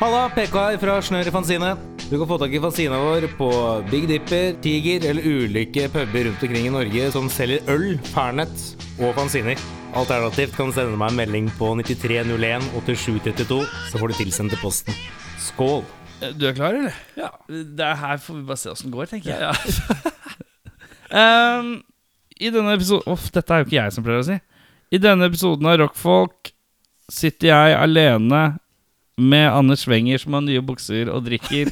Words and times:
Halla, 0.00 0.30
PK 0.32 0.54
her 0.56 0.78
fra 0.80 0.94
Snør 1.04 1.28
i 1.28 1.32
Fanzine. 1.34 1.74
Du 2.08 2.14
kan 2.16 2.24
få 2.26 2.38
tak 2.40 2.54
i 2.56 2.60
fanzina 2.62 2.96
vår 2.96 3.26
på 3.36 3.48
Big 3.90 4.06
Dipper, 4.08 4.54
Tiger 4.64 5.04
eller 5.10 5.26
ulike 5.28 5.90
puber 5.92 6.24
rundt 6.24 6.44
omkring 6.46 6.68
i 6.70 6.72
Norge 6.72 7.10
som 7.12 7.26
selger 7.28 7.68
øl, 7.68 7.98
pernett 8.14 8.62
og 8.96 9.12
fanziner. 9.18 9.60
Alternativt 9.92 10.56
kan 10.56 10.70
du 10.70 10.74
sende 10.78 10.96
meg 10.96 11.12
en 11.12 11.18
melding 11.18 11.50
på 11.58 11.68
9301 11.82 12.64
8732, 12.80 13.58
så 13.90 14.00
får 14.00 14.08
du 14.08 14.16
tilsendt 14.22 14.54
til 14.54 14.62
posten. 14.62 14.96
Skål! 15.50 15.84
Du 16.40 16.46
er 16.48 16.56
klar, 16.56 16.80
eller? 16.80 16.96
Ja. 17.20 17.28
Det 17.52 17.84
er 17.84 18.00
her 18.00 18.24
får 18.24 18.40
vi 18.40 18.48
bare 18.48 18.62
se 18.62 18.72
åssen 18.72 18.88
det 18.88 18.96
går, 18.96 19.12
tenker 19.12 19.36
jeg. 19.36 19.76
Ehm, 21.20 21.70
I 22.40 22.48
denne 22.54 22.72
episoden 22.78 23.12
Uff, 23.12 23.28
dette 23.34 23.52
er 23.52 23.60
jo 23.60 23.68
ikke 23.68 23.80
jeg 23.82 23.92
som 23.98 24.04
pleier 24.06 24.24
å 24.24 24.26
si. 24.32 24.40
I 24.94 25.02
denne 25.02 25.28
episoden 25.28 25.68
av 25.68 25.80
Rockfolk 25.82 26.54
sitter 27.12 27.50
jeg 27.52 27.78
alene 27.82 28.42
med 29.20 29.46
Anders 29.52 29.86
Wenger 29.90 30.18
som 30.22 30.36
har 30.38 30.44
nye 30.46 30.62
bukser 30.64 31.10
og 31.12 31.24
drikker. 31.28 31.70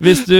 Hvis 0.00 0.22
du 0.24 0.36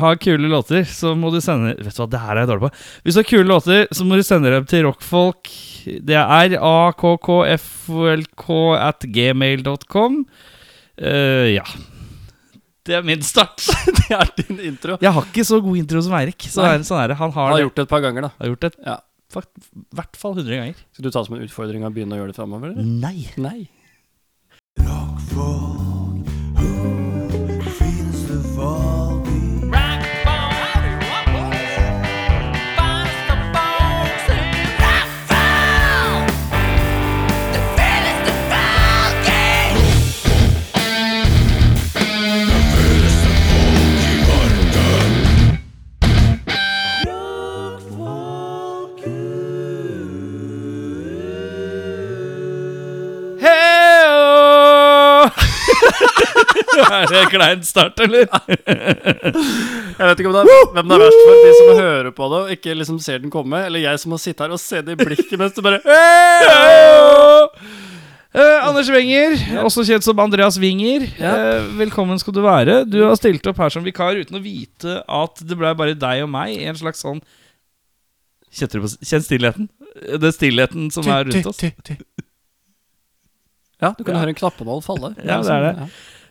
har 0.00 0.16
kule 0.18 0.48
låter, 0.50 0.82
så 0.90 1.12
må 1.14 1.30
du 1.30 1.38
sende 1.44 1.76
Vet 1.78 1.94
du 1.94 2.00
hva, 2.02 2.08
det 2.10 2.22
her 2.24 2.32
er 2.34 2.40
jeg 2.42 2.50
dårlig 2.50 2.64
på. 2.64 2.70
Hvis 3.06 3.14
du 3.14 3.20
har 3.20 3.28
kule 3.28 3.46
låter, 3.46 3.84
så 3.94 4.06
må 4.06 4.18
du 4.18 4.24
sende 4.26 4.50
dem 4.50 4.66
til 4.70 4.82
rockfolk. 4.88 5.50
Det 6.10 6.16
er 6.18 6.56
akkfolk 6.58 7.30
at 8.82 9.06
gmail.com. 9.14 10.18
Uh, 11.00 11.46
ja. 11.54 11.64
Det 12.82 12.96
er 12.98 13.06
min 13.06 13.22
start. 13.22 13.62
Det 14.00 14.10
er 14.16 14.32
din 14.40 14.58
intro. 14.72 14.98
Jeg 14.98 15.14
har 15.14 15.28
ikke 15.30 15.46
så 15.46 15.60
god 15.62 15.78
intro 15.78 16.02
som 16.02 16.16
Eirik. 16.18 16.50
Så 16.50 16.64
er 16.66 16.80
det 16.80 16.88
sånn 16.88 16.98
her, 17.04 17.14
han 17.14 17.30
har, 17.36 17.52
Har 17.52 17.60
det. 17.60 17.68
gjort 17.68 17.78
det 17.78 17.86
et 17.86 17.92
par 17.94 18.02
ganger, 18.02 18.26
da. 18.26 18.34
har 18.42 18.50
gjort 18.50 18.66
det 18.66 18.72
Ja. 18.88 18.96
i 19.30 19.42
hvert 20.00 20.16
fall 20.18 20.34
100 20.34 20.56
ganger. 20.64 20.80
Skal 20.96 21.06
du 21.06 21.10
ta 21.14 21.20
det 21.22 21.28
som 21.30 21.36
en 21.38 21.44
utfordring 21.46 21.86
å 21.86 21.92
begynne 21.94 22.16
å 22.16 22.24
gjøre 22.24 22.32
det 22.34 22.40
framover? 22.40 22.74
Nei. 22.82 23.28
Nei. 23.38 23.68
Look 24.84 25.20
for. 25.20 25.89
er 57.00 57.10
det 57.10 57.24
klein 57.32 57.62
start, 57.66 58.00
eller? 58.04 58.26
Jeg 58.30 60.06
vet 60.06 60.22
ikke 60.22 60.30
om 60.30 60.36
det 60.36 60.42
er, 60.44 60.72
hvem 60.74 60.88
det 60.90 60.96
er 60.96 61.04
verst 61.04 61.22
for. 61.26 61.42
De 61.44 61.52
som 61.58 61.70
hører 61.80 62.10
på 62.16 62.30
det 62.32 62.40
og 62.40 62.54
ikke 62.56 62.78
liksom 62.78 62.98
ser 63.02 63.22
den 63.22 63.32
komme, 63.34 63.64
eller 63.68 63.82
jeg 63.82 64.02
som 64.02 64.14
må 64.14 64.20
sitte 64.22 64.46
her 64.46 64.54
og 64.54 64.62
se 64.62 64.82
det 64.86 64.96
i 64.96 65.00
blikket 65.00 65.38
mens 65.40 65.56
du 65.56 65.62
bare! 65.66 65.82
Eh, 68.30 68.62
Anders 68.62 68.86
Wenger, 68.94 69.32
også 69.64 69.82
kjent 69.88 70.06
som 70.06 70.20
Andreas 70.22 70.54
Winger. 70.62 71.02
Ja. 71.18 71.32
Eh, 71.58 71.64
velkommen 71.80 72.18
skal 72.22 72.36
du 72.36 72.44
være. 72.44 72.84
Du 72.86 73.00
har 73.02 73.16
stilt 73.18 73.46
opp 73.50 73.58
her 73.58 73.72
som 73.74 73.82
vikar 73.82 74.20
uten 74.20 74.38
å 74.38 74.42
vite 74.44 75.00
at 75.02 75.42
det 75.42 75.58
ble 75.58 75.72
bare 75.74 75.96
deg 75.98 76.22
og 76.22 76.30
meg 76.30 76.54
en 76.62 76.78
slags 76.78 77.02
sånn 77.02 77.18
Kjente 78.54 78.78
du 78.78 78.84
på 78.86 78.90
Kjenn 79.06 79.22
stillheten? 79.26 79.66
Den 80.22 80.34
stillheten 80.34 80.88
som 80.94 81.06
er 81.10 81.26
rundt 81.26 81.50
oss. 81.50 81.58
Ja, 83.80 83.92
du 83.96 84.02
kan 84.04 84.18
høre 84.20 84.32
en 84.32 84.38
knappenål 84.38 84.82
falle. 84.84 85.14
Ja, 85.24 85.40
det 85.44 85.54
er 85.54 85.68
det. 85.68 85.90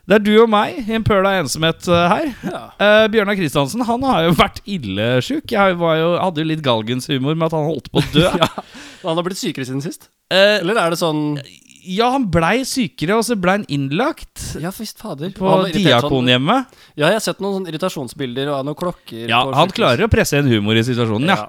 Det 0.09 0.15
er 0.17 0.23
du 0.25 0.31
og 0.41 0.47
meg 0.49 0.77
i 0.81 0.95
en 0.97 1.03
pøl 1.05 1.21
av 1.21 1.43
ensomhet 1.43 1.85
eh, 1.85 2.05
her. 2.09 2.29
Ja. 2.49 2.61
Uh, 2.81 3.05
Bjørnar 3.13 3.37
Kristiansen 3.37 3.83
han 3.85 4.05
har 4.09 4.23
jo 4.25 4.31
vært 4.39 4.57
illesjuk. 4.65 5.51
Jeg 5.53 5.75
var 5.77 5.99
jo, 5.99 6.07
hadde 6.17 6.41
jo 6.41 6.49
litt 6.49 6.63
galgenshumor 6.65 7.37
med 7.37 7.45
at 7.45 7.53
han 7.53 7.67
holdt 7.67 7.91
på 7.93 8.01
å 8.01 8.07
dø. 8.15 8.25
ja. 8.41 8.47
Han 9.03 9.19
har 9.19 9.27
blitt 9.27 9.41
sykere 9.41 9.69
siden 9.69 9.83
sist? 9.85 10.09
Uh, 10.33 10.57
Eller 10.63 10.81
er 10.81 10.95
det 10.95 11.01
sånn 11.01 11.35
ja, 11.89 12.09
han 12.11 12.25
blei 12.29 12.65
sykere, 12.67 13.15
og 13.17 13.23
så 13.25 13.37
blei 13.39 13.53
han 13.55 13.63
innlagt 13.71 14.57
Ja, 14.59 14.69
visst 14.75 14.99
fader. 14.99 15.31
på 15.33 15.53
Diakonhjemmet. 15.71 16.49
var 16.49 16.65
sånn- 16.65 16.97
Ja, 16.99 17.05
jeg 17.07 17.15
har 17.15 17.23
sett 17.23 17.39
noen 17.39 17.55
sånne 17.59 17.71
irritasjonsbilder 17.71 18.51
og 18.51 18.65
noen 18.67 18.77
klokker. 18.77 19.29
Ja, 19.31 19.45
han 19.55 19.71
klarer 19.71 20.05
å 20.05 20.11
presse 20.11 20.37
en 20.37 20.49
humor 20.51 20.75
i 20.75 20.83
situasjonen, 20.83 21.31
ja. 21.31 21.47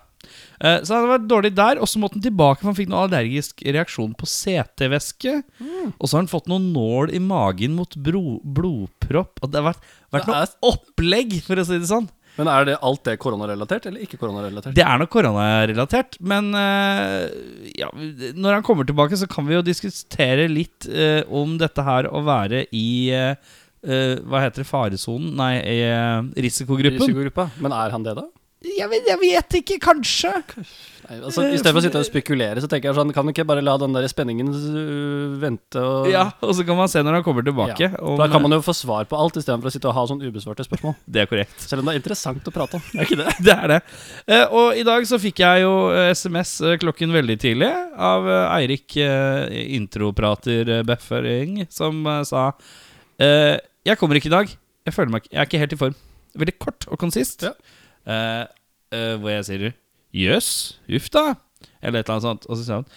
Eh, 0.61 0.83
så 0.85 0.99
han 0.99 1.09
var 1.09 1.23
dårlig 1.25 1.55
der, 1.57 1.81
og 1.81 1.89
så 1.89 2.01
måtte 2.03 2.19
han 2.19 2.25
tilbake, 2.27 2.61
for 2.61 2.71
han 2.71 2.77
fikk 2.77 2.91
noen 2.93 3.07
allergisk 3.07 3.63
reaksjon 3.65 4.13
på 4.19 4.29
CT-væske. 4.29 5.39
Mm. 5.61 5.93
Og 5.97 6.05
så 6.05 6.17
har 6.17 6.25
han 6.25 6.33
fått 6.33 6.51
noen 6.53 6.71
nål 6.75 7.15
i 7.17 7.21
magen 7.25 7.77
mot 7.79 7.97
blodpropp. 7.97 9.41
Og 9.41 9.51
det 9.53 9.61
har 9.63 9.71
vært, 9.73 9.87
vært 10.13 10.29
noe 10.31 10.43
er- 10.45 10.57
opplegg, 10.73 11.39
for 11.47 11.61
å 11.61 11.67
si 11.67 11.79
det 11.81 11.89
sånn. 11.91 12.11
Men 12.39 12.49
er 12.49 12.65
det 12.69 12.77
alt 12.87 13.03
det 13.05 13.17
koronarelatert, 13.21 13.89
eller 13.91 14.05
ikke 14.05 14.21
koronarelatert? 14.21 14.75
Det 14.77 14.85
er 14.87 15.01
nok 15.01 15.11
koronarelatert, 15.13 16.15
men 16.23 16.53
eh, 16.55 17.25
ja, 17.81 17.89
når 18.39 18.61
han 18.61 18.63
kommer 18.67 18.87
tilbake, 18.89 19.19
så 19.19 19.27
kan 19.29 19.49
vi 19.49 19.57
jo 19.57 19.65
diskutere 19.67 20.47
litt 20.49 20.87
eh, 20.89 21.25
om 21.27 21.57
dette 21.61 21.85
her 21.85 22.09
å 22.09 22.23
være 22.25 22.63
i 22.77 22.87
eh, 23.17 23.35
eh, 23.83 24.21
Hva 24.23 24.45
heter 24.45 24.63
det? 24.63 24.69
Faresonen? 24.71 25.35
Nei, 25.41 25.55
i 25.59 25.81
risikogruppen. 26.47 27.01
Risikogruppa. 27.03 27.49
Men 27.61 27.75
er 27.77 27.97
han 27.97 28.07
det, 28.07 28.15
da? 28.21 28.29
Jeg, 28.61 28.91
vet, 28.93 29.07
jeg 29.09 29.17
vet 29.23 29.55
ikke, 29.63 29.77
kanskje. 29.81 30.31
Nei, 31.09 31.17
altså, 31.25 31.43
I 31.49 31.57
stedet 31.57 31.73
for 31.73 31.81
å 31.81 31.83
sitte 31.87 32.01
og 32.03 32.05
spekulere, 32.07 32.61
så 32.61 32.69
tenker 32.71 32.91
jeg 32.91 32.97
sånn 32.99 33.09
Kan 33.17 33.25
du 33.27 33.33
ikke 33.33 33.47
bare 33.49 33.63
la 33.65 33.73
den 33.81 33.95
der 33.97 34.05
spenningen 34.13 34.51
øh, 34.53 35.33
vente 35.43 35.81
og 35.81 36.11
Ja, 36.13 36.27
Og 36.45 36.53
så 36.55 36.63
kan 36.69 36.77
man 36.79 36.91
se 36.93 37.01
når 37.03 37.17
han 37.19 37.25
kommer 37.27 37.43
tilbake. 37.47 37.89
Ja. 37.89 37.97
om- 38.05 38.19
Da 38.21 38.29
kan 38.31 38.45
man 38.45 38.53
jo 38.53 38.61
få 38.63 38.75
svar 38.77 39.09
på 39.11 39.17
alt, 39.19 39.35
istedenfor 39.41 39.71
å 39.71 39.73
sitte 39.75 39.89
og 39.91 39.97
ha 39.97 40.05
sånn 40.07 40.21
ubesvarte 40.23 40.67
spørsmål. 40.69 40.95
Det 41.17 41.23
er 41.25 41.31
korrekt. 41.33 41.57
Selv 41.65 41.81
om 41.83 41.89
det 41.89 41.97
er 41.97 42.03
interessant 42.03 42.47
å 42.47 42.53
prate 42.55 42.77
om. 42.79 42.85
Er 42.95 43.09
ikke 43.09 43.19
det? 43.23 43.33
Det 43.49 43.57
er 43.57 43.67
det. 43.73 43.81
Eh, 44.29 44.45
og 44.61 44.77
i 44.77 44.85
dag 44.87 45.09
så 45.09 45.19
fikk 45.25 45.41
jeg 45.43 45.65
jo 45.65 45.73
eh, 45.97 46.11
SMS 46.15 46.55
eh, 46.61 46.77
klokken 46.85 47.17
veldig 47.17 47.39
tidlig 47.43 47.73
av 47.97 48.29
eh, 48.29 48.45
Eirik, 48.61 48.95
eh, 49.01 49.57
introprater 49.81 50.69
eh, 50.77 50.85
Beffering, 50.87 51.63
som 51.73 52.05
eh, 52.07 52.23
sa 52.29 52.51
eh, 53.19 53.57
Jeg 53.89 53.97
kommer 53.99 54.21
ikke 54.21 54.31
i 54.31 54.37
dag. 54.37 54.53
Jeg 54.87 54.95
føler 55.01 55.17
meg 55.17 55.25
ikke 55.27 55.35
Jeg 55.35 55.41
er 55.43 55.49
ikke 55.51 55.65
helt 55.65 55.75
i 55.81 55.83
form. 55.89 55.99
Veldig 56.45 56.59
kort 56.63 56.87
og 56.93 57.01
konsist. 57.03 57.49
Ja. 57.49 57.57
Eh, 58.07 59.15
hvor 59.21 59.31
jeg 59.31 59.47
sier 59.47 59.71
Jøss, 60.11 60.51
uff 60.91 61.07
da. 61.15 61.35
Eller 61.81 62.01
et 62.01 62.09
eller 62.09 62.17
annet 62.17 62.27
sånt. 62.27 62.49
Og 62.49 62.59
så 62.59 62.65
sier 62.65 62.81
han 62.81 62.89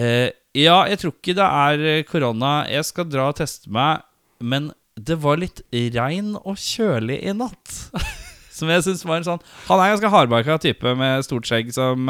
uh, 0.00 0.30
Ja, 0.56 0.80
jeg 0.90 1.00
tror 1.02 1.14
ikke 1.14 1.36
det 1.38 1.46
er 1.46 2.02
korona. 2.08 2.54
Jeg 2.70 2.88
skal 2.88 3.06
dra 3.10 3.28
og 3.30 3.38
teste 3.38 3.70
meg, 3.72 4.02
men 4.42 4.72
det 4.94 5.18
var 5.22 5.40
litt 5.40 5.62
regn 5.72 6.34
og 6.40 6.58
kjølig 6.60 7.20
i 7.22 7.34
natt. 7.36 7.78
Som 8.54 8.70
jeg 8.70 8.84
synes 8.86 9.00
var 9.02 9.18
en 9.18 9.26
sånn 9.26 9.40
Han 9.66 9.80
er 9.80 9.88
en 9.88 9.96
ganske 9.96 10.10
hardbarka 10.12 10.60
type 10.62 10.92
med 10.94 11.24
stort 11.26 11.48
skjegg 11.48 11.72
som, 11.74 12.06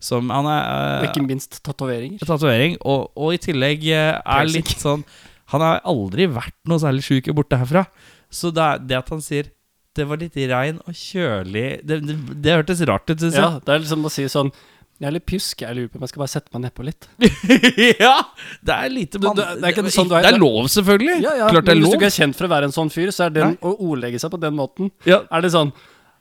som 0.00 0.30
Han 0.32 0.46
er 0.48 1.02
uh, 1.02 1.08
ikke 1.10 1.26
minst 1.26 1.58
tatoveringer. 1.60 2.24
tatovering, 2.24 2.78
og, 2.80 3.10
og 3.12 3.36
i 3.36 3.40
tillegg 3.44 3.84
er 3.92 4.48
litt 4.48 4.72
sånn 4.80 5.04
Han 5.52 5.64
har 5.64 5.84
aldri 5.84 6.24
vært 6.32 6.56
noe 6.68 6.80
særlig 6.80 7.04
sjuk 7.04 7.28
borte 7.36 7.60
herfra. 7.60 7.84
Så 8.32 8.48
det, 8.54 8.70
det 8.88 8.96
at 8.96 9.12
han 9.12 9.20
sier 9.22 9.52
det 9.94 10.04
var 10.10 10.18
litt 10.20 10.34
regn 10.36 10.78
og 10.84 10.94
kjølig 10.98 11.66
Det, 11.86 11.98
det, 12.06 12.14
det 12.42 12.54
hørtes 12.58 12.80
rart 12.88 13.08
ut, 13.10 13.18
syns 13.20 13.36
Ja, 13.38 13.50
jeg. 13.54 13.64
det 13.66 13.74
er 13.74 13.82
liksom 13.84 14.04
å 14.08 14.10
si 14.12 14.24
sånn 14.32 14.50
Jeg 15.00 15.08
er 15.08 15.14
litt 15.16 15.26
pjusk, 15.26 15.62
jeg 15.64 15.76
lurer 15.76 15.88
på 15.92 15.98
om 16.00 16.04
jeg 16.06 16.12
skal 16.12 16.22
bare 16.24 16.32
sette 16.32 16.52
meg 16.54 16.62
nedpå 16.68 16.84
litt. 16.86 17.08
ja! 18.04 18.12
Det 18.62 18.74
er 18.76 18.92
lite 18.94 19.18
Du- 19.18 19.26
man, 19.26 19.36
du- 19.36 19.42
det 19.62 19.72
er 19.72 19.88
sånn 19.94 20.08
du 20.10 20.14
er- 20.18 20.22
det 20.26 20.32
er 20.34 20.38
lov, 20.38 20.68
selvfølgelig. 20.70 21.16
Ja, 21.24 21.32
ja, 21.40 21.48
Klart 21.50 21.64
det 21.66 21.72
er 21.74 21.80
men 21.80 21.82
Hvis 21.84 21.94
du 21.94 21.98
ikke 21.98 22.10
er 22.12 22.16
kjent 22.18 22.38
for 22.38 22.46
å 22.46 22.52
være 22.54 22.68
en 22.70 22.76
sånn 22.76 22.92
fyr, 22.94 23.10
så 23.14 23.26
er 23.26 23.34
det 23.34 23.48
å 23.62 23.72
ordlegge 23.78 24.20
seg 24.22 24.30
på 24.34 24.40
den 24.40 24.54
måten 24.58 24.90
Ja, 25.06 25.22
Er 25.30 25.40
det 25.42 25.50
sånn 25.54 25.72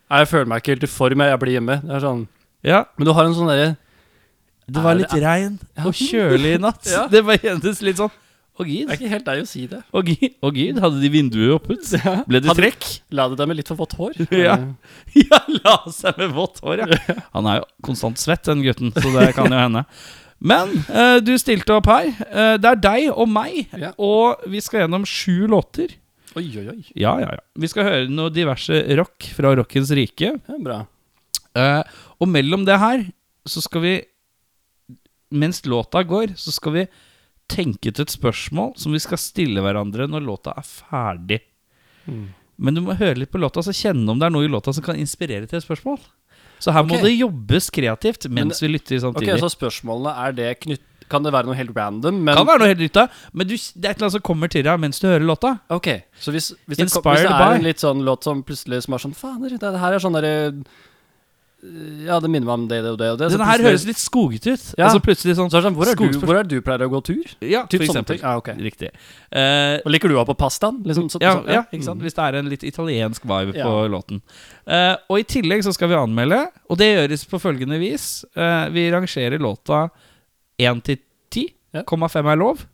Jeg 0.09 0.28
føler 0.33 0.50
meg 0.53 0.62
ikke 0.63 0.73
helt 0.75 0.83
i 0.89 0.91
form, 0.94 1.22
jeg 1.25 1.39
blir 1.45 1.53
hjemme. 1.59 1.79
Det 1.85 1.95
er 2.00 2.03
sånn 2.07 2.28
ja, 2.63 2.83
Men 2.97 3.06
du 3.09 3.13
har 3.13 3.25
en 3.29 3.33
sånn 3.38 3.50
derre 3.53 3.78
det 4.63 4.79
var 4.79 4.95
litt 4.95 5.12
regn 5.12 5.57
og 5.83 5.91
kjølig 5.91 6.53
i 6.56 6.59
natt. 6.63 6.85
Ja. 6.94 7.01
Det 7.12 7.19
bare 7.28 7.38
kjentes 7.41 7.81
litt 7.83 7.97
sånn 8.00 8.12
Å, 8.53 8.66
gid. 8.69 8.86
Det 8.86 8.94
er 8.94 9.00
ikke 9.00 9.09
helt 9.09 9.25
deg 9.25 9.40
å 9.41 9.46
si 9.50 9.64
det. 9.66 9.80
Og 9.97 10.09
gid. 10.12 10.33
og 10.45 10.57
gid. 10.60 10.77
Hadde 10.83 11.00
de 11.01 11.10
vinduet 11.10 11.56
oppet? 11.56 11.88
Ble 12.30 12.42
det 12.44 12.54
trekk? 12.54 12.86
La 13.18 13.25
det 13.31 13.39
deg 13.39 13.50
med 13.50 13.57
litt 13.57 13.72
for 13.72 13.80
vått 13.80 13.95
hår. 13.98 14.19
Ja. 14.30 14.57
Ja, 15.18 15.39
la 15.63 15.74
seg 15.94 16.19
med 16.22 16.36
vått 16.36 16.62
hår, 16.62 16.83
ja. 16.83 17.16
Han 17.33 17.50
er 17.50 17.63
jo 17.63 17.66
konstant 17.86 18.22
svett, 18.22 18.45
den 18.45 18.62
gutten, 18.66 18.94
så 18.94 19.10
det 19.16 19.31
kan 19.38 19.50
jo 19.50 19.57
hende. 19.57 19.81
Men 20.44 20.69
uh, 20.92 21.18
du 21.24 21.33
stilte 21.42 21.74
opp 21.80 21.88
her. 21.89 22.12
Uh, 22.30 22.56
det 22.62 22.69
er 22.75 22.80
deg 22.83 23.10
og 23.13 23.30
meg, 23.31 23.63
Ja. 23.80 23.94
og 23.98 24.44
vi 24.51 24.62
skal 24.62 24.83
gjennom 24.83 25.06
sju 25.07 25.48
låter. 25.50 25.95
Oi, 26.38 26.45
oi, 26.60 26.66
oi. 26.74 26.80
Ja, 26.98 27.16
ja, 27.22 27.31
ja. 27.38 27.42
Vi 27.62 27.69
skal 27.72 27.88
høre 27.88 28.12
noe 28.12 28.33
diverse 28.33 28.83
rock 29.00 29.30
fra 29.38 29.54
rockens 29.57 29.94
rike. 29.98 30.33
Er 30.50 30.62
bra. 30.66 30.81
Uh, 31.57 31.81
og 32.22 32.30
mellom 32.30 32.66
det 32.69 32.77
her 32.81 33.06
så 33.50 33.62
skal 33.66 33.83
vi 33.83 33.94
Mens 35.33 35.63
låta 35.66 36.04
går, 36.06 36.36
så 36.38 36.51
skal 36.54 36.75
vi 36.75 36.81
tenke 37.51 37.92
ut 37.92 38.00
et 38.04 38.13
spørsmål 38.13 38.74
som 38.80 38.95
vi 38.95 39.01
skal 39.04 39.19
stille 39.22 39.63
hverandre 39.63 40.07
når 40.10 40.25
låta 40.25 40.56
er 40.57 40.68
ferdig. 40.68 41.42
Mm. 42.06 42.25
Men 42.63 42.78
du 42.78 42.84
må 42.86 42.95
høre 42.98 43.18
litt 43.19 43.31
på 43.34 43.42
låta, 43.42 43.63
så 43.66 43.74
kjenne 43.75 44.07
om 44.12 44.19
det 44.22 44.28
er 44.28 44.34
noe 44.34 44.45
i 44.45 44.51
låta 44.51 44.74
som 44.75 44.86
kan 44.86 45.00
inspirere 45.00 45.50
til 45.50 45.60
et 45.60 45.66
spørsmål. 45.66 46.00
Så 46.63 46.72
her 46.72 46.86
må 46.88 47.00
det 47.01 47.12
jobbes 47.12 47.68
kreativt 47.74 48.30
mens 48.31 48.62
vi 48.63 48.69
lytter 48.72 49.01
Ok, 49.01 49.07
samtidig. 49.10 49.40
Så 49.42 49.51
spørsmålene 49.57 50.13
er 50.24 50.36
det 50.38 50.50
knytt... 50.63 50.86
kan 51.12 51.25
det 51.25 51.34
være 51.36 51.50
noe 51.50 51.57
helt 51.57 51.74
random, 51.75 52.22
men 52.24 52.38
Kan 52.40 52.48
være 52.48 52.62
noe 52.62 52.69
helt 52.72 52.80
nytt, 52.86 53.01
men 53.36 53.50
du, 53.50 53.54
det 53.57 53.89
er 53.89 53.92
et 53.92 53.98
eller 53.98 54.07
annet 54.07 54.16
som 54.16 54.24
kommer 54.30 54.54
til 54.54 54.63
deg 54.66 54.80
mens 54.80 55.01
du 55.04 55.10
hører 55.10 55.25
låta. 55.28 55.57
Ok, 55.75 55.89
så 56.16 56.31
hvis, 56.31 56.54
hvis, 56.63 56.80
det, 56.80 56.88
kom, 56.94 57.10
hvis 57.12 57.28
det 57.28 57.36
er 57.36 57.57
en 57.57 57.68
litt 57.68 57.84
sånn 57.84 58.06
låt 58.07 58.25
som 58.25 58.46
plutselig 58.48 58.86
som 58.86 58.96
er 58.96 59.04
sånn 59.04 59.18
Fader, 59.18 59.57
det, 59.57 59.60
det 59.75 59.81
her 59.84 59.98
er 59.98 60.04
sånn 60.06 60.18
derre 60.18 60.34
Ja, 62.04 62.18
det 62.19 62.27
minner 62.27 62.44
meg 62.50 62.54
om 62.57 62.63
det 62.68 62.80
og 62.83 62.98
det 63.00 63.07
og 63.13 63.19
det. 63.21 63.27
Denne 63.31 63.45
her 63.48 63.62
høres 63.63 63.86
litt 63.88 64.00
skogete 64.01 64.51
ut. 64.57 64.63
Ja. 64.75 64.89
Altså 64.89 65.00
plutselig 65.06 65.36
sånn 65.38 65.48
så 65.48 65.57
er 65.57 65.62
det 65.63 65.68
sånn, 65.69 65.77
hvor, 65.80 65.88
er 65.88 65.95
du, 65.95 66.18
hvor 66.19 66.39
er 66.42 66.48
du 66.50 66.56
pleier 66.65 66.83
å 66.83 66.89
gå 66.92 67.00
tur? 67.07 67.30
Ja, 67.39 67.62
Typ 67.71 67.86
for 67.86 67.88
eksempel. 67.88 68.19
Ja, 68.19 68.33
ok. 68.42 68.50
Riktig. 68.60 68.89
Eh, 69.31 69.77
Og 69.86 69.94
liker 69.95 70.12
du 70.12 70.18
å 70.18 70.19
ha 70.19 70.27
på 70.27 70.36
pastaen? 70.36 70.81
Liksom, 70.83 71.07
så, 71.13 71.21
ja, 71.24 71.38
så, 71.39 71.48
ja, 71.56 71.62
ikke 71.71 71.88
sant? 71.88 72.04
Hvis 72.04 72.18
det 72.18 72.25
er 72.25 72.39
en 72.42 72.50
litt 72.51 72.65
italiensk 72.68 73.24
vibe 73.24 73.56
Ja. 73.56 73.63
på 73.69 73.88
låten. 73.94 74.19
Eh, 74.68 74.95
og 75.07 75.21
i 75.21 75.24
tillegg 75.24 75.63
så 75.63 75.71
skal 75.74 75.88
vi 75.94 75.95
anmelde, 76.01 76.42
og 76.68 76.77
det 76.83 76.89
gjøres 76.92 77.24
på 77.31 77.39
følgende 77.39 77.80
vis. 77.80 78.10
Eh, 78.36 78.68
vi 78.75 78.89
rangerer 78.92 79.39
låta 79.39 79.86
1 80.60 80.83
til 80.83 81.00
10. 81.31 81.48
Ja. 81.74 81.83
0,5 81.88 82.27
er 82.33 82.36
lov. 82.44 82.65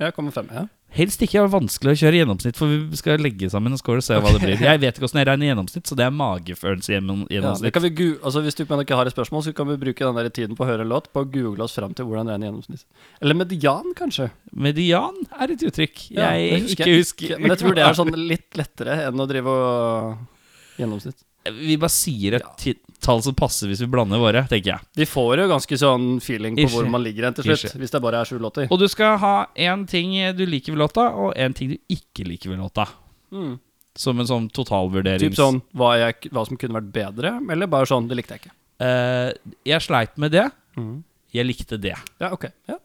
Ja, 0.00 0.08
kommer 0.10 0.32
fem, 0.32 0.48
ja. 0.50 0.64
Helst 0.92 1.22
ikke 1.24 1.40
er 1.40 1.48
vanskelig 1.48 1.94
å 1.94 1.98
kjøre 2.02 2.18
gjennomsnitt, 2.20 2.58
for 2.58 2.68
vi 2.68 2.98
skal 3.00 3.22
legge 3.22 3.48
sammen 3.52 3.72
en 3.72 3.80
score 3.80 4.02
og 4.02 4.04
se 4.04 4.18
hva 4.20 4.32
det 4.34 4.42
blir. 4.42 4.60
Jeg 4.60 4.80
vet 4.82 4.98
ikke 4.98 5.08
åssen 5.08 5.22
jeg 5.22 5.28
regner 5.30 5.48
gjennomsnitt, 5.48 5.86
så 5.88 5.96
det 5.96 6.04
er 6.04 6.12
magefølelse 6.12 6.92
gjennomsnitt. 6.92 7.30
ja 7.30 7.32
det 7.32 7.38
gjennomsnitt. 7.38 7.74
kan 7.76 7.86
vi 7.86 8.08
altså, 8.20 8.42
hvis 8.44 8.58
du 8.58 8.62
ikke 8.66 8.98
har 9.00 9.08
et 9.08 9.16
spørsmål, 9.16 9.46
så 9.46 9.54
kan 9.56 9.70
vi 9.70 9.78
bruke 9.80 10.04
den 10.04 10.20
der 10.20 10.28
tiden 10.28 10.58
på 10.58 10.66
å 10.66 10.68
høre 10.68 10.84
en 10.84 10.92
låt 10.92 11.08
på 11.12 11.24
å 11.24 11.30
google 11.32 11.64
oss 11.64 11.78
fram 11.78 11.96
til 11.96 12.08
hvordan 12.10 12.28
i 12.28 12.50
gjennomsnitt. 12.50 12.84
Eller 13.24 13.38
median, 13.40 13.94
kanskje. 13.96 14.28
Median 14.52 15.16
er 15.32 15.56
et 15.56 15.64
uttrykk 15.64 16.06
Ja, 16.12 16.34
jeg 16.36 16.68
ikke 16.76 16.92
husker. 16.92 17.38
Men 17.40 17.54
jeg 17.54 17.64
tror 17.64 17.78
det 17.78 17.88
er 17.88 18.00
sånn 18.02 18.12
litt 18.18 18.60
lettere 18.60 19.00
enn 19.08 19.24
å 19.24 19.28
drive 19.30 19.56
og 19.56 20.80
gjennomsnitt. 20.80 21.24
Vi 21.44 21.76
bare 21.80 21.92
sier 21.92 22.38
et 22.38 22.64
ja. 22.66 22.74
tall 23.02 23.22
som 23.24 23.34
passer 23.34 23.70
hvis 23.70 23.82
vi 23.82 23.88
blander 23.90 24.20
våre, 24.22 24.44
tenker 24.50 24.74
jeg. 24.74 24.88
Vi 25.00 25.06
får 25.08 25.42
jo 25.42 25.48
ganske 25.50 25.78
sånn 25.80 26.06
feeling 26.22 26.56
på 26.58 26.66
Ikke. 26.66 26.74
hvor 26.76 26.90
man 26.92 27.02
ligger 27.02 27.26
hen 27.28 27.36
til 27.38 27.48
slutt, 27.48 27.66
Ikke. 27.66 27.82
hvis 27.82 27.94
det 27.94 28.02
bare 28.04 28.22
er 28.22 28.30
sju 28.30 28.38
låter. 28.42 28.70
Og 28.70 28.78
du 28.78 28.86
skal 28.90 29.18
ha 29.22 29.34
én 29.56 29.86
ting 29.90 30.14
du 30.38 30.44
liker 30.46 30.76
ved 30.76 30.82
låta, 30.84 31.08
og 31.10 31.34
én 31.34 31.54
ting 31.56 31.74
du 31.74 31.78
ikke 31.90 32.26
liker 32.28 32.54
ved 32.54 32.62
låta. 32.62 32.86
Mm. 33.34 33.56
Som 33.98 34.22
en 34.22 34.28
sånn 34.28 34.48
totalvurdering. 34.54 35.32
Typ 35.32 35.40
sånn 35.40 35.60
hva, 35.76 35.96
jeg, 36.00 36.30
hva 36.32 36.46
som 36.48 36.60
kunne 36.60 36.78
vært 36.78 36.92
bedre, 36.94 37.36
eller 37.52 37.70
bare 37.70 37.90
sånn 37.90 38.06
det 38.08 38.20
likte 38.20 38.38
jeg 38.38 38.46
ikke. 38.46 38.56
Uh, 38.82 39.30
jeg 39.68 39.84
sleit 39.84 40.16
med 40.18 40.32
det. 40.34 40.46
Mm. 40.78 41.02
Jeg 41.32 41.48
likte 41.48 41.78
det. 41.80 41.96
Ja, 42.20 42.32
ok. 42.32 42.48
Ja. 42.68 42.78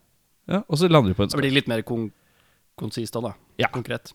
Ja, 0.47 0.61
og 0.63 0.79
så 0.79 0.87
lander 0.87 1.11
du 1.11 1.17
på 1.17 1.25
en 1.25 1.31
Det 1.31 1.39
blir 1.41 1.51
litt 1.51 1.67
mer 1.67 1.83
kon 1.83 2.07
konsist 2.77 3.15
da. 3.17 3.31
Ja. 3.57 3.67
Konkret. 3.73 4.11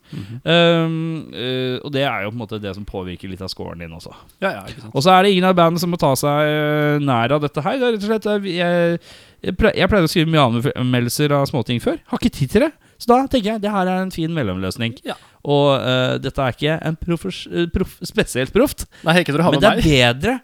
Um, 0.47 1.27
uh, 1.35 1.79
og 1.83 1.91
det 1.95 2.05
er 2.07 2.23
jo 2.25 2.31
på 2.31 2.37
en 2.37 2.41
måte 2.45 2.61
det 2.63 2.73
som 2.77 2.85
påvirker 2.87 3.31
litt 3.33 3.43
av 3.43 3.51
scoren 3.51 3.83
din 3.83 3.93
også. 3.97 4.13
Ja, 4.43 4.53
ja, 4.55 4.63
ikke 4.71 4.85
sant. 4.85 4.95
Og 4.95 5.03
så 5.05 5.11
er 5.17 5.27
det 5.27 5.33
ingen 5.35 5.49
av 5.49 5.57
bandene 5.59 5.83
som 5.83 5.91
må 5.93 5.99
ta 6.01 6.13
seg 6.19 6.53
uh, 6.53 7.03
nær 7.03 7.35
av 7.37 7.43
dette 7.43 7.65
her. 7.67 7.81
Det 7.81 7.89
er 7.89 7.97
rett 7.97 8.07
og 8.07 8.13
slett 8.13 8.29
eh, 8.31 8.47
Jeg, 8.55 9.01
jeg, 9.49 9.57
ple- 9.59 9.75
jeg 9.81 9.91
pleide 9.91 10.07
å 10.09 10.13
skrive 10.13 10.31
mye 10.31 10.73
anmeldelser 10.79 11.35
av 11.41 11.49
småting 11.51 11.83
før. 11.83 11.99
Har 12.13 12.23
ikke 12.23 12.35
tid 12.39 12.55
til 12.55 12.67
det. 12.69 12.71
Så 13.03 13.11
da 13.11 13.19
tenker 13.27 13.57
jeg 13.57 13.65
det 13.65 13.75
her 13.75 13.91
er 13.91 14.05
en 14.05 14.15
fin 14.15 14.31
mellomløsning. 14.39 14.95
Ja. 15.09 15.19
Og 15.43 15.69
uh, 15.83 16.15
dette 16.23 16.39
er 16.47 16.55
ikke 16.55 16.79
en 16.87 16.99
profes- 17.03 17.45
prof, 17.75 17.99
spesielt 18.07 18.55
proft, 18.55 18.87
Nei, 19.03 19.19
ikke 19.25 19.35
du 19.35 19.43
har 19.43 19.51
men 19.51 19.59
med 19.59 19.67
det 19.67 19.73
er 19.73 19.81
meg. 19.83 20.23
bedre. 20.23 20.39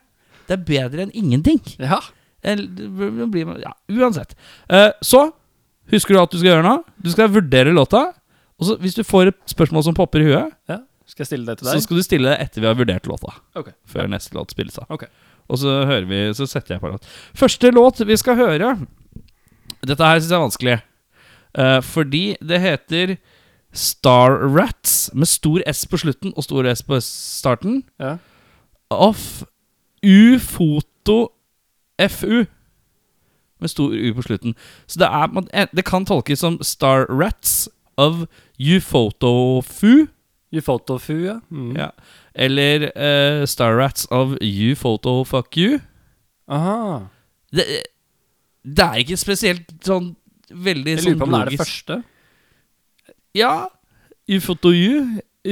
Det 0.49 0.57
er 0.59 0.65
bedre 0.75 1.07
enn 1.07 1.15
ingenting. 1.23 1.63
Ja. 1.79 2.01
Eller, 2.43 2.67
blir, 3.31 3.49
ja, 3.63 3.73
uansett. 3.91 4.35
Så 5.05 5.21
husker 5.93 6.15
du 6.15 6.21
at 6.21 6.33
du 6.33 6.39
skal 6.41 6.53
gjøre 6.53 6.67
nå? 6.67 6.77
Du 7.05 7.11
skal 7.13 7.31
vurdere 7.33 7.75
låta. 7.75 8.09
Og 8.59 8.69
så 8.69 8.77
hvis 8.83 8.97
du 8.99 9.05
får 9.07 9.33
et 9.33 9.39
spørsmål 9.53 9.87
som 9.87 9.97
popper 9.97 10.25
i 10.25 10.31
huet, 10.31 10.55
ja. 10.71 10.83
Skal 11.09 11.25
jeg 11.25 11.31
stille 11.31 11.49
det 11.49 11.57
til 11.59 11.69
deg? 11.71 11.79
så 11.79 11.87
skal 11.87 11.97
du 11.97 12.05
stille 12.05 12.29
det 12.29 12.37
etter 12.45 12.61
vi 12.61 12.69
har 12.69 12.77
vurdert 12.77 13.07
låta. 13.09 13.33
Okay. 13.57 13.73
Før 13.89 14.11
neste 14.13 14.37
låt 14.37 14.53
spilles 14.53 14.77
av. 14.83 14.91
Okay. 14.93 15.09
Og 15.49 15.61
så 15.63 15.79
hører 15.89 16.05
vi 16.05 16.19
Så 16.37 16.45
setter 16.45 16.75
jeg 16.75 16.83
på 16.83 16.91
låt. 16.93 17.07
Første 17.33 17.71
låt 17.73 18.03
vi 18.05 18.17
skal 18.21 18.37
høre 18.37 18.75
Dette 19.89 20.05
her 20.05 20.21
syns 20.21 20.29
jeg 20.29 20.37
er 20.37 20.45
vanskelig. 20.45 20.77
Uh, 21.57 21.81
fordi 21.81 22.25
det 22.45 22.61
heter 22.61 23.15
Star 23.73 24.37
Rats 24.53 25.09
med 25.15 25.29
stor 25.31 25.63
S 25.71 25.87
på 25.89 26.01
slutten 26.03 26.35
og 26.37 26.45
stor 26.45 26.69
S 26.69 26.83
på 26.85 26.99
starten. 27.05 27.83
Ja. 28.01 28.17
Of 28.91 29.45
U-foto 30.05 31.19
FU. 32.11 32.45
Med 33.61 33.73
stor 33.73 33.93
U 33.93 34.13
på 34.15 34.23
slutten. 34.23 34.55
Så 34.87 35.01
det, 35.03 35.09
er, 35.09 35.67
det 35.75 35.85
kan 35.85 36.07
tolkes 36.07 36.45
som 36.45 36.61
Star 36.63 37.09
Rats 37.11 37.69
of 37.99 38.25
U-foto-fu. 38.59 40.07
Ufotofu, 40.55 41.27
ja. 41.27 41.41
Mm. 41.51 41.75
Ja. 41.77 41.91
Eller 42.35 42.89
uh, 42.95 43.47
Star 43.47 43.77
Rats 43.77 44.07
of 44.11 44.39
U-foto-fuck 44.41 45.57
you. 45.57 45.81
Aha. 46.49 47.09
Det, 47.53 47.65
det 48.65 48.85
er 48.85 49.03
ikke 49.03 49.19
spesielt 49.21 49.75
sånn 49.85 50.15
veldig 50.49 50.95
Jeg 50.95 51.03
sånn 51.03 51.13
lurer 51.13 51.21
på 51.21 51.29
om 51.29 51.35
det 51.35 51.41
er 51.41 51.51
det 51.51 51.61
første. 51.61 51.99
Ja. 53.37 53.53
U-foto 54.29 54.73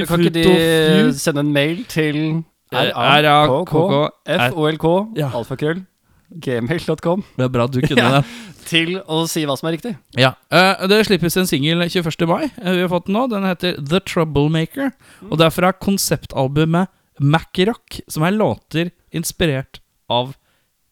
Kan 0.06 0.25
ikke 0.25 0.38
de 0.38 1.12
sende 1.17 1.44
en 1.44 1.52
mail 1.52 1.85
til 1.88 2.44
RAKKFOLK, 2.73 4.17
alfakrøll, 4.26 5.85
gmail.com, 6.31 7.25
Det 7.37 7.44
er 7.44 7.49
bra 7.49 7.64
at 7.64 7.73
du 7.73 7.81
kunne 7.82 8.02
Ja. 8.02 8.20
det. 8.20 8.26
til 8.67 8.96
å 9.06 9.28
si 9.31 9.44
hva 9.46 9.55
som 9.56 9.69
er 9.69 9.76
riktig. 9.76 9.93
Ja, 10.19 10.32
eh, 10.50 10.87
Det 10.88 11.06
slippes 11.06 11.37
en 11.37 11.46
singel 11.46 11.78
21. 11.88 12.26
mai. 12.26 12.50
eh, 12.58 12.73
vi 12.75 12.81
har 12.82 12.88
fått 12.90 13.06
den 13.06 13.14
nå 13.14 13.28
Den 13.31 13.44
heter 13.44 13.76
The 13.78 14.00
Troublemaker. 14.00 14.90
Og 15.31 15.38
det 15.38 15.46
er 15.46 15.50
fra 15.50 15.73
konseptalbumet 15.73 16.88
Mac-Rock, 17.20 18.00
som 18.08 18.23
er 18.25 18.32
låter 18.32 18.90
inspirert 19.14 19.78
av 20.11 20.34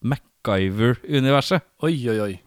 MacGyver-universet. 0.04 1.60
Oi, 1.82 1.94
oi, 2.08 2.18
oi. 2.20 2.40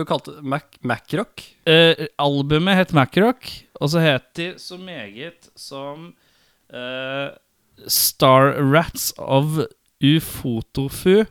Du 0.00 0.08
kalte 0.08 0.36
Mac 0.42 0.78
Mac-rock? 0.86 1.44
Eh, 1.68 2.06
albumet 2.20 2.78
het 2.78 2.94
Macrock, 2.96 3.50
og 3.80 3.92
så 3.92 4.02
het 4.02 4.30
de 4.38 4.52
så 4.60 4.78
meget 4.80 5.50
som 5.58 6.12
eh, 6.72 7.28
Star 7.86 8.54
Rats 8.58 9.12
of 9.18 9.60
Ufotofu. 10.00 11.24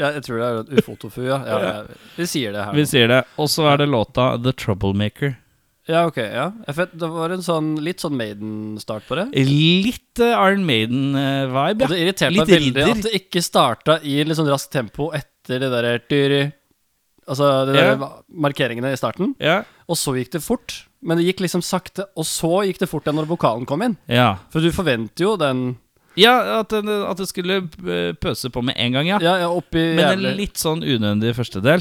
Ja, 0.00 0.14
jeg 0.16 0.24
tror 0.24 0.40
det 0.40 0.48
er 0.48 0.80
Ufotofu, 0.80 1.22
ja. 1.26 1.42
ja, 1.44 1.60
ja. 1.60 2.00
Vi 2.16 2.26
sier 2.28 2.54
det 2.56 2.64
her. 2.64 2.74
Vi 2.76 2.86
sier 2.88 3.10
det. 3.10 3.20
Og 3.40 3.50
så 3.52 3.66
er 3.68 3.82
det 3.82 3.90
låta 3.92 4.32
The 4.40 4.54
Troublemaker. 4.56 5.34
Ja, 5.90 6.04
ok. 6.06 6.16
ja 6.16 6.52
vet, 6.76 6.92
Det 6.92 7.08
var 7.10 7.34
en 7.34 7.42
sånn 7.42 7.72
litt 7.82 8.02
sånn 8.02 8.16
Maiden-start 8.18 9.08
på 9.08 9.18
det. 9.18 9.26
Litt 9.48 10.22
eh, 10.22 10.36
Iron 10.36 10.64
Maiden-vibe, 10.68 11.86
Og 11.86 11.92
det 11.92 12.00
irriterte 12.04 12.36
meg 12.36 12.52
veldig 12.52 12.86
at 12.86 13.04
det 13.08 13.14
ikke 13.22 13.42
starta 13.44 13.98
i 14.06 14.20
litt 14.24 14.38
sånn 14.38 14.50
raskt 14.50 14.72
tempo 14.74 15.10
etter 15.16 15.62
det 15.62 15.70
derre 15.72 15.98
Altså 17.30 17.50
de 17.70 17.76
Ja. 17.78 17.94
der 17.94 18.08
markeringene 18.34 18.90
i 18.92 18.98
starten. 18.98 19.34
ja. 19.40 19.60
Og 19.88 19.96
så 19.98 20.12
gikk 20.18 20.32
det 20.34 20.42
fort. 20.42 20.84
Men 21.02 21.16
det 21.16 21.24
gikk 21.30 21.40
liksom 21.46 21.62
sakte, 21.64 22.04
og 22.16 22.26
så 22.28 22.60
gikk 22.66 22.78
det 22.82 22.88
fort 22.90 23.06
igjen 23.06 23.16
når 23.16 23.26
vokalen 23.30 23.64
kom 23.66 23.80
inn. 23.82 23.96
Ja, 24.10 24.34
For 24.52 24.60
du 24.60 24.70
forventer 24.74 25.24
jo 25.24 25.36
den 25.40 25.78
ja 26.18 26.58
at, 26.60 26.68
det, 26.74 26.84
at 27.06 27.16
det 27.22 27.28
skulle 27.30 27.62
eh, 27.86 28.12
pøse 28.18 28.50
på 28.52 28.62
med 28.66 28.74
en 28.76 28.92
gang, 28.92 29.06
ja. 29.06 29.18
Ja, 29.22 29.36
ja 29.44 29.48
oppi 29.48 29.78
Men 29.96 30.04
en 30.04 30.18
jævlig 30.18 30.36
litt 30.36 30.58
sånn 30.60 30.82
unødvendig 30.82 31.32
første 31.38 31.62
del. 31.62 31.80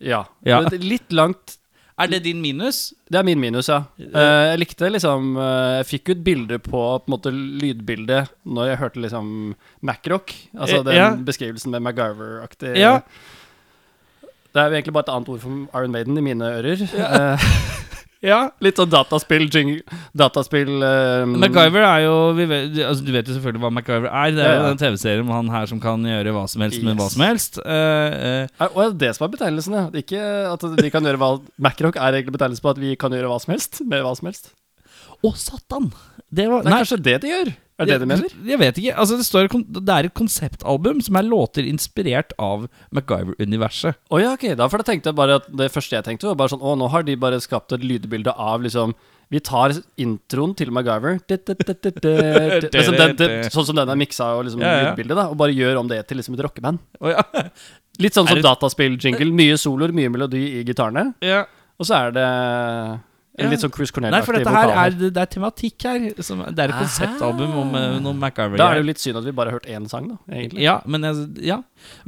Ja. 0.00 0.24
Ja. 0.44 0.62
Det 0.64 0.80
er 0.80 0.84
Litt 0.84 1.12
langt 1.12 1.58
Er 1.98 2.08
det 2.08 2.22
din 2.24 2.40
minus? 2.42 2.92
Det 3.08 3.16
er 3.20 3.22
min 3.24 3.38
minus, 3.40 3.68
ja. 3.68 3.84
Eh, 4.00 4.50
jeg 4.50 4.58
likte 4.64 4.90
liksom 4.92 5.36
eh, 5.38 5.76
Jeg 5.78 5.86
fikk 5.92 6.10
ut 6.16 6.24
bilder 6.24 6.58
på 6.58 6.72
på 6.72 7.06
en 7.06 7.14
måte 7.14 7.30
lydbildet 7.32 8.28
når 8.44 8.68
jeg 8.72 8.80
hørte 8.82 9.00
liksom 9.06 9.54
Mac-rock. 9.82 10.34
Altså 10.58 10.80
Eh, 10.80 10.84
den 10.90 10.94
ja. 10.98 11.14
beskrivelsen 11.16 11.70
med 11.70 11.82
MacGyver-aktig 11.86 12.76
Ja. 12.76 12.98
Det 14.56 14.62
er 14.62 14.70
jo 14.70 14.78
egentlig 14.78 14.94
bare 14.96 15.04
et 15.04 15.12
annet 15.12 15.28
ord 15.28 15.40
for 15.42 15.80
Iron 15.82 15.92
Maiden 15.92 16.16
i 16.16 16.24
mine 16.24 16.54
ører. 16.58 16.86
Ja. 16.96 17.36
Ja. 18.24 18.38
litt 18.64 18.78
sånn 18.80 18.88
dataspill, 18.90 19.44
dataspill 20.16 20.80
um... 20.80 21.36
MacGyver 21.42 21.84
er 21.84 22.00
jo 22.06 22.14
vet, 22.38 22.78
altså, 22.80 23.04
Du 23.04 23.12
vet 23.14 23.28
jo 23.28 23.36
selvfølgelig 23.36 23.62
hva 23.62 23.70
MacGyver 23.76 24.08
er. 24.08 24.32
Det 24.34 24.42
er 24.42 24.54
jo 24.54 24.62
ja. 24.62 24.70
den 24.72 24.80
TV-serien 24.80 25.22
om 25.26 25.34
han 25.34 25.52
her 25.52 25.68
som 25.70 25.82
kan 25.82 26.02
gjøre 26.08 26.32
hva 26.34 26.46
som 26.50 26.64
helst 26.64 26.82
med 26.82 26.96
hva 26.98 27.10
som 27.12 27.26
helst. 27.26 27.60
Uh, 27.60 27.68
uh. 27.68 28.42
er, 28.48 28.72
Og 28.72 28.96
det 28.98 29.12
som 29.14 29.28
er 29.28 29.34
betegnelsen, 29.36 29.76
ja. 29.78 29.86
Ikke 30.00 30.22
at 30.48 30.64
de 30.80 30.92
kan 30.94 31.06
gjøre 31.06 31.20
hva 31.22 31.32
Mac-rock 31.68 32.00
er 32.00 32.18
egentlig 32.18 32.38
betegnelsen 32.38 32.64
på 32.64 32.72
at 32.72 32.82
vi 32.82 32.96
kan 32.98 33.14
gjøre 33.14 33.30
hva 33.30 33.38
som 33.44 33.54
helst 33.54 33.84
med 33.84 34.02
hva 34.06 34.16
som 34.16 34.32
helst. 34.32 34.54
Å, 35.24 35.32
satan! 35.38 35.92
Det 36.28 36.48
var 36.50 36.64
Det 36.66 36.72
er 36.72 36.82
kanskje 36.82 36.98
det 37.06 37.16
de 37.22 37.30
gjør? 37.30 37.52
Er 37.76 37.84
det 37.84 37.92
det 37.92 38.00
de 38.00 38.06
mener? 38.08 38.32
Jeg 38.48 38.58
vet 38.60 38.78
ikke. 38.80 38.92
Altså, 38.96 39.16
det, 39.20 39.24
står, 39.28 39.48
det 39.76 39.92
er 39.92 40.06
et 40.08 40.14
konseptalbum 40.16 41.02
som 41.04 41.18
er 41.20 41.26
låter 41.28 41.66
inspirert 41.68 42.32
av 42.40 42.64
MacGyver-universet. 42.96 43.98
Å 44.08 44.20
ja, 44.22 44.30
ok. 44.32 44.46
Da 44.56 44.68
for 44.72 44.80
da 44.80 44.86
tenkte 44.88 45.12
jeg 45.12 45.18
bare 45.18 45.36
at 45.42 45.50
det 45.60 45.68
første 45.74 45.98
jeg 45.98 46.06
tenkte, 46.06 46.30
var 46.30 46.38
bare 46.40 46.54
sånn 46.54 46.64
Å, 46.64 46.72
nå 46.80 46.88
har 46.92 47.04
de 47.04 47.18
bare 47.20 47.40
skapt 47.44 47.76
et 47.76 47.84
lydbilde 47.84 48.32
av 48.32 48.64
liksom 48.64 48.94
Vi 49.28 49.40
tar 49.44 49.74
introen 50.00 50.54
til 50.56 50.70
MacGyver 50.72 51.18
Sånn 53.52 53.66
som 53.68 53.76
den 53.76 53.92
er 53.92 53.98
miksa 53.98 54.30
og 54.38 54.46
liksom 54.46 54.64
Ja, 54.64 54.72
lydbildet, 54.88 55.16
da. 55.18 55.26
Og 55.32 55.36
bare 55.40 55.56
gjør 55.56 55.82
om 55.82 55.90
det 55.90 56.00
til 56.08 56.20
liksom 56.20 56.38
et 56.38 56.44
rockeband. 56.46 56.80
Litt 58.00 58.16
sånn 58.16 58.28
som 58.28 58.40
dataspill-jingle. 58.44 59.28
Mye 59.36 59.60
soloer, 59.60 59.92
mye 59.96 60.12
melodi 60.12 60.46
i 60.60 60.64
gitarene. 60.68 61.12
ja. 61.24 61.44
Og 61.76 61.84
så 61.84 61.92
er 62.06 62.12
det 62.16 62.28
en 63.38 63.50
litt 63.52 63.60
sånn 63.60 63.72
Chris 63.74 63.92
Nei, 63.92 64.20
for 64.24 64.32
Cornell-aktig 64.32 64.44
dette 64.44 64.54
her 64.56 64.70
er, 64.80 64.94
det 65.12 65.22
er 65.22 65.30
tematikk 65.32 65.84
her. 65.84 66.04
Som, 66.24 66.42
det 66.56 66.62
er 66.64 66.72
et 66.72 66.78
konseptalbum 66.80 67.52
om 67.62 67.74
uh, 67.76 67.98
noe 68.00 68.16
MacGyver. 68.16 68.56
Da 68.60 68.70
er 68.70 68.78
det 68.78 68.84
jo 68.84 68.88
litt 68.88 69.02
synd 69.02 69.20
at 69.20 69.26
vi 69.26 69.34
bare 69.36 69.52
har 69.52 69.58
hørt 69.58 69.68
én 69.68 69.88
sang, 69.90 70.08
da. 70.08 70.16
Egentlig. 70.32 70.62
Ja, 70.64 70.78
men, 70.88 71.04
jeg, 71.04 71.26
ja. 71.44 71.58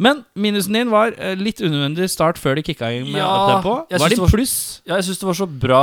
men 0.00 0.23
minusen 0.38 0.78
din 0.78 0.92
var 0.92 1.12
eh, 1.16 1.35
litt 1.37 1.61
unødvendig 1.61 2.08
start 2.12 2.40
før 2.40 2.56
de 2.56 2.64
kicka 2.64 2.88
inn 2.97 3.11
med 3.11 3.20
Ja, 3.20 3.28
uptempo. 3.28 3.75
Hva 3.92 4.08
er 4.08 4.14
din 4.16 4.25
pluss? 4.32 4.56
Ja, 4.88 4.97
jeg 4.97 5.08
syns 5.11 5.20
det 5.20 5.28
var 5.28 5.38
så 5.38 5.49
bra 5.49 5.82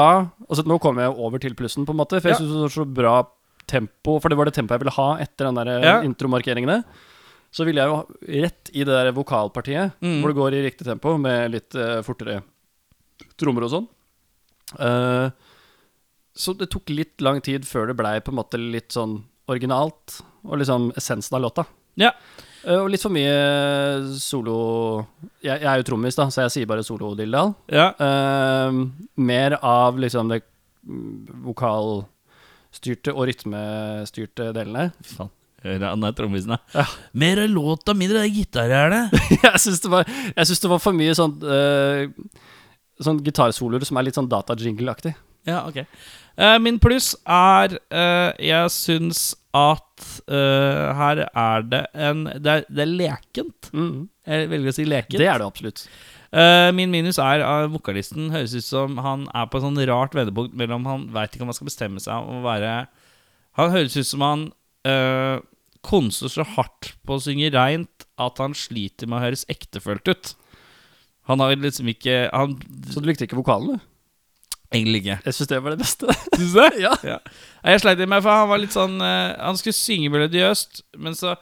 Altså 0.50 0.66
Nå 0.66 0.80
kommer 0.82 1.06
jeg 1.06 1.18
over 1.28 1.42
til 1.42 1.56
plussen, 1.58 1.86
på 1.86 1.94
en 1.94 2.02
måte. 2.02 2.18
For 2.22 2.32
jeg 2.32 2.38
Ja. 2.38 2.42
synes 2.42 2.54
det 2.56 2.66
var 2.66 2.74
så 2.76 2.88
bra 3.02 3.16
tempo. 3.70 4.20
For 4.22 4.30
det 4.30 4.38
var 4.38 4.50
det 4.50 4.56
tempoet 4.58 4.80
jeg 4.80 4.86
ville 4.86 4.98
ha 4.98 5.10
etter 5.22 5.50
den 5.52 5.62
der 5.62 5.86
Ja. 5.86 6.02
intromarkeringene. 6.02 6.84
Så 7.56 7.66
ville 7.66 7.80
jeg 7.82 7.88
jo 7.88 8.42
rett 8.44 8.70
i 8.74 8.84
det 8.84 8.92
der 8.92 9.12
vokalpartiet, 9.16 9.94
Mm. 10.02 10.22
hvor 10.22 10.28
det 10.34 10.36
går 10.42 10.54
i 10.54 10.64
riktig 10.66 10.86
tempo, 10.86 11.18
med 11.18 11.52
litt 11.52 11.74
uh, 11.76 12.02
fortere 12.04 12.42
trommer 13.40 13.64
og 13.64 13.72
sånn. 13.72 13.88
Eh, 14.74 15.30
så 16.36 16.54
det 16.60 16.68
tok 16.74 16.92
litt 16.92 17.24
lang 17.24 17.40
tid 17.44 17.68
før 17.68 17.90
det 17.90 17.98
blei 18.00 18.18
på 18.20 18.34
en 18.34 18.40
måte 18.42 18.60
litt 18.60 18.92
sånn 18.96 19.22
originalt, 19.52 20.20
og 20.46 20.60
liksom 20.60 20.90
essensen 20.98 21.38
av 21.38 21.46
låta. 21.46 21.66
Ja. 22.00 22.12
Uh, 22.66 22.82
og 22.82 22.90
litt 22.92 23.04
for 23.04 23.14
mye 23.14 23.36
solo 24.18 24.56
Jeg, 25.46 25.62
jeg 25.62 25.68
er 25.70 25.80
jo 25.80 25.86
trommis, 25.86 26.18
da, 26.18 26.26
så 26.34 26.44
jeg 26.44 26.54
sier 26.56 26.70
bare 26.70 26.84
solo-dilldall. 26.84 27.54
Ja. 27.72 27.92
Uh, 28.00 28.82
mer 29.22 29.60
av 29.62 30.00
liksom 30.02 30.34
det 30.34 30.42
vokalstyrte 31.46 33.14
og 33.14 33.30
rytmestyrte 33.30 34.52
delene. 34.58 34.90
Faen. 35.16 35.32
Hører 35.66 35.88
han 35.88 36.06
er 36.06 36.14
trommisen, 36.14 36.52
da. 36.54 36.60
Ja. 36.76 36.84
Mer 37.18 37.40
av 37.42 37.50
låta, 37.50 37.96
mindre 37.98 38.26
av 38.26 38.28
det. 38.94 39.22
jeg 39.46 39.62
syns 39.64 39.82
det, 39.82 40.04
det 40.36 40.70
var 40.70 40.84
for 40.84 40.98
mye 40.98 41.16
sånn 41.18 41.40
uh, 41.42 42.06
Sånn 43.04 43.20
gitarsoloer 43.26 43.84
som 43.88 44.00
er 44.00 44.08
litt 44.08 44.18
sånn 44.18 44.30
data-jingle-aktig. 44.32 45.16
Ja, 45.46 45.64
ok. 45.70 45.84
Uh, 46.36 46.58
min 46.60 46.82
pluss 46.84 47.14
er 47.24 47.78
uh, 47.94 48.32
Jeg 48.42 48.72
syns 48.74 49.30
at 49.56 50.08
uh, 50.28 50.92
her 50.98 51.22
er 51.30 51.64
det 51.64 51.80
en 51.94 52.26
Det 52.28 52.52
er, 52.52 52.66
det 52.68 52.84
er 52.84 52.92
lekent. 52.92 53.70
Mm. 53.72 54.10
Jeg 54.28 54.50
velger 54.52 54.74
å 54.74 54.76
si 54.76 54.88
lekent. 54.90 55.20
Det 55.22 55.30
er 55.30 55.40
det 55.42 55.48
absolutt. 55.48 55.88
Min 56.76 56.92
minus 56.92 57.16
er 57.22 57.40
at 57.46 57.70
vokalisten 57.72 58.26
høres 58.34 58.52
ut 58.58 58.66
som 58.66 58.98
han 59.00 59.22
er 59.32 59.46
på 59.48 59.56
et 59.56 59.64
sånn 59.64 59.78
rart 59.88 60.18
vendepunkt 60.18 60.58
mellom 60.60 60.84
han 60.90 61.06
veit 61.16 61.32
ikke 61.32 61.46
om 61.46 61.52
han 61.54 61.56
skal 61.56 61.70
bestemme 61.70 62.02
seg 62.04 62.26
om 62.26 62.42
å 62.42 62.44
være 62.44 62.72
Han 63.56 63.72
høres 63.72 63.96
ut 63.96 64.10
som 64.10 64.26
han 64.26 64.44
konser 65.86 66.34
så 66.34 66.44
hardt 66.58 66.92
på 67.08 67.16
å 67.16 67.24
synge 67.24 67.54
reint 67.56 68.04
at 68.20 68.42
han 68.44 68.58
sliter 68.58 69.08
med 69.08 69.22
å 69.22 69.24
høres 69.30 69.46
ektefølt 69.54 70.12
ut. 70.12 70.34
Han 71.28 71.40
har 71.42 71.56
liksom 71.58 71.88
ikke 71.90 72.30
Han 72.34 72.58
Så 72.92 73.02
du 73.02 73.08
likte 73.10 73.26
ikke 73.26 73.38
vokalen, 73.40 73.76
du? 73.80 73.92
Egentlig 74.76 75.04
ikke. 75.06 75.18
Jeg 75.26 75.34
syns 75.38 75.48
det 75.52 75.60
var 75.64 75.76
det 75.76 75.80
beste. 75.80 76.06
Syns 76.38 76.54
du 76.54 76.60
det? 76.60 76.70
ja. 76.84 76.94
Ja. 77.06 77.18
Jeg 77.64 77.82
sleit 77.84 78.00
litt 78.02 78.10
med 78.12 78.24
for 78.26 78.34
han 78.34 78.50
var 78.50 78.60
litt 78.62 78.74
sånn 78.76 78.98
eh, 79.02 79.36
Han 79.40 79.58
skulle 79.60 79.78
synge 79.78 80.10
melodiøst, 80.14 80.82
men 81.02 81.16
så 81.18 81.36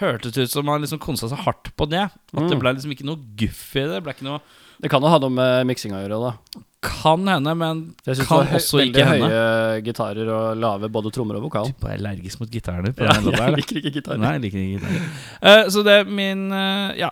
hørtes 0.00 0.32
det 0.36 0.44
ut 0.46 0.52
som 0.52 0.68
han 0.70 0.80
liksom 0.84 1.00
konsa 1.02 1.28
seg 1.28 1.40
hardt 1.44 1.72
på 1.76 1.88
det. 1.90 2.04
At 2.06 2.36
det 2.36 2.54
Mm. 2.54 2.60
ble 2.62 2.72
liksom 2.76 2.92
ikke 2.94 3.04
noe 3.08 3.18
guff 3.36 3.64
i 3.76 3.80
det. 3.84 3.88
Det 3.98 4.02
ble 4.06 4.12
ikke 4.14 4.28
noe 4.28 4.40
Det 4.80 4.88
kan 4.92 5.02
jo 5.02 5.08
ha 5.12 5.18
noe 5.20 5.28
med 5.34 5.66
miksinga 5.68 5.98
å 5.98 6.04
gjøre, 6.06 6.20
da. 6.24 6.60
Kan 6.80 7.26
hende, 7.28 7.52
men 7.60 7.80
For 8.00 8.12
Jeg 8.12 8.16
synes 8.20 8.28
kan 8.30 8.38
det 8.38 8.52
var 8.52 8.60
også 8.60 8.78
veldig 8.80 8.94
ikke 8.94 9.08
hende. 9.10 9.26
høye 9.28 9.82
gitarer 9.84 10.30
og 10.32 10.56
lave 10.62 10.88
både 10.88 11.10
trommer 11.12 11.36
og 11.36 11.42
vokal. 11.50 11.72
Du 11.76 11.84
er 11.86 11.98
allergisk 11.98 12.40
mot 12.40 12.48
gitarer, 12.54 12.86
du. 12.86 12.92
På 12.96 13.04
Ja, 13.04 13.18
den 13.20 13.34
jeg 13.36 13.56
liker 13.58 13.80
ikke 13.82 13.92
gitar. 13.98 14.16
Nei, 14.22 14.30
jeg 14.38 14.44
liker 14.46 14.62
ikke 14.62 14.78
gitarer. 14.78 15.10
uh, 15.42 15.64
så 15.74 15.82
det 15.84 15.96
er 15.98 16.04
min 16.08 16.46
uh, 16.52 16.94
Ja. 16.96 17.10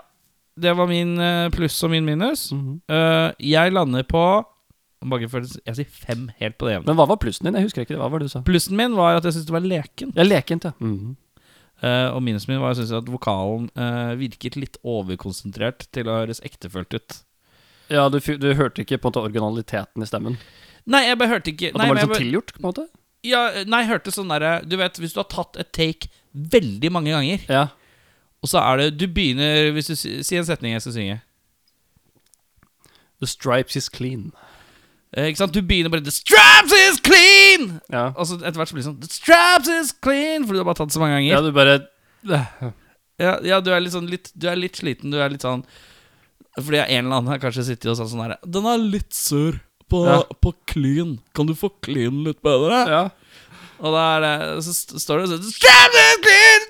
Det 0.61 0.75
var 0.77 0.89
min 0.91 1.17
eh, 1.23 1.49
pluss 1.55 1.77
og 1.87 1.93
min 1.93 2.07
minus. 2.07 2.51
Mm 2.53 2.63
-hmm. 2.63 2.79
uh, 2.95 3.33
jeg 3.39 3.73
lander 3.73 4.03
på 4.03 4.45
Jeg 5.67 5.75
sier 5.77 5.87
fem 5.91 6.31
helt 6.39 6.59
på 6.59 6.67
det 6.67 6.73
jevne. 6.73 6.87
Men 6.87 6.97
hva 6.97 7.07
var 7.07 7.17
plussen 7.17 7.47
din? 7.47 7.55
Jeg 7.55 7.63
husker 7.63 7.83
ikke 7.83 7.95
det. 7.95 8.01
Hva 8.03 8.11
var 8.11 8.19
det 8.19 8.27
du 8.27 8.29
sa? 8.29 8.43
Plussen 8.43 8.77
min 8.77 8.97
var 8.97 9.17
at 9.17 9.25
jeg 9.25 9.33
syntes 9.33 9.47
det 9.47 9.53
var 9.53 9.61
leken. 9.61 10.13
Ja, 10.17 10.23
lekent, 10.23 10.65
ja. 10.65 10.73
Mm 10.81 10.99
-hmm. 10.99 11.17
Uh, 11.83 12.15
og 12.15 12.23
minusen 12.23 12.53
min 12.53 12.61
var 12.61 12.71
at 12.71 12.79
jeg 12.79 12.87
syntes 12.87 13.03
at 13.07 13.13
vokalen 13.13 13.71
uh, 13.79 14.19
virket 14.19 14.57
litt 14.57 14.79
overkonsentrert 14.83 15.87
til 15.93 16.09
å 16.09 16.17
høres 16.19 16.41
ektefølt 16.43 16.95
ut. 16.95 17.23
Ja, 17.89 18.09
du, 18.09 18.19
du 18.19 18.55
hørte 18.55 18.83
ikke 18.83 18.99
på 18.99 19.09
en 19.09 19.13
måte 19.13 19.23
originaliteten 19.23 20.03
i 20.03 20.07
stemmen? 20.07 20.37
Nei, 20.89 21.05
jeg 21.07 21.19
bare 21.19 21.29
hørte 21.29 21.51
ikke 21.53 21.69
At 21.69 21.75
det 21.75 21.89
var 21.89 21.95
litt 21.95 21.95
liksom 21.95 22.09
bare- 22.09 22.19
tilgjort, 22.19 22.53
på 22.55 22.59
en 22.59 22.69
måte? 22.69 22.87
ja, 23.27 23.41
nei, 23.67 23.83
jeg 23.83 23.91
hørte 23.91 24.15
sånn 24.15 24.31
derre 24.31 24.53
Du 24.69 24.77
vet, 24.79 24.99
hvis 24.99 25.15
du 25.15 25.21
har 25.23 25.29
tatt 25.31 25.59
et 25.61 25.73
take 25.75 26.11
veldig 26.33 26.93
mange 26.93 27.11
ganger, 27.11 27.45
Ja. 27.49 27.69
Og 28.43 28.49
så 28.49 28.61
er 28.63 28.77
det 28.77 28.99
Du 29.01 29.07
begynner 29.11 29.73
Hvis 29.75 29.89
du 29.91 29.95
si 29.99 30.23
si 30.23 30.37
en 30.39 30.45
setning 30.47 30.73
jeg 30.77 30.83
skal 30.85 30.95
synge. 30.95 31.17
The 33.19 33.27
stripes 33.27 33.77
is 33.77 33.89
clean. 33.91 34.31
Eh, 35.17 35.27
ikke 35.31 35.41
sant? 35.41 35.55
Du 35.57 35.63
begynner 35.65 35.91
bare 35.91 36.05
The 36.05 36.13
straps 36.15 36.75
is 36.77 37.01
clean! 37.03 37.81
Ja. 37.91 38.11
Og 38.15 38.29
så 38.29 38.37
etter 38.39 38.61
hvert 38.61 38.71
så 38.71 38.77
blir 38.77 38.85
det 38.85 38.91
sånn 38.91 39.01
The 39.03 39.11
straps 39.11 39.71
is 39.73 39.93
clean! 40.05 40.45
Fordi 40.47 40.59
du 40.59 40.63
har 40.63 40.69
bare 40.69 40.79
tatt 40.83 40.93
det 40.93 40.99
så 40.99 41.03
mange 41.03 41.23
ja, 41.25 41.39
ganger. 41.41 41.49
du 41.49 41.57
bare 41.57 41.79
Ja, 43.19 43.33
ja 43.43 43.61
du 43.65 43.73
er 43.75 43.81
litt 43.83 43.97
sånn 43.97 44.11
litt, 44.11 44.31
Du 44.37 44.47
er 44.51 44.61
litt 44.61 44.79
sliten. 44.79 45.11
Du 45.15 45.19
er 45.19 45.33
litt 45.33 45.47
sånn 45.47 45.65
Fordi 46.59 46.83
en 46.85 47.07
eller 47.07 47.17
annen 47.17 47.33
har 47.33 47.41
kanskje 47.43 47.65
sittet 47.73 47.91
og 47.91 47.99
sagt 47.99 48.13
sånn 48.13 48.23
her 48.27 48.37
Den 48.45 48.69
er 48.69 48.85
litt 48.85 49.17
sur 49.17 49.59
på, 49.89 50.03
Ja. 50.05 50.21
på 50.45 50.53
clean. 50.69 51.17
Kan 51.33 51.49
du 51.49 51.55
få 51.57 51.71
clean 51.81 52.21
litt 52.27 52.43
bedre? 52.45 52.83
Ja. 52.93 53.03
Og 53.79 53.93
da 53.95 54.05
er 54.17 54.21
det 54.25 54.33
Så 54.67 54.73
står 54.99 55.21
det 55.23 55.29
sånn 55.33 55.45
Straps 55.53 55.99
is 56.03 56.17
clean! 56.25 56.63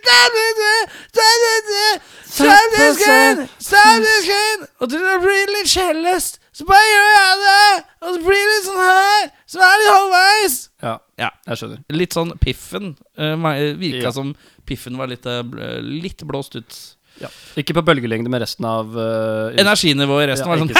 Straps 2.28 2.76
is 2.84 2.98
clean! 3.02 3.38
Straps 3.58 4.08
is 4.12 4.24
clean! 4.28 4.66
Og 4.80 4.90
til 4.92 5.00
det 5.06 5.14
blir 5.22 5.52
litt 5.56 5.70
skjellest, 5.72 6.36
så 6.54 6.62
bare 6.68 6.88
gjør 6.90 7.08
jeg 7.14 7.38
det! 7.44 7.78
Og 8.02 8.08
så 8.14 8.18
blir 8.26 8.42
det 8.42 8.50
litt 8.52 8.66
sånn 8.68 8.82
her, 8.84 9.24
så 9.48 9.56
er 9.64 9.72
det 9.72 9.80
litt 9.84 9.94
halvveis. 9.94 10.56
ja. 10.84 10.94
Ja. 11.18 11.30
Jeg 11.48 11.58
skjønner. 11.58 11.78
Litt 11.98 12.14
sånn 12.14 12.30
Piffen. 12.38 12.92
Uh, 13.18 13.34
Virka 13.80 14.06
Ja. 14.10 14.12
som 14.14 14.28
Piffen 14.68 14.94
var 15.00 15.08
litt, 15.10 15.24
eh, 15.26 15.42
litt 15.82 16.20
blåst 16.28 16.54
ut. 16.54 16.76
Ja. 17.18 17.26
Ikke 17.58 17.74
på 17.74 17.82
bølgelengde 17.82 18.30
med 18.30 18.44
resten 18.44 18.62
av 18.68 18.92
uh, 18.94 19.50
Energinivået 19.58 20.28
i 20.28 20.30
resten 20.30 20.46
var 20.46 20.60
sånn 20.60 20.70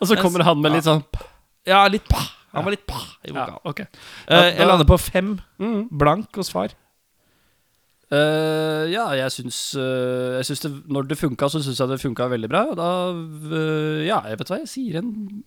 Og 0.00 0.08
så 0.10 0.18
kommer 0.20 0.44
han 0.44 0.60
med 0.60 0.74
litt 0.76 0.84
sånn 0.84 1.00
Ja, 1.64 1.86
litt 1.88 2.04
pa. 2.10 2.20
Han 2.52 2.64
var 2.66 2.70
litt 2.74 2.86
pa 2.86 3.00
i 3.24 3.32
Ja, 3.34 3.46
okay. 3.64 3.84
ok. 3.86 3.98
Eh, 4.28 4.46
jeg 4.58 4.66
lander 4.66 4.84
på 4.88 4.98
fem 5.00 5.38
Mm. 5.60 5.88
blank 5.90 6.34
hos 6.36 6.50
far. 6.50 6.68
Uh, 8.10 8.88
ja, 8.90 9.04
jeg 9.14 9.30
syns, 9.30 9.58
uh, 9.78 10.40
jeg 10.40 10.48
syns 10.48 10.60
det, 10.64 10.70
Når 10.90 11.06
det 11.12 11.18
funka, 11.20 11.46
så 11.46 11.60
syns 11.62 11.78
jeg 11.78 11.88
det 11.92 12.00
funka 12.02 12.26
veldig 12.32 12.48
bra. 12.50 12.62
Da 12.74 12.88
Ja, 14.02 14.16
jeg 14.26 14.38
vet 14.40 14.48
hva, 14.50 14.58
jeg 14.64 14.66
sier 14.72 14.98
en 14.98 15.44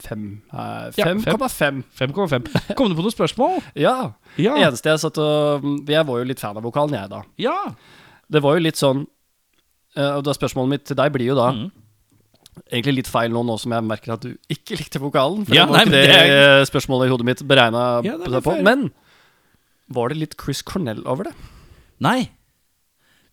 fem. 0.00 0.42
eh, 0.52 0.90
Ja, 0.96 1.04
5,5. 1.12 1.82
5,5. 1.92 2.74
Kom 2.76 2.88
du 2.88 2.96
på 2.96 3.04
noen 3.04 3.12
spørsmål? 3.14 3.60
Ja. 3.76 4.12
Ja. 4.40 4.56
Eneste 4.56 4.90
jeg 4.94 5.00
satt 5.04 5.18
og 5.20 5.62
Jeg 5.88 6.06
var 6.08 6.18
jo 6.18 6.24
litt 6.24 6.40
fan 6.40 6.56
av 6.56 6.64
vokalen, 6.64 6.96
jeg, 6.96 7.10
da. 7.12 7.22
ja. 7.36 7.58
Det 8.32 8.40
var 8.42 8.56
jo 8.56 8.64
litt 8.64 8.76
sånn 8.80 9.04
Og 10.00 10.24
da 10.24 10.32
spørsmålet 10.34 10.68
mitt 10.72 10.84
til 10.88 10.96
deg 10.96 11.12
blir 11.12 11.26
jo 11.34 11.36
da 11.38 11.50
Mm. 11.52 11.70
Egentlig 12.70 12.94
litt 13.00 13.10
feil 13.10 13.32
nå, 13.34 13.42
nå 13.46 13.56
som 13.60 13.72
jeg 13.74 13.84
merker 13.86 14.14
at 14.14 14.24
du 14.24 14.34
ikke 14.52 14.76
likte 14.80 15.00
vokalen. 15.02 15.44
For 15.48 15.56
Ja, 15.56 15.66
det 15.66 15.74
var 15.74 15.88
ikke 15.88 15.96
det, 15.96 16.04
det 16.30 16.68
spørsmålet 16.70 17.08
i 17.08 17.14
hodet 17.14 17.28
mitt 17.30 17.42
beregna 17.50 17.84
Ja, 18.06 18.16
på. 18.44 18.56
Men 18.64 18.88
var 19.94 20.10
det 20.12 20.20
litt 20.22 20.36
Chris 20.40 20.62
Cornell 20.64 21.02
over 21.04 21.28
det? 21.30 21.34
Nei. 22.04 22.30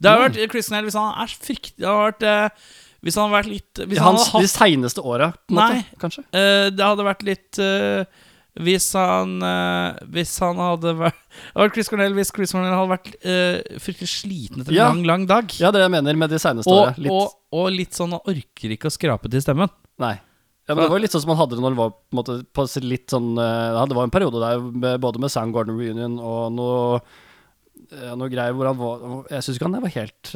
Det 0.01 0.09
har 0.09 0.23
vært 0.25 0.39
Chris 0.51 0.67
Cornell 0.69 0.87
hvis 0.89 0.97
han 0.97 1.11
er 1.21 1.35
fryktelig 1.45 1.77
Det 1.83 1.87
har 1.87 2.01
vært 2.09 2.25
uh, 2.25 2.65
Hvis 3.05 3.17
han 3.19 3.27
hadde 3.27 3.37
vært 3.37 3.51
litt 3.51 3.81
Hvis 3.85 3.99
I 3.99 4.01
han 4.01 4.17
hans, 4.17 4.27
hadde 4.33 4.41
de 4.41 4.49
hatt 4.49 4.57
seineste 4.57 5.03
åra, 5.05 5.27
på 5.37 5.53
en 5.55 5.59
måte, 5.61 5.99
kanskje? 6.01 6.23
Uh, 6.33 6.67
Det 6.73 6.87
hadde 6.89 7.05
vært 7.07 7.25
litt 7.27 7.59
eh, 7.61 8.20
Hvis 8.59 8.89
han 8.99 9.37
eh, 9.47 9.99
Hvis 10.11 10.33
han 10.43 10.57
hadde 10.59 10.91
vært 10.99 11.19
Det 11.55 11.67
Chris 11.75 11.91
Cornell 11.91 12.15
hvis 12.17 12.33
Chris 12.35 12.51
Cornell 12.51 12.73
hadde 12.75 12.91
vært 12.91 13.13
uh, 13.23 13.77
fryktelig 13.79 14.09
sliten 14.11 14.63
etter 14.63 14.73
en 14.73 14.77
Ja. 14.77 14.89
lang, 14.91 15.05
lang 15.07 15.23
dag. 15.29 15.53
Ja, 15.61 15.71
det 15.71 15.85
jeg 15.85 15.93
mener 15.93 16.19
med 16.19 16.33
de 16.33 16.39
seineste 16.41 16.71
og. 16.71 16.99
Litt 16.99 17.13
og, 17.15 17.37
og 17.55 17.69
litt 17.71 17.95
sånn 17.95 18.11
han 18.11 18.27
orker 18.27 18.75
ikke 18.75 18.91
å 18.91 18.93
skrape 18.93 19.31
til 19.31 19.43
stemmen. 19.43 19.71
Nei. 20.01 20.17
Ja, 20.67 20.75
men 20.75 20.83
Det 20.83 20.91
var 20.91 20.99
jo 20.99 21.03
litt 21.05 21.15
sånn 21.15 21.23
som 21.23 21.31
han 21.33 21.39
hadde 21.39 21.55
det 21.57 21.63
når 21.63 21.73
han 21.73 21.79
var 21.79 21.93
på, 21.95 22.17
måte, 22.19 22.37
på 22.53 22.67
litt 22.85 23.11
sånn 23.11 23.31
eh, 23.39 23.79
Det 23.89 23.97
var 23.97 24.07
en 24.07 24.13
periode 24.13 24.43
der 24.43 24.61
med, 24.61 24.99
både 25.03 25.23
med 25.23 25.33
Soundgarden 25.33 25.79
Reunion 25.79 26.19
og 26.19 26.51
noe 26.55 27.01
noe 27.91 28.29
greier 28.31 28.53
hvor 28.55 28.69
han 28.69 28.77
var 28.79 29.01
Jeg 29.33 29.43
syns 29.43 29.57
ikke 29.57 29.67
han 29.67 29.83
var 29.83 29.91
helt 29.95 30.29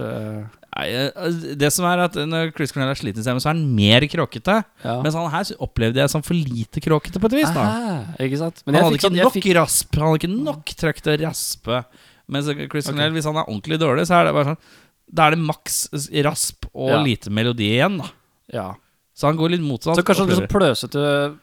det 0.76 1.70
som 1.72 1.86
er 1.88 2.02
at 2.04 2.16
Når 2.28 2.50
Chris 2.56 2.74
Cornell 2.76 2.92
er 2.92 3.00
sliten 3.00 3.24
så 3.24 3.32
er 3.38 3.48
han 3.54 3.62
mer 3.76 4.02
kråkete. 4.12 4.58
ja. 4.84 4.96
Mens 5.02 5.16
han 5.16 5.30
her 5.32 5.52
opplevde 5.64 6.02
jeg 6.04 6.10
som 6.12 6.22
for 6.22 6.34
lite 6.36 6.82
kråkete, 6.84 7.20
på 7.22 7.30
et 7.32 7.38
vis. 7.40 7.48
Aha, 7.48 8.16
Ikke 8.20 8.38
sant? 8.42 8.62
Men 8.66 8.76
Han 8.76 8.84
hadde 8.84 8.98
ikke 9.00 9.08
sånn- 9.08 9.22
nok 9.24 9.34
fikk- 9.34 9.56
rasp 9.56 9.96
Han 9.96 10.04
hadde 10.10 10.20
ikke 10.20 10.44
nok 10.44 10.66
trøkk 10.66 11.00
til 11.02 11.14
å 11.18 11.22
raspe. 11.30 11.86
Mens 12.28 12.46
Chris 12.70 12.88
Cornell, 12.88 13.12
hvis 13.14 13.24
han 13.26 13.38
er 13.38 13.46
ordentlig 13.48 13.80
dårlig, 13.80 14.06
så 14.08 14.20
er 14.20 14.26
det 14.26 14.34
bare 14.34 14.46
sånn 14.52 14.58
Da 15.14 15.28
er 15.28 15.32
det 15.36 15.40
maks 15.40 15.88
rasp 16.26 16.66
og 16.74 16.90
Ja. 16.90 17.02
lite 17.04 17.30
melodi 17.30 17.70
igjen. 17.80 17.98
da 18.00 18.10
Ja. 18.52 18.74
Så 19.16 19.28
han 19.28 19.38
går 19.38 19.52
litt 19.52 19.62
motsatt. 19.62 19.96
Så 19.96 20.04
kanskje 20.04 20.26
han 20.26 20.28
blir 20.28 20.48
så 20.48 20.52
pløsete 20.52 21.40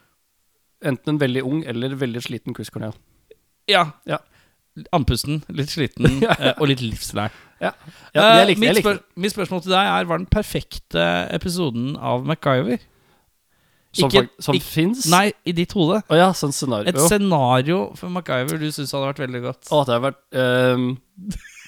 Enten 0.85 1.09
en 1.15 1.19
veldig 1.19 1.43
ung 1.47 1.65
eller 1.65 1.91
veldig 1.95 2.21
sliten 2.21 2.55
Chris 2.55 2.69
Cornell. 2.69 2.93
Ja. 3.69 3.93
Ja. 4.05 4.19
Andpusten, 4.97 5.43
litt 5.53 5.69
sliten 5.73 6.07
eh, 6.39 6.53
og 6.59 6.67
litt 6.71 6.81
livslei. 6.81 7.29
Ja, 7.63 7.71
Ja, 8.17 8.23
jeg 8.41 8.49
likte, 8.55 8.61
mitt, 8.65 8.81
spør 8.83 8.99
mitt 9.23 9.35
spørsmål 9.35 9.61
til 9.63 9.71
deg 9.75 9.87
er 9.87 10.07
Hva 10.09 10.17
er 10.17 10.23
den 10.25 10.31
perfekte 10.33 11.05
episoden 11.37 11.93
av 12.01 12.25
MacGyver? 12.27 12.81
Som, 13.93 14.09
ikke- 14.09 14.41
som 14.43 14.57
ikke- 14.57 14.65
fins? 14.73 15.05
Nei, 15.13 15.27
i 15.45 15.53
ditt 15.53 15.73
hode. 15.77 16.01
Oh, 16.09 16.17
ja, 16.17 16.31
sånn 16.33 16.55
scenario. 16.57 16.89
Et 16.89 16.97
scenario 16.99 17.95
for 18.01 18.09
MacGyver 18.09 18.59
du 18.59 18.71
syns 18.73 18.95
hadde 18.97 19.11
vært 19.13 19.21
veldig 19.27 19.43
godt. 19.45 19.69
Å, 19.69 19.83
det 19.85 19.93
har 19.99 20.05
vært 20.07 20.23
um, 20.41 20.87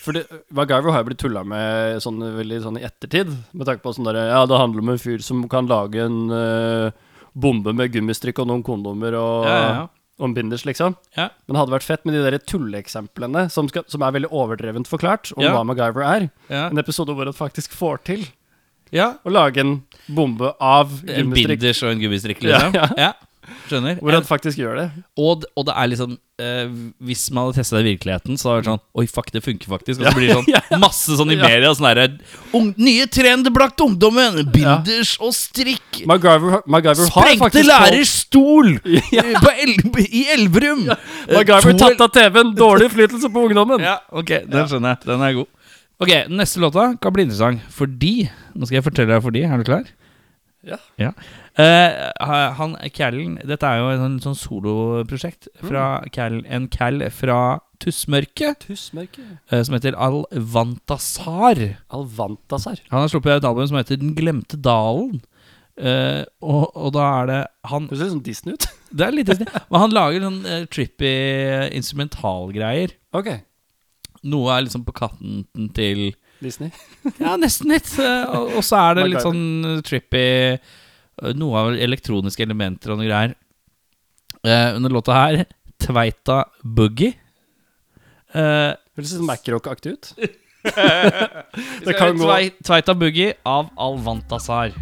fordi 0.04 0.22
MacGyver 0.56 0.92
har 0.92 1.02
jo 1.04 1.08
blitt 1.10 1.20
tulla 1.20 1.42
med 1.48 2.00
sånn, 2.04 2.18
veldig 2.40 2.62
sånn 2.64 2.80
i 2.80 2.84
ettertid. 2.88 3.28
Med 3.52 3.68
tanke 3.68 3.84
på 3.84 3.92
sånn 3.96 4.08
der, 4.08 4.18
Ja, 4.32 4.40
det 4.48 4.56
handler 4.60 4.80
om 4.86 4.94
en 4.96 5.02
fyr 5.04 5.20
som 5.24 5.44
kan 5.52 5.68
lage 5.68 6.00
en 6.08 6.18
uh, 6.32 6.88
bombe 7.36 7.72
med 7.76 7.92
gummistrikk 7.92 8.40
og 8.40 8.48
noen 8.50 8.64
kondomer 8.66 9.14
og, 9.20 9.44
Ja, 9.44 9.54
ja, 9.60 9.68
ja. 9.84 9.86
En 10.22 10.34
binders, 10.34 10.62
liksom. 10.64 10.94
Ja. 11.16 11.30
Men 11.46 11.54
det 11.56 11.60
hadde 11.62 11.74
vært 11.74 11.86
fett 11.88 12.04
med 12.06 12.14
de 12.14 12.22
der 12.30 12.38
tulleeksemplene 12.38 13.48
som, 13.50 13.66
skal- 13.68 13.84
som 13.90 14.02
er 14.02 14.12
veldig 14.14 14.30
overdrevent 14.30 14.86
forklart, 14.86 15.32
om 15.36 15.42
Ja. 15.42 15.52
hva 15.56 15.64
MacGyver 15.66 16.04
er. 16.06 16.30
Ja. 16.48 16.68
En 16.70 16.78
episode 16.78 17.08
hvor 17.14 17.24
han 17.26 17.34
faktisk 17.34 17.72
får 17.74 17.98
til 18.04 18.26
ja. 18.92 19.14
å 19.26 19.30
lage 19.32 19.58
en 19.58 19.82
bombe 20.08 20.52
av 20.60 21.00
En 21.08 21.30
binders 21.34 21.82
og 21.82 21.90
en 21.90 21.98
gummistrikk, 22.00 22.40
liksom. 22.46 22.74
ja. 22.98 23.12
Skjønner. 23.68 23.98
Hvor 24.00 24.16
han 24.16 24.26
faktisk 24.26 24.58
gjør 24.60 24.78
det. 24.80 24.84
Og, 25.20 25.44
og 25.56 25.66
det 25.68 25.74
er 25.80 25.88
liksom 25.92 26.16
eh, 26.42 26.72
Hvis 27.04 27.22
man 27.32 27.46
hadde 27.46 27.58
testa 27.60 27.78
det 27.78 27.84
i 27.84 27.94
virkeligheten, 27.94 28.38
så 28.40 28.50
hadde 28.50 28.58
det 28.58 28.64
vært 28.64 28.70
sånn 28.72 29.00
Oi, 29.00 29.06
fuck, 29.10 29.30
det 29.34 29.42
funker 29.44 29.72
faktisk. 29.72 30.02
Og 30.02 30.08
så 30.08 30.12
blir 30.16 30.30
det 30.30 30.36
sånn 30.38 30.82
masse 30.84 31.18
sånn 31.18 31.32
i 31.34 31.38
media. 31.40 31.72
Sånn 31.76 31.88
derre 31.88 32.06
Nye 32.84 33.08
trend 33.12 33.50
blant 33.54 33.84
ungdommen! 33.86 34.40
Binders 34.54 35.14
og 35.20 35.34
strikk! 35.36 36.04
MacGyver, 36.10 36.60
MacGyver 36.66 37.04
har 37.04 37.10
Sprengte 37.12 37.44
faktisk 37.46 37.70
lærers 37.70 38.14
stol! 38.24 38.76
El 39.64 39.74
I 40.04 40.24
Elverum! 40.36 40.86
Eh, 40.90 41.34
MacGyver 41.34 41.78
tatt 41.80 42.06
av 42.06 42.14
TV-en! 42.14 42.54
Dårlig 42.64 42.90
innflytelse 42.90 43.32
på 43.34 43.48
ungdommen! 43.48 43.84
Ja, 43.84 43.98
ok, 44.12 44.40
den 44.50 44.70
skjønner 44.70 44.96
jeg. 44.96 45.06
Den 45.08 45.26
er 45.26 45.36
god. 45.40 45.50
Ok, 46.02 46.10
Neste 46.28 46.60
låta 46.60 46.88
kan 47.00 47.14
bli 47.14 47.22
interessant 47.28 47.62
fordi 47.72 48.26
Nå 48.54 48.66
skal 48.66 48.80
jeg 48.80 48.86
fortelle 48.86 49.14
deg 49.14 49.22
fordi. 49.22 49.44
Er 49.46 49.60
du 49.62 49.66
klar? 49.68 49.86
Ja. 50.64 51.10
Eh, 51.60 51.92
han 52.58 52.76
Callen 52.96 53.36
Dette 53.44 53.68
er 53.68 53.82
jo 53.82 53.90
en 53.92 54.00
sånn, 54.02 54.16
sånn 54.24 54.38
soloprosjekt 54.38 55.48
fra 55.60 55.84
Mm. 56.04 56.10
Cal, 56.14 56.40
en 56.48 56.68
Cal 56.72 57.04
fra 57.14 57.60
Tussmørket 57.82 58.64
Tussmørke. 58.64 59.22
Uh, 59.52 59.60
som 59.62 59.74
heter 59.76 59.96
Alvantasar. 59.98 61.60
Alvantasar. 61.92 62.80
Han 62.90 63.04
har 63.04 63.12
sluppet 63.12 63.36
et 63.36 63.48
album 63.48 63.66
som 63.68 63.78
heter 63.78 64.00
Den 64.00 64.14
glemte 64.16 64.56
dalen. 64.60 65.20
Uh, 65.74 66.22
og, 66.40 66.70
og 66.78 66.92
da 66.94 67.04
er 67.20 67.26
det 67.26 67.40
han 67.66 67.88
Det 67.90 67.98
ser 67.98 68.12
sånn 68.12 68.22
Disney 68.24 68.54
ut. 68.54 68.68
Det 68.94 69.06
er 69.08 69.16
litt 69.16 69.26
Disney. 69.26 69.50
Men 69.68 69.82
han 69.82 69.96
lager 69.96 70.22
sånn 70.22 70.42
eh, 70.46 70.66
trippy 70.70 71.10
instrumentalgreier. 71.74 72.94
Ok, 73.16 73.32
Noe 74.30 74.54
er 74.54 74.62
liksom 74.64 74.84
på 74.86 74.94
kanten 74.96 75.66
til 75.76 76.12
Disney. 76.44 76.70
Ja, 77.22 77.34
nesten 77.40 77.72
litt. 77.72 77.90
Eh, 78.00 78.36
Og 78.56 78.62
så 78.66 78.78
er 78.80 78.98
det 78.98 79.08
litt 79.10 79.24
sånn 79.24 79.44
eh, 79.74 79.82
trippy 79.86 80.22
eh, 80.54 81.34
Noe 81.38 81.60
av 81.60 81.74
elektroniske 81.78 82.42
elementer 82.44 82.94
og 82.94 83.00
noe 83.00 83.08
greier. 83.08 83.36
Uh, 84.44 84.74
under 84.76 84.92
låta 84.92 85.14
her 85.16 85.44
Tveita 85.80 86.42
Boogie. 86.60 87.14
Uh, 88.34 88.74
Høres 88.98 89.14
litt 89.14 89.24
Macrock-aktig 89.24 89.94
ut. 89.94 90.10
det 91.86 91.96
kan 91.96 92.18
gå. 92.18 92.28
Tveita 92.66 92.98
Boogie 92.98 93.38
av 93.46 93.70
Alvantasar. 93.80 94.74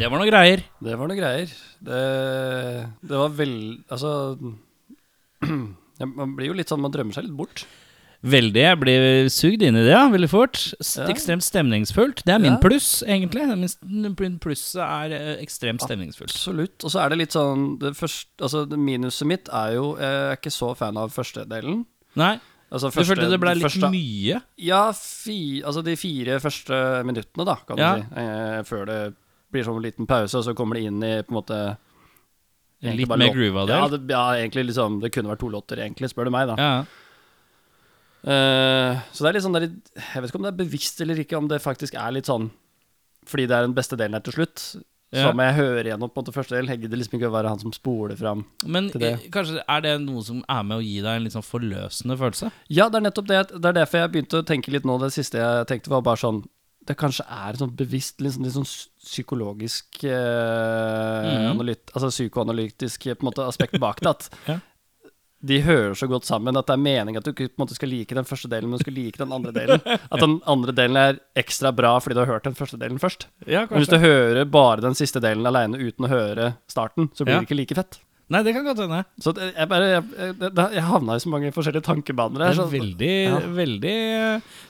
Det 0.00 0.08
var 0.10 0.18
noe 0.22 0.30
greier. 0.30 0.62
Det 0.80 0.96
var 0.98 1.10
noe 1.10 1.18
greier. 1.18 1.52
Det, 1.84 2.00
det 3.04 3.20
var 3.20 3.30
vel 3.36 3.54
Altså 3.92 4.10
Man 6.20 6.34
blir 6.36 6.50
jo 6.50 6.56
litt 6.56 6.70
sånn 6.72 6.82
Man 6.84 6.92
drømmer 6.94 7.16
seg 7.16 7.26
litt 7.28 7.36
bort. 7.38 7.64
Veldig. 8.20 8.60
Jeg 8.60 8.76
blir 8.82 9.04
sugd 9.32 9.62
inn 9.64 9.78
i 9.80 9.82
det, 9.86 9.94
ja, 9.94 10.02
veldig 10.12 10.28
fort. 10.28 10.58
Ja. 10.84 11.06
Ekstremt 11.08 11.40
stemningsfullt. 11.46 12.18
Det 12.28 12.34
er 12.34 12.42
min 12.42 12.52
Ja. 12.52 12.58
pluss, 12.60 12.88
egentlig. 13.08 13.46
Min 13.80 14.36
plusset 14.44 14.82
er 14.84 15.14
eh, 15.16 15.30
ekstremt 15.40 15.80
stemningsfullt. 15.80 16.34
Absolutt. 16.36 16.84
Og 16.84 16.92
så 16.92 17.00
er 17.00 17.08
det 17.14 17.18
litt 17.22 17.32
sånn 17.32 17.78
det 17.80 17.94
første, 17.96 18.28
altså 18.44 18.66
det 18.68 18.76
Minuset 18.78 19.24
mitt 19.30 19.48
er 19.48 19.72
jo 19.78 19.94
Jeg 19.96 20.04
er 20.34 20.36
ikke 20.36 20.52
så 20.52 20.74
fan 20.76 21.00
av 21.00 21.14
første 21.16 21.46
delen. 21.48 21.86
Nei, 22.20 22.34
Altså 22.70 22.86
du 22.92 23.00
følte 23.02 23.30
det 23.32 23.40
ble 23.42 23.54
litt 23.56 23.64
første- 23.66 23.88
mye? 23.90 24.36
Ja, 24.62 24.92
fi, 24.92 25.62
altså 25.66 25.82
de 25.82 25.96
fire 25.98 26.36
første 26.44 26.76
minuttene, 27.08 27.44
da, 27.48 27.56
kan 27.66 27.78
Ja. 27.80 27.96
du 27.96 28.02
si. 28.02 28.20
Eh, 28.20 28.62
før 28.68 28.84
det 28.86 29.00
blir 29.52 29.66
sånn 29.66 29.78
en 29.80 29.86
liten 29.86 30.08
pause, 30.10 30.38
og 30.38 30.46
så 30.46 30.54
kommer 30.56 30.78
det 30.78 30.88
inn 30.88 31.02
i 31.02 31.14
på 31.22 31.34
en 31.34 31.40
måte 31.40 31.60
Litt 32.80 33.10
mer 33.12 33.34
groova 33.34 33.66
der? 33.68 33.76
Ja, 33.76 33.88
det, 33.92 33.98
ja, 34.08 34.22
egentlig 34.40 34.70
liksom 34.70 35.02
Det 35.02 35.10
kunne 35.12 35.28
vært 35.28 35.42
to 35.42 35.50
låter, 35.52 35.82
egentlig, 35.84 36.08
spør 36.08 36.30
du 36.30 36.32
meg, 36.32 36.48
da. 36.48 36.56
Ja. 36.56 36.72
Uh, 38.20 39.00
så 39.12 39.24
det 39.24 39.30
er 39.30 39.36
litt 39.38 39.44
sånn 39.46 39.56
der, 39.56 39.66
Jeg 39.96 40.20
vet 40.20 40.28
ikke 40.28 40.40
om 40.40 40.44
det 40.44 40.52
er 40.52 40.58
bevisst 40.58 40.98
eller 41.00 41.20
ikke, 41.22 41.38
om 41.38 41.48
det 41.48 41.60
faktisk 41.64 41.96
er 41.96 42.16
litt 42.16 42.28
sånn 42.28 42.50
fordi 43.28 43.44
det 43.46 43.56
er 43.56 43.66
den 43.66 43.76
beste 43.76 43.98
delen 44.00 44.16
her 44.16 44.22
til 44.24 44.32
slutt. 44.32 44.62
Ja. 45.10 45.26
Så 45.26 45.34
må 45.34 45.44
jeg 45.44 45.56
høre 45.58 45.90
gjennom 45.90 46.10
på 46.10 46.20
en 46.20 46.24
måte 46.24 46.34
første 46.34 46.54
del. 46.54 46.70
Gidder 46.70 47.00
liksom 47.00 47.16
ikke 47.18 47.28
å 47.28 47.34
være 47.34 47.50
han 47.50 47.60
som 47.62 47.72
spoler 47.74 48.16
fram. 48.18 48.44
Men 48.64 48.88
Til 48.92 49.02
det. 49.02 49.10
kanskje 49.34 49.60
er 49.60 49.82
det 49.84 49.94
noe 50.04 50.22
som 50.26 50.40
er 50.46 50.62
med 50.66 50.78
å 50.78 50.84
gi 50.84 51.00
deg 51.02 51.18
en 51.18 51.26
litt 51.26 51.34
sånn 51.34 51.46
forløsende 51.46 52.16
følelse? 52.20 52.50
Ja, 52.70 52.88
det 52.88 53.00
er 53.00 53.06
nettopp 53.08 53.28
det. 53.28 53.40
Det 53.56 53.72
er 53.72 53.76
derfor 53.80 54.04
jeg 54.04 54.12
begynte 54.14 54.40
å 54.40 54.46
tenke 54.46 54.72
litt 54.72 54.86
nå. 54.86 54.96
Det 55.02 55.10
siste 55.14 55.42
jeg 55.42 55.66
tenkte, 55.70 55.90
var 55.90 56.04
bare 56.06 56.22
sånn 56.22 56.44
Det 56.86 56.96
kanskje 56.96 57.26
er 57.28 57.58
sånn 57.60 57.74
bevisst, 57.76 58.20
litt 58.24 58.32
sånn, 58.34 58.46
litt 58.46 58.54
sånn 58.56 58.66
psykologisk 59.04 60.00
eh, 60.08 60.10
mm. 60.10 61.50
analyt, 61.52 61.90
Altså 61.94 62.08
psykoanalytisk 62.12 63.06
eh, 63.10 63.14
på 63.18 63.24
en 63.26 63.30
måte 63.30 63.46
aspekt 63.46 63.78
bak 63.82 64.00
det. 64.00 64.08
At 64.14 64.30
Ja. 64.50 64.56
de 65.42 65.58
hører 65.64 65.94
så 65.96 66.08
godt 66.10 66.26
sammen 66.28 66.56
at 66.58 66.66
det 66.68 66.74
er 66.76 66.82
meningen 66.84 67.20
at 67.20 67.24
du 67.24 67.30
ikke 67.32 67.48
på 67.52 67.60
en 67.60 67.62
måte 67.64 67.76
skal 67.78 67.88
like 67.92 68.16
den 68.16 68.26
første 68.28 68.48
delen, 68.52 68.68
men 68.68 68.76
du 68.80 68.84
skal 68.84 68.96
like 68.96 69.16
den 69.20 69.32
andre 69.32 69.52
delen. 69.56 69.80
At 70.12 70.20
den 70.20 70.34
andre 70.44 70.74
delen 70.76 70.98
er 71.00 71.20
ekstra 71.40 71.70
bra 71.72 71.94
fordi 72.00 72.16
du 72.18 72.20
har 72.24 72.28
hørt 72.34 72.44
den 72.48 72.56
første 72.58 72.76
delen 72.80 73.00
først. 73.00 73.24
Ja, 73.48 73.62
Men 73.70 73.80
hvis 73.80 73.88
du 73.92 73.96
hører 74.02 74.44
bare 74.44 74.84
den 74.84 74.96
siste 74.98 75.22
delen 75.24 75.46
aleine 75.48 75.80
uten 75.80 76.04
å 76.04 76.12
høre 76.12 76.54
starten, 76.68 77.08
så 77.16 77.24
blir 77.24 77.38
Ja. 77.38 77.40
det 77.40 77.48
ikke 77.48 77.60
like 77.60 77.74
fett. 77.78 78.00
Nei, 78.30 78.40
det 78.46 78.52
kan 78.54 78.62
godt 78.68 78.78
hende. 78.84 79.00
Så 79.18 79.32
jeg 79.34 79.66
bare 79.70 79.86
Jeg, 79.90 80.04
jeg, 80.38 80.52
jeg 80.76 80.84
havna 80.86 81.16
i 81.18 81.22
så 81.24 81.30
mange 81.32 81.50
forskjellige 81.54 81.82
tankebaner 81.88 82.44
Det 82.44 82.50
er 82.62 82.72
veldig, 82.76 83.12
Ja. 83.26 83.38
veldig 83.56 83.94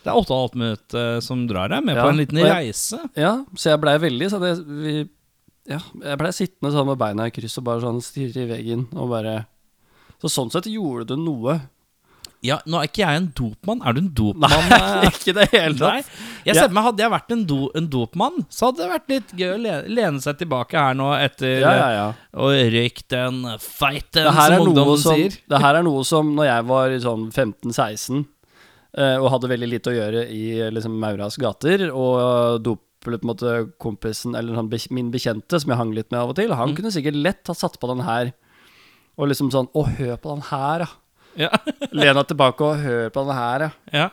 Det 0.01 0.09
er 0.09 0.16
åtte 0.16 0.33
og 0.33 0.33
et 0.33 0.37
halvt 0.38 0.57
minutt 0.62 0.94
eh, 0.96 1.16
som 1.27 1.42
drar 1.51 1.68
deg 1.75 1.85
med 1.85 1.96
Ja, 1.99 2.05
på 2.07 2.12
en 2.14 2.20
liten 2.23 2.40
reise. 2.40 3.01
Ja, 3.20 3.35
så 3.55 3.75
jeg 3.75 3.83
blei 3.85 3.96
veldig 4.01 4.31
sånn 4.33 4.46
Ja, 5.70 5.79
jeg 6.07 6.18
blei 6.23 6.33
sittende 6.35 6.73
sånn 6.73 6.88
med 6.88 6.99
beina 7.03 7.29
i 7.29 7.35
kryss 7.37 7.59
og 7.61 7.66
bare 7.68 7.85
sånn 7.85 8.01
stirre 8.03 8.46
i 8.46 8.49
veggen 8.49 8.87
og 8.96 9.12
bare 9.12 9.42
Så 10.23 10.33
sånn 10.33 10.51
sett 10.53 10.64
gjorde 10.68 11.07
du 11.12 11.16
noe. 11.20 11.59
Ja, 12.42 12.57
nå 12.64 12.79
er 12.81 12.87
ikke 12.88 13.03
jeg 13.05 13.18
en 13.20 13.26
dopmann. 13.37 13.83
Er 13.85 13.92
du 13.92 13.98
en 14.00 14.09
dopmann? 14.16 14.68
Nei, 14.70 14.79
eh? 15.05 15.11
ikke 15.12 15.35
det 15.37 15.44
hele 15.53 15.74
tatt. 15.76 16.07
Jeg 16.46 16.55
Ja. 16.55 16.62
ser 16.62 16.68
for 16.70 16.76
meg, 16.79 16.85
Hadde 16.88 17.03
jeg 17.05 17.12
vært 17.12 17.35
en, 17.37 17.42
do, 17.50 17.59
en 17.76 17.88
dopmann, 17.92 18.38
så 18.48 18.70
hadde 18.70 18.81
det 18.81 18.90
vært 18.94 19.12
litt 19.12 19.35
gøy 19.37 19.50
å 19.53 19.59
lene, 19.92 20.22
seg 20.24 20.38
tilbake 20.40 20.81
her 20.81 20.94
nå 20.96 21.11
etter 21.20 21.59
Ja, 21.61 21.72
ja, 21.76 21.88
ja. 21.98 22.07
å 22.40 22.48
røyke 22.48 23.05
den 23.12 23.42
feiten, 23.61 24.24
som 24.33 24.64
ungdommen 24.64 24.98
som, 25.03 25.14
sier. 25.18 25.37
det 25.53 25.61
her 25.61 25.74
er 25.83 25.85
noe 25.85 26.05
som 26.09 26.33
når 26.38 26.48
jeg 26.48 26.68
var 26.70 26.96
sånn 27.05 27.26
15-16 27.31 28.24
eh, 28.96 29.16
og 29.20 29.29
hadde 29.35 29.50
veldig 29.53 29.68
lite 29.74 29.92
å 29.92 29.96
gjøre 29.98 30.24
i 30.33 30.42
eh, 30.64 30.70
liksom 30.72 30.96
Mauras 31.03 31.37
gater, 31.40 31.90
og 31.92 32.62
dop 32.64 32.87
på 33.05 33.12
en 33.14 33.22
måte 33.24 33.53
kompisen, 33.81 34.35
eller 34.37 34.57
han, 34.59 34.66
min 34.92 35.12
bekjente, 35.12 35.61
som 35.61 35.70
jeg 35.72 35.79
hang 35.81 35.92
litt 35.96 36.11
med 36.12 36.20
av 36.20 36.33
og 36.33 36.37
til, 36.40 36.53
han 36.53 36.72
Mm. 36.72 36.76
kunne 36.76 36.90
sikkert 36.92 37.16
lett 37.16 37.46
ha 37.48 37.55
satt 37.57 37.79
på 37.81 37.88
den 37.92 38.03
her, 38.05 38.33
og 39.20 39.29
liksom 39.29 39.48
sånn 39.53 39.68
Å, 39.76 39.85
hør 40.00 40.16
på 40.20 40.35
den 40.35 40.42
her, 40.50 40.85
ja. 40.88 40.90
Ja. 41.38 41.51
Len 41.97 42.16
deg 42.19 42.27
tilbake 42.31 42.66
og 42.66 42.83
hør 42.83 43.11
på 43.14 43.25
den 43.27 43.37
her, 43.38 43.66
ja. 43.69 43.71
ja. 43.95 44.09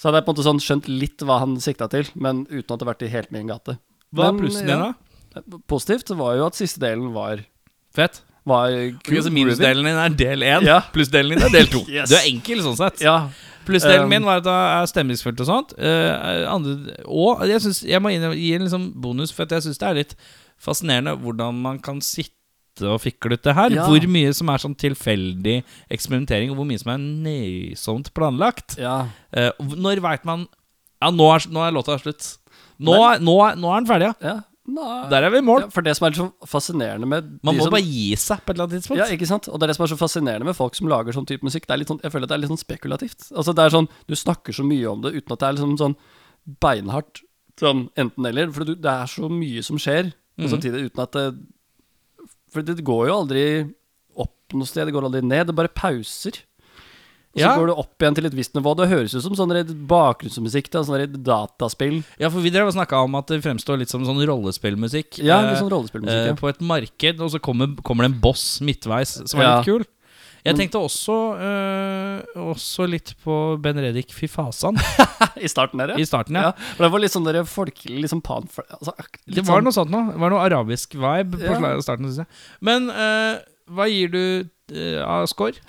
Så 0.00 0.08
hadde 0.08 0.22
jeg 0.22 0.26
på 0.26 0.32
en 0.32 0.36
måte 0.38 0.46
sånn 0.46 0.62
skjønt 0.64 0.88
litt 0.88 1.22
hva 1.28 1.42
han 1.42 1.58
sikta 1.60 1.90
til, 1.92 2.08
men 2.14 2.46
uten 2.48 2.72
at 2.72 2.80
det 2.80 2.88
vært 2.88 3.04
i 3.04 3.10
helt 3.12 3.32
min 3.34 3.50
gate. 3.50 3.76
Hva 4.16 4.30
er 4.30 4.38
plussen 4.38 4.70
din, 4.70 4.80
da? 4.80 5.44
Positivt 5.70 6.10
var 6.18 6.38
jo 6.38 6.46
at 6.48 6.56
siste 6.58 6.80
delen 6.82 7.12
var, 7.14 7.42
Fett. 7.94 8.22
var 8.48 8.72
kul. 8.72 8.96
Okay, 9.04 9.20
så 9.26 9.34
Minusdelen 9.34 9.86
din 9.86 10.00
er 10.00 10.16
del 10.16 10.46
én, 10.46 10.64
Ja. 10.66 10.80
plussdelen 10.94 11.36
din 11.36 11.46
er 11.46 11.52
del 11.52 11.68
to. 11.70 11.84
Yes. 11.92 12.08
Du 12.10 12.16
er 12.16 12.26
enkel 12.32 12.64
sånn 12.64 12.80
sett. 12.80 13.04
Ja. 13.04 13.28
Plussdelen 13.68 14.08
Um, 14.08 14.10
min 14.14 14.24
var 14.24 14.40
at 14.40 14.48
det 14.48 14.56
er 14.56 14.88
stemningsfullt 14.88 15.44
og 15.44 15.46
sånt. 15.50 15.76
Uh, 15.76 16.48
andre, 16.48 16.96
og 17.04 17.44
jeg, 17.46 17.60
synes, 17.60 17.82
jeg 17.84 18.00
må 18.02 18.10
gi 18.14 18.54
en 18.56 18.64
liksom 18.64 18.88
bonus, 19.04 19.34
for 19.36 19.44
jeg 19.44 19.68
syns 19.68 19.78
det 19.78 19.88
er 19.90 19.98
litt 20.00 20.16
fascinerende 20.60 21.12
hvordan 21.20 21.60
man 21.60 21.78
kan 21.84 22.00
sitte 22.00 22.39
og 22.82 23.00
fikle 23.02 23.34
ut 23.36 23.42
det 23.42 23.54
her. 23.54 23.70
Ja. 23.70 23.86
Hvor 23.88 24.06
mye 24.08 24.32
som 24.36 24.48
er 24.48 24.58
sånn 24.62 24.76
tilfeldig 24.78 25.62
eksperimentering, 25.90 26.50
og 26.52 26.56
hvor 26.60 26.68
mye 26.68 26.78
som 26.80 26.92
er 26.94 26.98
nøysomt 27.02 28.12
planlagt. 28.16 28.76
ja. 28.78 29.08
Eh, 29.32 29.50
når 29.60 30.00
veit 30.00 30.24
man 30.24 30.46
Ja, 31.02 31.08
nå 31.10 31.26
er, 31.34 31.40
nå 31.48 31.60
er 31.64 31.72
låta 31.72 31.96
slutt. 31.98 32.36
Nå, 32.78 32.92
er, 32.92 33.18
nå, 33.20 33.34
er, 33.46 33.56
nå 33.56 33.68
er 33.72 33.80
den 33.80 33.86
ferdig, 33.88 34.14
ja. 34.22 34.40
Der 35.10 35.24
er 35.26 35.30
vi 35.32 35.38
i 35.40 35.42
mål. 35.42 35.64
For 35.72 35.82
det 35.82 35.96
som 35.96 36.06
er 36.06 36.12
sånn 36.14 36.32
fascinerende 36.46 37.06
med 37.08 37.30
Man 37.42 37.56
må 37.56 37.64
som, 37.64 37.72
bare 37.72 37.82
gi 37.82 38.14
seg 38.20 38.38
på 38.44 38.52
et 38.52 38.54
eller 38.54 38.68
annet 38.68 38.76
tidspunkt. 38.84 39.00
Ja, 39.00 39.06
ikke 39.10 39.26
sant? 39.26 39.48
Og 39.50 39.58
det 39.58 39.64
er 39.66 39.72
det 39.72 39.76
som 39.76 39.84
er 39.86 39.90
så 39.90 39.98
fascinerende 39.98 40.46
med 40.46 40.54
folk 40.54 40.76
som 40.78 40.86
lager 40.92 41.12
sånn 41.16 41.26
type 41.26 41.42
musikk. 41.42 41.66
Det 41.66 41.74
er 41.74 41.80
litt 41.82 41.90
sånn, 41.90 41.98
jeg 42.04 42.12
føler 42.12 42.28
at 42.28 42.30
det 42.30 42.36
er 42.36 42.42
litt 42.44 42.52
sånn 42.52 42.60
spekulativt. 42.62 43.26
Altså 43.34 43.54
det 43.56 43.64
er 43.64 43.74
sånn, 43.74 43.88
Du 44.06 44.14
snakker 44.14 44.52
så 44.54 44.62
mye 44.68 44.86
om 44.92 45.00
det 45.02 45.14
uten 45.16 45.32
at 45.34 45.40
det 45.42 45.48
er 45.48 45.56
liksom 45.58 45.76
sånn 45.80 45.96
beinhardt 46.62 47.22
sånn 47.60 47.88
enten-eller. 47.98 48.52
For 48.54 48.64
det 48.70 48.78
er 48.92 49.10
så 49.10 49.28
mye 49.32 49.64
som 49.64 49.76
skjer, 49.80 50.12
og 50.38 50.44
Mhm. 50.46 50.50
samtidig 50.54 50.84
uten 50.90 51.02
at 51.02 51.12
det 51.12 51.34
For 52.50 52.62
det 52.66 52.82
går 52.84 53.06
jo 53.08 53.16
aldri 53.22 53.44
opp 54.20 54.54
noe 54.58 54.66
sted, 54.66 54.86
det 54.88 54.94
går 54.96 55.06
aldri 55.08 55.22
ned. 55.22 55.46
Det 55.50 55.54
bare 55.56 55.68
pauser. 55.72 56.40
Og 57.30 57.38
så 57.38 57.46
Ja. 57.46 57.54
går 57.56 57.68
det 57.70 57.76
opp 57.78 57.98
igjen 58.02 58.14
til 58.16 58.26
et 58.26 58.34
visst 58.34 58.54
nivå. 58.58 58.74
Det 58.76 58.88
høres 58.90 59.14
ut 59.14 59.22
som 59.22 59.34
sånn 59.38 59.52
bakgrunnsmusikk 59.86 60.68
til 60.68 60.82
sånn 60.82 61.22
dataspill. 61.22 62.02
Ja, 62.18 62.28
for 62.28 62.40
vi 62.42 62.50
drev 62.50 62.66
og 62.66 62.74
snakka 62.74 63.04
om 63.04 63.14
at 63.14 63.28
det 63.30 63.38
fremstår 63.44 63.78
litt 63.78 63.88
som 63.88 64.02
sånn 64.04 64.18
rollespillmusikk. 64.26 65.22
Ja, 65.22 65.38
eh, 65.38 65.52
litt 65.52 65.62
sånn 65.62 65.70
rollespillmusikk. 65.70 66.10
eh, 66.10 66.26
ja. 66.26 66.34
på 66.34 66.48
et 66.50 66.60
marked, 66.60 67.20
og 67.20 67.30
så 67.30 67.38
kommer, 67.40 67.76
kommer 67.86 68.02
det 68.02 68.14
en 68.16 68.20
boss 68.20 68.58
midtveis 68.60 69.28
som 69.28 69.38
er 69.40 69.44
Ja. 69.44 69.56
litt 69.58 69.66
kul. 69.66 69.84
Jeg 70.44 70.56
tenkte 70.56 70.80
også, 70.80 71.14
øh, 71.46 72.40
også 72.50 72.86
litt 72.88 73.12
på 73.24 73.34
Ben 73.60 73.76
Reddik 73.82 74.12
Fy 74.16 74.28
fasan 74.30 74.78
I 75.44 75.48
starten 75.52 75.82
der, 75.82 75.92
ja. 75.94 75.98
i 76.00 76.06
starten, 76.08 76.38
ja. 76.38 76.50
Ja, 76.50 76.78
det 76.80 76.90
var 76.94 77.02
litt 77.02 77.12
sånn 77.12 77.26
der 77.28 77.42
folkelig, 77.48 78.00
liksom 78.06 78.22
pan... 78.24 78.48
Altså, 78.78 78.94
Det 79.26 79.44
var 79.44 79.60
sånn, 79.60 79.68
noe 79.68 79.76
sånt 79.76 79.92
noe. 79.92 80.14
Det 80.14 80.22
var 80.22 80.32
noe 80.32 80.46
arabisk 80.46 80.96
vibe 80.96 81.40
på 81.42 81.58
Ja. 81.60 81.74
starten, 81.84 82.08
syns 82.08 82.22
jeg. 82.24 82.40
Men 82.64 82.88
øh, 82.90 83.36
hva 83.76 83.86
gir 83.90 84.08
du 84.14 84.22
eh, 84.72 84.98
av 85.04 85.26
score? 85.30 85.60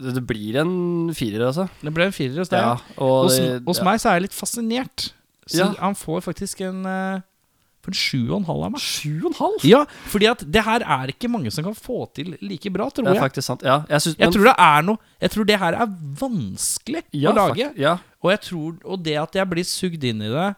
det, 0.00 0.22
blir 0.24 0.56
en 0.62 1.10
firer, 1.12 1.42
altså. 1.50 1.66
Det 1.84 1.90
ble 1.92 2.06
en 2.08 2.14
firer 2.16 2.38
hos 2.40 2.48
deg. 2.48 2.62
Ja, 2.64 2.76
og 2.96 3.26
Hos, 3.26 3.36
det- 3.36 3.58
hos 3.66 3.82
meg 3.84 3.98
så 4.00 4.08
er 4.08 4.16
jeg 4.16 4.30
litt 4.30 4.36
fascinert. 4.38 5.10
Så 5.50 5.66
han 5.76 5.96
får 5.98 6.22
faktisk 6.24 6.62
en 6.64 6.86
For 7.80 7.94
en 7.94 7.96
sju 7.96 8.18
og 8.28 8.34
en 8.42 8.46
halv 8.48 8.64
av 8.66 8.72
meg. 8.74 8.82
Sju 8.84 9.22
og 9.22 9.30
en 9.30 9.36
halv? 9.38 9.62
Ja, 9.64 9.78
fordi 10.12 10.28
at 10.28 10.42
det 10.52 10.64
her 10.66 10.84
er 10.84 11.12
ikke 11.14 11.30
mange 11.32 11.52
som 11.54 11.64
kan 11.64 11.76
få 11.76 12.02
til 12.16 12.34
like 12.44 12.72
bra, 12.74 12.90
tror 12.92 13.08
jeg. 13.08 13.16
Det 13.16 13.22
er 13.22 13.24
faktisk 13.24 13.48
sant. 13.48 13.64
Ja, 13.64 13.78
jeg, 13.88 14.04
synes, 14.04 14.18
Jeg 14.20 14.34
tror 14.36 14.48
det 14.50 14.56
er 14.66 14.84
noe 14.84 15.00
Jeg 15.24 15.34
tror 15.34 15.48
det 15.48 15.58
her 15.62 15.78
er 15.80 15.94
vanskelig 16.20 17.02
ja, 17.16 17.30
å 17.30 17.36
lage. 17.38 17.70
Ja, 17.80 17.96
Og, 18.20 18.30
jeg 18.34 18.42
tror, 18.50 18.76
og 18.84 19.04
det 19.06 19.16
at 19.22 19.40
jeg 19.40 19.52
blir 19.54 19.68
sugd 19.68 20.04
inn 20.04 20.20
i 20.26 20.32
det 20.32 20.48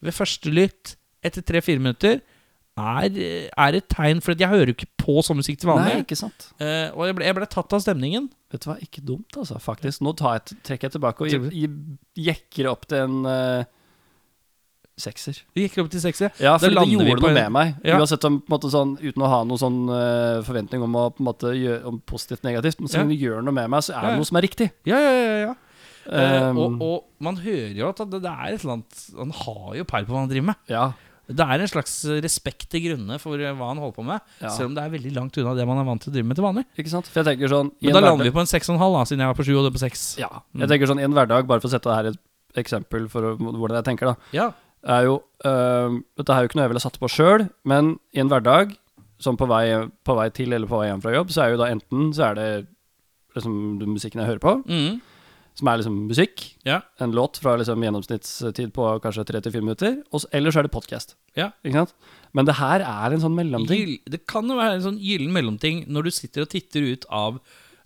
ved 0.00 0.16
første 0.16 0.48
lytt 0.48 0.94
etter 1.20 1.44
tre-fire 1.44 1.82
minutter, 1.82 2.22
er, 2.80 3.16
er 3.52 3.76
et 3.76 3.88
tegn. 3.92 4.22
For 4.24 4.32
jeg 4.32 4.48
hører 4.48 4.72
jo 4.72 4.76
ikke 4.78 4.88
på 5.02 5.18
sånn 5.26 5.36
musikk 5.40 5.60
til 5.60 5.68
vanlig. 5.68 5.98
Nei, 5.98 6.04
ikke 6.06 6.16
sant. 6.16 6.46
Eh, 6.56 6.88
og 6.94 7.04
jeg 7.08 7.18
ble, 7.18 7.26
jeg 7.28 7.36
ble 7.36 7.48
tatt 7.52 7.76
av 7.76 7.82
stemningen. 7.84 8.30
Vet 8.50 8.64
du 8.64 8.70
hva, 8.70 8.78
ikke 8.80 9.04
dumt, 9.04 9.36
altså, 9.36 9.60
faktisk. 9.60 10.00
Nå 10.06 10.14
tar 10.18 10.38
jeg, 10.38 10.56
trekker 10.66 10.88
jeg 10.88 10.96
tilbake 10.96 11.28
og 11.28 12.24
jekker 12.30 12.70
opp 12.72 12.88
til 12.90 13.04
en 13.04 13.28
eh, 13.28 13.68
sekser. 15.00 15.40
Vi 15.56 15.66
gikk 15.68 15.78
opp 15.82 15.90
til 15.90 16.00
sekser? 16.04 16.30
ja. 16.40 16.56
For 16.58 16.68
det 16.70 16.84
vi 16.86 16.94
gjorde 16.96 17.16
på 17.20 17.26
noe 17.26 17.30
en- 17.32 17.40
med 17.40 17.52
meg. 17.56 17.74
Ja. 17.84 17.98
Uansett 17.98 18.24
om, 18.28 18.40
på 18.40 18.52
en 18.52 18.56
måte 18.58 18.70
sånn, 18.70 18.94
uten 19.00 19.22
å 19.26 19.28
ha 19.32 19.40
noen 19.44 19.58
sånn 19.58 19.80
uh, 19.90 20.42
forventning 20.46 20.82
om 20.86 20.94
å 21.00 21.08
på 21.14 21.20
en 21.24 21.28
måte 21.32 21.52
gjøre 21.56 21.84
om 21.86 21.98
positivt 22.06 22.42
negativt, 22.46 22.78
men 22.80 22.88
så 22.88 23.00
Ja. 23.00 23.04
lenge 23.04 23.18
gjør 23.20 23.42
noe 23.44 23.52
med 23.56 23.68
meg, 23.70 23.80
så 23.82 23.92
er 23.94 24.00
Ja, 24.00 24.02
ja. 24.02 24.10
det 24.10 24.16
noe 24.22 24.30
som 24.30 24.36
er 24.36 24.46
riktig. 24.46 24.70
Ja, 24.86 24.98
ja, 24.98 25.12
ja, 25.12 25.36
ja. 25.48 25.54
Um, 26.10 26.56
uh, 26.56 26.62
og, 26.64 26.80
og 26.82 27.04
man 27.20 27.36
hører 27.36 27.74
jo 27.76 27.88
at 27.92 27.98
det, 28.10 28.22
det 28.24 28.30
er 28.32 28.54
et 28.54 28.62
eller 28.64 28.72
annet 28.78 29.02
Han 29.18 29.30
har 29.36 29.74
jo 29.76 29.84
peil 29.84 30.06
på 30.08 30.14
hva 30.14 30.22
han 30.24 30.30
driver 30.32 30.46
med. 30.48 30.56
ja, 30.66 30.92
Det 31.30 31.44
er 31.44 31.60
en 31.62 31.68
slags 31.70 31.92
respekt 32.24 32.64
til 32.72 32.80
grunne 32.88 33.18
for 33.20 33.38
eh, 33.38 33.52
hva 33.54 33.68
han 33.68 33.78
holder 33.78 33.94
på 33.94 34.02
med. 34.08 34.18
Ja. 34.40 34.48
Selv 34.50 34.72
om 34.72 34.74
det 34.74 34.82
er 34.82 34.90
veldig 34.90 35.12
langt 35.14 35.36
unna 35.38 35.52
det 35.54 35.66
man 35.68 35.78
er 35.78 35.84
vant 35.86 36.02
til 36.02 36.10
å 36.10 36.14
drive 36.16 36.26
med 36.26 36.34
til 36.40 36.42
vanlig. 36.48 36.64
ikke 36.74 36.90
sant? 36.90 37.06
For 37.06 37.22
jeg 37.22 37.28
tenker 37.38 37.52
sånn 37.52 37.70
Men 37.80 37.92
en 37.92 37.94
da 37.94 38.00
lander 38.08 38.24
vi 38.26 38.32
på 38.34 38.40
en 38.42 38.50
6,5, 38.50 38.80
da, 38.80 39.04
siden 39.06 39.22
jeg 39.22 39.30
var 39.30 39.38
på 39.38 39.46
7 39.46 39.52
og 39.60 39.68
du 39.68 39.70
på 39.76 39.82
6. 39.84 40.18
Ja. 40.18 40.30
Mm. 40.56 40.60
Jeg 40.64 40.68
tenker 40.72 40.90
sånn 40.90 40.98
i 40.98 41.06
en 41.06 41.14
hverdag, 41.14 41.46
bare 41.46 41.60
for 41.62 41.68
å 41.68 41.74
sette 41.76 41.86
det 41.86 41.94
her 42.00 42.10
et 42.10 42.18
eksempel 42.64 43.06
for 43.12 43.36
hvordan 43.38 43.76
jeg 43.78 43.84
tenker, 43.92 44.10
da, 44.10 44.16
Ja. 44.34 44.48
Er 44.84 45.04
jo 45.04 45.22
uh, 45.44 45.98
Dette 46.16 46.32
er 46.32 46.40
jo 46.44 46.48
ikke 46.48 46.56
noe 46.58 46.64
jeg 46.66 46.72
ville 46.74 46.80
satt 46.84 46.98
på 47.00 47.08
sjøl, 47.10 47.48
men 47.64 47.98
i 48.14 48.20
en 48.20 48.28
hverdag, 48.28 48.76
som 49.20 49.36
på 49.36 49.46
vei, 49.50 49.66
på 50.04 50.14
vei 50.16 50.28
til 50.32 50.52
eller 50.56 50.66
på 50.70 50.78
vei 50.80 50.88
hjem 50.88 51.02
fra 51.04 51.12
jobb, 51.12 51.28
så 51.34 51.42
er 51.44 51.50
jo 51.54 51.58
da 51.60 51.68
enten 51.72 52.12
så 52.16 52.30
er 52.30 52.34
det 52.38 52.50
liksom 53.36 53.78
den 53.78 53.92
musikken 53.94 54.20
jeg 54.22 54.30
hører 54.30 54.40
på, 54.42 54.54
Mm. 54.66 55.00
som 55.54 55.68
er 55.68 55.76
liksom 55.78 55.98
musikk. 56.08 56.54
Ja. 56.64 56.80
En 57.00 57.12
låt 57.12 57.36
fra 57.38 57.56
liksom 57.60 57.82
gjennomsnittstid 57.84 58.72
på 58.72 58.86
kanskje 59.02 59.24
3-4 59.28 59.60
minutter. 59.60 60.02
Og 60.12 60.20
så- 60.22 60.28
eller 60.32 60.50
så 60.50 60.60
er 60.60 60.62
det 60.62 60.72
podkast. 60.72 61.14
Ja. 61.36 61.50
Ikke 61.64 61.74
sant? 61.74 61.92
Men 62.32 62.46
det 62.46 62.54
her 62.56 62.80
er 62.80 63.12
en 63.12 63.20
sånn 63.20 63.34
mellomting. 63.36 63.86
Gyll- 63.86 64.00
Det 64.08 64.26
kan 64.26 64.48
jo 64.48 64.56
være 64.56 64.74
en 64.76 64.82
sånn 64.82 64.98
gyllen 64.98 65.32
mellomting 65.32 65.84
når 65.86 66.04
du 66.04 66.10
sitter 66.10 66.42
og 66.42 66.48
titter 66.48 66.80
ut 66.92 67.04
av 67.10 67.40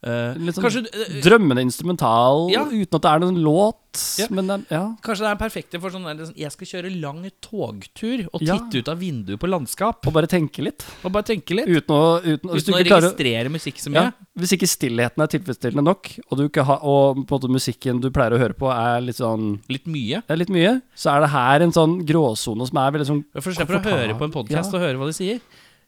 Litt 0.04 0.54
sånn 0.56 0.64
kanskje, 0.66 0.82
eh, 0.92 1.20
Drømmende 1.24 1.62
instrumental 1.64 2.50
Ja. 2.52 2.64
uten 2.66 2.98
at 2.98 3.02
det 3.02 3.10
er 3.10 3.22
noen 3.24 3.38
låt. 3.42 3.80
Ja. 4.18 4.26
Men 4.28 4.48
det, 4.48 4.56
ja. 4.74 4.96
kanskje 5.00 5.22
det 5.22 5.30
er 5.30 5.36
perfekte 5.38 5.80
for 5.80 5.90
sånn 5.94 6.02
der, 6.04 6.32
Jeg 6.34 6.50
skal 6.50 6.66
kjøre 6.66 6.90
lang 7.00 7.22
togtur 7.40 8.24
og 8.34 8.40
titte 8.42 8.80
ut 8.82 8.88
av 8.90 8.98
vinduet 8.98 9.38
på 9.38 9.46
landskap 9.48 10.04
Og 10.08 10.12
bare 10.12 10.26
tenke 10.26 10.64
litt. 10.66 10.84
bare 11.04 11.22
tenke 11.22 11.54
litt. 11.54 11.68
Uten 11.70 11.94
å, 11.94 12.18
uten, 12.20 12.50
Uten 12.50 12.74
å 12.74 12.82
registrere 12.82 13.48
musikk 13.54 13.78
så 13.78 13.92
ja, 13.94 14.10
mye. 14.10 14.12
hvis 14.36 14.52
ikke 14.58 14.66
stillheten 14.66 15.22
er 15.22 15.30
tilfredsstillende 15.30 15.84
nok, 15.84 16.10
og, 16.30 16.56
har, 16.56 16.78
og 16.82 17.22
måte 17.30 17.48
musikken 17.48 18.00
du 18.02 18.10
pleier 18.10 18.34
å 18.34 18.38
høre 18.42 18.54
på, 18.58 18.66
er 18.74 19.00
litt 19.00 19.16
sånn 19.16 19.60
Litt 19.70 19.86
mye. 19.86 20.22
litt 20.36 20.50
mye, 20.50 20.82
så 20.96 21.14
er 21.16 21.20
det 21.20 21.30
her 21.30 21.62
en 21.62 21.72
sånn 21.72 22.04
gråsone 22.04 22.66
som 22.66 22.78
er 22.82 22.90
veldig 22.98 23.06
sånn 23.06 23.24
For 23.40 23.52
å 23.52 23.80
høre 23.84 24.18
på 24.18 24.24
en 24.24 24.34
podkast 24.34 24.74
og 24.74 24.80
høre 24.82 24.98
hva 24.98 25.06
de 25.06 25.12
sier. 25.16 25.40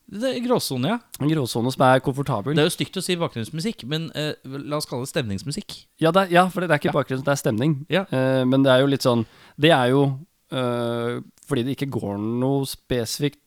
Det 0.07 0.29
er 0.37 0.43
gråsone, 0.45 0.87
ja. 0.93 0.99
En 1.21 1.31
gråsone 1.33 1.71
som 1.75 1.83
er 1.83 1.99
komfortabel. 2.05 2.55
Det 2.55 2.63
er 2.63 2.69
jo 2.69 2.75
stygt 2.77 2.99
å 3.01 3.03
si 3.03 3.17
bakgrunnsmusikk, 3.19 3.83
men 3.91 4.05
eh, 4.15 4.35
la 4.47 4.77
oss 4.79 4.87
kalle 4.87 5.03
det 5.03 5.11
stemningsmusikk. 5.11 5.75
Ja, 5.99 6.13
det 6.15 6.29
er, 6.29 6.35
ja, 6.37 6.45
for 6.49 6.63
det 6.63 6.71
er 6.71 6.79
ikke 6.79 6.93
Ja. 6.93 6.99
bakgrunns, 7.01 7.25
det 7.27 7.33
er 7.35 7.41
stemning. 7.43 7.75
Ja. 7.91 8.05
Eh, 8.15 8.45
men 8.47 8.63
det 8.63 8.71
er 8.71 8.85
jo 8.85 8.87
litt 8.93 9.03
sånn 9.03 9.25
Det 9.59 9.73
er 9.75 9.91
jo 9.91 10.05
eh, 10.53 11.19
fordi 11.49 11.65
det 11.67 11.75
ikke 11.77 11.91
går 11.99 12.19
noe 12.23 12.63
spesifikt 12.71 13.41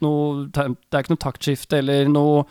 noe, 0.00 0.46
Det 0.52 0.94
er 0.94 1.02
ikke 1.04 1.12
noe 1.14 1.24
taktskifte 1.24 1.78
eller 1.82 2.08
noe 2.08 2.46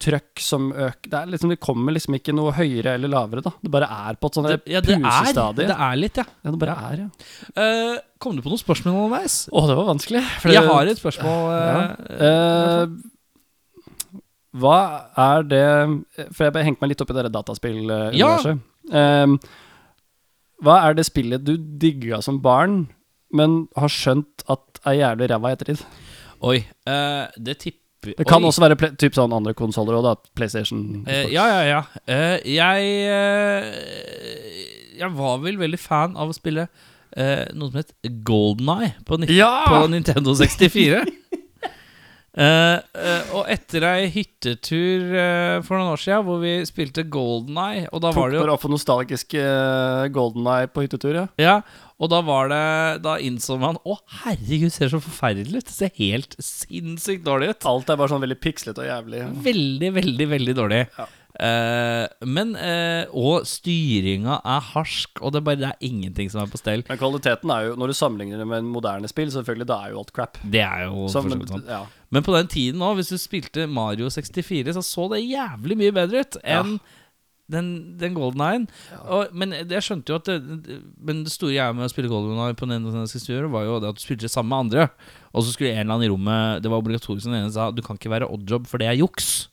trøkk 0.00 0.40
som 0.42 0.70
øker 0.72 1.10
Det 1.12 1.20
liksom, 1.34 1.52
det 1.52 1.60
kommer 1.62 1.94
liksom 1.94 2.16
ikke 2.16 2.34
noe 2.36 2.54
høyere 2.56 2.94
eller 2.96 3.12
lavere, 3.12 3.42
da. 3.44 3.52
Det 3.60 3.72
bare 3.72 3.88
er 4.08 4.18
på 4.20 4.30
et 4.30 4.38
sånt 4.38 4.48
Det, 4.48 4.58
ja, 4.72 4.80
det 4.84 4.96
er, 4.96 5.52
det 5.58 5.76
er 5.76 5.98
litt, 6.00 6.20
ja. 6.20 6.26
Ja, 6.44 6.52
det 6.54 6.60
bare 6.62 6.76
er, 6.88 7.02
ja. 7.04 7.08
Uh, 7.56 7.96
kom 8.22 8.36
du 8.36 8.42
på 8.44 8.52
noen 8.52 8.62
spørsmål 8.62 8.96
underveis? 8.96 9.42
Å, 9.52 9.64
det 9.68 9.78
var 9.78 9.88
vanskelig. 9.90 10.22
Jeg 10.54 10.66
har 10.66 10.90
et 10.90 11.00
spørsmål. 11.00 11.48
Ja. 11.56 11.80
eh, 12.18 12.28
Eh, 12.80 12.86
hva 14.60 14.76
er 15.20 15.44
det 15.46 15.64
For 16.34 16.42
jeg 16.42 16.54
bare 16.56 16.66
hengte 16.66 16.82
meg 16.82 16.90
litt 16.92 17.02
opp 17.04 17.12
i 17.12 17.16
det 17.16 17.30
dataspilluniverset. 17.36 18.64
Ja. 18.90 19.26
hva 20.60 20.78
er 20.88 20.96
det 20.98 21.04
spillet 21.06 21.44
du 21.46 21.52
digga 21.56 22.18
som 22.24 22.40
barn, 22.42 22.88
men 23.32 23.68
har 23.78 23.92
skjønt 23.92 24.42
at 24.50 24.80
er 24.88 24.98
jævlig 24.98 25.30
ræva 25.30 25.52
i 25.52 25.56
ettertid? 25.58 25.84
Oi. 26.40 26.58
det 27.38 27.60
tipper 27.62 27.78
Det 28.00 28.24
kan 28.24 28.40
Oi. 28.40 28.48
også 28.48 28.62
være 28.64 28.92
typ 29.00 29.16
sånn 29.16 29.34
andre 29.36 29.52
konsoller 29.56 29.98
òg, 29.98 30.06
da. 30.06 30.14
PlayStation. 30.38 31.04
Eh, 31.06 31.26
ja, 31.34 31.44
ja, 31.50 31.60
ja. 31.68 31.80
Eh, 32.08 32.38
jeg 32.48 32.94
eh, 33.12 33.66
Jeg 35.00 35.12
var 35.16 35.42
vel 35.44 35.60
veldig 35.60 35.80
fan 35.80 36.16
av 36.16 36.32
å 36.32 36.36
spille 36.36 36.68
eh, 37.16 37.44
noe 37.52 37.68
som 37.68 37.80
het 37.82 37.92
Golden 38.24 38.72
Eye 38.78 38.94
på, 39.04 39.20
Ja! 39.28 39.66
på 39.68 39.84
Nintendo 39.92 40.34
64. 40.36 41.04
Uh, 42.30 42.78
uh, 42.94 43.30
og 43.40 43.48
etter 43.50 43.82
ei 43.88 44.04
hyttetur 44.14 45.08
uh, 45.10 45.56
for 45.66 45.74
noen 45.74 45.96
år 45.96 45.98
siden 45.98 46.22
hvor 46.28 46.38
vi 46.38 46.52
spilte 46.68 47.02
Golden 47.10 47.58
Eye, 47.58 47.88
og 47.90 48.04
da 48.04 48.12
Tok 48.14 48.20
var 48.20 48.30
det 48.30 48.38
jo 48.38 48.44
dere 48.44 48.54
opp 48.54 48.62
for 48.62 48.70
nostalgisk 48.70 49.34
uh, 49.34 50.06
Golden 50.14 50.46
Eye 50.46 50.68
på 50.70 50.84
hyttetur, 50.84 51.18
ja? 51.18 51.24
Ja, 51.42 51.56
og 52.00 52.08
da 52.08 52.20
var 52.24 52.48
det 52.48 52.64
Da 53.04 53.18
innså 53.20 53.58
man 53.60 53.76
Å, 53.84 53.98
herregud, 54.22 54.72
ser 54.72 54.88
så 54.92 55.00
forferdelig 55.04 55.60
ut. 55.60 55.68
Det 55.68 55.76
ser 55.76 55.94
helt 56.00 56.36
sinnssykt 56.40 57.26
dårlig 57.26 57.52
ut. 57.52 57.66
Alt 57.68 57.92
er 57.92 58.00
bare 58.00 58.12
sånn 58.12 58.24
veldig 58.24 58.40
pikslete 58.40 58.84
og 58.84 58.88
jævlig. 58.88 59.24
Veldig, 59.44 59.90
veldig, 60.00 60.28
veldig 60.34 60.54
dårlig. 60.56 60.84
Ja. 60.96 61.06
Eh, 61.40 62.06
men 62.26 62.54
eh, 62.58 63.06
Og 63.16 63.46
styringa 63.48 64.40
er 64.42 64.64
harsk, 64.72 65.20
og 65.22 65.32
det 65.32 65.40
er 65.40 65.46
bare 65.46 65.60
det 65.60 65.68
er 65.70 65.86
ingenting 65.90 66.30
som 66.32 66.42
er 66.42 66.50
på 66.52 66.60
stell. 66.60 66.84
Men 66.88 67.00
kvaliteten 67.00 67.52
er 67.54 67.68
jo, 67.68 67.76
når 67.80 67.92
du 67.92 67.98
sammenligner 68.00 68.42
det 68.42 68.48
med 68.50 68.64
en 68.64 68.72
moderne 68.72 69.10
spill, 69.10 69.30
selvfølgelig, 69.34 69.68
da 69.70 69.80
er 69.84 69.94
jo 69.94 70.02
alt 70.02 70.14
crap. 70.16 70.40
Det 70.42 70.64
er 70.64 70.86
jo 70.88 71.08
som, 71.12 71.28
vidt 71.30 71.52
ja. 71.68 71.84
Men 72.10 72.26
på 72.26 72.34
den 72.34 72.50
tiden 72.50 72.82
òg, 72.84 72.96
hvis 72.98 73.12
du 73.12 73.20
spilte 73.20 73.68
Mario 73.70 74.10
64, 74.10 74.74
så 74.76 74.84
så 74.84 75.06
det 75.14 75.22
jævlig 75.22 75.78
mye 75.78 75.94
bedre 76.00 76.24
ut 76.24 76.40
enn 76.42 76.78
den, 77.50 77.70
den 78.00 78.14
Golden 78.16 78.40
Eye-en. 78.46 78.66
Og- 79.04 79.34
Men 79.34 79.52
jeg 79.58 79.82
skjønte 79.84 80.12
jo 80.12 80.18
at 80.20 80.24
det, 80.30 80.38
det- 80.66 80.80
Men 81.02 81.24
det 81.24 81.32
store 81.34 81.52
jeg 81.56 81.76
med 81.76 81.88
å 81.88 81.92
spille 81.92 82.08
Golden 82.12 82.38
Eye 82.38 82.54
på 82.54 82.68
den 82.68 82.78
ene 82.78 83.06
64 83.06 83.50
var 83.50 83.64
jo 83.66 83.78
det 83.82 83.90
at 83.90 84.00
du 84.00 84.04
spilte 84.04 84.30
sammen 84.30 84.50
med 84.50 84.58
andre. 84.66 84.90
Og 85.34 85.44
så 85.44 85.52
skulle 85.54 85.74
en 85.74 85.84
eller 85.84 85.94
annen 85.94 86.08
i 86.08 86.12
rommet 86.12 86.62
Det 86.62 86.70
var 86.70 86.82
obligatorisk 86.82 87.22
som 87.22 87.32
den 87.32 87.44
ene 87.44 87.54
sa 87.54 87.70
du 87.70 87.82
kan 87.82 87.98
ikke 87.98 88.10
være 88.12 88.30
oddjob, 88.30 88.66
for 88.66 88.78
det 88.78 88.88
er 88.88 88.98
juks. 89.02 89.48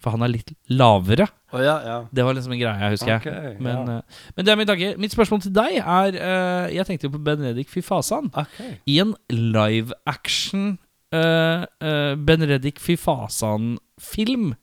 For 0.00 0.14
han 0.14 0.22
er 0.24 0.32
litt 0.32 0.54
lavere. 0.72 1.26
Oh, 1.52 1.60
ja, 1.60 1.74
ja. 1.84 1.96
Det 2.08 2.24
var 2.24 2.32
liksom 2.32 2.54
en 2.54 2.60
greie, 2.62 2.90
husker 2.94 3.18
okay, 3.18 3.34
jeg. 3.50 3.60
Men, 3.60 3.82
ja. 3.84 3.98
uh, 4.00 4.20
men 4.36 4.46
det 4.46 4.52
er 4.52 4.56
min 4.56 4.68
tanke. 4.70 4.92
Mitt 5.02 5.12
spørsmål 5.12 5.42
til 5.44 5.52
deg 5.52 5.76
er 5.76 6.16
uh, 6.16 6.72
Jeg 6.72 6.86
tenkte 6.88 7.08
jo 7.08 7.12
på 7.18 7.20
Benedikt 7.26 7.68
Fifasan. 7.68 8.30
I 8.88 8.96
en 9.04 9.12
live 9.28 9.92
action 10.08 10.78
uh, 11.12 11.66
Benedikt 12.16 12.80
Fifasan-film. 12.80 14.54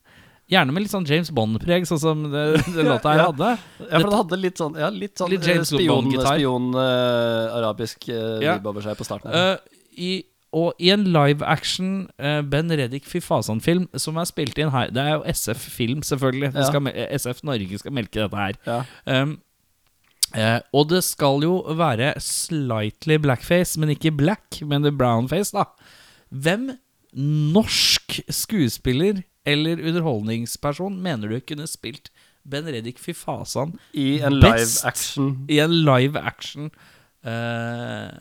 Gjerne 0.48 0.72
med 0.72 0.86
litt 0.86 0.94
sånn 0.94 1.04
James 1.10 1.28
Bond-preg, 1.36 1.84
sånn 1.90 2.00
som 2.00 2.22
det 2.32 2.44
låta 2.88 3.12
her 3.12 3.20
Ja. 3.20 3.26
hadde. 3.32 3.50
Ja, 3.84 4.00
for 4.00 4.08
det 4.14 4.20
hadde 4.22 4.38
litt 4.40 4.62
sånn, 4.62 4.78
ja, 4.80 4.88
litt 4.94 5.20
sånn 5.20 5.30
Litt 5.34 5.44
James 5.48 5.74
eh, 5.74 5.82
spion, 5.82 6.08
spion 6.24 6.70
eh, 6.80 7.56
arabisk 7.58 8.08
uh, 8.10 8.38
Ja. 8.46 8.56
over 8.64 8.86
seg 8.86 8.96
på 9.00 9.08
starten. 9.08 9.34
Eh, 9.36 9.58
i, 9.98 10.12
og 10.56 10.80
i 10.80 10.94
en 10.94 11.04
live 11.12 11.44
action 11.44 12.06
uh, 12.24 12.40
Ben 12.48 12.72
Reddik 12.72 13.04
Fifasan-film 13.12 13.90
som 14.00 14.16
er 14.22 14.30
spilt 14.30 14.58
inn 14.62 14.72
her 14.72 14.88
Det 14.96 15.04
er 15.04 15.18
jo 15.18 15.26
SF-film, 15.34 16.00
selvfølgelig. 16.08 16.54
Ja. 16.56 16.64
skal, 16.70 16.88
SF 17.20 17.44
Norge 17.44 17.82
skal 17.84 17.98
melke 18.00 18.24
dette 18.24 18.40
her. 18.40 18.56
ja. 18.70 18.80
Um, 19.06 19.36
eh, 20.36 20.60
og 20.76 20.88
det 20.92 21.04
skal 21.04 21.44
jo 21.44 21.60
være 21.76 22.14
slightly 22.24 23.18
blackface, 23.24 23.76
men 23.80 23.92
ikke 23.98 24.16
black, 24.16 24.62
men 24.64 24.84
det 24.88 24.96
brownface, 25.00 25.52
da. 25.56 25.68
Hvem 26.32 26.70
norsk 27.58 28.20
skuespiller 28.30 29.22
eller 29.48 29.80
underholdningsperson 29.80 31.00
mener 31.04 31.32
du 31.32 31.40
kunne 31.48 31.68
spilt 31.72 32.12
Ben 32.48 32.68
Reddik 32.68 33.00
Fifasan 33.00 33.74
I 33.96 34.20
en 34.24 34.38
live 34.40 34.54
Best. 34.60 34.86
action. 34.88 35.32
i 35.52 35.58
en 35.64 35.74
live 35.88 36.20
action 36.20 36.70
uh, 37.28 38.12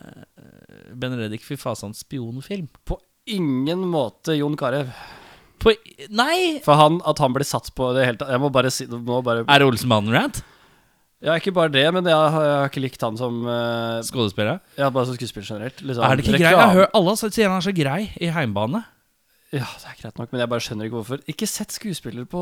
Ben 0.95 1.15
Reddik 1.19 1.43
Fifasan 1.47 1.93
spionfilm? 1.95 2.67
På 2.85 2.99
ingen 3.27 3.79
måte 3.87 4.35
Jon 4.37 4.57
Carew. 4.59 4.89
På, 5.59 5.73
nei! 6.13 6.59
For 6.65 6.77
han, 6.77 6.99
at 7.09 7.19
han 7.23 7.33
blir 7.35 7.47
satt 7.47 7.71
på 7.75 7.89
det 7.97 8.03
hele 8.05 8.19
tatt 8.21 8.29
Jeg 8.29 8.41
må 8.43 8.51
bare 8.53 8.69
si 8.71 8.85
må 8.91 9.23
bare, 9.25 9.41
Er 9.49 9.63
det 9.63 9.67
Olsenmannen-rant? 9.71 10.43
Ja, 11.25 11.33
ikke 11.39 11.49
bare 11.55 11.71
det, 11.73 11.81
men 11.95 12.05
jeg, 12.05 12.13
har- 12.13 12.43
jeg 12.45 12.57
har 12.61 12.67
ikke 12.69 12.83
likt 12.83 13.01
han 13.01 13.15
som 13.17 13.39
uh, 13.49 13.97
Skuespiller? 14.05 14.59
Ja, 14.77 14.91
bare 14.93 15.07
som 15.09 15.15
skuespiller 15.17 15.47
generelt. 15.49 15.79
Liksom, 15.81 16.03
Er 16.05 16.19
det 16.19 16.27
ikke 16.27 16.43
grei? 16.43 16.85
Alle 16.93 17.15
sier 17.17 17.47
han 17.49 17.57
er 17.57 17.65
så 17.65 17.73
grei 17.73 18.03
i 18.21 18.29
heimbane. 18.35 18.83
Ja, 19.55 19.63
det 19.79 19.87
er 19.87 19.95
greit 20.01 20.17
nok, 20.19 20.31
men 20.33 20.41
jeg 20.41 20.49
bare 20.51 20.59
skjønner 20.59 20.89
ikke 20.89 20.97
hvorfor. 20.99 21.21
Ikke 21.31 21.47
sett 21.47 21.71
skuespillere 21.71 22.27
på 22.27 22.41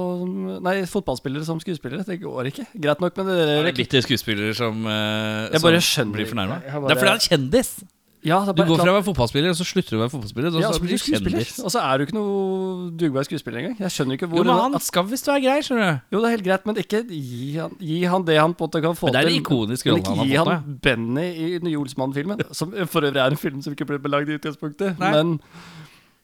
Nei, 0.65 0.77
fotballspillere 0.89 1.45
som 1.45 1.59
skuespillere. 1.61 2.01
Det 2.07 2.17
går 2.23 2.49
ikke. 2.49 2.65
Greit 2.81 3.03
nok, 3.03 3.17
men 3.19 3.27
det, 3.29 3.35
Er 3.69 3.75
bitte 3.77 4.01
skuespillere 4.01 4.55
som, 4.57 4.79
uh, 4.89 5.45
Jeg 5.53 5.61
som 5.85 6.11
blir 6.15 6.25
fornærma? 6.25 6.61
Bare- 6.65 6.87
Det 6.89 6.97
er 6.97 7.01
fordi 7.03 7.11
han 7.13 7.21
er 7.21 7.29
kjendis. 7.29 7.83
Ja, 8.25 8.39
det 8.41 8.49
er 8.49 8.53
Du 8.57 8.63
går 8.71 8.79
fra 8.81 8.89
å 8.89 8.95
være 8.97 9.05
fotballspiller, 9.05 9.49
og 9.53 9.55
så 9.59 9.65
slutter 9.69 9.89
du 9.93 9.97
å 9.99 10.01
være 10.01 10.09
fotballspiller. 10.15 10.49
Og 10.49 10.61
Ja, 10.63 10.71
så 10.71 10.79
så 10.79 10.81
blir 10.81 10.89
du 10.89 10.97
skuespiller. 10.97 11.45
kjendis. 11.45 11.59
Og 11.63 11.69
så 11.69 11.79
er 11.85 11.97
du 11.99 12.05
ikke 12.07 12.15
noe 12.17 12.89
dugbar 12.97 13.23
skuespiller 13.23 13.59
engang. 13.61 13.77
Jeg 13.77 13.91
skjønner 13.93 14.17
ikke 14.17 14.27
hvor 14.31 14.37
Jo, 14.41 14.43
men 14.49 14.57
han 14.63 14.73
at- 14.73 14.81
skal 14.81 15.03
visst 15.05 15.27
være 15.29 15.43
grei, 15.45 15.59
skjønner 15.61 15.85
du. 15.93 16.01
Jo, 16.17 16.21
det 16.21 16.25
er 16.25 16.33
helt 16.37 16.43
greit, 16.49 16.65
men 16.65 16.75
ikke 16.81 17.03
gi 17.05 17.53
han, 17.61 17.77
gi 17.79 18.03
han 18.09 18.25
det 18.25 18.39
han 18.41 18.55
på 18.57 18.65
en 18.65 18.69
måte 18.71 18.81
kan 18.81 18.95
få 18.97 19.05
til. 19.05 19.13
Men 19.13 19.21
det 19.21 19.21
er 19.21 19.29
en 19.29 19.43
ikonisk 19.45 19.85
rolle 19.85 20.01
ikke 20.01 20.15
han 20.17 20.25
gi 20.27 20.35
har 20.41 20.45
fått, 20.45 20.53
han 20.65 20.79
Benny 20.81 21.27
i 21.37 21.59
den 21.59 21.69
Jolsmann-filmen, 21.69 22.41
som 22.51 22.71
for 22.89 23.01
øvrig 23.05 23.21
er 23.21 23.29
en 23.29 23.37
film 23.37 23.61
som 23.61 23.75
ikke 23.77 23.85
ble 23.85 23.99
belagd 24.01 24.27
i 24.33 24.39
utgangspunktet. 24.41 24.97
Nei. 24.97 25.11
Men 25.11 25.39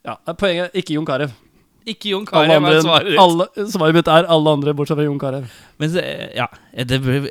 ja, 0.08 0.16
poenget 0.34 0.76
ikke 0.78 0.96
Jon 0.98 1.06
Carew. 1.06 1.32
Ikke 1.86 2.12
Jon 2.12 2.26
Carew 2.30 2.66
er 2.70 2.82
svaret 2.86 3.08
ditt. 3.10 3.20
alle- 3.20 3.68
Svaret 3.74 3.96
mitt 3.98 4.08
er 4.08 4.28
alle 4.30 4.50
andre 4.54 4.74
bortsett 4.78 4.98
fra 5.00 5.06
Jon 5.06 5.20
Carew. 5.20 5.46
Men 5.82 5.96
ja, 6.38 6.48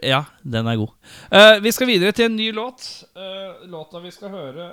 ja, 0.03 0.23
den 0.43 0.67
er 0.67 0.77
god. 0.77 0.91
Uh, 1.31 1.61
vi 1.63 1.71
skal 1.71 1.87
videre 1.87 2.13
til 2.13 2.27
en 2.27 2.37
ny 2.37 2.51
låt. 2.53 3.05
Uh, 3.15 3.63
låta 3.71 4.01
vi 4.03 4.11
skal 4.11 4.31
høre 4.35 4.73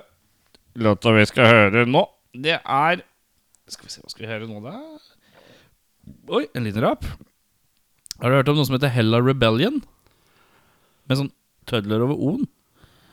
Låta 0.78 1.12
vi 1.14 1.26
skal 1.26 1.46
høre 1.50 1.86
nå, 1.90 2.04
det 2.38 2.60
er 2.62 3.02
Skal 3.68 3.88
vi 3.88 3.90
se, 3.90 4.02
hva 4.02 4.10
skal 4.14 4.26
vi 4.26 4.32
høre 4.32 4.48
nå, 4.48 4.60
da? 4.62 4.76
Oi, 6.38 6.46
en 6.56 6.64
liten 6.64 6.84
rap. 6.86 7.04
Har 8.22 8.30
du 8.30 8.38
hørt 8.38 8.50
om 8.50 8.56
noe 8.58 8.66
som 8.66 8.78
heter 8.78 8.94
Hella 8.94 9.20
Rebellion? 9.22 9.82
Med 11.10 11.20
sånn 11.20 11.32
tødler 11.68 12.06
over 12.06 12.16
O-en? 12.16 12.46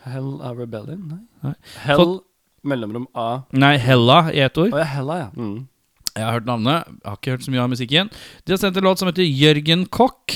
Hell 0.05 0.37
Rebellion? 0.59 1.03
Nei. 1.09 1.23
Nei. 1.43 1.55
Hell 1.87 2.21
mellomrom 2.65 3.07
A. 3.15 3.43
Nei, 3.53 3.77
Hella 3.79 4.19
i 4.33 4.41
ett 4.45 4.59
ord. 4.59 4.73
Oh, 4.75 4.79
ja, 4.81 4.89
Hella, 4.97 5.19
ja. 5.25 5.29
Mm. 5.37 5.67
Jeg 6.15 6.25
har 6.25 6.37
hørt 6.37 6.47
navnet, 6.47 6.85
jeg 7.03 7.11
har 7.11 7.17
ikke 7.19 7.31
hørt 7.35 7.45
så 7.47 7.51
mye 7.55 7.63
av 7.65 7.71
musikken. 7.73 8.11
De 8.47 8.53
har 8.55 8.61
sendt 8.63 8.77
en 8.79 8.85
låt 8.87 9.01
som 9.03 9.09
heter 9.11 9.27
Jørgen 9.27 9.87
Kokk. 9.91 10.35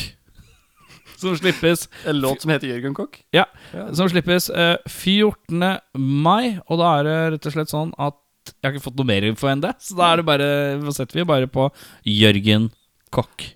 Som 1.19 1.35
slippes 1.35 1.89
En 2.07 2.21
låt 2.23 2.43
som 2.45 2.51
heter 2.53 2.69
Jørgen 2.71 2.95
Kokk. 2.95 3.17
Ja, 3.35 3.45
Ja. 3.75 3.89
som 3.93 4.07
slippes 4.09 4.47
eh, 4.55 4.77
14. 4.87 5.65
mai. 5.99 6.61
Og 6.71 6.79
da 6.79 6.93
er 7.01 7.09
det 7.09 7.17
rett 7.35 7.49
og 7.51 7.57
slett 7.57 7.73
sånn 7.75 7.91
at 7.99 8.15
jeg 8.55 8.63
har 8.69 8.77
ikke 8.77 8.85
fått 8.87 9.01
noe 9.03 9.11
mer 9.11 9.27
info 9.27 9.51
enn 9.51 9.61
det. 9.67 9.75
Så 9.83 9.99
da 9.99 10.13
er 10.13 10.23
det 10.23 10.29
bare, 10.31 10.49
setter 10.95 11.19
vi 11.19 11.27
bare 11.27 11.51
på 11.51 11.67
Jørgen 12.07 12.71
Kokk. 13.11 13.49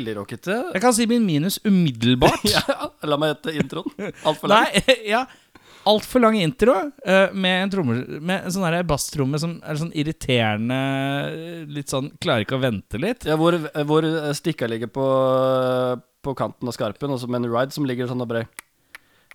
Veldig 0.00 0.16
rockete. 0.16 0.56
Jeg 0.72 0.80
kan 0.80 0.96
si 0.96 1.06
min 1.10 1.26
minus 1.28 1.60
umiddelbart. 1.66 2.48
Ja, 2.54 2.88
la 3.04 3.18
meg 3.20 3.34
gjette 3.34 3.54
introen. 3.60 4.10
Altfor 4.24 4.50
lang. 4.50 4.66
Nei, 4.72 4.96
ja 5.14 5.26
Altfor 5.88 6.20
lang 6.20 6.36
intro 6.36 6.74
uh, 6.76 7.32
med 7.32 7.54
en 7.62 7.70
trommer 7.72 8.00
Med 8.20 8.44
en 8.44 8.52
sånn 8.52 8.74
basstromme 8.84 9.38
som 9.40 9.54
er 9.64 9.78
sånn 9.80 9.92
irriterende 9.96 10.76
Litt 11.72 11.88
sånn 11.88 12.10
Klarer 12.20 12.44
ikke 12.44 12.58
å 12.58 12.60
vente 12.60 13.00
litt. 13.00 13.24
Ja, 13.28 13.38
hvor, 13.40 13.56
hvor 13.88 14.08
stikka 14.36 14.68
ligger 14.68 14.92
på, 14.92 15.06
på 16.20 16.34
kanten 16.36 16.68
av 16.68 16.76
skarpen, 16.76 17.14
og 17.14 17.22
så 17.22 17.30
med 17.32 17.44
en 17.46 17.52
ride 17.54 17.72
som 17.76 17.88
ligger 17.88 18.10
sånn 18.10 18.20
og 18.20 18.28
brei. 18.28 18.44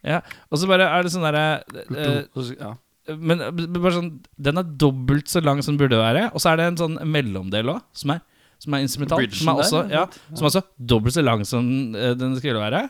Ja, 0.05 0.21
Og 0.53 0.61
så 0.61 0.69
bare 0.69 0.85
er 0.93 1.05
det 1.05 1.13
sånn 1.15 1.25
derre 1.25 1.47
uh, 1.65 2.53
ja. 2.53 2.75
Men 3.21 3.41
eh, 3.41 3.51
bare 3.53 3.95
sånn 3.97 4.13
Den 4.37 4.61
er 4.61 4.69
dobbelt 4.85 5.29
så 5.29 5.41
lang 5.43 5.61
som 5.65 5.75
den 5.75 5.83
burde 5.83 6.01
være. 6.01 6.29
Og 6.33 6.41
så 6.41 6.51
er 6.51 6.61
det 6.61 6.69
en 6.71 6.79
sånn 6.79 6.97
mellomdel 7.09 7.73
òg, 7.75 7.83
som 7.97 8.15
er 8.15 8.23
Som 8.65 8.75
er 8.75 8.85
instrumental. 8.85 9.21
Bridgen 9.21 9.37
Som 9.37 9.53
er, 9.53 9.61
der, 9.61 9.67
også, 9.67 9.83
ja. 9.93 10.03
ja, 10.03 10.33
som 10.33 10.43
er 10.43 10.51
også 10.51 10.65
dobbelt 10.93 11.15
så 11.15 11.23
lang 11.25 11.45
som 11.47 11.69
eh, 11.95 12.15
den 12.17 12.35
skulle 12.39 12.61
være. 12.61 12.87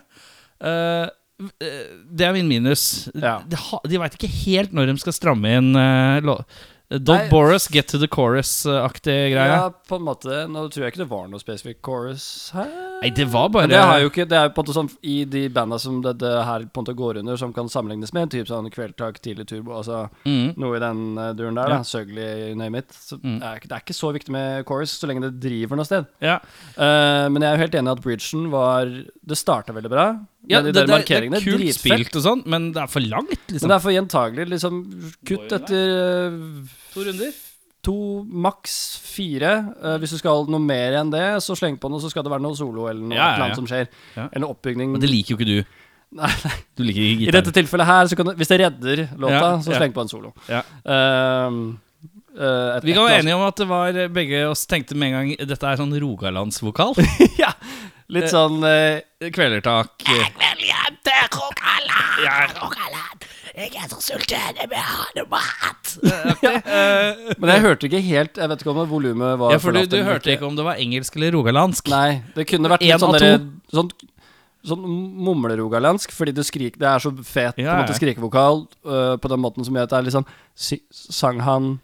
Uh, 0.63 1.07
det 2.15 2.23
er 2.23 2.31
min 2.37 2.47
minus. 2.47 3.09
Ja. 3.11 3.41
De, 3.43 3.59
de 3.91 3.99
veit 3.99 4.15
ikke 4.15 4.31
helt 4.31 4.75
når 4.75 4.93
de 4.93 4.95
skal 5.03 5.17
stramme 5.17 5.51
inn 5.59 5.75
uh, 5.75 6.47
bore 7.29 7.55
us, 7.55 7.67
get 7.67 7.87
to 7.87 7.97
the 7.97 8.07
chorus-aktig 8.07 9.33
greie. 9.33 9.51
Ja, 9.51 9.69
på 9.89 9.95
en 9.99 10.05
måte. 10.05 10.45
Nå 10.47 10.67
tror 10.69 10.85
jeg 10.85 10.93
ikke 10.93 11.03
det 11.03 11.09
var 11.11 11.27
noe 11.31 11.41
spesifikk 11.41 11.81
chorus 11.85 12.51
her. 12.55 12.69
Nei, 13.01 13.09
det 13.13 13.25
var 13.29 13.49
bare 13.53 13.67
det, 13.69 13.77
har 13.77 13.99
jo 14.01 14.09
ikke, 14.09 14.23
det 14.29 14.37
er 14.39 14.47
jo 14.47 14.51
på 14.55 14.61
en 14.61 14.65
måte 14.65 14.73
sånn 14.77 14.87
i 15.05 15.15
de 15.29 15.41
banda 15.53 15.77
som 15.81 15.97
det, 16.01 16.13
det 16.21 16.31
her 16.47 16.63
på 16.73 16.79
en 16.81 16.85
måte 16.85 16.95
går 16.97 17.19
under, 17.21 17.37
som 17.37 17.51
kan 17.53 17.67
sammenlignes 17.69 18.13
med 18.15 18.23
en 18.25 18.31
type 18.33 18.49
sånn 18.49 18.69
Kveldtak, 18.73 19.19
Tidlig 19.21 19.45
Turbo, 19.51 19.75
altså 19.77 20.05
mm. 20.25 20.55
noe 20.61 20.77
i 20.77 20.81
den 20.81 21.01
eh, 21.21 21.31
duren 21.37 21.59
der, 21.59 21.69
Ja. 21.75 21.77
da. 21.83 21.89
Søgli, 21.89 22.27
name 22.57 22.81
it. 22.81 22.89
Så 22.95 23.19
Mm. 23.21 23.39
det, 23.41 23.47
er, 23.51 23.59
det 23.67 23.71
er 23.77 23.83
ikke 23.85 23.97
så 23.97 24.11
viktig 24.15 24.31
med 24.33 24.65
chorus 24.65 24.95
så 24.99 25.07
lenge 25.09 25.21
det 25.27 25.33
driver 25.43 25.75
noe 25.79 25.85
sted. 25.85 26.05
Ja. 26.23 26.39
Uh, 26.77 27.27
men 27.31 27.41
jeg 27.41 27.49
er 27.51 27.55
jo 27.57 27.63
helt 27.65 27.77
enig 27.79 27.89
i 27.91 27.95
at 27.95 28.03
bridgen 28.03 28.49
var 28.51 28.89
Det 29.25 29.37
starta 29.37 29.73
veldig 29.75 29.89
bra. 29.91 30.05
Ja, 30.49 30.61
men 30.61 30.71
det, 30.71 30.73
det, 30.73 30.81
er- 30.83 31.03
det 31.05 31.39
er 31.39 31.41
kult 31.41 31.57
dritfett. 31.61 31.81
spilt 31.81 32.15
og 32.19 32.21
sånn, 32.25 32.43
men 32.45 32.71
det 32.73 32.81
er 32.83 32.87
for 32.91 33.01
langt, 33.01 33.33
Men 33.33 33.55
liksom. 33.57 33.69
det 33.69 33.75
er 33.75 33.83
for 33.85 33.95
gjentagelig. 33.95 34.47
Liksom, 34.55 34.81
kutt 35.25 35.51
etter 35.59 35.97
uh, 36.29 36.75
To 36.93 37.05
runder. 37.07 37.33
To, 37.85 37.95
maks 38.25 38.75
fire. 39.05 39.53
Uh, 39.79 39.95
hvis 40.01 40.15
du 40.15 40.19
skal 40.19 40.47
noe 40.51 40.61
mer 40.63 40.97
enn 41.01 41.13
det, 41.13 41.23
så 41.45 41.55
sleng 41.57 41.77
på 41.81 41.89
noe, 41.93 42.01
så 42.03 42.09
skal 42.11 42.25
det 42.25 42.33
være 42.33 42.43
noe 42.45 42.57
solo 42.57 42.89
eller 42.89 43.01
noe 43.05 43.15
Ja, 43.17 43.31
ja, 43.31 43.37
ja. 43.37 43.43
annet 43.47 43.59
som 43.61 43.69
skjer. 43.69 43.87
Ja. 44.17 44.27
Eller 44.33 44.49
oppbygning. 44.51 44.91
Men 44.95 45.03
det 45.03 45.11
liker 45.13 45.35
jo 45.35 45.39
ikke 45.39 45.49
du. 45.53 45.81
Nei, 46.15 46.29
nei. 46.45 46.57
Du 46.77 46.83
liker 46.85 47.01
ikke 47.09 47.25
I 47.27 47.33
dette 47.33 47.51
tilfellet 47.55 47.87
her, 47.89 48.07
så 48.07 48.15
kan 48.15 48.29
du, 48.29 48.35
hvis 48.39 48.47
det 48.51 48.59
redder 48.61 49.01
låta, 49.19 49.39
Ja, 49.39 49.55
så 49.65 49.73
ja. 49.73 49.79
sleng 49.81 49.93
på 49.95 50.03
en 50.05 50.11
solo. 50.11 50.35
Ja. 50.51 50.61
Ehm, 50.85 51.65
Uh, 52.35 52.75
et- 52.75 52.83
Vi 52.83 52.91
kan 52.91 53.05
være 53.07 53.21
enige 53.21 53.35
om 53.37 53.45
at 53.47 53.55
det 53.55 53.65
var 53.69 53.95
eh, 53.95 54.09
begge 54.11 54.41
oss 54.49 54.65
tenkte 54.67 54.91
med 54.99 55.07
en 55.07 55.13
gang 55.15 55.47
Dette 55.47 55.69
er 55.69 55.77
sånn 55.79 55.93
rogalandsvokal. 56.03 56.91
ja, 57.39 57.53
litt 58.11 58.27
sånn 58.27 58.59
uh, 58.59 58.99
Kvelertak. 59.31 60.03
Men 67.39 67.53
jeg 67.53 67.61
hørte 67.63 67.87
ikke 67.87 68.01
helt 68.03 68.39
Jeg 68.41 68.51
vet 68.51 68.63
ikke 68.63 68.73
om 68.73 68.79
det 68.81 68.89
volumet 68.91 69.37
var 69.39 69.53
Ja, 69.55 69.59
for 69.63 69.71
du, 69.75 69.79
du 69.87 69.95
hørte 70.03 70.33
ikke. 70.33 70.47
om 70.47 70.57
det 70.57 70.65
var 70.67 70.81
engelsk 70.81 71.15
eller 71.15 71.31
rogalandsk. 71.37 71.87
Nei, 71.93 72.21
det 72.35 72.47
kunne 72.49 72.71
vært 72.73 72.83
litt 72.83 72.99
sånn 72.99 73.15
av 73.15 73.47
Sånn, 73.75 73.89
sånn 74.65 74.83
mumlerogalandsk, 75.25 76.13
fordi 76.15 76.33
du 76.35 76.41
skrik, 76.45 76.77
det 76.81 76.87
er 76.89 77.01
så 77.03 77.11
fet 77.25 77.57
Ja, 77.61 77.79
ja. 77.83 77.95
skrikevokal 77.95 78.65
uh, 78.87 79.15
på 79.21 79.31
den 79.31 79.41
måten 79.43 79.65
som 79.67 79.75
gjør 79.77 79.87
at 79.87 79.93
det 79.93 79.99
er 79.99 80.07
litt 80.07 80.15
sånn 80.17 80.29
si, 80.57 80.79
Sang 80.91 81.39
han 81.45 81.75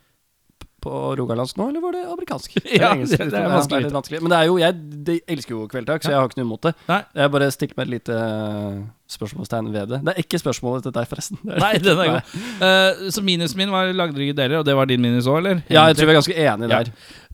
på 0.81 0.91
rogalandsk 1.19 1.57
nå, 1.59 1.69
eller 1.71 1.83
var 1.83 1.95
det 1.97 2.01
amerikansk? 2.11 2.55
Ja, 2.61 2.63
Eller 2.71 2.95
engelsk? 2.95 3.17
det- 3.17 3.29
det 3.31 3.39
er 3.39 3.45
Ja, 3.47 3.51
vanskelig 3.57 3.89
å 3.91 3.93
vanskelig. 3.99 4.21
Men 4.21 4.33
det 4.33 4.39
er 4.39 4.45
jo, 4.49 4.57
jeg 4.61 4.79
det, 5.05 5.19
elsker 5.27 5.55
jo 5.55 5.67
Kveldtak, 5.71 6.03
så 6.03 6.11
jeg 6.13 6.19
har 6.19 6.27
ikke 6.29 6.41
noe 6.41 6.47
imot 6.49 6.61
det. 6.67 6.73
Nei. 6.89 7.01
Jeg 7.21 7.31
bare 7.31 7.51
stilte 7.53 7.77
meg 7.77 7.87
et 7.87 7.93
lite 7.95 8.17
øh, 8.17 8.81
spørsmålstegn 9.11 9.71
ved 9.73 9.89
det. 9.91 9.99
Det 10.05 10.13
er 10.15 10.21
ikke 10.23 10.39
spørsmålet 10.41 10.83
til 10.87 10.93
deg, 10.95 11.07
forresten. 11.11 11.39
Nei, 11.43 11.73
den 11.83 11.99
er 11.99 12.11
god. 12.15 12.35
Uh, 12.61 13.09
så 13.11 13.23
minusen 13.25 13.57
min 13.59 13.71
var 13.73 13.91
lagde 13.93 14.15
deler, 14.37 14.59
og 14.61 14.65
det 14.65 14.75
var 14.77 14.85
din 14.89 15.01
minus 15.03 15.27
òg, 15.27 15.41
eller? 15.41 15.63
Ja, 15.69 15.85
jeg 15.91 15.97
tror 15.99 16.07
vi 16.07 16.13
er 16.15 16.19
ganske 16.21 16.37
enige 16.37 16.71
Ja. 16.71 16.83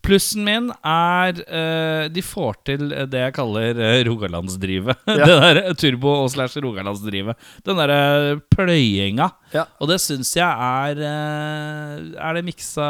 Plussen 0.05 0.43
min 0.47 0.69
er 0.85 1.39
uh, 1.47 2.07
De 2.13 2.21
får 2.23 2.57
til 2.67 2.83
det 3.11 3.21
jeg 3.23 3.33
kaller 3.37 3.79
uh, 3.81 3.99
rogalandsdrivet. 4.07 4.99
Ja. 5.17 5.25
det 5.25 5.37
der 5.41 5.77
turbo- 5.79 6.17
og 6.23 6.29
slash 6.33 6.59
rogalandsdrivet. 6.63 7.35
Den 7.65 7.79
derre 7.81 8.37
pløyinga. 8.53 9.29
Ja. 9.55 9.65
Og 9.81 9.89
det 9.91 9.97
syns 10.03 10.33
jeg 10.37 10.47
er 10.47 10.99
eh, 11.07 12.03
Er 12.19 12.35
det 12.37 12.43
miksa 12.45 12.87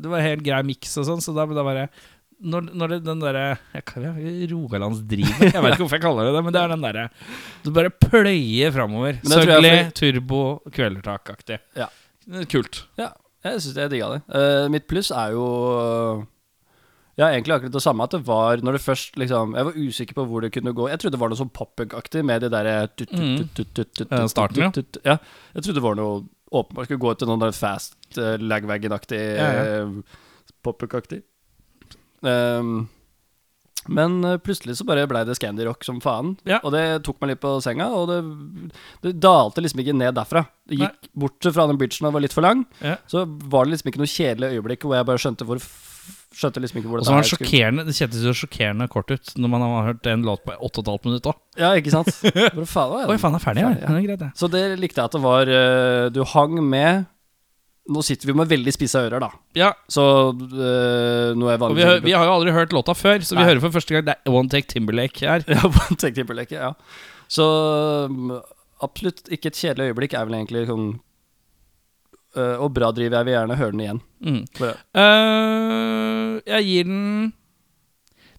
Det 0.00 0.10
var 0.12 0.22
helt 0.22 0.44
grei 0.46 0.60
miks 0.68 0.92
og 1.00 1.06
sånn, 1.08 1.22
så 1.24 1.34
da, 1.34 1.44
da 1.50 1.64
bare 1.66 1.88
når, 2.40 2.68
når 2.72 2.92
det, 2.94 2.98
den 3.04 3.20
derre 3.20 3.46
Rogalandsdrivet 4.50 5.50
Jeg 5.52 5.60
vet 5.64 5.74
ikke 5.74 5.82
hvorfor 5.84 5.98
jeg 5.98 6.04
kaller 6.04 6.28
det 6.30 6.34
det, 6.38 6.42
men 6.46 6.54
det 6.56 6.60
er 6.62 6.72
den 6.72 6.84
derre 6.86 7.06
Du 7.64 7.70
bare 7.76 7.90
pløyer 7.92 8.72
framover. 8.74 9.18
Søgli, 9.24 9.56
fordi- 9.56 9.90
turbo, 10.00 10.40
kvelertak-aktig. 10.72 11.58
Ja. 11.76 11.90
Kult. 12.50 12.84
Ja, 13.00 13.10
jeg 13.44 13.60
syns 13.64 13.76
jeg 13.76 13.90
digga 13.92 14.08
det. 14.14 14.20
Uh, 14.28 14.66
mitt 14.72 14.86
pluss 14.90 15.10
er 15.10 15.32
jo 15.32 15.46
Ja, 17.18 17.26
egentlig 17.34 17.52
akkurat 17.56 17.72
det 17.74 17.82
samme. 17.84 18.04
At 18.06 18.14
det 18.14 18.22
var 18.26 18.56
når 18.64 18.72
det 18.78 18.80
først 18.84 19.16
liksom 19.20 19.54
Jeg 19.56 19.64
var 19.66 19.72
usikker 19.76 20.14
på 20.16 20.24
hvor 20.30 20.40
det 20.44 20.52
kunne 20.54 20.72
gå. 20.72 20.88
Jeg 20.88 21.00
trodde 21.02 21.16
det 21.16 21.20
var 21.20 21.28
noe 21.32 21.40
sånn 21.40 21.50
pop-up-aktig 21.52 22.22
med 22.24 22.40
det 22.44 22.50
derre 22.54 22.76
tut, 22.96 23.08
tut, 23.10 23.18
Mm. 23.18 23.36
tut, 23.38 23.54
tut, 23.54 23.72
tut, 23.74 23.92
tut, 23.98 24.10
Ja, 24.10 24.26
starten, 24.28 24.72
ja. 25.04 25.16
jeg 25.54 25.62
trodde 25.62 25.74
det 25.80 25.82
var 25.84 25.96
noe 26.00 26.22
åpenbart 26.50 26.88
skulle 26.88 26.98
gå 27.04 27.12
til 27.18 27.28
noen 27.28 27.40
der 27.44 27.52
fast 27.52 27.94
uh, 28.18 28.36
lagwagon-aktig 28.40 29.20
Ja, 29.20 29.50
ja. 29.52 29.82
eh, 29.84 30.16
pop-punk-aktig. 30.64 31.22
Um, 32.22 32.88
men 33.88 34.18
eh, 34.24 34.36
plutselig 34.42 34.76
så 34.78 34.84
bare 34.88 35.06
blei 35.08 35.22
det 35.24 35.36
Scandi 35.38 35.64
Rock 35.64 35.84
som 35.86 36.00
faen. 36.04 36.34
Ja. 36.48 36.58
Og 36.64 36.72
det 36.74 36.82
tok 37.06 37.20
meg 37.22 37.32
litt 37.34 37.40
på 37.42 37.54
senga, 37.64 37.86
og 37.96 38.10
det, 38.10 38.18
det 39.06 39.14
dalte 39.24 39.62
liksom 39.64 39.80
ikke 39.84 39.94
ned 39.96 40.14
derfra. 40.18 40.44
Det 40.68 40.80
gikk 40.82 41.08
bort 41.24 41.48
fra 41.54 41.66
den 41.70 41.78
bridgen 41.80 42.06
og 42.10 42.12
var 42.18 42.24
litt 42.26 42.36
for 42.36 42.44
lang. 42.44 42.66
Ja. 42.84 42.98
Så 43.10 43.24
var 43.26 43.64
det 43.64 43.76
liksom 43.76 43.88
ikke 43.92 44.02
noe 44.02 44.10
kjedelig 44.12 44.52
øyeblikk 44.58 44.84
hvor 44.86 44.98
jeg 44.98 45.08
bare 45.12 45.22
skjønte 45.22 45.48
hvor 45.48 45.62
Skjønte 46.30 46.60
liksom 46.62 46.78
ikke 46.78 46.86
hvor 46.92 47.00
det 47.00 47.06
så 47.08 47.10
var 47.16 47.24
det 47.24 47.26
skulle- 47.26 47.42
sjokkerende 47.48 47.84
Det 47.88 47.94
kjentes 47.96 48.22
jo 48.22 48.32
sjokkerende 48.38 48.86
kort 48.88 49.08
ut 49.10 49.32
når 49.34 49.50
man 49.50 49.62
har 49.64 49.86
hørt 49.88 50.06
en 50.06 50.22
låt 50.22 50.44
på 50.46 50.54
8 50.62 50.84
15 50.86 51.08
minutter. 51.10 51.34
Ja, 51.58 51.72
ikke 51.74 51.90
sant? 51.90 52.06
Hvor 52.54 52.68
faen 52.70 52.92
var 52.92 53.10
Oi, 53.10 53.16
faen, 53.18 53.34
er 53.34 53.42
ferdig. 53.42 53.64
Ferdig, 53.66 53.80
ja. 53.82 53.88
Det 53.90 53.96
er 53.98 54.04
greit, 54.06 54.22
ja. 54.22 54.28
Så 54.38 54.46
det 54.52 54.62
likte 54.78 55.02
jeg 55.02 55.10
at 55.10 55.16
det 55.16 55.22
var 55.24 55.50
eh, 55.50 56.04
Du 56.14 56.20
hang 56.30 56.54
med 56.62 57.08
Nå 57.90 58.02
sitter 58.04 58.28
vi 58.28 58.34
med 58.36 58.46
veldig 58.50 58.72
spissa 58.76 59.00
ører, 59.06 59.18
da. 59.24 59.30
Ja, 59.56 59.70
Så 59.90 60.02
Nå 60.36 61.38
noe 61.40 61.50
jeg 61.54 61.62
og 61.64 61.74
vi, 61.74 61.82
hø- 61.88 62.00
vi 62.04 62.12
har 62.12 62.26
jo 62.28 62.34
aldri 62.36 62.52
hørt 62.54 62.74
låta 62.76 62.92
før, 62.94 63.18
så 63.24 63.34
vi 63.34 63.40
Nei. 63.40 63.46
hører 63.48 63.60
for 63.64 63.70
første 63.74 63.94
gang 63.96 64.04
det 64.06 64.14
er 64.20 64.30
One 64.36 64.48
Take 64.52 64.68
Timberlake 64.68 65.24
her. 65.26 65.42
Ja, 65.48 65.64
One 65.66 65.96
Take 65.98 66.14
Timberlake, 66.14 66.52
ja. 66.54 66.74
Så 67.30 67.46
mm, 68.10 68.36
absolutt 68.84 69.24
ikke 69.32 69.50
et 69.50 69.58
kjedelig 69.58 69.90
øyeblikk 69.90 70.14
er 70.14 70.28
vel 70.28 70.36
egentlig 70.38 70.66
sånn 70.68 70.86
eh, 72.36 72.56
Og 72.62 72.70
bra 72.76 72.90
driv, 72.94 73.12
jeg 73.16 73.26
vil 73.28 73.34
gjerne 73.36 73.58
høre 73.58 73.74
den 73.74 73.84
igjen. 73.86 74.00
Mm. 74.28 74.40
Bare, 74.60 74.76
Eh, 75.00 76.40
jeg 76.52 76.66
gir 76.68 76.84
den 76.88 77.32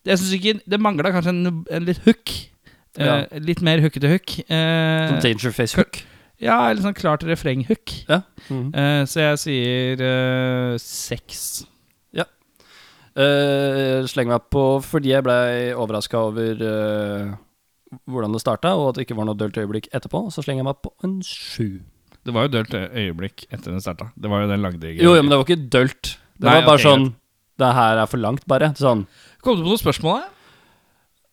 Jeg 0.07 0.17
syns 0.21 0.33
ikke 0.37 0.53
Det 0.69 0.79
mangla 0.81 1.11
kanskje 1.13 1.33
en, 1.33 1.65
en 1.69 1.85
litt 1.89 2.01
hook. 2.07 2.37
Eh, 2.97 3.05
Ja. 3.05 3.17
Litt 3.39 3.61
mer 3.63 3.79
hookete 3.83 4.09
hook. 4.11 4.37
Eh, 4.47 5.09
Sånn 5.11 5.21
Dangerface 5.23 5.77
hook. 5.79 6.01
Ja, 6.41 6.57
eller 6.69 6.81
sånn 6.83 6.97
klart 6.97 7.25
refreng-hook. 7.27 7.93
Ja. 8.09 8.23
-hmm. 8.47 8.71
uh, 8.73 9.03
så 9.05 9.27
jeg 9.27 9.41
sier 9.45 10.01
uh, 10.01 10.77
seks. 10.81 11.67
Uh, 13.11 14.07
slenger 14.07 14.37
meg 14.37 14.45
på 14.47 14.61
fordi 14.79 15.09
jeg 15.11 15.23
blei 15.25 15.73
overraska 15.75 16.15
over 16.15 16.61
hvordan 18.07 18.31
det 18.31 18.39
starta, 18.39 18.71
og 18.79 18.89
at 18.89 18.95
det 18.95 19.03
ikke 19.03 19.17
var 19.17 19.27
noe 19.27 19.35
dølt 19.35 19.57
øyeblikk 19.59 19.89
etterpå. 19.91 20.29
Så 20.31 20.45
slenger 20.45 20.63
jeg 20.63 20.69
meg 20.69 20.79
på 20.79 20.93
en 21.03 21.17
sju. 21.27 21.81
Det 22.23 22.33
var 22.33 22.47
jo 22.47 22.53
dølt 22.55 22.73
øyeblikk 22.73 23.47
etter 23.49 23.73
den 23.73 23.83
starta. 23.83 24.13
Det 24.15 24.31
var 24.31 24.45
jo 24.45 24.51
den 24.53 24.63
lagde 24.63 24.93
Jo, 24.95 25.15
jo, 25.17 25.21
men 25.21 25.29
det 25.33 25.41
var 25.41 25.43
ikke 25.43 25.69
dølt. 25.73 26.17
Det 26.39 26.47
Nei, 26.47 26.53
var 26.55 26.69
bare 26.69 26.79
okay, 26.79 26.87
sånn 26.87 27.15
Det 27.59 27.73
her 27.75 27.99
er 27.99 28.07
for 28.09 28.17
langt, 28.23 28.47
bare. 28.47 28.71
Sånn. 28.79 29.03
Kom 29.43 29.57
du 29.57 29.65
på 29.65 29.73
noen 29.73 29.81
spørsmål? 29.81 30.21
da? 30.21 30.40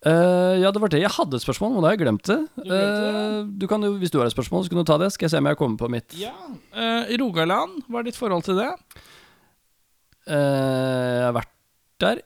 Eh, 0.06 0.54
ja, 0.62 0.70
det 0.70 0.78
var 0.80 0.88
det 0.92 1.00
jeg 1.02 1.10
hadde 1.10 1.34
et 1.34 1.42
spørsmål, 1.42 1.72
men 1.74 1.82
da 1.82 1.88
har 1.88 1.96
jeg 1.96 2.02
glemt 2.04 2.22
det. 2.28 2.36
Du 2.54 2.62
glemte 2.62 3.00
det? 3.02 3.14
Uh, 3.18 3.48
du 3.58 3.64
kan 3.66 3.82
jo, 3.82 3.92
hvis 3.98 4.12
du 4.14 4.18
har 4.20 4.26
et 4.30 4.34
spørsmål, 4.34 4.62
så 4.64 4.70
kan 4.70 4.78
du 4.78 4.84
ta 4.86 4.98
det. 5.02 5.08
Skal 5.14 5.26
jeg 5.26 5.32
se 5.32 5.40
om 5.42 5.48
jeg 5.50 5.58
kommer 5.58 5.76
på 5.80 5.88
mitt. 5.90 6.14
Ja. 6.20 6.30
Eh, 6.74 7.10
Rogaland, 7.18 7.80
hva 7.90 7.98
er 7.98 8.06
ditt 8.06 8.18
forhold 8.18 8.44
til 8.46 8.60
det? 8.60 8.68
Uh, 10.28 10.34
jeg 10.34 11.24
har 11.26 11.34
vært 11.38 11.52
der. 12.04 12.20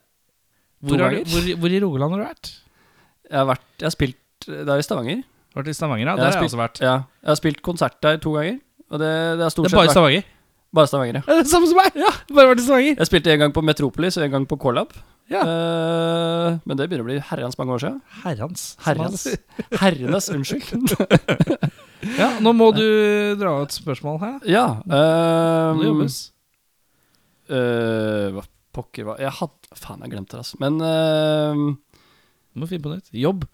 Hvor, 0.82 0.98
har 0.98 1.14
du, 1.14 1.20
ganger. 1.22 1.30
hvor, 1.30 1.48
hvor 1.62 1.70
i 1.76 1.80
Rogaland 1.84 2.12
har 2.16 2.20
du 2.20 2.26
vært? 2.26 2.48
Jeg 3.30 3.38
har 3.38 3.46
vært 3.46 3.66
Jeg 3.78 3.86
har 3.86 3.92
spilt 3.94 4.46
Det 4.48 4.66
er 4.74 4.80
i 4.82 4.84
Stavanger. 4.84 5.20
Vært 5.54 5.68
i 5.70 5.74
Stavanger, 5.78 6.02
ja. 6.08 6.10
Jeg 6.12 6.18
Der 6.18 6.24
har 6.24 6.32
jeg 6.32 6.40
spilt- 6.40 6.50
også 6.50 6.58
vært. 6.60 6.80
Ja. 6.82 6.94
Jeg 7.22 7.30
har 7.30 7.38
spilt 7.38 7.62
konsert 7.62 8.00
der 8.02 8.16
to 8.18 8.32
ganger. 8.34 8.58
Og 8.90 8.98
det, 9.00 9.10
det 9.38 9.44
er 9.46 9.52
stort 9.54 9.68
Det 9.68 9.72
er 9.72 9.76
bare 9.78 9.86
vært- 9.86 9.94
Stavanger. 9.96 10.24
bare 10.74 10.86
Stavanger, 10.90 11.14
ja. 11.14 11.22
Ja, 11.28 11.38
det 11.38 11.46
er 11.46 11.50
Samme 11.52 11.68
som 11.70 11.76
meg! 11.78 11.92
Ja, 12.02 12.10
bare 12.34 12.48
vært 12.50 12.58
i 12.60 12.66
Stavanger. 12.66 12.96
Jeg 12.98 13.06
spilte 13.12 13.32
en 13.32 13.38
gang 13.46 13.52
på 13.54 13.62
Metropolis 13.64 14.18
og 14.18 14.24
en 14.26 14.30
gang 14.34 14.46
på 14.50 14.58
Colab. 14.58 14.92
Ja. 15.33 15.43
Uh, 15.43 16.59
men 16.68 16.78
det 16.78 16.87
begynner 16.91 17.07
å 17.07 17.09
bli 17.09 17.18
herrens 17.30 17.57
mange 17.61 17.76
år 17.76 17.83
siden. 17.85 18.01
Herrens. 18.22 18.64
Herrens. 18.85 19.24
Herrenes, 19.83 20.30
unnskyld. 20.35 20.97
Ja, 22.18 22.33
nå 22.43 22.51
må 22.59 22.72
du 22.74 22.83
dra 23.39 23.53
ut 23.62 23.70
spørsmål 23.70 24.16
her. 24.18 24.39
ja. 24.51 24.64
Det 24.83 24.99
Uh, 24.99 25.83
jobbes. 25.87 26.16
hva 27.47 28.43
Pokker 28.72 29.05
hva 29.07 29.14
Jeg 29.20 29.30
hadde 29.37 29.76
Faen, 29.78 30.01
jeg 30.03 30.11
glemte 30.14 30.35
det, 30.35 30.41
altså. 30.43 30.59
Men 30.61 30.80
uh, 30.83 31.76
må 32.59 32.68
finne 32.68 32.85
på 32.85 32.93
nytt. 32.97 33.12
Jobb. 33.16 33.47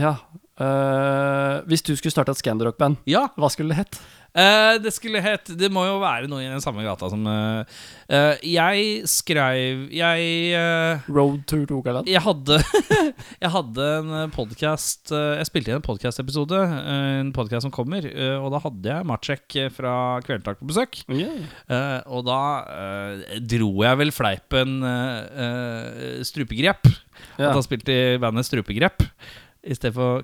Ja. 0.00 0.14
eh, 0.60 1.60
hvis 1.70 1.84
du 1.86 1.92
skulle 1.96 2.14
starte 2.14 2.32
et 2.34 2.40
Scandirock-band, 2.42 3.02
Ja, 3.10 3.28
hva 3.36 3.52
skulle 3.52 3.74
det 3.74 3.82
hett? 3.84 4.00
Eh, 4.30 4.76
det 4.78 4.92
skulle 4.94 5.18
hett 5.18 5.48
Det 5.58 5.66
må 5.74 5.82
jo 5.88 5.96
være 5.98 6.28
noe 6.30 6.38
i 6.44 6.46
den 6.46 6.62
samme 6.62 6.84
gata 6.86 7.08
som 7.10 7.24
eh, 7.26 7.80
eh, 8.14 8.44
Jeg 8.46 9.08
skrev 9.10 9.88
Jeg 9.90 10.28
eh, 10.54 11.08
Road 11.10 11.40
to 11.50 11.58
Rogaland? 11.66 12.06
Jeg 12.06 12.22
hadde 12.22 12.60
Jeg 13.42 13.50
hadde 13.56 13.88
en 13.96 14.30
podkast 14.30 15.10
Jeg 15.10 15.48
spilte 15.48 15.72
inn 15.72 15.80
en 15.80 15.86
podkastepisode, 15.88 16.60
en 16.62 17.32
podkast 17.34 17.66
som 17.66 17.74
kommer, 17.74 18.06
eh, 18.06 18.36
og 18.38 18.52
da 18.54 18.62
hadde 18.62 18.92
jeg 18.92 19.08
Matsjek 19.10 19.58
fra 19.74 19.94
Kvelertak 20.22 20.60
på 20.60 20.68
besøk. 20.70 21.00
Yeah. 21.10 21.42
Eh, 21.66 21.98
og 22.06 22.22
da 22.28 22.38
eh, 22.70 23.36
dro 23.50 23.72
jeg 23.82 23.98
vel 24.04 24.14
fleipen 24.14 24.78
eh, 24.86 25.44
eh, 25.46 26.24
strupegrep. 26.26 26.86
Ja. 27.40 27.50
At 27.50 27.56
han 27.58 27.66
spilte 27.66 27.94
i 28.14 28.18
bandet 28.22 28.46
Strupegrep 28.46 29.02
i 29.62 29.74
stedet 29.76 29.94
for 29.96 30.22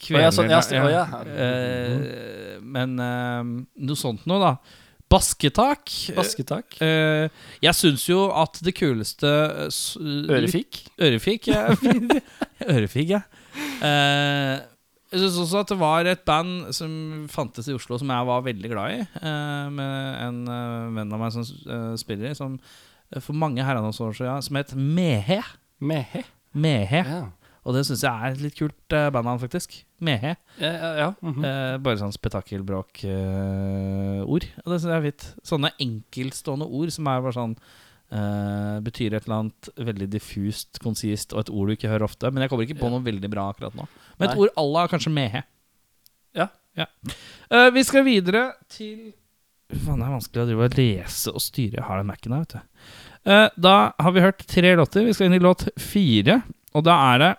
kveler... 0.00 0.22
ja, 0.26 0.30
sånn, 0.32 0.48
ja, 0.52 0.60
st- 0.64 0.78
ja. 0.92 1.02
Eh, 1.28 2.58
men 2.64 2.94
eh, 3.02 3.50
noe 3.84 3.98
sånt 4.00 4.24
noe, 4.30 4.40
da. 4.40 4.52
Basketak. 5.08 5.88
Basketak? 6.16 6.78
Eh, 6.84 7.28
jeg 7.64 7.76
syns 7.76 8.04
jo 8.10 8.26
at 8.36 8.58
det 8.64 8.74
kuleste 8.76 9.28
Ørefik? 9.68 10.82
Ørefik, 11.00 11.48
ja. 11.52 11.68
Ørefik, 12.74 13.14
ja. 13.16 13.22
Jeg 15.08 15.22
syns 15.22 15.38
også 15.40 15.62
at 15.62 15.70
det 15.72 15.78
var 15.80 16.08
et 16.10 16.24
band 16.28 16.68
som 16.76 17.24
fantes 17.32 17.70
i 17.70 17.76
Oslo, 17.76 17.96
som 18.00 18.10
jeg 18.12 18.28
var 18.28 18.44
veldig 18.44 18.70
glad 18.74 18.98
i. 18.98 19.06
med 19.72 20.20
en 20.26 20.42
venn 20.98 21.14
av 21.16 21.22
meg 21.22 21.32
som 21.32 21.46
spiller 21.96 22.32
i, 22.34 22.36
som 22.36 22.58
for 23.24 23.32
mange 23.32 23.64
herrenes 23.64 23.96
år 24.04 24.12
siden, 24.18 24.44
som 24.44 24.58
het 24.60 24.74
Mehe. 24.76 25.40
Mehe? 25.80 26.24
Mehe. 26.52 27.00
Ja. 27.08 27.22
Og 27.66 27.74
det 27.74 27.82
syns 27.86 28.02
jeg 28.06 28.12
er 28.12 28.30
et 28.32 28.40
litt 28.42 28.56
kult 28.58 28.92
uh, 28.94 29.08
bandnavn, 29.14 29.40
faktisk. 29.42 29.68
Mehe. 30.00 30.36
Ja, 30.60 30.72
ja, 30.98 31.12
Mm 31.22 31.34
-hmm. 31.34 31.44
Eh, 31.44 31.78
bare 31.78 31.96
sånn 31.98 32.12
spetakkelbråk-ord. 32.12 34.44
og 34.64 34.72
det 34.72 34.80
syns 34.80 34.90
jeg 34.90 34.98
er 34.98 35.02
fint. 35.10 35.34
Sånne 35.44 35.70
enkeltstående 35.80 36.66
ord 36.66 36.90
som 36.92 37.06
er 37.06 37.20
bare 37.20 37.32
sånn 37.32 37.56
eh, 38.12 38.80
Betyr 38.80 39.14
et 39.14 39.24
eller 39.26 39.36
annet 39.38 39.68
veldig 39.76 40.08
diffust, 40.10 40.78
konsist 40.80 41.32
og 41.32 41.40
et 41.40 41.50
ord 41.50 41.68
du 41.68 41.72
ikke 41.76 41.88
hører 41.88 42.02
ofte. 42.04 42.30
Men 42.30 42.40
jeg 42.42 42.50
kommer 42.50 42.64
ikke 42.64 42.78
på 42.80 42.84
Ja. 42.86 42.90
noe 42.90 43.02
veldig 43.04 43.30
bra 43.30 43.48
akkurat 43.52 43.74
nå. 43.74 43.86
Men 44.18 44.28
et 44.30 44.36
Nei. 44.36 44.42
ord 44.44 44.50
à 44.56 44.62
la 44.72 44.86
kanskje 44.88 45.10
mehe. 45.12 45.42
Ja. 46.34 46.48
Eh, 47.50 47.70
vi 47.70 47.82
skal 47.82 48.04
videre 48.04 48.52
til 48.68 49.12
Faen, 49.68 49.98
det 49.98 50.06
er 50.06 50.10
vanskelig 50.14 50.42
å 50.42 50.46
drive 50.46 50.64
og 50.64 50.74
lese 50.78 51.28
og 51.34 51.40
styre. 51.40 51.74
Jeg 51.76 51.84
har 51.84 51.96
den 51.98 52.06
Mac-en 52.06 52.32
her, 52.32 52.38
vet 52.40 52.48
du. 52.54 52.60
Uh, 53.26 53.48
da 53.60 53.92
har 54.00 54.12
vi 54.12 54.20
hørt 54.20 54.46
tre 54.46 54.76
låter. 54.76 55.04
Vi 55.04 55.12
skal 55.12 55.26
inn 55.26 55.34
i 55.34 55.38
låt 55.44 55.68
fire, 55.76 56.42
og 56.72 56.84
da 56.84 57.14
er 57.14 57.18
det 57.18 57.28
eh, 57.28 57.34
eh, 57.34 57.38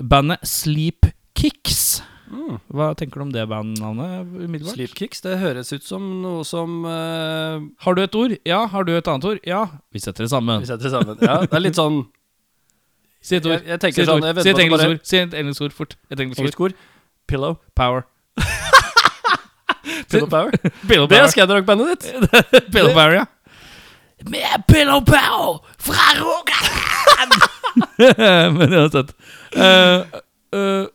bandet 0.00 0.46
Sleep 0.48 1.10
Kicks. 1.38 2.00
Mm. 2.30 2.60
Hva 2.70 2.92
tenker 2.94 3.18
du 3.18 3.24
om 3.24 3.32
det 3.34 3.42
bandnavnet 3.50 4.28
umiddelbart? 4.28 4.76
Sleepkicks, 4.76 5.22
det 5.24 5.38
høres 5.40 5.72
ut 5.74 5.82
som 5.86 6.04
noe 6.22 6.44
som 6.46 6.84
uh... 6.86 7.58
Har 7.82 7.98
du 7.98 8.02
et 8.04 8.14
ord? 8.14 8.36
Ja. 8.46 8.62
Har 8.70 8.86
du 8.86 8.92
et 8.94 9.10
annet 9.10 9.26
ord? 9.32 9.40
Ja. 9.46 9.64
Vi 9.90 10.02
setter 10.02 10.26
det 10.26 10.30
sammen. 10.30 10.62
Vi 10.62 10.70
setter 10.70 10.86
det 10.86 10.94
sammen. 10.94 11.18
Ja, 11.26 11.40
det 11.42 11.58
er 11.58 11.64
litt 11.64 11.80
sånn 11.80 12.04
Si 13.26 13.36
et 13.36 13.44
ord. 13.44 13.58
Jeg, 13.58 13.80
jeg 13.82 13.96
si 13.96 14.04
et, 14.04 14.08
sånn 14.08 14.24
ord. 14.24 14.38
si 14.40 14.52
et 14.52 14.62
engelsk 14.62 14.86
ord. 14.86 15.02
Si 15.04 15.18
et 15.18 15.34
engelsk 15.42 15.66
ord 15.66 15.76
fort. 15.76 15.98
Et 16.08 16.22
engelsk 16.22 16.62
ord. 16.68 16.78
Pillow. 17.28 17.58
Power. 17.76 18.06
Pillow 20.08 20.30
Power. 20.30 20.54
Pillow 20.88 21.10
Det 21.10 21.18
er 21.18 21.26
power. 21.26 21.34
Scandirock-bandet 21.34 21.92
ditt! 21.92 22.08
pillow 22.74 22.94
power, 22.94 23.20
ja. 23.20 23.26
Med 24.30 24.64
pillow 24.70 25.04
power 25.04 25.60
fra 25.78 26.08
Rogaland! 26.20 26.99
Men 28.58 28.72
uansett. 28.80 29.14
Uh, 29.56 30.04
uh, 30.54 30.86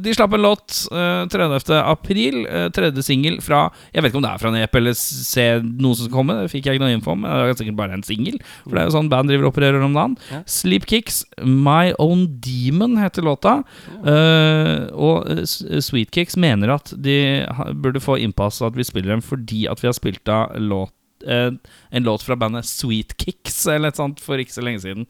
de 0.00 0.14
slapp 0.16 0.32
en 0.32 0.40
låt 0.40 0.72
uh, 0.92 1.26
30. 1.28 1.74
april. 1.76 2.38
Uh, 2.48 2.68
tredje 2.72 3.02
singel 3.04 3.34
fra 3.44 3.66
Jeg 3.92 4.00
vet 4.00 4.08
ikke 4.08 4.20
om 4.22 4.24
det 4.24 4.30
er 4.30 4.40
fra 4.40 4.48
en 4.48 4.56
EP 4.62 4.78
eller 4.80 4.96
se 4.96 5.44
noe 5.66 5.92
som 5.98 6.06
skal 6.08 6.14
komme. 6.14 6.36
Det 6.40 6.52
fikk 6.54 6.68
jeg 6.70 6.78
ikke 6.78 6.84
noe 6.86 6.94
info 6.96 7.12
om. 7.12 7.26
Det 7.26 7.34
er 7.52 7.58
sikkert 7.60 7.76
bare 7.82 7.98
en 7.98 8.06
singel. 8.06 8.38
For 8.64 8.72
det 8.72 8.80
er 8.82 8.88
jo 8.88 8.94
sånn 8.96 9.10
band 9.12 9.28
driver 9.28 9.48
og 9.48 9.52
opererer 9.52 9.84
om 9.84 9.96
dagen. 9.98 10.16
Ja. 10.32 10.40
Sleepkicks, 10.48 11.20
My 11.44 11.92
Own 12.00 12.24
Demon 12.44 12.96
heter 13.00 13.26
låta. 13.28 13.58
Uh, 14.00 14.88
og 14.96 15.28
uh, 15.28 15.44
S- 15.44 15.92
mener 16.40 16.72
at 16.78 16.94
de 16.96 17.18
burde 17.76 18.00
få 18.00 18.16
innpass 18.24 18.62
at 18.64 18.76
vi 18.76 18.88
spiller 18.88 19.12
dem 19.12 19.24
fordi 19.24 19.66
at 19.68 19.82
vi 19.82 19.88
har 19.90 19.96
spilt 19.96 20.28
av 20.32 20.56
låt, 20.60 20.94
en 21.28 22.04
låt 22.06 22.22
fra 22.22 22.36
bandet 22.38 22.64
Sweetkicks 22.64 23.66
eller 23.68 23.90
et 23.90 23.98
sånt 23.98 24.20
for 24.22 24.38
ikke 24.40 24.54
så 24.54 24.62
lenge 24.64 24.80
siden. 24.84 25.08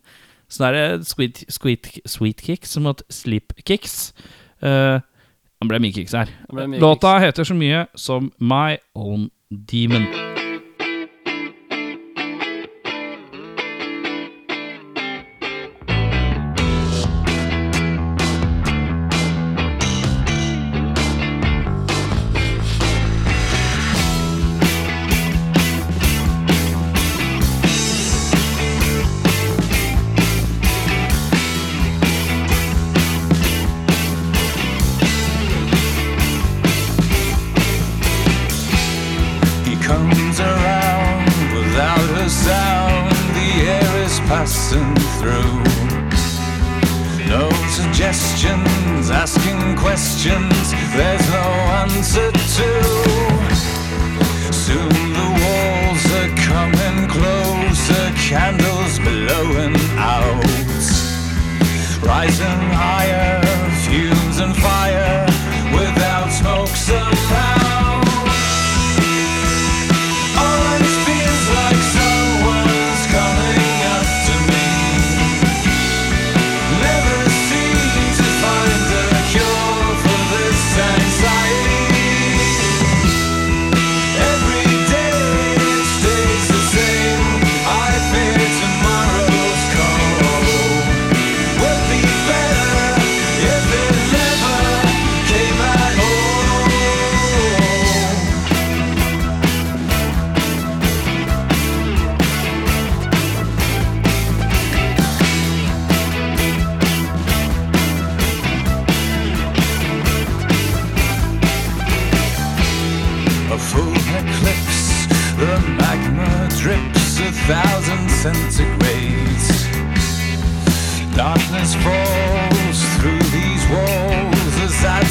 Så 0.49 0.64
da 0.64 0.70
er 0.72 0.96
det 0.96 1.07
Sweet, 1.07 1.44
sweet, 1.49 1.90
sweet 2.07 2.42
Kicks 2.42 2.78
mot 2.80 3.03
Sleep 3.11 3.53
Kicks. 3.66 4.14
Uh, 4.62 5.01
det 5.59 5.68
ble 5.68 5.80
mye 5.82 5.92
kicks 5.92 6.14
her. 6.14 6.30
Mye 6.55 6.78
Låta 6.80 7.18
heter 7.18 7.44
så 7.44 7.55
mye 7.55 7.86
som 7.99 8.32
My 8.38 8.78
Own 8.94 9.30
Demon. 9.51 10.38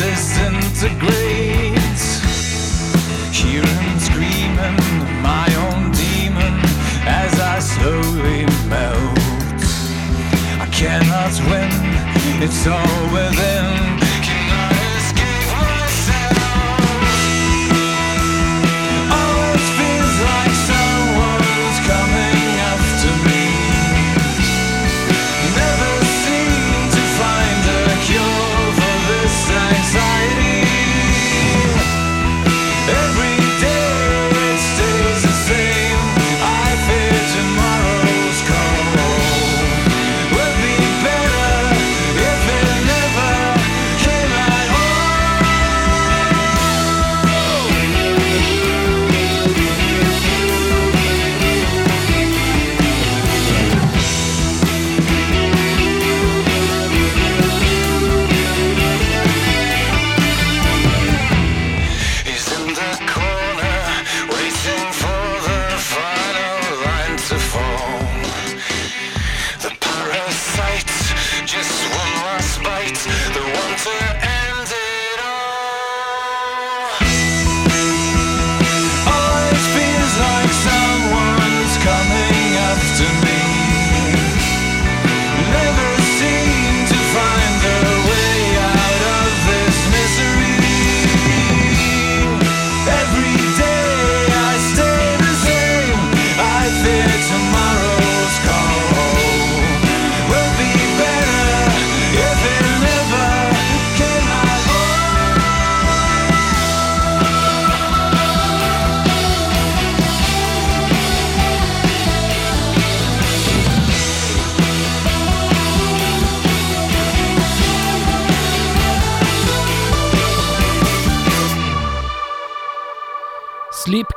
As 0.08 0.38
I 0.38 0.50
disintegrate. 0.60 2.02
Hearing 3.32 4.00
screaming, 4.00 4.78
my 5.22 5.48
own 5.66 5.92
demon, 5.92 6.54
as 7.06 7.40
I 7.40 7.60
slowly 7.60 8.46
melt. 8.68 9.20
I 10.60 10.68
cannot 10.72 11.34
win, 11.50 11.72
it's 12.42 12.68
all 12.68 13.07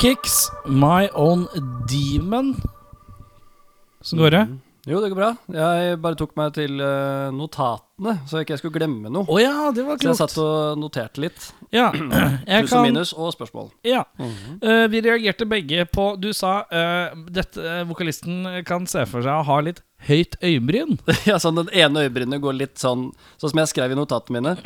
Dipkicks, 0.00 0.48
My 0.64 1.08
Own 1.12 1.46
Demon. 1.88 2.54
Så 4.00 4.16
går 4.16 4.30
det. 4.30 4.46
Jo, 4.88 5.00
det 5.02 5.10
går 5.12 5.18
bra. 5.18 5.28
Jeg 5.52 5.98
bare 6.00 6.16
tok 6.16 6.30
meg 6.40 6.54
til 6.56 6.80
eh, 6.80 7.26
notatene, 7.36 8.14
så 8.24 8.38
jeg 8.38 8.46
ikke 8.46 8.56
skulle 8.62 8.78
glemme 8.78 9.12
noe. 9.12 9.28
Oh, 9.28 9.36
ja, 9.36 9.68
det 9.76 9.84
var 9.84 9.98
Så 10.00 10.08
jeg 10.08 10.18
satt 10.22 10.38
og 10.40 10.80
noterte 10.80 11.20
litt. 11.20 11.50
Ja, 11.68 11.90
jeg 12.48 12.64
Pluss 12.64 12.72
og 12.78 12.86
minus 12.86 13.12
og 13.12 13.34
spørsmål. 13.34 13.68
Ja. 13.84 14.06
Eh, 14.16 14.86
vi 14.88 15.02
reagerte 15.04 15.44
begge 15.44 15.84
på 15.92 16.14
Du 16.16 16.30
sa 16.32 16.62
uh, 16.72 17.20
dette 17.28 17.60
uh, 17.60 17.82
vokalisten 17.90 18.62
kan 18.64 18.88
se 18.88 19.04
for 19.10 19.20
seg 19.20 19.36
å 19.36 19.44
ha 19.50 19.58
litt 19.68 19.82
høyt 20.08 20.40
øyebryn. 20.40 20.96
ja, 21.28 21.36
sånn 21.36 21.60
Den 21.60 21.68
ene 21.76 22.06
øyebrynet 22.06 22.40
går 22.40 22.56
litt 22.56 22.80
sånn 22.80 23.10
Sånn 23.36 23.52
som 23.52 23.62
jeg 23.66 23.74
skrev 23.74 23.92
i 23.92 24.00
notatene 24.00 24.40
mine. 24.40 24.56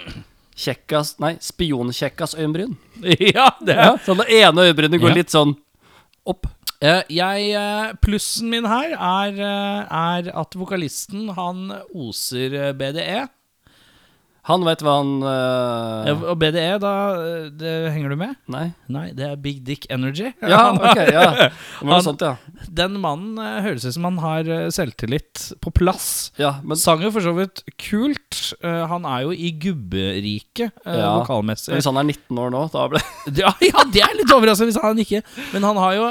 Kjekkas 0.55 1.17
Nei, 1.19 1.35
spionkjekkas 1.43 2.37
øyenbryn. 2.39 2.77
ja, 3.35 3.49
det 3.65 3.75
Ja, 3.79 3.95
sånn 4.07 4.21
det 4.23 4.29
ene 4.41 4.69
øyenbrynet 4.69 5.01
går 5.03 5.11
Ja. 5.11 5.17
litt 5.23 5.33
sånn 5.35 5.57
opp. 6.27 6.47
Eh, 6.85 7.03
jeg, 7.09 7.51
eh, 7.57 7.93
plussen 8.05 8.51
min 8.53 8.67
her 8.69 8.93
er, 8.95 9.39
eh, 9.41 9.87
er 9.91 10.31
at 10.37 10.55
vokalisten 10.59 11.31
han 11.37 11.73
oser 11.95 12.55
eh, 12.55 12.73
BDE. 12.77 13.25
Han 14.45 14.61
vet 14.67 14.83
hva 14.85 14.99
han 15.01 15.13
uh... 15.25 16.05
ja, 16.05 16.15
Og 16.33 16.35
BDE, 16.37 16.65
da 16.83 16.91
det, 17.57 17.71
Henger 17.95 18.13
du 18.13 18.17
med? 18.21 18.35
Nei. 18.53 18.67
Nei, 18.93 19.07
det 19.17 19.25
er 19.31 19.39
Big 19.41 19.63
Dick 19.65 19.87
Energy. 19.93 20.27
Ja, 20.45 20.67
ok, 20.77 21.01
ja. 21.01 21.23
Det 21.33 21.49
var 21.81 21.95
Han- 21.95 22.05
sånt, 22.05 22.21
ja. 22.27 22.35
Den 22.69 22.99
mannen 23.01 23.39
uh, 23.41 23.63
høres 23.65 23.87
ut 23.89 23.95
som 23.97 24.05
han 24.09 24.19
har 24.21 24.49
eh, 24.53 24.67
selvtillit 24.75 25.47
på 25.65 25.73
plass. 25.77 26.07
Ja, 26.41 26.59
men 26.65 26.77
Sang 26.81 27.01
jo 27.05 27.09
for 27.15 27.25
så 27.25 27.33
vidt 27.39 27.63
kult. 27.81 28.41
Uh, 28.61 28.85
han 28.91 29.09
er 29.09 29.25
jo 29.25 29.33
i 29.33 29.49
gubberiket 29.65 30.73
Ja. 30.85 31.15
vokalmessig. 31.23 31.73
hvis 31.79 31.89
han 31.89 31.97
er 32.03 32.09
19 32.13 32.41
år 32.45 32.53
nå, 32.53 32.65
da 32.75 32.85
ble 32.93 33.01
Ja, 33.45 33.55
ja, 33.65 33.85
det 33.95 34.05
er 34.05 34.17
litt 34.21 34.33
overraskende 34.35 34.73
hvis 34.75 34.81
han 34.83 35.01
ikke 35.01 35.23
Men 35.55 35.65
han 35.71 35.81
har 35.81 35.97
jo 35.97 36.09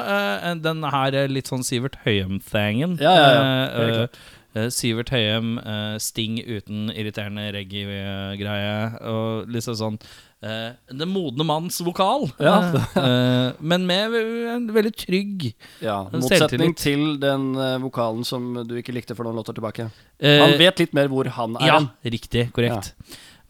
den 0.63 0.84
her 0.89 1.17
litt 1.29 1.49
sånn 1.51 1.61
Sivert 1.65 1.99
Høyem-thangen. 2.05 2.97
Ja, 3.01 3.13
ja, 3.13 3.29
ja. 3.38 4.07
Eh, 4.56 4.68
Sivert 4.70 5.10
Høyem, 5.10 5.56
eh, 5.58 5.95
Sting 6.04 6.36
uten 6.45 6.91
irriterende 6.93 7.47
reggae-greie, 7.56 9.01
og 9.10 9.49
liksom 9.49 9.76
sånn 9.80 9.97
eh, 10.43 10.76
Den 10.93 11.10
modne 11.10 11.45
manns 11.47 11.80
vokal. 11.82 12.28
Ja. 12.39 12.60
Eh, 13.04 13.51
men 13.60 13.88
med 13.89 14.14
en 14.54 14.68
veldig 14.72 14.91
trygg 15.01 15.47
Ja, 15.82 16.04
motsetning 16.14 16.76
til 16.78 17.18
den 17.20 17.49
vokalen 17.84 18.24
som 18.28 18.54
du 18.68 18.76
ikke 18.78 18.93
likte 18.95 19.16
for 19.18 19.26
noen 19.26 19.39
låter 19.41 19.58
tilbake. 19.58 19.89
eh, 20.22 20.39
Han 20.43 20.54
vet 20.62 20.80
litt 20.84 20.93
mer 20.93 21.10
hvor 21.12 21.28
han 21.36 21.58
er 21.60 21.68
Ja, 21.68 21.80
riktig. 22.06 22.51
Korrekt. 22.56 22.93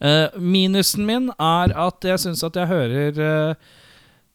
Eh, 0.00 0.28
minusen 0.40 1.04
min 1.06 1.28
er 1.38 1.76
at 1.76 2.00
jeg 2.08 2.18
syns 2.24 2.42
at 2.48 2.56
jeg 2.58 2.66
hører 2.72 3.56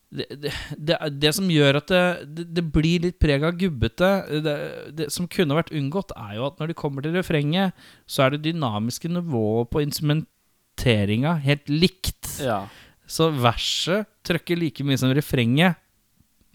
det, 0.09 0.25
det, 0.73 0.97
det, 1.21 1.31
som 1.37 1.49
gjør 1.53 1.77
at 1.83 1.91
det, 2.25 2.47
det, 2.49 2.63
blir 2.73 3.03
litt 3.05 3.19
preg 3.21 3.43
av 3.45 3.57
gubbete 3.59 4.09
det, 4.41 5.09
som 5.13 5.29
kunne 5.29 5.57
vært 5.57 5.73
unngått, 5.75 6.15
er 6.17 6.39
jo 6.39 6.47
at 6.47 6.57
når 6.57 6.71
de 6.71 6.77
kommer 6.77 7.05
til 7.05 7.13
refrenget, 7.13 7.77
så 8.09 8.25
er 8.25 8.33
det 8.33 8.47
dynamiske 8.47 9.11
nivået 9.11 9.69
på 9.69 9.83
instrumenteringa 9.85 11.35
helt 11.45 11.69
likt. 11.69 12.39
Ja. 12.41 12.63
Så 13.09 13.29
verset 13.37 14.09
trøkker 14.25 14.57
like 14.57 14.85
mye 14.85 14.97
som 14.97 15.13
refrenget. 15.13 15.77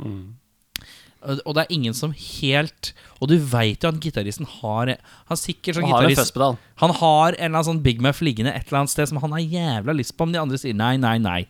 Mm. 0.03 0.35
Og 1.25 1.55
det 1.57 1.63
er 1.63 1.73
ingen 1.73 1.95
som 1.97 2.11
helt 2.13 2.91
Og 3.23 3.31
du 3.31 3.37
veit 3.39 3.85
jo 3.85 3.89
at 3.89 4.01
gitaristen 4.03 4.49
har 4.59 4.91
Han 5.31 5.39
sikkert 5.39 5.79
som 5.79 5.87
har 5.87 6.03
en 6.03 6.11
gitarist 6.11 6.21
fuzz-pedal. 6.21 6.59
han 6.83 6.93
har 6.99 7.29
en 7.33 7.39
eller 7.39 7.55
annen 7.55 7.69
sånn 7.71 7.83
Big 7.85 8.03
Muff 8.05 8.21
liggende 8.21 8.53
et 8.53 8.67
eller 8.67 8.83
annet 8.83 8.93
sted 8.93 9.09
som 9.09 9.23
han 9.23 9.33
har 9.33 9.41
jævla 9.41 9.95
lyst 9.97 10.17
på, 10.19 10.27
men 10.27 10.35
de 10.35 10.43
andre 10.43 10.59
sier 10.61 10.77
nei, 10.77 10.97
nei, 11.01 11.17
nei. 11.23 11.45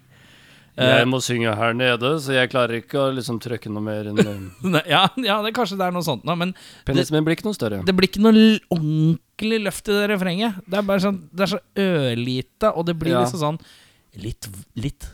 Eh, 0.77 0.99
Jeg 0.99 1.07
må 1.07 1.21
synge 1.23 1.55
her 1.55 1.73
nede, 1.73 2.09
så 2.19 2.33
jeg 2.35 2.51
klarer 2.51 2.81
ikke 2.83 2.99
å 2.99 3.13
liksom 3.15 3.39
trykke 3.39 3.71
noe 3.71 3.83
mer 3.85 4.09
enn 4.11 4.19
eh, 4.25 4.89
ja, 4.91 5.05
ja, 5.23 5.37
det 5.45 5.53
kanskje 5.55 5.77
det 5.79 5.87
er 5.87 5.93
noe 5.95 6.03
sånt 6.03 6.25
men 6.27 6.51
Penisen 6.85 7.15
min 7.15 7.25
blir 7.25 7.37
ikke 7.39 7.47
noe 7.47 7.55
større. 7.55 7.79
det 7.87 7.95
blir 7.95 8.09
ikke 8.11 8.23
noe 8.25 8.35
ordentlig 8.75 9.61
løft 9.63 9.89
i 9.93 9.99
det 10.01 10.09
refrenget. 10.11 10.59
Det 10.67 10.81
er 10.81 10.83
bare 10.89 11.05
sånn 11.05 11.21
Det 11.31 11.47
er 11.47 11.53
så 11.55 11.61
ørlite, 11.79 12.73
og 12.75 12.87
det 12.87 12.97
blir 12.99 13.13
Ja. 13.15 13.23
liksom 13.25 13.41
sånn 13.45 13.61
litt 14.23 14.49
Litt 14.75 15.07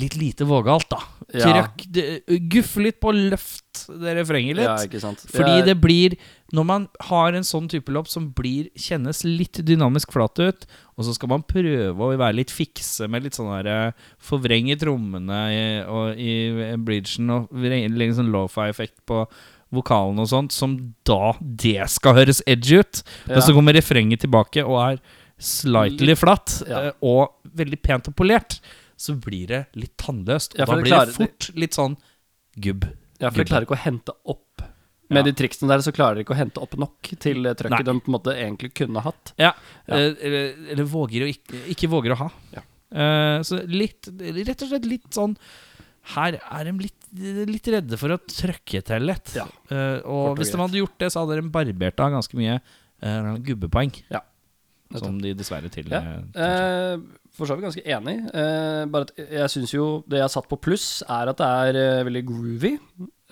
Litt 0.00 0.14
lite 0.16 0.46
vågalt, 0.48 0.86
da. 0.88 1.02
Ja. 1.34 1.44
Trykk 1.52 1.82
det- 1.92 2.38
Guffe 2.48 2.80
litt 2.80 2.98
på 2.98 3.10
løft 3.12 3.82
det 4.00 4.14
refrenget 4.16 4.56
litt. 4.56 4.64
Ja, 4.64 4.76
ikke 4.86 5.00
sant. 5.02 5.18
Fordi 5.28 5.58
Jeg- 5.58 5.66
det 5.66 5.80
blir 5.82 6.16
Når 6.52 6.66
man 6.68 6.82
har 7.08 7.32
en 7.32 7.46
sånn 7.48 7.68
type 7.72 7.88
lopp 7.94 8.10
som 8.12 8.26
blir 8.36 8.66
kjennes 8.76 9.22
litt 9.24 9.62
dynamisk 9.64 10.12
flat 10.12 10.36
ut, 10.42 10.66
og 10.98 11.06
så 11.06 11.14
skal 11.16 11.30
man 11.32 11.44
prøve 11.48 11.96
å 11.96 12.10
være 12.12 12.36
litt 12.42 12.52
fikse 12.52 13.08
med 13.08 13.24
litt 13.24 13.38
sånn 13.38 13.48
der 13.64 13.94
Forvrenge 14.20 14.76
trommene 14.80 15.38
i, 15.48 15.64
og, 15.88 16.20
i 16.20 16.76
bridgen 16.76 17.32
og 17.32 17.48
legge 17.56 18.18
sånn 18.18 18.28
lofi-effekt 18.34 19.00
på 19.08 19.24
vokalen 19.72 20.20
og 20.20 20.28
sånt, 20.28 20.52
som 20.52 20.76
da 21.08 21.32
det 21.40 21.88
skal 21.88 22.18
høres 22.20 22.42
edgy 22.44 22.82
ut. 22.82 23.00
Ja. 23.24 23.38
Men 23.38 23.44
så 23.46 23.54
kommer 23.56 23.72
refrenget 23.78 24.20
tilbake 24.26 24.60
og 24.68 24.76
er 24.82 25.00
slightly 25.42 26.14
flatt 26.20 26.58
Ja. 26.68 26.88
eh, 26.90 26.92
og 27.02 27.32
veldig 27.56 27.80
pent 27.82 28.08
og 28.12 28.16
polert. 28.20 28.60
Så 29.00 29.16
blir 29.18 29.48
det 29.48 29.62
litt 29.74 29.96
tannløst, 29.96 30.52
og 30.54 30.60
Ja, 30.60 30.66
da 30.68 30.76
det 30.76 30.84
blir 30.84 31.06
det 31.06 31.16
fort 31.16 31.48
litt 31.56 31.72
sånn 31.74 31.96
gubb. 32.60 32.84
Ja, 33.18 33.30
for 33.30 33.40
de 33.40 33.48
klarer 33.48 33.64
ikke 33.66 33.78
å 33.78 33.84
hente 33.88 34.12
opp 34.28 34.62
Med 35.12 35.24
de 35.28 35.32
triksene 35.36 35.68
der 35.72 35.82
så 35.84 35.92
klarer 35.94 36.18
de 36.18 36.24
ikke 36.24 36.34
å 36.34 36.38
hente 36.40 36.60
opp 36.62 36.76
nok 36.80 37.10
til 37.22 37.42
trøkket 37.44 37.84
de 37.88 37.94
på 38.00 38.10
en 38.10 38.16
måte 38.16 38.34
egentlig 38.36 38.72
kunne 38.78 39.02
hatt. 39.04 39.34
Ja, 39.38 39.52
Ja. 39.86 39.96
eh, 39.96 40.14
Eller, 40.20 40.54
eller 40.74 40.84
våger 40.88 41.26
å 41.26 41.30
ikke, 41.30 41.60
ikke 41.74 41.90
våger 41.92 42.14
å 42.16 42.18
ha. 42.24 42.30
Ja. 42.56 42.62
Eh, 42.92 43.38
så 43.48 43.60
litt 43.66 44.08
Rett 44.20 44.62
og 44.62 44.68
slett 44.68 44.84
litt 44.84 45.06
sånn 45.16 45.32
Her 46.12 46.36
er 46.36 46.64
de 46.68 46.72
litt, 46.82 47.06
litt 47.48 47.68
redde 47.72 47.96
for 47.96 48.12
å 48.12 48.18
trøkke 48.18 48.82
til 48.84 49.06
lett. 49.06 49.32
Ja. 49.38 49.46
uh, 49.70 50.00
og 50.04 50.38
hvis 50.40 50.50
de 50.50 50.58
hadde 50.58 50.80
gjort 50.80 50.96
det, 50.98 51.12
så 51.14 51.22
hadde 51.22 51.38
de 51.40 51.48
barbert 51.54 52.00
av 52.02 52.10
ganske 52.16 52.34
mye 52.36 52.56
uh, 52.58 53.36
gubbepoeng. 53.38 53.92
Ja. 54.10 54.20
Som 54.98 55.20
de 55.22 55.32
dessverre 55.38 55.70
til 55.72 55.86
Ja. 55.88 56.00
Eh, 56.34 56.98
for 57.36 57.48
så 57.48 57.56
vidt 57.56 57.64
ganske 57.64 57.82
enig. 57.88 58.18
Eh, 58.34 58.84
bare 58.92 59.06
at 59.08 59.12
jeg 59.16 59.50
syns 59.54 59.72
jo 59.74 59.86
det 60.06 60.18
jeg 60.20 60.26
har 60.26 60.32
satt 60.34 60.48
på 60.50 60.58
pluss, 60.60 61.02
er 61.08 61.30
at 61.32 61.38
det 61.40 61.46
er 61.48 61.78
eh, 61.80 62.04
veldig 62.08 62.22
groovy. 62.28 62.72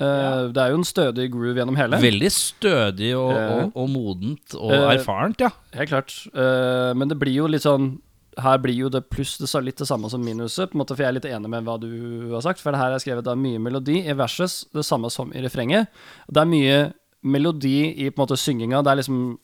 Eh, 0.00 0.44
Det 0.54 0.56
er 0.62 0.70
jo 0.72 0.78
en 0.80 0.86
stødig 0.88 1.26
groove 1.34 1.58
gjennom 1.60 1.76
hele. 1.76 1.98
Veldig 2.00 2.30
stødig 2.32 3.10
og, 3.18 3.32
Ja. 3.36 3.48
og, 3.66 3.72
og 3.76 3.90
modent 3.92 4.54
og 4.56 4.72
Eh, 4.72 4.86
erfarent, 4.96 5.40
ja. 5.44 5.50
Helt 5.76 5.90
klart. 5.92 6.14
Eh, 6.32 6.94
men 6.96 7.08
det 7.12 7.18
blir 7.20 7.34
jo 7.42 7.46
litt 7.46 7.62
sånn 7.66 7.98
Her 8.38 8.56
blir 8.62 8.72
jo 8.78 8.88
det 8.88 9.02
pluss 9.10 9.36
det 9.36 9.50
litt 9.64 9.76
det 9.76 9.88
samme 9.88 10.08
som 10.08 10.22
minuset, 10.24 10.70
på 10.70 10.76
en 10.78 10.80
måte, 10.84 10.94
for 10.94 11.02
jeg 11.02 11.08
er 11.10 11.16
litt 11.18 11.26
enig 11.28 11.48
med 11.50 11.64
hva 11.66 11.74
du 11.82 12.30
har 12.32 12.40
sagt. 12.40 12.60
For 12.62 12.70
det 12.72 12.78
her 12.80 12.92
er 12.94 13.02
skrevet 13.02 13.26
er 13.26 13.34
mye 13.36 13.58
melodi 13.58 13.98
i 14.08 14.14
verses, 14.14 14.64
det 14.72 14.84
samme 14.86 15.10
som 15.10 15.32
i 15.34 15.42
refrenget. 15.42 15.88
Det 16.30 16.40
er 16.40 16.46
mye 16.48 16.92
melodi 17.26 17.90
i 18.00 18.08
på 18.08 18.22
en 18.22 18.24
måte 18.28 18.38
synginga. 18.38 18.82
Det 18.86 18.92
er 18.92 19.00
liksom 19.02 19.38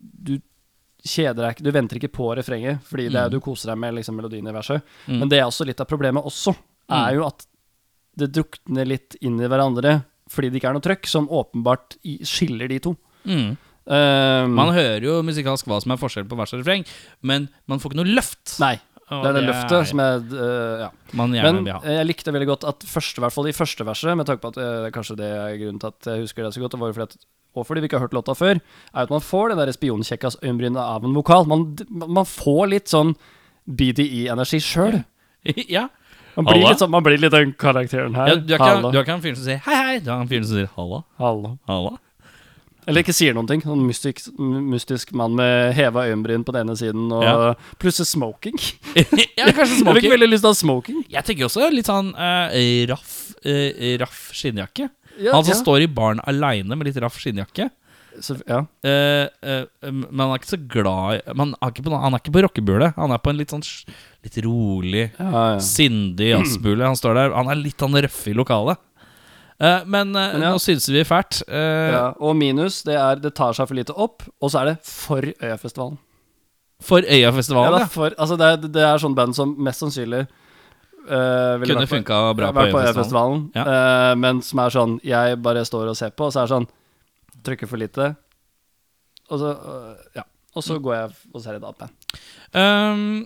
Du 0.00 0.40
kjeder 1.04 1.42
deg 1.44 1.54
ikke 1.56 1.64
Du 1.66 1.70
venter 1.74 1.98
ikke 2.00 2.12
på 2.16 2.30
refrenget, 2.38 2.80
fordi 2.88 3.08
det 3.12 3.20
er, 3.20 3.28
du 3.32 3.40
koser 3.44 3.70
deg 3.72 3.78
med 3.82 3.94
liksom, 3.98 4.16
melodien 4.16 4.46
i 4.48 4.54
verset. 4.56 4.82
Mm. 5.06 5.18
Men 5.20 5.28
det 5.32 5.38
er 5.40 5.44
også 5.48 5.66
litt 5.68 5.80
av 5.84 5.88
problemet 5.90 6.24
også, 6.24 6.54
er 6.92 7.14
jo 7.18 7.26
at 7.26 7.44
det 8.16 8.30
drukner 8.32 8.86
litt 8.86 9.16
inn 9.26 9.40
i 9.42 9.48
hverandre 9.50 10.02
fordi 10.30 10.48
det 10.50 10.56
ikke 10.60 10.70
er 10.70 10.76
noe 10.78 10.84
trøkk, 10.84 11.06
som 11.10 11.26
åpenbart 11.28 11.98
skiller 12.24 12.70
de 12.72 12.78
to. 12.80 12.94
Mm. 13.28 13.50
Eh, 13.84 14.46
Man 14.48 14.72
hører 14.72 15.04
jo 15.04 15.18
musikalsk 15.26 15.66
hva 15.68 15.76
som 15.84 15.92
er 15.92 16.00
forskjell 16.00 16.24
på 16.30 16.38
vers 16.38 16.54
og 16.56 16.62
refreng, 16.62 16.86
men 17.20 17.50
man 17.68 17.78
får 17.82 17.92
ikke 17.92 18.00
noe 18.00 18.14
løft. 18.16 18.54
Nei. 18.64 18.78
Det 19.04 19.28
er 19.28 19.36
det 19.36 19.42
løftet 19.44 19.74
er- 19.76 19.84
som 19.90 20.00
er 20.00 20.22
uh, 20.32 20.86
Ja. 20.86 20.90
Men 21.12 21.34
jeg 21.36 22.06
likte 22.08 22.32
veldig 22.32 22.48
godt 22.54 22.64
at 22.70 22.86
første, 22.88 23.20
i 23.20 23.24
hvert 23.26 23.34
fall 23.36 23.50
i 23.50 23.52
første 23.52 23.84
verset, 23.84 24.16
med 24.16 24.26
tanke 24.26 24.40
på 24.40 24.54
at 24.54 24.58
uh, 24.62 24.88
kanskje 24.94 25.18
det 25.20 25.28
er 25.28 25.58
grunnen 25.60 25.80
til 25.82 25.92
at 25.92 26.08
jeg 26.08 26.24
husker 26.24 26.42
det 26.46 26.54
så 26.56 26.62
godt, 26.64 26.72
det 26.72 26.80
var 26.80 26.88
jo 26.88 26.96
fordi 26.96 27.12
at, 27.12 27.26
og 27.54 27.66
fordi 27.68 27.80
vi 27.84 27.88
ikke 27.90 27.98
har 28.00 28.06
hørt 28.08 28.16
låta 28.16 28.34
før, 28.36 28.58
er 28.60 29.02
at 29.06 29.10
man 29.12 29.22
får 29.24 29.52
det 29.54 29.58
der 29.62 29.72
spionkjekkas 29.76 30.38
øyenbrynet 30.42 30.80
av 30.82 31.04
en 31.06 31.14
vokal. 31.14 31.46
Man, 31.50 31.68
man 31.90 32.26
får 32.28 32.64
litt 32.72 32.88
sånn 32.92 33.14
BDE-energi 33.66 34.60
sjøl. 34.62 35.02
ja. 35.76 35.88
Man, 36.34 36.48
blir 36.50 36.64
litt 36.66 36.80
sånn- 36.82 36.90
man 36.90 37.04
blir 37.06 37.20
litt 37.22 37.30
den 37.34 37.52
karakteren 37.54 38.16
her. 38.18 38.32
ja 38.32 38.34
du, 38.40 38.54
er 38.54 38.58
ikke, 38.58 38.90
du 38.90 38.96
er 38.98 39.04
ikke 39.04 39.14
han 39.14 39.22
fyren 39.22 39.36
som 39.38 39.46
sier 39.46 39.60
hei, 39.68 39.76
hei. 39.78 39.98
Du 40.02 40.10
er 40.10 40.16
han 40.18 40.30
fyren 40.30 40.48
som 40.48 40.58
sier 40.58 40.72
halla. 40.74 41.04
Halla. 41.22 41.52
Halla. 41.70 41.92
Eller 42.90 43.00
ikke 43.00 43.14
sier 43.16 43.32
noen 43.36 43.46
ting. 43.48 43.62
Sånn 43.64 43.80
mystisk, 43.86 44.26
mystisk 44.36 45.14
mann 45.16 45.32
med 45.38 45.70
heva 45.78 46.02
øyenbryn 46.10 46.42
på 46.44 46.52
den 46.52 46.66
ene 46.66 46.74
siden, 46.76 47.06
og 47.16 47.22
Ja. 47.24 47.54
plutselig 47.80 48.10
smoking. 48.10 48.58
ja, 49.38 49.46
kanskje 49.56 49.78
smoking. 49.78 49.94
Jeg 49.94 50.02
fikk 50.02 50.12
veldig 50.18 50.28
lyst 50.34 50.44
til 50.44 50.50
å 50.50 50.52
ha 50.52 50.58
smoking. 50.58 50.98
Jeg 51.14 51.24
tenker 51.30 51.46
også 51.48 51.70
litt 51.72 51.88
sånn 51.88 52.10
uh, 52.18 52.50
raff, 52.90 53.14
uh, 53.46 53.94
raff 54.02 54.26
skinnjakke. 54.36 54.90
Ja, 55.18 55.34
han 55.36 55.44
som 55.46 55.54
ja. 55.54 55.60
står 55.60 55.84
i 55.84 55.90
baren 55.90 56.22
aleine 56.24 56.76
med 56.76 56.88
litt 56.88 57.00
raff 57.02 57.18
skinnjakke. 57.22 57.70
Så, 58.22 58.36
ja. 58.46 58.60
Eh, 58.86 59.26
eh, 59.42 59.64
men 59.90 60.20
han 60.20 60.30
er 60.30 60.38
ikke 60.38 60.52
så 60.52 60.60
glad 60.70 61.16
i 61.16 61.20
er 61.24 61.34
på, 61.34 61.90
Han 61.90 62.14
er 62.14 62.20
ikke 62.22 62.34
på 62.36 62.42
rockebule. 62.46 62.92
Han 62.96 63.14
er 63.14 63.22
på 63.22 63.32
en 63.32 63.40
litt 63.40 63.54
sånn 63.54 63.64
Litt 64.24 64.38
rolig, 64.44 65.08
Ja, 65.18 65.30
ja. 65.54 65.62
sindig 65.62 66.30
jazzbule. 66.30 66.86
Han 66.86 66.98
står 66.98 67.18
der 67.18 67.34
Han 67.34 67.50
er 67.50 67.58
litt 67.58 67.80
han 67.82 67.98
røffe 68.06 68.30
i 68.30 68.36
lokalet. 68.36 68.78
Eh, 69.58 69.82
men 69.86 70.14
eh, 70.14 70.32
Men 70.34 70.46
nå 70.46 70.58
synes 70.62 70.88
vi 70.90 71.04
fælt. 71.06 71.42
Eh, 71.48 71.98
og 72.18 72.36
minus, 72.38 72.82
det 72.86 72.96
er 72.98 73.20
det 73.22 73.34
tar 73.34 73.54
seg 73.56 73.68
for 73.70 73.78
lite 73.78 73.94
opp, 73.94 74.24
og 74.40 74.50
så 74.50 74.62
er 74.62 74.72
det 74.72 74.76
for 74.86 75.22
Øyafestivalen. 75.22 75.98
For 76.84 77.06
Øyafestivalen, 77.06 77.84
ja. 77.84 77.90
for, 77.90 78.14
altså 78.18 78.36
det, 78.36 78.46
er, 78.46 78.72
det 78.74 78.82
er 78.82 79.00
sånn 79.00 79.14
band 79.16 79.36
som 79.36 79.54
mest 79.62 79.84
sannsynlig 79.84 80.26
ville 81.04 81.74
Kunne 81.74 81.90
funka 81.90 82.20
bra 82.38 82.50
på 82.52 82.64
Øyafestivalen. 82.80 83.48
Ja. 83.56 83.64
Uh, 83.64 84.12
men 84.20 84.40
som 84.44 84.62
er 84.64 84.72
sånn 84.72 84.94
Jeg 85.04 85.36
bare 85.44 85.64
står 85.68 85.90
og 85.92 85.98
ser 85.98 86.14
på, 86.16 86.28
og 86.28 86.34
så 86.34 86.42
er 86.42 86.48
det 86.48 86.54
sånn 86.54 86.68
Trykker 87.44 87.68
for 87.68 87.80
lite, 87.80 88.14
og 89.28 89.42
så 89.42 89.52
uh, 89.58 89.92
Ja. 90.16 90.24
Og 90.54 90.62
så 90.62 90.78
går 90.78 90.94
jeg 90.94 91.14
og 91.34 91.42
ser 91.42 91.56
et 91.56 91.64
annet. 91.66 92.18
Um, 92.54 93.24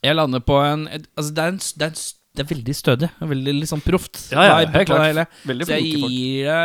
jeg 0.00 0.16
lander 0.16 0.40
på 0.40 0.56
en 0.64 0.86
Altså, 0.88 1.34
det 1.36 1.42
er, 1.42 1.52
en, 1.52 1.58
det 1.60 1.84
er, 1.84 1.90
en, 1.90 1.98
det 2.32 2.44
er 2.44 2.48
veldig 2.48 2.76
stødig. 2.78 3.10
Veldig 3.20 3.54
litt 3.58 3.70
sånn 3.70 3.84
proft. 3.84 4.22
Ja, 4.32 4.46
ja, 4.48 4.56
helt 4.64 4.88
klart. 4.88 5.36
Veldig 5.44 5.68
Så 5.68 5.76
jeg 5.76 5.90
gir 5.92 6.48
det 6.48 6.56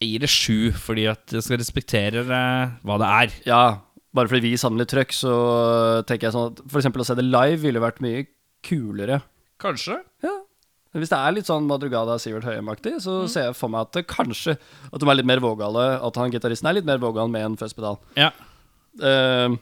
Jeg 0.00 0.08
gir 0.08 0.24
det 0.24 0.32
sju, 0.32 0.58
fordi 0.72 1.06
at 1.12 1.36
jeg 1.36 1.44
skal 1.46 1.60
respektere 1.60 2.24
hva 2.24 2.98
det 3.04 3.12
er. 3.20 3.36
Ja, 3.46 3.62
bare 4.12 4.28
fordi 4.28 4.52
vi 4.52 4.56
litt 4.80 4.92
trøkk, 4.92 5.14
så 5.16 5.34
tenker 6.08 6.28
jeg 6.28 6.36
sånn 6.36 6.52
at 6.52 6.62
eksempel 6.80 7.04
å 7.04 7.06
se 7.08 7.16
det 7.18 7.24
live 7.26 7.60
ville 7.64 7.82
vært 7.82 8.02
mye 8.04 8.26
kulere. 8.66 9.22
Kanskje. 9.62 9.98
Ja. 10.24 10.34
Hvis 10.92 11.08
det 11.08 11.18
er 11.18 11.32
litt 11.32 11.48
sånn 11.48 11.64
Madrugada 11.64 12.18
Sivert 12.20 12.44
Høyem-aktig, 12.44 12.98
så 13.00 13.22
ser 13.30 13.48
jeg 13.48 13.56
for 13.56 13.72
meg 13.72 13.86
at 13.86 13.96
det 13.96 14.02
kanskje 14.10 14.58
At 14.92 15.00
de 15.00 15.08
er 15.08 15.16
litt 15.16 15.28
mer 15.28 15.40
vågale. 15.40 15.86
At 16.04 16.18
han 16.20 16.32
gitaristen 16.34 16.68
er 16.68 16.76
litt 16.76 16.88
mer 16.88 17.00
vågal 17.00 17.32
med 17.32 17.46
en 17.46 17.56
fuzzpedal. 17.60 17.96
Ja. 18.18 18.28
Uh, 19.00 19.56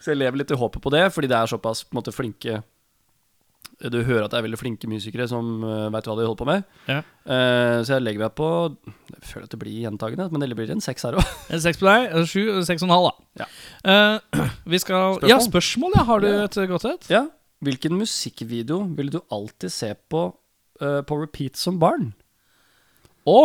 så 0.00 0.12
jeg 0.12 0.20
lever 0.20 0.42
litt 0.42 0.52
i 0.52 0.58
håpet 0.60 0.84
på 0.84 0.92
det, 0.92 1.06
fordi 1.14 1.30
det 1.32 1.38
er 1.38 1.48
såpass 1.48 1.86
måte 1.96 2.12
flinke 2.12 2.60
Du 3.80 4.02
hører 4.04 4.26
at 4.26 4.34
det 4.34 4.40
er 4.40 4.44
veldig 4.44 4.60
flinke 4.60 4.88
musikere 4.90 5.24
som 5.30 5.62
uh, 5.64 5.88
veit 5.92 6.04
hva 6.04 6.16
de 6.18 6.26
holder 6.26 6.40
på 6.40 6.48
med. 6.48 6.66
Ja. 6.90 6.98
Uh, 7.24 7.80
så 7.86 7.96
jeg 7.96 8.04
legger 8.04 8.26
meg 8.26 8.34
på 8.36 8.48
Jeg 9.14 9.22
føler 9.30 9.46
at 9.46 9.54
det 9.54 9.60
blir 9.62 9.78
gjentagende, 9.86 10.26
men 10.32 10.44
det 10.44 10.58
blir 10.58 10.72
en 10.74 10.84
seks 10.84 11.06
her 11.08 11.16
òg. 11.16 11.34
En 11.48 11.62
Seks 11.64 11.80
på 11.80 11.88
deg, 11.88 12.10
og 12.16 12.28
sju, 12.28 12.42
og 12.58 12.66
seks 12.68 12.84
og 12.84 12.90
en 12.90 12.94
halv, 12.96 13.10
da. 13.40 13.48
Eh, 13.92 14.44
vi 14.74 14.80
skal 14.82 15.16
Spørsmål? 15.16 15.32
Ja, 15.32 15.40
spørsmål, 15.44 15.96
ja. 15.96 16.04
Har 16.10 16.24
du 16.24 16.28
et 16.32 16.60
godt 16.74 16.88
et? 16.92 17.10
ja. 17.12 17.26
Hvilken 17.60 17.98
musikkvideo 18.00 18.78
ville 18.96 19.12
du 19.12 19.18
alltid 19.28 19.72
se 19.72 19.90
på 20.08 20.22
uh, 20.80 21.00
på 21.04 21.18
repeat 21.20 21.60
som 21.60 21.76
barn? 21.80 22.14
Å! 23.28 23.40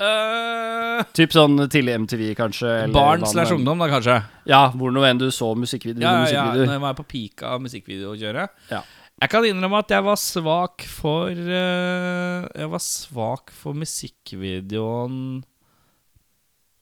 Uh, 0.00 1.02
Typ 1.12 1.34
sånn 1.36 1.60
tidlig 1.68 1.98
MTV, 2.06 2.22
kanskje? 2.38 2.70
eller 2.86 2.94
barn 2.96 3.26
slash 3.28 3.52
ungdom, 3.52 3.82
da, 3.84 3.90
kanskje. 3.92 4.16
Ja, 4.48 4.62
hvor 4.72 4.94
nå 4.96 5.04
enn 5.04 5.20
du 5.20 5.26
så 5.34 5.50
musikkvideo. 5.52 6.00
Ja, 6.00 6.24
ja, 6.24 6.46
ja, 6.54 6.64
når 6.64 6.72
jeg 6.72 6.84
var 6.86 6.96
på 6.96 7.04
peak 7.10 7.44
av 7.44 7.60
musikkvideokjøret. 7.66 8.56
Ja. 8.72 8.80
Jeg 9.20 9.28
kan 9.34 9.44
innrømme 9.44 9.82
at 9.82 9.92
jeg 9.92 10.04
var 10.06 10.16
svak 10.16 10.84
for 10.88 11.28
uh, 11.28 12.46
Jeg 12.56 12.68
var 12.72 12.80
svak 12.80 13.52
for 13.52 13.76
musikkvideoen 13.76 15.18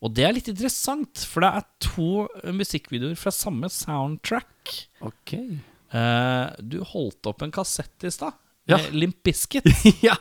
Og 0.05 0.13
det 0.15 0.27
er 0.29 0.37
litt 0.37 0.51
interessant, 0.53 1.25
for 1.27 1.43
det 1.43 1.51
er 1.59 1.67
to 1.83 2.11
musikkvideoer 2.55 3.19
fra 3.19 3.33
samme 3.35 3.67
soundtrack. 3.75 4.71
Ok. 5.03 5.35
Uh, 5.91 6.55
du 6.63 6.79
holdt 6.87 7.27
opp 7.27 7.43
en 7.43 7.51
kassett 7.55 8.07
i 8.07 8.13
stad. 8.15 8.37
Ja. 8.71 8.79
med 8.79 8.95
Limp 8.95 9.19
Biscuit. 9.27 9.67
ja. 10.07 10.15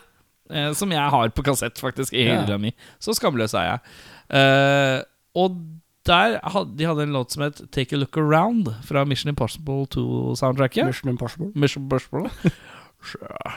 uh, 0.50 0.72
som 0.74 0.90
jeg 0.90 1.14
har 1.14 1.30
på 1.30 1.44
kassett, 1.46 1.78
faktisk, 1.78 2.16
i 2.18 2.26
Ja. 2.26 2.40
hylla 2.40 2.58
mi. 2.58 2.72
Så 2.98 3.14
skamløs 3.14 3.54
er 3.54 3.68
jeg. 3.70 5.06
Og 5.38 5.60
der 6.06 6.38
hadde, 6.42 6.76
de 6.78 6.84
hadde 6.88 7.02
en 7.02 7.12
låt 7.12 7.32
som 7.34 7.42
het 7.42 7.60
Take 7.74 7.96
a 7.96 7.98
Look 7.98 8.16
Around, 8.16 8.70
fra 8.86 9.04
Mission 9.04 9.28
Impossible 9.32 9.86
2-soundtracket. 9.92 10.86
Mission 10.86 11.10
Impossible. 11.10 11.50
Mission 11.54 11.82
Impossible. 11.84 12.30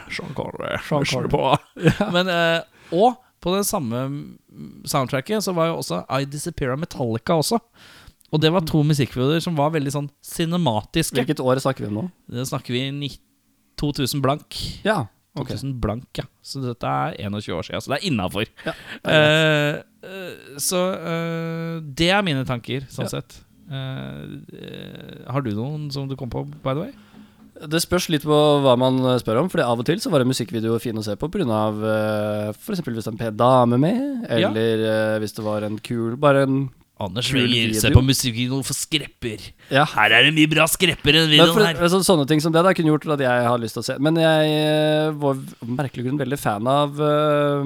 Sean 0.10 0.34
Connery. 0.36 0.78
Sean 0.88 1.06
Connery. 1.06 1.30
på. 1.30 1.58
Men, 2.16 2.28
eh, 2.28 2.62
og 2.92 3.16
på 3.42 3.56
det 3.56 3.64
samme 3.66 4.04
soundtracket 4.86 5.42
så 5.44 5.54
var 5.58 5.72
jo 5.72 5.80
også 5.80 6.04
I 6.20 6.26
Disappear 6.30 6.76
av 6.76 6.82
Metallica 6.84 7.38
også. 7.40 7.58
Og 8.32 8.40
det 8.40 8.52
var 8.54 8.64
to 8.68 8.84
musikkvideoer 8.88 9.42
som 9.44 9.58
var 9.58 9.74
veldig 9.74 9.92
sånn 9.96 10.10
cinematiske. 10.24 11.18
Hvilket 11.18 11.42
år 11.44 11.60
snakker 11.60 11.84
vi 11.84 11.90
om 11.92 11.98
nå? 12.02 12.04
Det 12.32 12.46
snakker 12.48 12.76
vi 12.76 12.86
ni- 12.96 13.18
2000 13.82 14.22
blank. 14.22 14.56
Ja. 14.86 15.08
Ok. 15.36 15.48
2000 15.54 15.76
blank, 15.84 16.08
ja. 16.18 16.26
Så 16.42 16.62
dette 16.64 16.88
er 16.88 17.16
21 17.30 17.56
år 17.58 17.68
siden, 17.70 17.82
så 17.86 17.94
det 17.94 18.00
er 18.02 18.08
innafor. 18.12 18.46
Ja, 18.66 18.74
uh, 19.06 19.80
eh, 20.12 20.58
så 20.62 20.82
uh, 20.98 21.80
det 21.82 22.10
er 22.12 22.26
mine 22.26 22.44
tanker, 22.48 22.88
sånn 22.92 23.08
Ja. 23.08 23.16
sett. 23.20 23.40
Har 25.32 25.42
du 25.46 25.54
noen 25.56 25.88
som 25.94 26.10
du 26.10 26.18
kom 26.20 26.30
på, 26.30 26.44
by 26.64 26.74
the 26.76 26.82
way? 26.82 26.92
Det 27.62 27.78
spørs 27.84 28.08
litt 28.10 28.24
på 28.26 28.38
hva 28.64 28.74
man 28.80 28.98
spør 29.22 29.44
om, 29.44 29.50
Fordi 29.52 29.64
av 29.64 29.80
og 29.80 29.86
til 29.86 30.00
så 30.02 30.10
var 30.10 30.24
en 30.24 30.32
musikkvideo 30.32 30.80
fin 30.82 30.98
å 30.98 31.04
se 31.06 31.14
på 31.20 31.30
pga. 31.30 31.46
Uh, 31.70 32.50
f.eks. 32.56 32.82
hvis 32.82 33.06
det 33.06 33.08
er 33.08 33.14
en 33.14 33.20
pen 33.22 33.38
dame 33.38 33.78
med, 33.78 34.26
Ja. 34.32 34.50
eller 34.50 34.82
eh, 34.88 35.20
hvis 35.22 35.36
det 35.38 35.44
var 35.46 35.62
en 35.68 35.78
kul 35.78 36.16
Bare 36.18 36.44
en 36.48 36.70
Anders 37.02 37.30
Wenger, 37.34 37.74
se 37.82 37.92
på 37.94 38.04
musikkvideo 38.06 38.60
for 38.68 38.78
skrepper. 38.78 39.48
Ja. 39.74 39.86
Her 39.96 40.16
er 40.20 40.28
det 40.28 40.34
mye 40.38 40.50
bra 40.52 40.68
skrepper 40.70 41.16
i 41.16 41.20
den 41.24 41.32
videoen 41.34 41.56
for, 41.56 41.66
her. 41.66 41.80
Så, 41.92 42.02
sånne 42.08 42.28
ting 42.30 42.44
som 42.44 42.54
det 42.54 42.64
da 42.66 42.74
kunne 42.78 42.94
gjort 42.94 43.08
at 43.18 43.24
jeg 43.26 43.48
har 43.48 43.62
lyst 43.62 43.78
til 43.78 43.84
å 43.84 43.88
se. 43.90 43.98
Men 44.04 44.20
jeg 44.22 44.52
eh, 44.60 45.10
var 45.24 45.40
merkelig 45.66 46.06
grunn 46.08 46.22
veldig 46.22 46.40
fan 46.42 46.70
av 46.70 47.02
uh, 47.02 47.66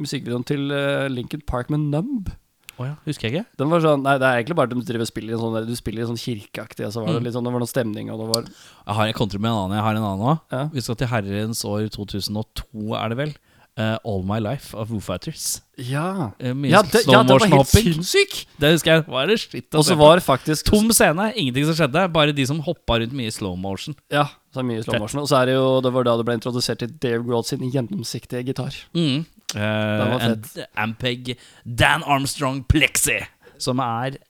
musikkvideoen 0.00 0.46
til 0.48 0.72
uh, 0.72 1.04
Lincoln 1.12 1.44
Park 1.46 1.70
med 1.74 1.86
Numb. 1.92 2.32
Oh 2.74 2.82
ja, 2.88 2.96
husker 3.06 3.28
jeg 3.28 3.36
ikke. 3.36 3.46
Den 3.60 3.70
var 3.70 3.82
sånn, 3.84 4.00
nei, 4.02 4.16
Det 4.18 4.26
er 4.26 4.40
egentlig 4.40 4.56
bare 4.58 4.66
at 4.66 4.74
de 4.74 4.82
driver 4.88 5.06
spiller 5.06 5.30
i 5.30 5.36
en 5.36 5.42
sånn 5.44 5.68
Du 5.68 5.76
spiller 5.78 6.02
i 6.02 6.04
en 6.08 6.10
sånn 6.10 6.18
kirkeaktig, 6.18 6.82
og 6.88 6.90
så 6.90 7.04
var 7.04 7.12
det 7.12 7.20
Mm. 7.20 7.26
litt 7.28 7.36
sånn, 7.36 7.46
det 7.46 7.52
var 7.54 7.62
noe 7.62 7.70
stemning, 7.70 8.10
og 8.10 8.18
det 8.18 8.26
var 8.32 8.48
Jeg 8.48 8.94
har 8.98 9.06
en 9.06 9.18
kontra 9.20 9.38
med 9.38 9.50
en 9.52 9.58
annen. 9.60 9.76
Jeg 9.78 9.84
har 9.86 9.94
en 9.94 10.06
annen 10.08 10.26
òg. 10.32 10.40
Ja. 10.50 10.62
Vi 10.74 10.82
skal 10.82 10.96
til 10.98 11.06
herrens 11.12 11.62
år 11.64 11.86
2002, 11.94 12.96
er 12.98 13.08
det 13.12 13.16
vel. 13.20 13.34
Eh, 13.74 13.96
All 14.06 14.22
My 14.22 14.36
Life 14.38 14.70
av 14.78 14.86
Woo 14.92 15.00
Fighters. 15.02 15.60
Ja. 15.82 16.30
Eh, 16.38 16.54
Ja, 16.70 16.82
det, 16.86 17.00
ja, 17.10 17.22
det 17.26 17.34
var 17.34 17.46
helt 17.50 17.66
sinnssyk! 17.72 18.34
Det 18.62 18.70
husker 18.76 18.92
jeg. 18.92 19.06
Var 19.10 19.26
det 19.26 19.38
skitt 19.42 19.74
Og 19.74 19.82
så 19.82 19.96
var 19.98 20.20
det 20.20 20.22
faktisk 20.22 20.68
Tom 20.70 20.92
scene, 20.94 21.32
ingenting 21.34 21.66
som 21.66 21.74
skjedde. 21.80 22.04
Bare 22.14 22.32
de 22.36 22.46
som 22.46 22.60
hoppa 22.62 23.00
rundt 23.02 23.16
mye 23.18 23.32
i 23.32 23.34
slow 23.34 23.56
motion. 23.58 23.96
Ja, 24.14 24.28
så 24.54 24.62
mye 24.62 24.84
slow 24.86 25.00
motion. 25.02 25.24
Og 25.24 25.26
så 25.30 25.40
er 25.40 25.50
det 25.50 25.56
jo 25.56 25.80
Det 25.82 25.90
var 25.96 26.06
da 26.06 26.14
det 26.20 26.26
ble 26.28 26.36
introdusert 26.38 26.78
til 26.84 26.94
Dave 27.02 27.24
Grohl 27.26 27.42
sin 27.48 27.66
gjennomsiktige 27.66 28.44
gitar. 28.46 28.78
Mm. 28.94 29.26
Uh, 29.54 30.38
Ampeg 30.78 31.34
Dan 31.66 32.06
Armstrong 32.06 32.62
Plexi, 32.70 33.18
som 33.58 33.82
er 33.82 34.20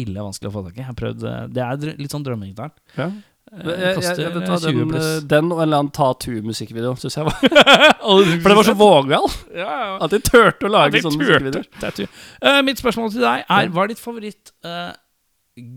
ille 0.00 0.24
vanskelig 0.24 0.48
å 0.48 0.56
få 0.56 0.64
tak 0.64 0.78
i. 0.78 0.80
Jeg 0.80 0.88
har 0.88 0.96
prøvd, 0.98 1.28
det 1.54 1.62
er 1.62 2.00
litt 2.00 2.12
sånn 2.12 2.24
drømmegitaren. 2.24 2.72
Ja. 2.96 3.12
Jeg, 3.54 3.78
jeg, 3.78 4.16
jeg, 4.18 4.32
vet 4.34 4.48
hva, 4.50 4.56
20 4.58 4.78
den, 4.78 4.88
pluss. 4.90 5.04
eh, 5.06 5.22
den 5.30 5.52
og 5.52 5.60
en 5.60 5.64
eller 5.68 5.82
annen 5.82 5.92
Tattoo-musikkvideo 5.94 6.96
syns 6.98 7.16
jeg 7.20 7.28
var 7.28 7.36
For 8.42 8.50
det 8.50 8.56
var 8.58 8.66
så 8.66 8.74
vågal 8.78 9.28
Ja, 9.54 9.68
ja. 9.68 9.92
at 10.02 10.10
de 10.10 10.20
turte 10.26 10.66
å 10.66 10.72
lage 10.74 11.02
sånne 11.04 11.20
musikkvideoer. 11.22 12.10
Eh, 12.42 12.60
mitt 12.66 12.82
spørsmål 12.82 13.14
til 13.14 13.22
deg 13.22 13.44
er 13.46 13.70
Hva 13.70 13.86
er 13.86 13.92
ditt 13.94 14.02
favoritt 14.02 14.50
uh, 14.66 14.90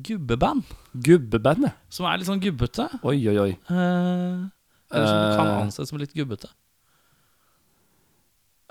gubbeband? 0.07 0.65
Gubbeband, 1.05 1.67
ja. 1.69 1.73
Som 1.93 2.09
er 2.09 2.17
litt 2.17 2.30
sånn 2.32 2.41
gubbete? 2.41 2.88
Oi, 3.03 3.19
oi, 3.30 3.38
oi. 3.43 3.51
Uh, 3.69 4.47
eller 4.89 5.11
som 5.11 5.38
kan 5.38 5.53
anses 5.67 5.91
som 5.91 6.01
litt 6.01 6.15
gubbete? 6.17 6.49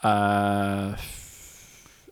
Eh, 0.04 1.06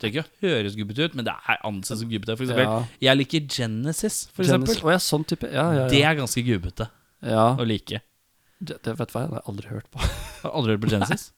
Det 0.04 0.12
ikke 0.12 0.24
å 0.24 0.46
høres 0.46 0.76
gubbete 0.78 1.08
ut, 1.08 1.16
men 1.18 1.26
det 1.26 1.34
er 1.34 1.62
ansett 1.68 2.00
som 2.00 2.10
gubbete. 2.10 2.36
For 2.38 2.46
eksempel, 2.46 2.68
ja. 2.68 3.06
jeg 3.08 3.20
liker 3.20 3.48
Genesis, 3.56 4.18
for 4.30 4.44
Genesis. 4.44 4.76
eksempel. 4.76 4.90
Å 4.90 4.94
ja, 4.94 5.00
sånn 5.02 5.26
type. 5.30 5.50
Ja, 5.50 5.66
ja, 5.78 5.88
Det 5.90 6.02
er 6.04 6.18
ganske 6.20 6.44
gubbete 6.46 6.88
ja. 7.24 7.48
å 7.56 7.66
like. 7.68 8.00
Det, 8.60 8.78
det 8.84 8.94
vet 9.00 9.10
du 9.10 9.16
hva, 9.16 9.24
jeg 9.24 9.34
har 9.34 9.50
aldri 9.50 9.72
hørt 9.72 9.90
på. 9.92 10.12
Har 10.44 10.56
aldri 10.60 10.76
hørt 10.76 10.84
på 10.84 10.92
Genesis? 10.92 11.30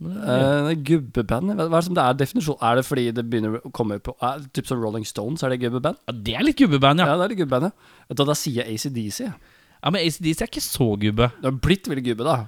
Uh, 0.00 0.70
gubbeband, 0.80 1.52
hva 1.58 1.66
er 1.66 1.74
det 1.74 1.86
som 1.90 1.96
det 1.96 2.04
er 2.04 2.14
definisjon? 2.16 2.56
Er 2.64 2.78
det 2.78 2.84
fordi 2.88 3.02
det 3.12 3.24
begynner 3.28 3.58
å 3.60 3.72
komme 3.76 3.98
på 4.00 4.14
er, 4.24 4.46
Typ 4.56 4.68
som 4.70 4.80
Rolling 4.80 5.04
Stones, 5.08 5.42
er 5.44 5.52
det 5.52 5.58
gubbeband? 5.60 5.98
Ja, 6.08 6.14
det 6.28 6.36
er 6.38 6.46
litt 6.46 6.60
gubbeband, 6.60 7.02
Ja, 7.02 7.10
ja. 7.10 7.18
det 7.20 7.26
er 7.26 7.34
litt 7.34 7.42
gubbeband, 7.42 7.68
ja. 7.68 8.04
Vet 8.08 8.20
du, 8.20 8.24
da 8.28 8.36
sier 8.38 8.62
jeg 8.62 8.78
ACDC. 8.78 9.20
Ja, 9.28 9.92
Men 9.92 10.00
ACDC 10.00 10.40
er 10.40 10.48
ikke 10.48 10.64
så 10.64 10.88
gubbe. 11.00 11.28
Du 11.40 11.50
har 11.50 11.60
blitt 11.68 11.88
veldig 11.90 12.06
gubbe, 12.06 12.28
da. 12.28 12.38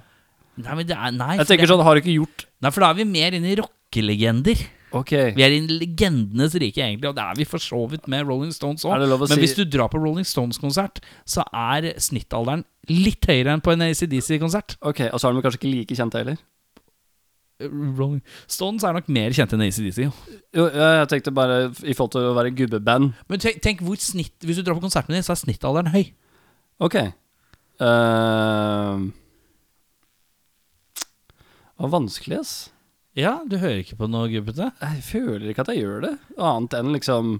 Nei, 0.63 0.73
men 0.77 0.89
det 0.89 0.97
er 0.97 1.13
Nei, 1.13 1.35
Jeg 1.41 1.49
tenker 1.49 1.65
det, 1.65 1.71
sånn, 1.73 1.85
har 1.85 1.97
du 1.97 2.03
ikke 2.03 2.13
gjort 2.13 2.45
nei 2.61 2.71
for 2.73 2.85
da 2.85 2.91
er 2.93 2.99
vi 2.99 3.05
mer 3.09 3.35
inne 3.37 3.49
i 3.49 3.57
rockelegender. 3.93 4.69
Ok. 4.93 5.11
Vi 5.33 5.41
er 5.41 5.49
i 5.55 5.61
legendenes 5.65 6.53
rike, 6.61 6.81
egentlig, 6.81 7.09
og 7.09 7.15
det 7.17 7.23
er 7.23 7.37
vi 7.37 7.45
for 7.49 7.57
så 7.57 7.79
vidt 7.89 8.07
med 8.07 8.27
Rolling 8.27 8.53
Stones 8.53 8.85
òg. 8.85 9.01
Men 9.01 9.27
si 9.31 9.39
hvis 9.41 9.55
du 9.57 9.65
drar 9.65 9.89
på 9.89 9.97
Rolling 9.97 10.25
Stones-konsert, 10.25 11.01
så 11.25 11.43
er 11.49 11.93
snittalderen 11.97 12.63
litt 12.89 13.25
høyere 13.25 13.55
enn 13.55 13.63
på 13.63 13.73
en 13.73 13.81
ACDC-konsert. 13.81 14.77
Ok, 14.81 15.07
Og 15.11 15.19
så 15.19 15.29
er 15.29 15.33
de 15.33 15.41
kanskje 15.41 15.61
ikke 15.61 15.71
like 15.71 15.97
kjente 15.97 16.21
heller? 16.21 16.37
Rolling 17.63 18.21
Stones 18.49 18.83
er 18.83 18.93
nok 18.93 19.09
mer 19.09 19.33
kjente 19.33 19.55
enn 19.57 19.65
ACDC. 19.65 20.03
jo. 20.53 20.67
Jeg 20.69 21.09
tenkte 21.09 21.33
bare 21.33 21.71
i 21.83 21.93
forhold 21.93 22.11
til 22.11 22.29
å 22.29 22.35
være 22.37 22.53
gubbeband. 22.53 23.13
Men 23.29 23.39
tenk, 23.39 23.61
tenk 23.61 23.81
hvor 23.81 23.97
snitt 23.97 24.33
Hvis 24.43 24.57
du 24.57 24.63
drar 24.63 24.75
på 24.77 24.85
konserten 24.85 25.15
din, 25.15 25.23
så 25.23 25.33
er 25.33 25.41
snittalderen 25.41 25.93
høy. 25.93 26.13
Ok. 26.83 26.99
Uh, 27.81 29.09
det 31.73 31.81
var 31.81 31.97
vanskelig, 31.97 32.37
ass. 32.43 32.72
Ja, 33.15 33.35
du 33.45 33.57
hører 33.61 33.83
ikke 33.83 33.97
på 33.99 34.07
noe 34.09 34.29
gubbete? 34.31 34.71
Jeg 34.81 35.03
føler 35.05 35.49
ikke 35.51 35.61
at 35.67 35.73
jeg 35.73 35.83
gjør 35.83 35.99
det. 36.07 36.13
Annet 36.39 36.73
enn 36.79 36.93
liksom 36.95 37.35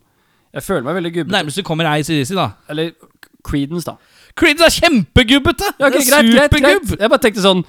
Jeg 0.54 0.62
føler 0.68 0.84
meg 0.86 1.00
veldig 1.00 1.14
gubbete. 1.16 1.34
Nærmest 1.34 1.58
du 1.58 1.64
kommer 1.66 1.88
er 1.90 1.98
ACDC, 2.04 2.36
da. 2.38 2.52
Eller 2.70 2.92
Creedence, 3.44 3.88
da. 3.90 3.96
Creedence 4.38 4.70
er 4.70 4.76
kjempegubbete! 4.86 5.72
Ja, 5.80 5.88
okay, 5.90 6.00
Det 6.00 6.10
greit, 6.12 6.30
greit, 6.36 6.60
greit. 6.62 6.94
Jeg 7.02 7.10
bare 7.10 7.22
tenkte 7.26 7.42
sånn 7.44 7.66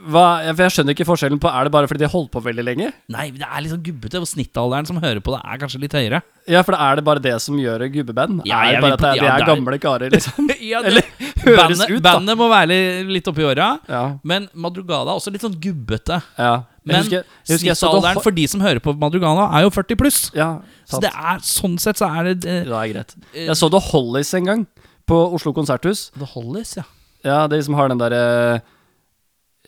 hva, 0.00 0.40
jeg 0.40 0.56
skjønner 0.72 0.94
ikke 0.96 1.04
forskjellen 1.04 1.36
på 1.42 1.48
Er 1.52 1.66
det 1.68 1.72
bare 1.74 1.84
fordi 1.90 2.00
de 2.00 2.06
har 2.06 2.12
holdt 2.14 2.30
på 2.32 2.40
veldig 2.40 2.62
lenge? 2.64 2.86
Nei, 3.12 3.26
det 3.36 3.44
er 3.44 3.60
litt 3.60 3.72
sånn 3.74 3.82
gubbete, 3.84 4.22
og 4.22 4.28
snittalderen 4.30 4.86
som 4.88 4.96
hører 5.02 5.20
på 5.20 5.34
det, 5.34 5.40
er 5.44 5.60
kanskje 5.60 5.80
litt 5.82 5.92
høyere. 5.92 6.22
Ja, 6.48 6.62
for 6.64 6.72
er 6.72 6.96
det 6.96 7.04
bare 7.04 7.20
det 7.20 7.34
som 7.44 7.58
gjør 7.60 7.84
gubbeband? 7.92 8.40
Ja, 8.48 8.62
er 8.64 8.78
det 8.78 8.80
bare 8.86 8.96
at 8.96 9.04
det, 9.04 9.10
ja, 9.20 9.34
det 9.36 9.44
er- 9.44 9.50
gamle 9.50 9.78
karer, 9.82 10.08
liksom? 10.14 10.48
Ja, 10.70 10.80
Eller 10.88 11.04
høres 11.44 11.60
bandet, 11.60 11.90
ut, 11.90 12.00
da. 12.00 12.14
bandet 12.14 12.38
må 12.40 12.48
være 12.48 12.80
litt 13.12 13.28
oppi 13.28 13.44
åra, 13.44 13.68
Ja. 13.92 14.02
men 14.24 14.48
Madrugada 14.56 15.12
er 15.12 15.20
også 15.20 15.32
litt 15.36 15.44
sånn 15.44 15.60
gubbete. 15.60 16.22
ja. 16.40 16.62
Jeg 16.90 17.04
Men 17.10 17.14
jeg 17.14 17.24
jeg 17.70 17.76
snittalderen 17.78 18.22
for 18.24 18.30
de 18.36 18.46
som 18.50 18.60
hører 18.64 18.80
på 18.84 18.94
Madrugana, 18.98 19.46
er 19.58 19.62
jo 19.66 19.70
40 19.70 19.96
pluss. 20.00 20.20
Ja, 20.36 20.60
Så 20.88 21.00
det 21.00 21.10
er, 21.14 21.38
sånn 21.46 21.78
sett 21.78 21.96
så 22.00 22.08
er 22.10 22.30
det 22.34 22.44
eh, 22.48 22.64
Det 22.66 22.76
er 22.80 22.92
greit. 22.94 23.14
Jeg 23.34 23.56
så 23.56 23.70
The 23.70 23.80
Hollies 23.90 24.34
en 24.34 24.44
gang, 24.50 24.66
på 25.06 25.18
Oslo 25.34 25.52
konserthus. 25.56 26.10
The 26.18 26.26
Hollies, 26.34 26.76
ja. 26.76 26.84
Ja, 27.24 27.46
de 27.50 27.58
som 27.62 27.74
har 27.76 27.88
den 27.92 27.98
derre 28.00 28.62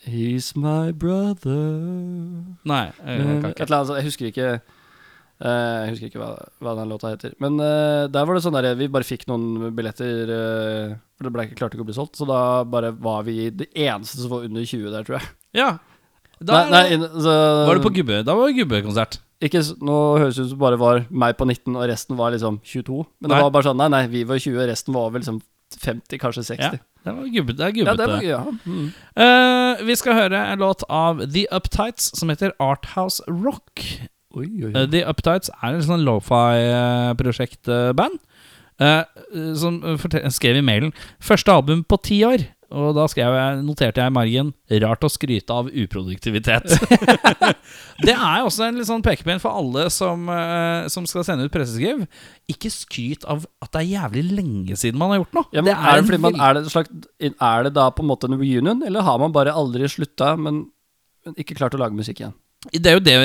He's 0.03 0.51
my 0.57 0.91
brother 0.91 1.63
Nei, 2.67 2.85
jeg, 2.89 2.93
Eh, 3.03 3.19
jeg 3.19 3.35
Et 3.37 3.41
kan 3.43 3.51
ikke. 3.53 3.61
eller 3.63 3.77
annet, 3.77 3.87
sånt. 3.87 3.97
jeg 3.99 4.07
husker 4.09 4.25
ikke 4.31 4.47
eh, 4.51 5.77
Jeg 5.85 5.93
husker 5.93 6.09
ikke 6.09 6.19
hva, 6.19 6.31
hva 6.59 6.73
den 6.79 6.89
låta 6.91 7.11
heter. 7.13 7.35
Men 7.39 7.59
eh, 7.63 8.07
der 8.11 8.25
var 8.27 8.35
det 8.35 8.43
sånn 8.43 8.57
der 8.57 8.75
Vi 8.79 8.89
bare 8.91 9.07
fikk 9.07 9.23
noen 9.31 9.69
billetter 9.77 10.33
eh, 10.33 10.95
For 11.15 11.27
det 11.27 11.33
ble 11.37 11.45
ikke 11.47 11.59
klart 11.61 11.77
ikke 11.77 11.85
å 11.85 11.87
bli 11.87 11.95
solgt. 11.95 12.17
Så 12.19 12.27
da 12.27 12.41
bare 12.67 12.91
var 12.91 13.23
vi 13.27 13.49
det 13.53 13.69
eneste 13.75 14.19
som 14.19 14.33
var 14.33 14.43
under 14.49 14.65
20 14.67 14.91
der, 14.91 15.07
tror 15.07 15.19
jeg. 15.21 15.29
Ja. 15.61 15.69
Da, 16.43 16.65
nei, 16.71 16.97
nei, 16.97 17.07
så, 17.23 17.33
var 17.67 17.75
du 17.79 17.83
på 17.85 17.93
gubbe? 17.95 18.15
Da 18.27 18.31
var 18.37 18.43
det 18.49 18.57
gubbekonsert. 18.59 19.13
ikke, 19.43 19.61
Nå 19.83 19.95
høres 20.21 20.35
det 20.37 20.43
ut 20.47 20.51
som 20.53 20.59
bare 20.61 20.77
var 20.81 20.95
meg 21.09 21.31
på 21.39 21.45
19, 21.47 21.75
og 21.75 21.83
resten 21.89 22.13
var 22.19 22.29
liksom 22.35 22.53
22. 22.67 22.99
Men 23.21 23.27
det 23.31 23.35
var 23.45 23.51
bare 23.55 23.67
sånn 23.69 23.79
Nei, 23.81 23.89
nei, 23.93 24.03
vi 24.11 24.21
var 24.29 24.37
20, 24.41 24.59
og 24.59 24.65
resten 24.71 24.91
var 24.97 25.05
vel 25.13 25.21
liksom 25.23 25.39
50, 25.73 26.17
kanskje 26.21 26.43
60. 26.53 26.63
Ja, 26.63 26.69
det 27.03 27.11
var 27.17 27.23
gubbe, 27.33 27.51
det 27.57 27.63
er 27.65 27.71
gubbete. 27.75 28.05
Ja, 28.23 28.27
ja. 28.29 28.39
Mm. 28.65 28.87
uh, 29.17 29.73
vi 29.87 29.93
skal 29.99 30.13
høre 30.19 30.39
en 30.53 30.59
låt 30.63 30.81
av 30.89 31.13
The 31.25 31.43
Uptights 31.51 32.03
som 32.19 32.29
heter 32.31 32.49
Arthouse 32.61 33.19
Rock. 33.27 33.73
Oi, 34.33 34.47
oi, 34.65 34.71
Eh, 34.73 34.87
The 34.89 35.03
Uptights 35.09 35.49
er 35.61 35.69
en 35.73 35.83
sånn 35.85 36.05
lofi-prosjektband. 36.07 38.15
Uh, 38.81 39.03
som 39.53 39.75
skrev 40.33 40.57
i 40.57 40.63
mailen 40.65 40.89
Første 41.21 41.53
album 41.53 41.83
på 41.85 41.93
ti 42.01 42.23
år. 42.25 42.41
Og 42.73 42.95
da 42.97 43.05
skrev 43.11 43.35
jeg, 43.37 43.57
noterte 43.67 44.01
jeg 44.01 44.09
i 44.09 44.13
margen 44.13 44.49
'Rart 44.81 45.05
å 45.05 45.09
skryte 45.11 45.53
av 45.53 45.69
uproduktivitet'. 45.69 46.73
det 48.07 48.15
er 48.15 48.41
også 48.41 48.65
en 48.65 48.79
litt 48.79 48.89
sånn 48.89 49.03
pekepinn 49.05 49.41
for 49.43 49.53
alle 49.59 49.85
som, 49.93 50.25
eh, 50.33 50.89
som 50.89 51.05
skal 51.09 51.25
sende 51.27 51.45
ut 51.45 51.53
presseskriv. 51.53 52.05
Ikke 52.49 52.71
skryt 52.73 53.27
av 53.29 53.45
at 53.61 53.71
det 53.75 53.83
er 53.83 53.91
jævlig 53.93 54.23
lenge 54.31 54.77
siden 54.79 54.97
man 55.01 55.13
har 55.13 55.21
gjort 55.21 55.37
noe. 55.37 55.49
Ja, 55.53 55.65
det 55.65 55.75
er, 55.75 55.99
det 55.99 56.07
fordi 56.09 56.23
man, 56.25 56.39
er, 56.41 56.57
det 56.57 56.73
slags, 56.73 57.09
er 57.21 57.67
det 57.67 57.75
da 57.77 57.89
på 57.93 58.05
en 58.05 58.09
måte 58.09 58.29
en 58.29 58.39
reunion, 58.39 58.81
eller 58.87 59.05
har 59.05 59.21
man 59.21 59.35
bare 59.35 59.53
aldri 59.53 59.89
slutta, 59.91 60.33
men, 60.39 60.65
men 61.27 61.37
ikke 61.37 61.59
klart 61.59 61.77
å 61.77 61.81
lage 61.81 61.97
musikk 61.97 62.23
igjen? 62.23 62.33
Det 62.71 62.87
er 62.87 62.95
jo 62.95 63.03
det 63.03 63.15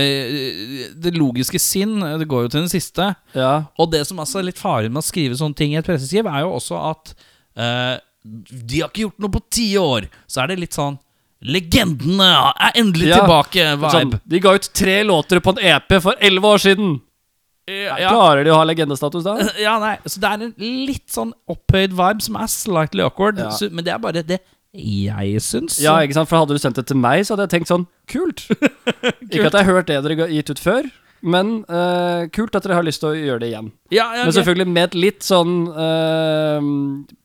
Det 0.99 1.13
logiske 1.15 1.61
sinn. 1.63 2.01
Det 2.19 2.27
går 2.27 2.47
jo 2.47 2.51
til 2.51 2.65
den 2.65 2.73
siste. 2.73 3.13
Ja, 3.39 3.71
Og 3.79 3.93
det 3.93 4.03
som 4.09 4.19
altså 4.19 4.41
er 4.41 4.49
litt 4.51 4.59
faren 4.59 4.93
med 4.93 5.05
å 5.05 5.07
skrive 5.07 5.39
sånne 5.39 5.55
ting 5.55 5.73
i 5.75 5.79
et 5.79 5.87
presseskriv, 5.87 6.27
er 6.27 6.43
jo 6.43 6.57
også 6.57 6.81
at 6.91 7.13
eh, 7.55 7.97
de 8.25 8.81
har 8.83 8.91
ikke 8.91 9.05
gjort 9.07 9.21
noe 9.23 9.33
på 9.37 9.43
ti 9.55 9.69
år. 9.81 10.09
Så 10.27 10.43
er 10.43 10.51
det 10.53 10.59
litt 10.65 10.77
sånn 10.77 10.99
Legendene 11.39 12.27
er 12.51 12.73
endelig 12.81 13.13
Ja, 13.13 13.21
tilbake! 13.21 13.67
sånn, 13.93 14.17
de 14.27 14.41
ga 14.43 14.57
ut 14.59 14.65
tre 14.75 14.97
låter 15.07 15.39
på 15.39 15.53
en 15.55 15.61
EP 15.71 15.95
for 16.03 16.19
elleve 16.19 16.51
år 16.51 16.59
siden! 16.65 16.97
ja, 17.69 17.95
Klarer 18.09 18.43
de 18.47 18.51
å 18.51 18.57
ha 18.59 18.65
legendestatus 18.67 19.23
da? 19.27 19.37
ja, 19.67 19.77
nei. 19.79 19.95
Så 20.09 20.19
det 20.23 20.31
er 20.33 20.45
en 20.49 20.55
litt 20.59 21.07
sånn 21.13 21.31
opphøyd 21.53 21.95
vibe 21.95 22.25
som 22.25 22.39
er 22.41 22.51
slightly 22.51 23.05
awkward. 23.05 23.39
Ja. 23.39 23.53
Så, 23.55 23.69
men 23.71 23.87
det 23.87 23.93
er 23.95 24.01
bare 24.03 24.25
det 24.27 24.41
jeg 24.79 25.41
syns. 25.45 25.79
Ja, 25.81 25.95
ikke 26.05 26.17
sant? 26.19 26.29
For 26.31 26.43
hadde 26.43 26.57
du 26.57 26.63
sendt 26.63 26.77
det 26.81 26.87
til 26.91 26.99
meg, 27.01 27.23
så 27.25 27.35
hadde 27.37 27.47
jeg 27.47 27.55
tenkt 27.59 27.71
sånn 27.71 27.87
Kult! 28.11 28.45
Ikke 29.29 29.47
at 29.49 29.55
jeg 29.57 29.63
har 29.63 29.69
hørt 29.71 29.89
det 29.89 29.97
dere 30.05 30.19
har 30.25 30.33
gitt 30.33 30.51
ut 30.53 30.61
før, 30.63 30.89
men 31.21 31.53
uh, 31.67 32.29
kult 32.35 32.55
at 32.55 32.67
dere 32.67 32.79
har 32.79 32.87
lyst 32.87 33.03
til 33.03 33.11
å 33.11 33.19
gjøre 33.19 33.43
det 33.43 33.51
igjen. 33.51 33.71
ja, 33.91 34.07
ja, 34.15 34.25
Men 34.25 34.35
selvfølgelig 34.37 34.69
med 34.71 34.91
et 34.91 34.97
litt 34.99 35.27
sånn 35.27 35.55
uh, 35.75 36.69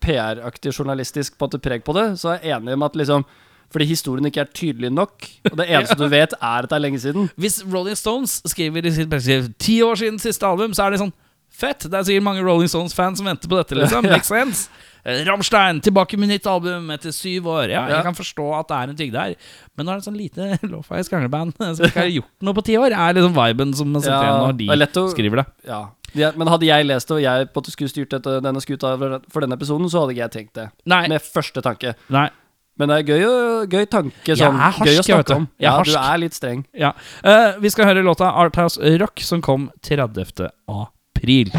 PR-aktig 0.03 0.73
journalistisk 0.73 1.37
på 1.37 1.49
at 1.49 1.57
det 1.57 1.63
preg 1.65 1.85
på 1.85 1.95
det, 1.97 2.07
så 2.21 2.33
er 2.33 2.41
jeg 2.41 2.57
enig 2.57 2.77
med 2.77 2.89
at 2.89 3.01
liksom 3.03 3.27
fordi 3.73 3.87
historien 3.89 4.29
ikke 4.29 4.43
er 4.43 4.49
tydelig 4.53 4.91
nok, 4.93 5.25
og 5.49 5.57
det 5.57 5.65
eneste 5.73 5.97
du 5.97 6.05
vet, 6.05 6.35
er 6.37 6.65
at 6.65 6.69
det 6.69 6.77
er 6.77 6.83
lenge 6.83 6.99
siden. 7.01 7.29
Hvis 7.41 7.63
Rolling 7.65 7.97
Stones 7.97 8.35
skriver 8.45 8.85
i 8.85 8.93
sitt 8.93 9.09
presseskriv 9.09 9.49
ti 9.57 9.79
år 9.81 9.97
siden 9.97 10.19
siste 10.21 10.45
album, 10.45 10.75
så 10.77 10.85
er 10.85 10.93
det 10.93 11.01
sånn 11.01 11.15
Fett! 11.53 11.85
Det 11.85 11.93
er 11.93 12.05
sikkert 12.07 12.25
mange 12.25 12.41
Rolling 12.41 12.69
Stones-fans 12.69 13.19
som 13.21 13.27
venter 13.29 13.49
på 13.49 13.59
dette, 13.59 13.75
liksom. 13.77 14.07
Ja. 14.07 14.11
Makes 14.15 14.31
sense. 14.31 14.69
Eh, 15.06 15.24
Rammstein 15.28 15.82
tilbake 15.84 16.18
med 16.18 16.30
nytt 16.32 16.45
album 16.47 16.89
etter 16.95 17.12
syv 17.12 17.47
år. 17.51 17.70
Ja, 17.74 17.82
jeg 17.91 18.04
kan 18.06 18.16
forstå 18.16 18.45
at 18.60 18.68
det 18.70 18.78
er 18.78 18.89
en 18.93 18.95
ting 18.95 19.12
der. 19.12 19.36
Men 19.76 19.86
nå 19.86 19.91
er 19.91 19.99
det 19.99 20.06
sånn 20.08 20.16
lite 20.20 20.60
lo-fi 20.72 21.01
skrangleband 21.04 21.58
som 21.60 21.86
ikke 21.89 21.99
har 22.06 22.12
gjort 22.14 22.32
noe 22.41 22.54
på 22.56 22.64
ti 22.70 22.78
år, 22.80 22.93
er 22.95 23.18
liksom 23.18 23.36
viben 23.36 23.74
som 23.76 23.91
sitter 23.99 24.14
Ja, 24.16 24.22
igjen 24.24 24.45
når 24.47 24.88
de 24.93 25.01
å- 25.04 25.12
skriver 25.12 25.41
det. 25.43 25.45
Ja. 25.68 25.82
Ja, 26.16 26.30
men 26.38 26.45
hadde 26.47 26.68
jeg 26.68 26.86
lest 26.86 27.08
det, 27.10 27.16
og 27.18 27.22
jeg 27.24 27.47
på 27.51 27.58
at 27.58 27.66
du 27.66 27.72
skulle 27.74 27.89
styrt 27.89 28.12
dette, 28.14 28.36
denne 28.45 28.62
skuta 28.62 28.91
for 29.34 29.41
denne 29.41 29.56
episoden, 29.58 29.89
så 29.89 30.04
hadde 30.04 30.14
ikke 30.14 30.28
jeg 30.28 30.32
tenkt 30.38 30.54
det. 30.60 30.68
Nei. 30.86 31.08
Med 31.10 31.22
første 31.26 31.62
tanke. 31.66 31.95
nei. 32.14 32.30
Men 32.78 32.89
det 32.89 32.95
er 32.99 33.04
gøy, 33.18 33.68
gøy 33.70 33.86
tanke, 33.89 34.14
Jeg 34.26 34.38
sånn. 34.39 34.56
er 34.56 34.72
harsk, 34.72 34.80
gøy 34.82 34.89
å 34.89 34.93
jeg 34.93 34.97
vet 34.97 35.06
snakke 35.28 35.36
om. 35.36 35.47
Jeg 35.60 35.66
Ja, 35.68 35.74
harsk. 35.78 35.91
du 35.91 35.97
er 35.99 36.18
litt 36.18 36.34
streng. 36.34 36.64
Ja. 36.74 36.93
Uh, 37.26 37.60
vi 37.62 37.70
skal 37.70 37.86
høre 37.86 38.01
låta 38.06 38.32
Arthouse 38.34 38.80
Rock, 39.01 39.20
som 39.22 39.41
kom 39.41 39.70
30. 39.86 40.49
april. 40.70 41.51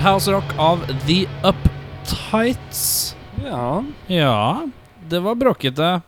Arthouse 0.00 0.32
Rock 0.32 0.44
av 0.56 0.78
The 1.06 1.26
Uptights. 1.44 3.16
Ja. 3.44 3.84
Ja, 4.06 4.68
det 5.08 5.20
var 5.20 5.34
bråkete. 5.34 6.00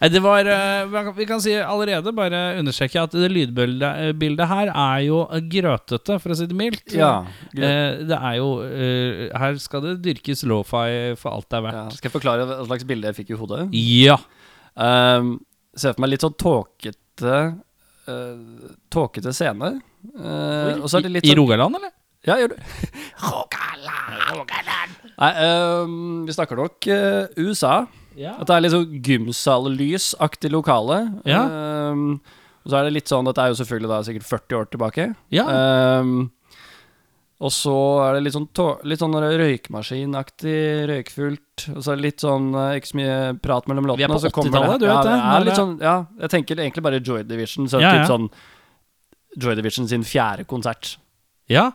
Det 0.12 0.20
var 0.20 0.44
eh, 0.44 1.12
vi 1.16 1.26
kan- 1.26 1.40
si 1.40 1.54
allerede, 1.56 2.12
bare 2.12 2.58
understreke 2.58 3.00
at 3.00 3.16
det 3.16 3.30
lydbildet 3.32 4.44
eh, 4.44 4.50
her 4.50 4.68
er 4.74 5.00
jo 5.06 5.22
grøtete, 5.24 6.18
for 6.20 6.34
å 6.34 6.36
si 6.36 6.50
det 6.50 6.58
mildt. 6.58 6.92
ja. 6.92 7.24
Eh, 7.56 8.04
det 8.12 8.20
er 8.20 8.36
jo 8.36 8.50
Her 9.32 9.56
skal 9.56 9.86
det 9.88 9.96
dyrkes 10.04 10.44
lofi 10.44 11.16
for 11.16 11.32
alt 11.32 11.48
det 11.48 11.56
er 11.56 11.64
ja. 11.64 11.66
verdt. 11.70 11.96
Skal 11.96 12.10
jeg 12.10 12.16
forklare 12.18 12.44
hva 12.52 12.60
slags 12.68 12.84
bilde 12.84 13.08
jeg 13.08 13.22
fikk 13.22 13.32
i 13.32 13.40
hodet? 13.40 13.70
Ja. 13.72 14.20
Um, 14.76 15.38
ser 15.72 15.96
for 15.96 16.04
meg 16.04 16.12
litt 16.12 16.28
sånn 16.28 16.36
tåkete 16.36 17.36
uh, 18.04 18.70
Tåkete 18.92 19.32
scene. 19.32 19.78
Uh, 20.12 20.74
I 20.84 20.88
sånn 20.92 21.14
Rogaland, 21.40 21.80
eller? 21.80 22.00
Ja, 22.24 22.38
gjør 22.40 22.54
du. 22.54 22.56
Nei, 25.14 25.32
um, 25.46 26.24
vi 26.26 26.34
snakker 26.34 26.58
nok 26.58 26.88
uh, 26.90 27.26
USA. 27.38 27.84
Ja. 28.18 28.36
At 28.38 28.48
det 28.48 28.56
er 28.56 28.64
litt 28.64 28.74
sånn 28.74 28.94
gymsallysaktig 29.04 30.50
lokale. 30.54 31.00
Ja. 31.28 31.44
Um, 31.90 32.22
og 32.64 32.72
så 32.72 32.78
er 32.78 32.86
det 32.86 32.94
litt 32.96 33.10
sånn 33.10 33.26
Dette 33.28 33.42
er 33.44 33.52
jo 33.52 33.58
selvfølgelig 33.58 33.90
da 33.90 33.98
sikkert 34.06 34.28
40 34.30 34.58
år 34.60 34.70
tilbake. 34.72 35.06
Ja. 35.34 35.44
Um, 36.00 36.30
og 37.44 37.50
så 37.52 37.74
er 38.06 38.16
det 38.16 38.22
litt 38.24 38.36
sånn, 38.36 38.46
litt 38.88 39.02
sånn 39.02 39.16
røykmaskinaktig, 39.20 40.58
røykfullt. 40.88 41.66
Og 41.74 41.80
så 41.82 41.92
er 41.92 41.98
det 41.98 42.04
litt 42.06 42.22
sånn 42.22 42.46
eh, 42.56 42.76
Ikke 42.78 42.90
så 42.92 42.98
mye 42.98 43.16
prat 43.42 43.66
mellom 43.68 43.88
låtene. 43.90 44.00
Vi 44.00 44.06
er 44.06 44.12
på 44.12 44.16
og 44.16 44.22
så 44.22 44.30
kommer 44.32 44.54
80-tallet, 44.54 44.80
du 44.80 44.86
ja, 44.86 44.94
vet 44.94 45.08
det. 45.08 45.14
Ja, 45.18 45.30
Når 45.34 45.46
litt 45.48 45.60
sånn, 45.60 45.74
ja, 45.82 45.94
jeg 46.24 46.32
tenker 46.32 46.62
egentlig 46.62 46.84
bare 46.86 47.00
Joy 47.04 47.24
Division. 47.28 47.68
Så 47.70 47.82
Ja, 47.82 47.90
typ 47.92 48.04
ja. 48.04 48.10
sånn 48.14 48.28
Joy 49.44 49.58
Division 49.58 49.90
sin 49.90 50.06
fjerde 50.06 50.46
konsert. 50.48 50.96
ja. 51.50 51.72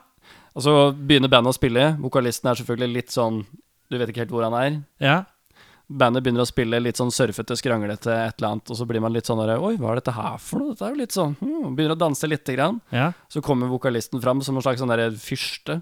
Og 0.58 0.66
så 0.66 0.76
begynner 0.94 1.32
bandet 1.32 1.54
å 1.54 1.58
spille. 1.58 1.92
Vokalisten 2.02 2.50
er 2.50 2.60
selvfølgelig 2.60 2.96
litt 2.96 3.14
sånn 3.14 3.44
Du 3.90 3.98
vet 3.98 4.10
ikke 4.12 4.26
helt 4.26 4.34
hvor 4.34 4.46
han 4.46 4.58
er. 4.58 4.80
ja. 5.04 5.20
Bandet 5.90 6.22
begynner 6.22 6.46
å 6.46 6.46
spille 6.46 6.78
litt 6.78 7.00
sånn 7.00 7.10
surfete, 7.10 7.56
skranglete, 7.58 8.14
et 8.14 8.36
eller 8.38 8.52
annet, 8.52 8.70
og 8.70 8.78
så 8.78 8.86
blir 8.86 9.02
man 9.02 9.10
litt 9.10 9.26
sånn 9.26 9.40
der, 9.42 9.56
Oi, 9.58 9.72
hva 9.82 9.90
er 9.90 9.98
dette 9.98 10.14
her 10.14 10.36
for 10.38 10.62
noe? 10.62 10.76
Dette 10.76 10.86
er 10.86 10.92
jo 10.94 11.00
litt 11.00 11.16
sånn 11.16 11.34
hmm, 11.40 11.72
Begynner 11.74 11.96
å 11.96 12.02
danse 12.04 12.30
lite 12.30 12.54
grann. 12.54 12.78
Ja. 12.94 13.08
Så 13.26 13.42
kommer 13.42 13.72
vokalisten 13.72 14.22
fram 14.22 14.44
som 14.46 14.60
en 14.60 14.66
slags 14.66 14.84
sånn 14.84 14.94
fyrste. 15.18 15.80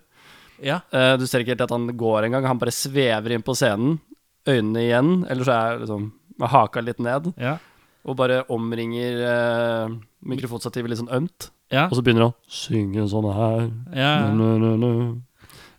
ja. 0.64 0.80
Uh, 0.95 1.18
du 1.19 1.27
ser 1.27 1.44
ikke 1.44 1.57
helt 1.57 1.65
at 1.68 1.76
han 1.76 1.89
går 1.99 2.30
engang. 2.30 2.48
Han 2.48 2.61
bare 2.61 2.72
svever 2.72 3.35
inn 3.35 3.44
på 3.44 3.57
scenen, 3.60 3.99
øynene 4.48 4.85
igjen, 4.85 5.11
eller 5.27 5.44
så 5.44 5.57
er 5.57 5.84
liksom 5.84 6.07
haka 6.56 6.85
litt 6.85 7.03
ned, 7.03 7.34
ja. 7.35 7.57
og 8.07 8.15
bare 8.15 8.45
omringer 8.53 9.22
uh, 9.27 9.95
mikrofonstativet 10.23 10.94
litt 10.94 11.03
sånn 11.03 11.15
ømt. 11.19 11.49
Ja. 11.73 11.88
Og 11.89 11.98
så 11.98 12.03
begynner 12.03 12.27
han 12.27 12.34
å 12.35 12.52
synge 12.52 13.07
sånn 13.11 13.30
her. 13.35 13.64
ja. 13.95 14.11
Nu, 14.34 14.57
nu, 14.61 14.69
nu. 14.81 14.91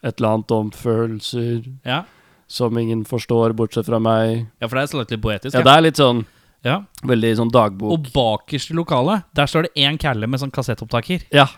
Et 0.02 0.15
eller 0.20 0.36
annet 0.36 0.52
om 0.55 0.69
følelser 0.70 1.65
ja. 1.86 2.02
som 2.47 2.77
ingen 2.78 3.05
forstår, 3.09 3.52
bortsett 3.59 3.89
fra 3.89 3.98
meg. 3.98 4.47
Ja, 4.60 4.69
for 4.69 4.78
det 4.78 4.85
er 4.86 5.01
litt 5.02 5.23
poetisk. 5.23 5.56
Ja, 5.56 5.65
det 5.66 5.73
er 5.74 5.86
litt 5.89 5.98
sånn 5.98 6.23
ja. 6.66 6.82
veldig 7.02 7.32
sånn 7.40 7.51
dagbok. 7.55 7.97
Og 7.97 8.12
bakerst 8.15 8.70
i 8.70 8.77
lokalet, 8.78 9.27
der 9.35 9.51
står 9.51 9.66
det 9.66 9.86
én 9.89 9.98
calle 9.98 10.28
med 10.31 10.43
sånn 10.43 10.55
kassettopptaker. 10.55 11.27
Ja, 11.35 11.48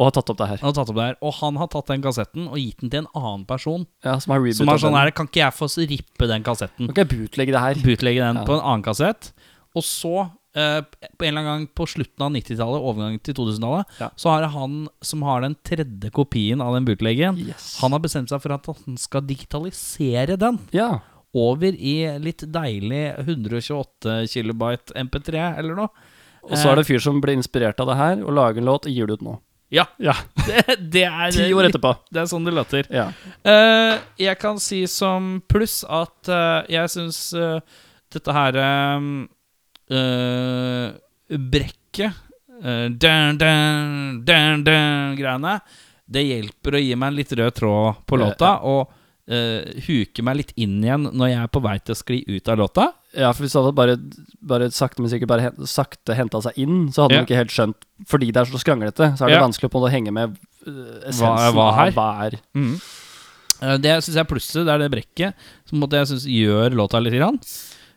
og 0.00 0.08
har 0.08 0.14
tatt 0.16 0.30
opp 0.32 0.38
det 0.40 0.48
her. 0.48 0.60
Han 0.62 0.70
har 0.70 0.76
tatt 0.78 0.90
opp 0.90 0.96
det 0.96 1.06
her, 1.10 1.16
Og 1.20 1.34
han 1.42 1.56
har 1.60 1.68
tatt 1.68 1.90
den 1.92 2.02
kassetten 2.04 2.46
og 2.48 2.56
gitt 2.56 2.80
den 2.80 2.88
til 2.92 3.02
en 3.02 3.10
annen 3.20 3.44
person. 3.44 3.86
Ja, 4.04 4.16
Som 4.18 4.32
har 4.32 4.52
Som 4.56 4.72
er 4.72 4.80
sånn 4.80 4.96
her, 4.96 5.10
Kan 5.12 5.28
ikke 5.28 5.42
jeg 5.42 5.52
få 5.52 5.68
rippe 5.76 6.26
den 6.26 6.42
kassetten? 6.42 6.88
Kan 6.88 6.94
ikke 6.94 7.04
jeg 7.04 7.10
bootlegge 7.12 7.52
det 7.52 7.60
her? 7.60 7.74
Bootlegge 7.84 8.24
den 8.24 8.36
Ja. 8.40 8.44
på 8.48 8.56
en 8.56 8.64
annen 8.64 8.82
kassett. 8.82 9.32
Og 9.76 9.84
så, 9.84 10.30
eh, 10.54 10.80
på 11.16 11.24
en 11.26 11.28
eller 11.28 11.40
annen 11.40 11.50
gang 11.50 11.66
på 11.78 11.86
slutten 11.88 12.24
av 12.26 12.32
90-tallet, 12.34 12.82
overgang 12.90 13.18
til 13.22 13.34
2000-tallet, 13.38 13.86
Ja. 14.00 14.08
så 14.16 14.32
er 14.36 14.40
det 14.46 14.50
han 14.54 14.88
som 15.02 15.22
har 15.22 15.40
den 15.44 15.56
tredje 15.66 16.10
kopien 16.10 16.60
av 16.64 16.74
den 16.74 16.84
bootleggen. 16.88 17.38
Yes. 17.38 17.76
Han 17.82 17.92
har 17.92 18.00
bestemt 18.00 18.28
seg 18.32 18.42
for 18.42 18.52
at 18.56 18.66
han 18.66 18.96
skal 18.98 19.22
digitalisere 19.26 20.36
den 20.40 20.58
Ja. 20.72 21.00
over 21.34 21.70
i 21.74 22.18
litt 22.18 22.42
deilig 22.50 23.04
128 23.22 24.26
kilobyte 24.32 24.92
MP3 24.96 25.58
eller 25.58 25.74
noe. 25.76 25.88
Og 26.42 26.56
så 26.56 26.70
er 26.72 26.76
det 26.80 26.86
fyr 26.88 26.98
som 27.04 27.20
blir 27.20 27.36
inspirert 27.36 27.78
av 27.80 27.86
det 27.90 27.96
her, 28.00 28.22
og 28.24 28.32
lager 28.32 28.58
en 28.62 28.64
låt 28.70 28.86
og 28.88 28.92
gir 28.92 29.06
det 29.06 29.18
ut 29.20 29.22
nå. 29.26 29.38
Ja, 29.70 29.84
Ja. 30.02 30.14
det, 30.48 30.64
det 30.90 31.04
er 31.06 31.30
Ti 31.30 31.52
år 31.54 31.68
etterpå. 31.68 31.92
Det 32.10 32.22
er 32.24 32.26
sånn 32.26 32.44
det 32.48 32.54
låter. 32.56 32.88
Ja. 32.90 33.12
Uh, 33.46 34.00
jeg 34.18 34.38
kan 34.40 34.58
si 34.58 34.80
som 34.90 35.42
pluss 35.46 35.84
at 35.86 36.26
uh, 36.32 36.64
jeg 36.66 36.90
syns 36.90 37.20
eh, 37.38 37.60
dette 38.10 38.34
her 38.34 38.56
eh, 38.58 39.04
eh, 39.90 40.92
Brekket 41.30 42.12
uh, 42.64 42.86
dun, 42.90 43.38
dun, 43.38 44.24
dun, 44.26 44.64
dun, 44.66 45.12
greiene 45.18 45.60
Det 46.10 46.24
hjelper 46.26 46.74
å 46.78 46.80
gi 46.82 46.96
meg 46.98 47.12
en 47.12 47.18
litt 47.20 47.34
rød 47.38 47.54
tråd 47.60 48.00
på 48.10 48.18
låta, 48.18 48.56
og 48.66 48.88
uh, 49.30 49.60
huke 49.86 50.24
meg 50.26 50.40
litt 50.40 50.52
inn 50.58 50.80
igjen 50.82 51.06
når 51.14 51.30
jeg 51.30 51.38
er 51.44 51.52
på 51.54 51.62
vei 51.62 51.76
til 51.78 51.94
å 51.94 52.00
skli 52.00 52.18
ut 52.26 52.50
av 52.50 52.58
låta. 52.58 52.88
ja, 53.14 53.30
for 53.32 53.44
hvis 53.46 53.54
han 53.54 53.68
hadde 53.68 53.78
bare, 53.78 53.94
bare 54.42 54.70
sakte, 54.74 55.02
men 55.02 55.10
sikkert 55.12 55.30
bare 55.30 55.46
hen- 55.48 55.66
sakte 55.70 56.14
henta 56.18 56.42
seg 56.42 56.58
inn, 56.58 56.88
så 56.90 57.04
hadde 57.06 57.20
Ja. 57.20 57.22
ikke 57.26 57.38
helt 57.38 57.54
skjønt 57.54 57.78
Fordi 58.10 58.32
det 58.32 58.42
er 58.42 58.50
så 58.50 58.58
skranglete, 58.58 59.12
så 59.16 59.22
er 59.24 59.28
det 59.30 59.38
Ja. 59.38 59.46
vanskelig 59.46 59.70
på 59.70 59.82
å 59.86 59.90
henge 59.92 60.10
med 60.12 60.34
essensen 61.06 61.26
Hva- 61.30 61.52
hva 61.54 61.68
av 61.86 61.94
hva 61.94 62.08
er. 62.26 62.40
Mm. 62.54 62.74
Det 63.82 63.92
syns 64.02 64.14
jeg 64.16 64.24
er 64.24 64.28
plusset. 64.30 64.64
Det 64.64 64.72
er 64.72 64.78
det 64.78 64.90
brekket 64.90 65.34
som 65.68 65.80
jeg 65.84 66.06
synes 66.08 66.24
gjør 66.26 66.72
låta 66.74 66.98
litt. 67.02 67.12
Grann. 67.12 67.38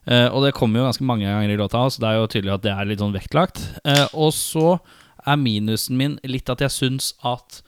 Eh, 0.06 0.28
og 0.28 0.44
det 0.46 0.56
kommer 0.58 0.82
jo 0.82 0.88
ganske 0.88 1.08
mange 1.08 1.28
ganger 1.28 1.54
i 1.54 1.60
låta, 1.60 1.86
så 1.90 2.04
det 2.04 2.10
er 2.10 2.20
jo 2.20 2.32
tydelig 2.32 2.56
at 2.58 2.66
det 2.66 2.74
er 2.74 2.90
litt 2.90 3.04
sånn 3.04 3.16
vektlagt. 3.16 3.62
Uh, 3.88 4.08
og 4.26 4.34
så 4.36 4.68
er 5.24 5.40
minusen 5.40 5.96
min 6.00 6.18
litt 6.28 6.52
at 6.52 6.64
jeg 6.66 6.76
syns 6.76 7.14
at 7.24 7.62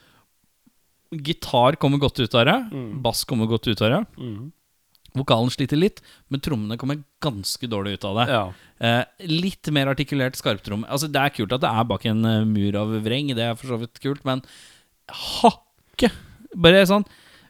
gitar 1.15 1.77
kommer 1.79 2.01
godt 2.01 2.19
ut 2.19 2.35
av 2.35 2.47
det. 2.49 2.59
Bass 3.03 3.23
kommer 3.27 3.47
godt 3.47 3.69
ut 3.69 3.81
av 3.85 3.93
det. 3.93 4.01
Mm. 4.19 4.51
Vokalen 5.15 5.51
sliter 5.53 5.79
litt, 5.79 6.01
men 6.27 6.43
trommene 6.43 6.77
kommer 6.79 6.99
ganske 7.23 7.69
dårlig 7.71 7.95
ut 7.97 8.07
av 8.09 8.17
det. 8.19 8.25
Ja. 8.35 8.45
Eh, 8.83 9.27
litt 9.31 9.69
mer 9.71 9.93
artikulert 9.93 10.35
skarptrom. 10.35 10.83
Altså, 10.91 11.07
det 11.11 11.21
er 11.21 11.35
kult 11.35 11.55
at 11.55 11.63
det 11.63 11.71
er 11.71 11.87
bak 11.87 12.07
en 12.09 12.25
eh, 12.27 12.47
mur 12.47 12.79
av 12.81 12.91
vreng, 13.05 13.31
det 13.37 13.45
er 13.45 13.55
for 13.59 13.71
så 13.71 13.79
vidt 13.79 14.01
kult, 14.03 14.25
men 14.27 14.43
hakke 15.39 16.11
Bare 16.55 16.79
sånn 16.89 17.03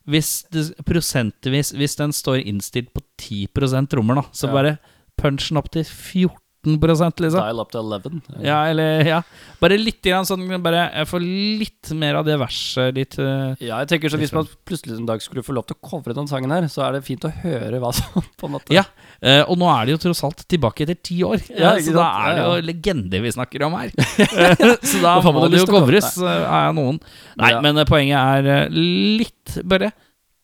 Hvis 0.10 0.42
det, 0.52 0.64
prosentvis 0.84 1.70
Hvis 1.78 1.94
den 1.96 2.12
står 2.12 2.42
innstilt 2.42 2.90
på 2.92 3.00
10% 3.26 3.90
trommer, 3.92 4.22
da, 4.22 4.26
så 4.32 4.48
Ja. 4.50 4.54
bare 4.54 4.78
punch 5.18 5.50
den 5.50 5.58
opp 5.62 5.70
til 5.72 5.84
14 5.86 6.42
liksom. 6.66 7.38
Dial 7.38 7.60
up 7.62 7.70
to 7.70 7.78
11. 7.78 8.22
Ja, 8.42 8.64
eller 8.72 9.06
Ja. 9.06 9.20
Bare 9.62 9.78
litt 9.78 10.02
grann 10.02 10.26
sånn 10.26 10.48
Bare 10.64 10.90
jeg 10.96 11.06
får 11.12 11.22
litt 11.22 11.92
mer 11.94 12.16
av 12.18 12.26
det 12.26 12.40
verset 12.42 12.96
litt 12.98 13.20
uh, 13.22 13.54
Ja, 13.62 13.84
jeg 13.84 13.88
tenker 13.92 14.10
så 14.10 14.18
Hvis 14.18 14.34
man 14.34 14.48
plutselig 14.66 14.98
en 14.98 15.06
dag 15.06 15.22
skulle 15.22 15.44
få 15.46 15.54
lov 15.54 15.68
til 15.70 15.78
å 15.78 15.84
covre 15.86 16.16
den 16.18 16.26
sangen 16.26 16.50
her, 16.50 16.66
så 16.66 16.82
er 16.88 16.94
det 16.98 17.04
fint 17.06 17.22
å 17.22 17.30
høre 17.44 17.78
hva 17.80 17.94
som 17.94 18.26
på 18.42 18.50
en 18.50 18.56
måte 18.58 18.74
Ja. 18.74 18.82
uh, 19.22 19.44
og 19.46 19.60
nå 19.62 19.70
er 19.76 19.86
det 19.86 19.94
jo 19.94 20.02
tross 20.08 20.24
alt 20.26 20.42
tilbake 20.50 20.88
etter 20.88 20.98
ti 20.98 21.20
år, 21.22 21.38
Ja, 21.54 21.76
eh, 21.76 21.84
så 21.86 21.94
da 21.94 22.08
er 22.26 22.34
det 22.34 22.48
jo 22.48 22.56
ja. 22.58 22.66
legender 22.72 23.22
vi 23.22 23.36
snakker 23.38 23.68
om 23.70 23.78
her. 23.78 23.94
så 24.90 25.04
da 25.06 25.20
må 25.22 25.46
det 25.46 25.62
jo 25.62 25.68
til 25.68 25.74
covres, 25.76 26.18
eh, 26.18 26.42
er 26.50 26.66
jeg 26.72 26.76
noen. 26.82 27.00
Nei, 27.38 27.52
Ja. 27.54 27.62
men 27.62 27.78
eh, 27.78 27.86
poenget 27.86 28.18
er 28.18 28.50
eh, 28.66 28.74
litt 28.74 29.60
Bare 29.70 29.92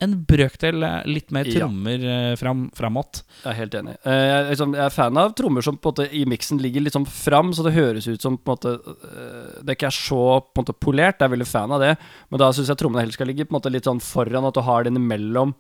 en 0.02 0.16
brøkdel 0.28 0.84
eh, 0.86 0.98
litt 1.10 1.32
mer 1.36 1.48
trommer 1.50 2.04
ja. 2.06 2.20
fram, 2.40 2.66
framåt. 2.78 3.22
Jeg 3.44 3.52
er 3.52 3.58
helt 3.60 3.78
enig. 3.78 3.96
Eh, 4.02 4.22
Jeg 4.32 4.48
liksom, 4.50 4.76
jeg 4.78 4.86
er 4.88 4.96
fan 4.96 5.20
av 5.22 5.34
trommer 5.38 5.66
som 5.66 5.78
måte 5.82 6.08
i 6.10 6.24
miksen 6.30 6.62
ligger 6.62 6.86
litt 6.86 6.98
sånn 6.98 7.08
fram, 7.10 7.54
så 7.54 7.66
det 7.68 7.76
høres 7.78 8.10
ut 8.10 8.24
som 8.24 8.40
måte 8.48 8.76
eh, 8.82 9.60
Det 9.62 9.78
ikke 9.78 9.92
er 9.92 9.98
så 9.98 10.24
måte 10.58 10.74
polert. 10.74 11.22
Jeg 11.22 11.30
er 11.30 11.36
veldig 11.36 11.50
fan 11.50 11.76
av 11.78 11.84
det, 11.84 11.94
men 12.30 12.42
da 12.42 12.50
syns 12.56 12.72
jeg 12.74 12.82
trommene 12.82 13.06
heller 13.06 13.18
skal 13.18 13.30
ligge 13.30 13.46
litt 13.72 13.88
sånn 13.88 14.02
foran, 14.04 14.48
at 14.50 14.58
du 14.58 14.64
har 14.66 14.88
den 14.88 15.00
imellom. 15.00 15.54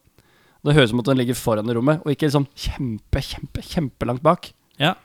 Det 0.61 0.75
høres 0.77 0.91
ut 0.91 0.95
som 0.95 1.01
at 1.01 1.09
den 1.09 1.21
ligger 1.21 1.37
foran 1.37 1.69
i 1.69 1.77
rommet, 1.77 2.03
og 2.03 2.13
ikke 2.13 2.27
liksom 2.27 2.49
kjempe, 2.53 3.21
kjempe, 3.25 3.63
kjempelangt 3.65 4.25
bak. 4.25 4.51
Ja. 4.81 4.95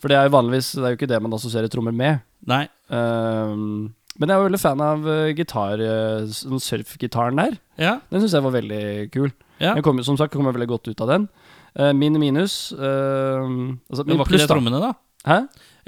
For 0.00 0.12
det 0.12 0.18
er 0.18 0.26
jo 0.28 0.34
vanligvis 0.34 0.74
Det 0.76 0.84
er 0.84 0.92
jo 0.92 0.98
ikke 0.98 1.08
det 1.08 1.20
man 1.24 1.32
assosierer 1.36 1.72
trommer 1.72 1.94
med. 1.96 2.20
Nei. 2.46 2.66
Ehm, 2.92 3.94
men 4.18 4.28
jeg 4.32 4.38
var 4.40 4.48
veldig 4.48 4.60
fan 4.62 4.80
av 4.80 5.06
uh, 5.06 5.28
gitar, 5.36 5.80
uh, 5.80 6.26
surfgitaren 6.62 7.36
der. 7.36 7.58
Ja. 7.78 7.98
Den 8.10 8.22
syns 8.24 8.32
jeg 8.36 8.42
var 8.46 8.54
veldig 8.56 8.82
kul. 9.12 9.30
ja. 9.60 9.74
Jeg 9.76 9.84
kom, 9.84 10.02
som 10.04 10.16
sagt, 10.16 10.32
kommer 10.34 10.52
veldig 10.56 10.68
godt 10.68 10.88
ut 10.88 11.00
av 11.00 11.08
den. 11.08 11.28
Eh, 11.76 11.92
min 11.92 12.14
minus 12.16 12.72
eh, 12.72 13.42
altså, 13.44 14.00
Men 14.06 14.14
min 14.14 14.18
var 14.22 14.30
ikke 14.30 14.38
det 14.40 14.48
trommene, 14.48 14.78
da? 14.80 14.94
Hæ? 15.28 15.36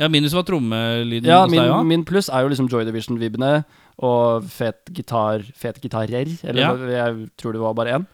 Ja, 0.02 0.08
minus 0.12 0.34
var 0.36 0.44
trommelyden 0.44 1.24
Ja, 1.30 1.38
hos 1.46 1.50
min, 1.50 1.62
deg 1.62 1.72
òg. 1.72 1.86
min 1.88 2.04
pluss 2.04 2.28
er 2.28 2.44
jo 2.44 2.50
liksom 2.52 2.68
Joy 2.68 2.84
Division-vibbene 2.84 3.64
og 4.04 4.44
fet 4.52 4.92
gitar 4.92 5.46
fet 5.56 5.80
gitarer. 5.80 6.28
Eller 6.44 6.60
Ja. 6.60 6.74
jeg 6.76 7.30
tror 7.40 7.52
det 7.56 7.62
var 7.62 7.72
bare 7.74 7.96
én. 7.96 8.06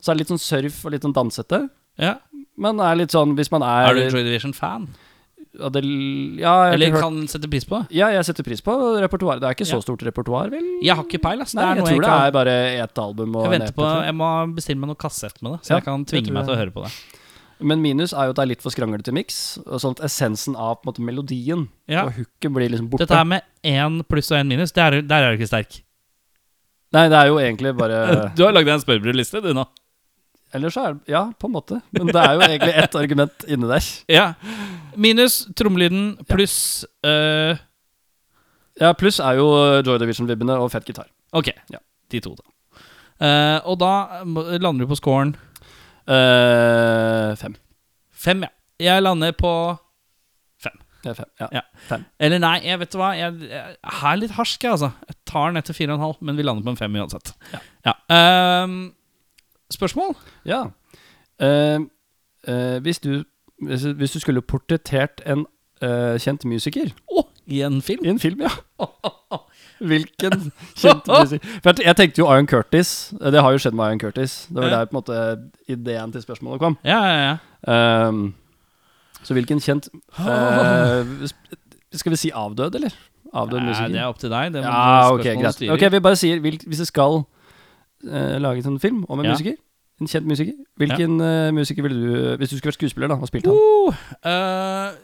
Så 0.00 0.12
er 0.12 0.14
det 0.14 0.22
litt 0.22 0.30
sånn 0.36 0.38
surf 0.44 0.84
og 0.86 0.92
litt 0.94 1.02
sånn 1.02 1.16
dansete. 1.16 1.68
Ja. 1.98 2.14
Men 2.56 2.78
er 2.78 2.94
litt 2.94 3.10
sånn 3.10 3.34
hvis 3.36 3.50
man 3.50 3.62
er 3.66 3.90
Er 3.90 3.94
du 3.94 4.16
Joy 4.16 4.22
Division-fan? 4.22 4.86
Det, 5.56 5.82
ja, 6.38 6.52
jeg, 6.68 6.74
Eller 6.76 6.90
hørt, 6.92 7.00
kan 7.02 7.16
sette 7.28 7.48
pris 7.50 7.64
på 7.64 7.78
det? 7.80 7.96
ja, 7.96 8.08
jeg 8.12 8.24
setter 8.28 8.44
pris 8.44 8.60
på 8.60 8.72
repertoaret. 9.02 9.40
Det 9.40 9.48
er 9.48 9.54
ikke 9.56 9.68
så 9.68 9.80
stort 9.82 10.02
repertoar, 10.06 10.50
vel? 10.52 10.64
Jeg 10.84 10.94
har 10.96 11.04
ikke 11.04 11.20
peil. 11.22 11.38
Det 11.44 11.54
Nei, 11.54 11.62
er 11.64 11.76
jeg 11.80 11.84
tror 11.86 12.00
det 12.02 12.10
kan- 12.10 12.26
er 12.26 12.32
bare 12.32 12.56
ett 12.84 12.98
album 12.98 13.32
Jeg 13.34 13.44
en 13.44 13.50
venter 13.56 13.72
på 13.76 13.84
jeg. 13.88 14.04
Jeg 14.10 14.14
må 14.14 14.54
bestille 14.54 14.78
meg 14.78 14.88
noe 14.92 15.00
kassett 15.00 15.40
med 15.42 15.52
det, 15.52 15.60
så 15.64 15.74
jeg 15.76 15.84
kan 15.84 16.04
tvinge 16.04 16.32
meg 16.32 16.44
til 16.44 16.54
å 16.54 16.58
høre 16.58 16.72
på 16.72 16.84
det. 16.84 16.92
Men 17.58 17.80
minus 17.80 18.12
er 18.12 18.26
jo 18.28 18.30
at 18.30 18.36
det 18.36 18.42
er 18.42 18.50
litt 18.52 18.60
for 18.62 18.70
skranglete 18.70 19.12
miks. 19.16 19.58
Sånn 19.80 19.96
at 19.96 20.02
essensen 20.04 20.54
av 20.60 20.82
på 20.82 20.86
en 20.86 20.92
måte 20.92 21.00
melodien 21.08 21.68
Ja. 21.88 22.04
og 22.04 22.12
hooket 22.12 22.52
blir 22.52 22.68
liksom 22.68 22.90
borte. 22.90 23.06
Dette 23.06 23.16
her 23.16 23.24
med 23.24 23.42
én 23.64 24.02
pluss 24.04 24.30
og 24.30 24.36
én 24.36 24.46
minus, 24.46 24.72
det 24.72 24.82
er, 24.84 25.00
der 25.00 25.22
er 25.24 25.36
du 25.36 25.42
ikke 25.42 25.48
sterk. 25.48 25.80
Nei, 26.92 27.08
det 27.08 27.16
er 27.16 27.26
jo 27.28 27.38
egentlig 27.40 27.72
bare 27.76 28.30
Du 28.36 28.44
har 28.44 28.52
lagd 28.52 28.66
deg 28.68 28.74
en 28.76 28.84
spørrebrødliste, 28.84 29.40
du 29.42 29.54
nå. 29.54 29.64
Eller 30.56 30.72
så 30.72 30.82
er 30.88 30.96
det 30.96 31.12
Ja, 31.12 31.24
på 31.38 31.48
en 31.50 31.54
måte. 31.54 31.78
Men 31.94 32.08
det 32.10 32.22
er 32.22 32.34
jo 32.38 32.44
egentlig 32.48 32.74
ett 32.82 32.96
argument 33.02 33.46
inni 33.52 33.68
der. 33.70 33.88
Ja. 34.12 34.26
Minus 34.96 35.42
trommelyden 35.56 36.14
pluss 36.30 36.58
øh, 37.04 37.56
Ja, 38.80 38.90
pluss 38.96 39.20
er 39.20 39.38
jo 39.38 39.46
Joy 39.86 39.98
Division-vibbene 40.02 40.56
og 40.60 40.70
fett 40.74 40.88
gitar. 40.88 41.08
Ok, 41.36 41.52
Ja. 41.72 41.78
de 42.12 42.20
to, 42.24 42.34
da. 42.36 42.44
Uh, 43.16 43.58
og 43.72 43.78
da 43.80 43.92
lander 44.60 44.84
du 44.84 44.90
på 44.90 44.96
scoren 44.98 45.30
uh, 46.04 47.32
fem. 47.40 47.54
fem, 48.12 48.42
ja. 48.44 48.50
Jeg 48.84 49.02
lander 49.02 49.32
på 49.32 49.52
fem. 50.60 50.76
fem. 51.06 51.24
Ja. 51.40 51.48
Ja. 51.56 51.62
Fem. 51.88 52.04
Eller 52.20 52.42
nei, 52.42 52.58
jeg 52.66 52.78
vet 52.82 52.92
du 52.92 52.98
hva. 53.00 53.14
Jeg, 53.16 53.38
jeg 53.48 53.76
er 53.80 54.20
litt 54.20 54.34
harsk, 54.36 54.66
jeg, 54.66 54.76
altså. 54.76 54.90
Jeg 55.08 55.16
tar 55.32 55.48
den 55.48 55.62
etter 55.62 55.76
fire 55.78 55.94
og 55.94 55.96
en 55.96 56.04
halv, 56.04 56.20
men 56.28 56.36
vi 56.36 56.44
lander 56.44 56.66
på 56.66 56.74
en 56.74 56.80
fem 56.82 56.98
uansett. 57.00 57.32
Ja. 57.86 57.94
Ehm, 58.12 58.76
spørsmål? 59.70 60.16
Ja. 60.46 60.62
Uh, 61.42 61.86
uh, 62.48 62.78
hvis, 62.82 62.98
du, 62.98 63.24
hvis, 63.62 63.82
hvis 63.82 64.10
du 64.10 64.20
skulle 64.20 64.42
portrettert 64.42 65.20
en 65.26 65.46
uh, 65.82 66.16
kjent 66.18 66.44
musiker 66.44 66.92
oh, 67.12 67.24
i 67.46 67.62
en 67.62 67.82
film? 67.82 68.04
i 68.04 68.08
en 68.08 68.18
film, 68.18 68.40
ja. 68.40 68.52
Hvilken 69.90 70.52
kjent 70.76 71.08
musiker 71.10 71.60
For 71.62 71.82
jeg, 71.84 71.96
tenkte 71.96 72.22
jo 72.22 72.30
Iron 72.32 72.46
Curtis. 72.48 73.12
Det 73.20 73.42
har 73.42 73.52
jo 73.52 73.60
skjedd 73.60 73.76
med 73.76 73.90
Iron 73.90 74.00
Curtis. 74.00 74.46
Det 74.48 74.56
var 74.56 74.68
Ja. 74.68 74.78
der 74.78 74.84
på 74.84 74.96
en 74.96 75.02
måte 75.02 75.50
ideen 75.68 76.12
til 76.12 76.22
spørsmålet 76.22 76.60
kom. 76.60 76.78
Ja, 76.84 77.02
ja, 77.04 77.36
ja. 77.66 78.08
Um, 78.08 78.34
så 79.22 79.34
hvilken 79.34 79.60
kjent 79.60 79.88
Skal 81.92 82.12
vi 82.12 82.16
si 82.16 82.30
avdød, 82.30 82.74
eller? 82.74 82.94
Avdød 83.34 83.60
musiker? 83.60 83.88
det 83.88 84.00
er 84.00 84.06
opp 84.06 84.18
til 84.18 84.30
deg. 84.30 84.52
Det 84.52 84.62
Ja, 84.62 85.12
ok, 85.12 85.22
greit. 85.22 85.70
Ok, 85.70 85.92
Vi 85.92 86.00
bare 86.00 86.16
sier 86.16 86.40
Hvis 86.40 86.78
det 86.78 86.86
skal 86.86 87.24
eh, 88.06 88.36
lages 88.42 88.68
en 88.68 88.78
film 88.82 89.04
om 89.08 89.20
en 89.20 89.30
Ja. 89.30 89.34
musiker, 89.36 89.58
en 90.00 90.10
kjent 90.10 90.26
musiker, 90.28 90.54
hvilken 90.76 91.20
eh, 91.24 91.50
musiker 91.56 91.86
ville 91.86 92.00
du 92.00 92.36
Hvis 92.36 92.50
du 92.50 92.58
skulle 92.58 92.72
vært 92.72 92.80
skuespiller 92.80 93.08
da 93.08 93.16
hva 93.16 93.28
spilte 93.28 93.52
han? 93.52 93.94
Uh, 94.26 94.96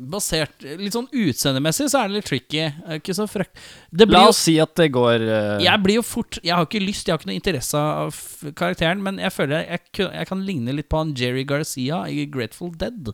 basert 0.00 0.64
Litt 0.80 0.94
sånn 0.96 1.08
utseendemessig 1.12 1.90
så 1.92 2.00
er 2.00 2.08
det 2.08 2.18
litt 2.18 2.28
tricky. 2.30 2.64
Ikke 2.96 3.14
så 3.16 3.26
frøk... 3.30 3.50
Det 3.92 4.06
blir 4.08 4.16
La 4.16 4.24
jo 4.26 4.32
oss 4.32 4.40
si 4.46 4.56
at 4.62 4.72
det 4.80 4.88
går 4.94 5.26
uh... 5.26 5.60
Jeg 5.62 5.82
blir 5.84 6.00
jo 6.00 6.04
fort 6.06 6.40
Jeg 6.42 6.54
har 6.56 6.66
ikke 6.66 6.82
lyst, 6.82 7.06
jeg 7.06 7.14
har 7.14 7.20
ikke 7.20 7.30
noe 7.30 7.38
interesse 7.38 7.78
av 7.78 8.20
karakteren, 8.58 9.04
men 9.04 9.20
jeg 9.22 9.34
føler 9.34 9.66
jeg, 9.66 9.84
jeg 10.06 10.30
kan 10.30 10.44
ligne 10.46 10.74
litt 10.76 10.90
på 10.90 11.02
han 11.02 11.14
Jerry 11.18 11.44
Garcia 11.48 12.04
i 12.08 12.24
Grateful 12.32 12.72
Dead. 12.80 13.12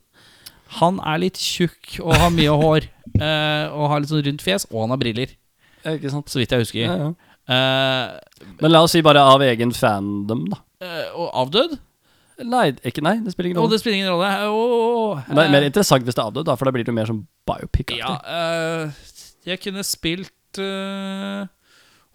Han 0.80 0.98
er 1.04 1.22
litt 1.22 1.40
tjukk 1.40 1.98
og 2.02 2.14
har 2.16 2.32
mye 2.34 2.54
hår, 2.62 2.88
uh, 3.20 3.66
og 3.76 3.90
har 3.92 4.02
litt 4.02 4.12
sånn 4.12 4.24
rundt 4.26 4.44
fjes, 4.46 4.66
og 4.72 4.86
han 4.86 4.94
har 4.94 5.02
briller, 5.02 5.36
Ikke 5.86 6.10
sant? 6.12 6.30
så 6.32 6.40
vidt 6.42 6.54
jeg 6.54 6.66
husker. 6.66 6.86
Ja, 6.86 6.96
ja. 7.08 7.35
Eh, 7.48 8.06
Men 8.60 8.72
la 8.72 8.82
oss 8.82 8.94
si 8.96 9.02
bare 9.06 9.22
av 9.22 9.42
egen 9.46 9.72
fandom, 9.76 10.46
da. 10.50 10.62
Uh, 10.82 11.04
og 11.22 11.28
avdød? 11.46 11.76
Nei, 12.44 12.66
ikke 12.84 13.00
nei, 13.00 13.14
det 13.24 13.32
spiller 13.32 13.48
ingen 13.48 13.56
rolle. 13.62 13.68
rolle. 13.70 13.76
det 13.76 13.80
spiller 13.80 13.96
ingen 13.96 14.10
rolle. 14.12 14.30
Åh, 14.52 15.22
Det 15.30 15.44
er 15.46 15.52
mer 15.54 15.64
interessant 15.70 16.04
hvis 16.04 16.16
det 16.18 16.20
er 16.20 16.28
avdød, 16.28 16.44
da, 16.50 16.56
for 16.58 16.68
da 16.68 16.72
blir 16.74 16.84
det 16.84 16.92
jo 16.92 16.96
mer 16.98 17.08
som 17.08 17.22
biopic-aktig. 17.48 17.96
Ja, 18.02 18.16
eh, 18.28 18.90
jeg 19.46 19.62
kunne 19.62 19.84
spilt 19.86 20.60
eh, 20.60 21.46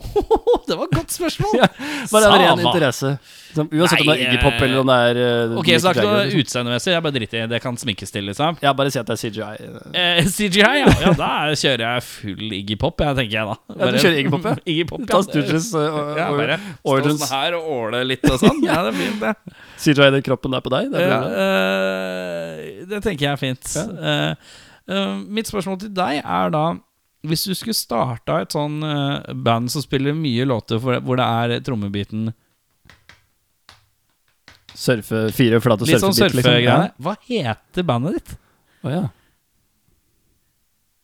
Det 0.68 0.78
var 0.78 0.88
et 0.88 0.98
godt 0.98 1.14
spørsmål! 1.14 1.56
Ja, 1.62 1.68
Bare 2.12 2.30
av 2.30 2.40
ren 2.40 2.60
interesse. 2.62 3.18
Som, 3.52 3.68
uansett 3.68 4.00
om 4.00 4.08
det 4.08 4.14
er 4.16 4.22
Iggy 4.30 4.38
Pop 4.40 4.62
eller 4.64 4.80
om 4.80 4.88
det 4.88 4.98
er 5.10 5.18
uh, 5.20 5.56
Ok, 5.60 5.70
så 5.76 5.92
det 5.92 5.92
er 5.92 5.98
ikke 5.98 6.06
noe 6.08 6.42
utseendemessig. 6.42 6.92
Jeg 6.94 7.04
bare 7.04 7.16
driter 7.18 7.42
i 7.42 7.48
det. 7.52 7.60
kan 7.64 7.78
sminkes 7.80 8.14
til, 8.16 8.26
liksom. 8.30 8.60
Ja, 8.64 8.72
bare 8.78 8.94
si 8.94 9.00
at 9.02 9.10
det 9.10 9.18
er 9.18 9.22
CGI. 9.22 9.72
Eh, 9.92 10.30
CGI, 10.32 10.62
ja. 10.62 10.94
ja. 11.04 11.14
Da 11.20 11.32
kjører 11.60 11.84
jeg 11.86 12.06
full 12.08 12.56
Iggy 12.62 12.78
Pop, 12.80 13.04
jeg, 13.04 13.18
tenker 13.20 13.38
jeg 13.38 13.50
da. 13.52 13.58
Ja, 13.76 13.92
du 13.92 14.00
kjører 14.00 14.20
Iggy 14.22 14.34
Pop, 14.36 14.48
ja? 14.48 14.56
Iggy 14.74 14.88
Pop, 14.94 15.04
Ta 15.10 15.20
ja. 15.20 15.28
Stooges 15.28 15.72
uh, 15.76 15.88
Ja, 16.18 16.30
bare 16.38 16.60
stå 16.62 16.96
Origins. 16.96 17.26
sånn 17.26 17.36
her 17.36 17.58
og 17.60 17.72
åle 17.76 18.04
litt 18.08 18.28
og 18.30 18.40
sånn. 18.42 18.62
Ja, 18.68 18.80
det 18.88 18.94
er 18.94 19.00
fint, 19.02 19.26
det. 19.26 19.58
CGI 19.84 20.12
den 20.18 20.28
kroppen 20.30 20.56
der 20.56 20.64
på 20.64 20.74
deg. 20.74 20.92
Det 20.94 21.08
Ja, 21.08 21.20
eh, 21.46 22.86
det 22.88 23.04
tenker 23.04 23.28
jeg 23.28 23.34
er 23.36 23.42
fint. 23.42 23.76
Uh, 24.88 25.20
mitt 25.28 25.52
spørsmål 25.52 25.84
til 25.84 25.94
deg 25.96 26.24
er 26.24 26.56
da 26.56 26.66
Hvis 27.28 27.44
du 27.46 27.54
skulle 27.54 27.78
starta 27.78 28.40
et 28.42 28.54
sånn 28.56 28.80
eh, 28.86 29.34
band 29.46 29.70
som 29.74 29.84
spiller 29.84 30.16
mye 30.18 30.46
låter 30.50 30.82
hvor 30.82 31.20
det 31.20 31.28
er 31.28 31.60
trommebiten 31.66 32.32
Surfe, 34.82 35.28
fire 35.36 35.60
flate 35.62 35.86
Litt 35.86 36.02
sånn 36.02 36.16
surfegreier. 36.16 36.88
liksom. 36.88 37.04
Hva 37.06 37.16
heter 37.28 37.86
bandet 37.86 38.18
ditt? 38.18 38.38
Å, 38.82 38.94
ja. 38.96 39.02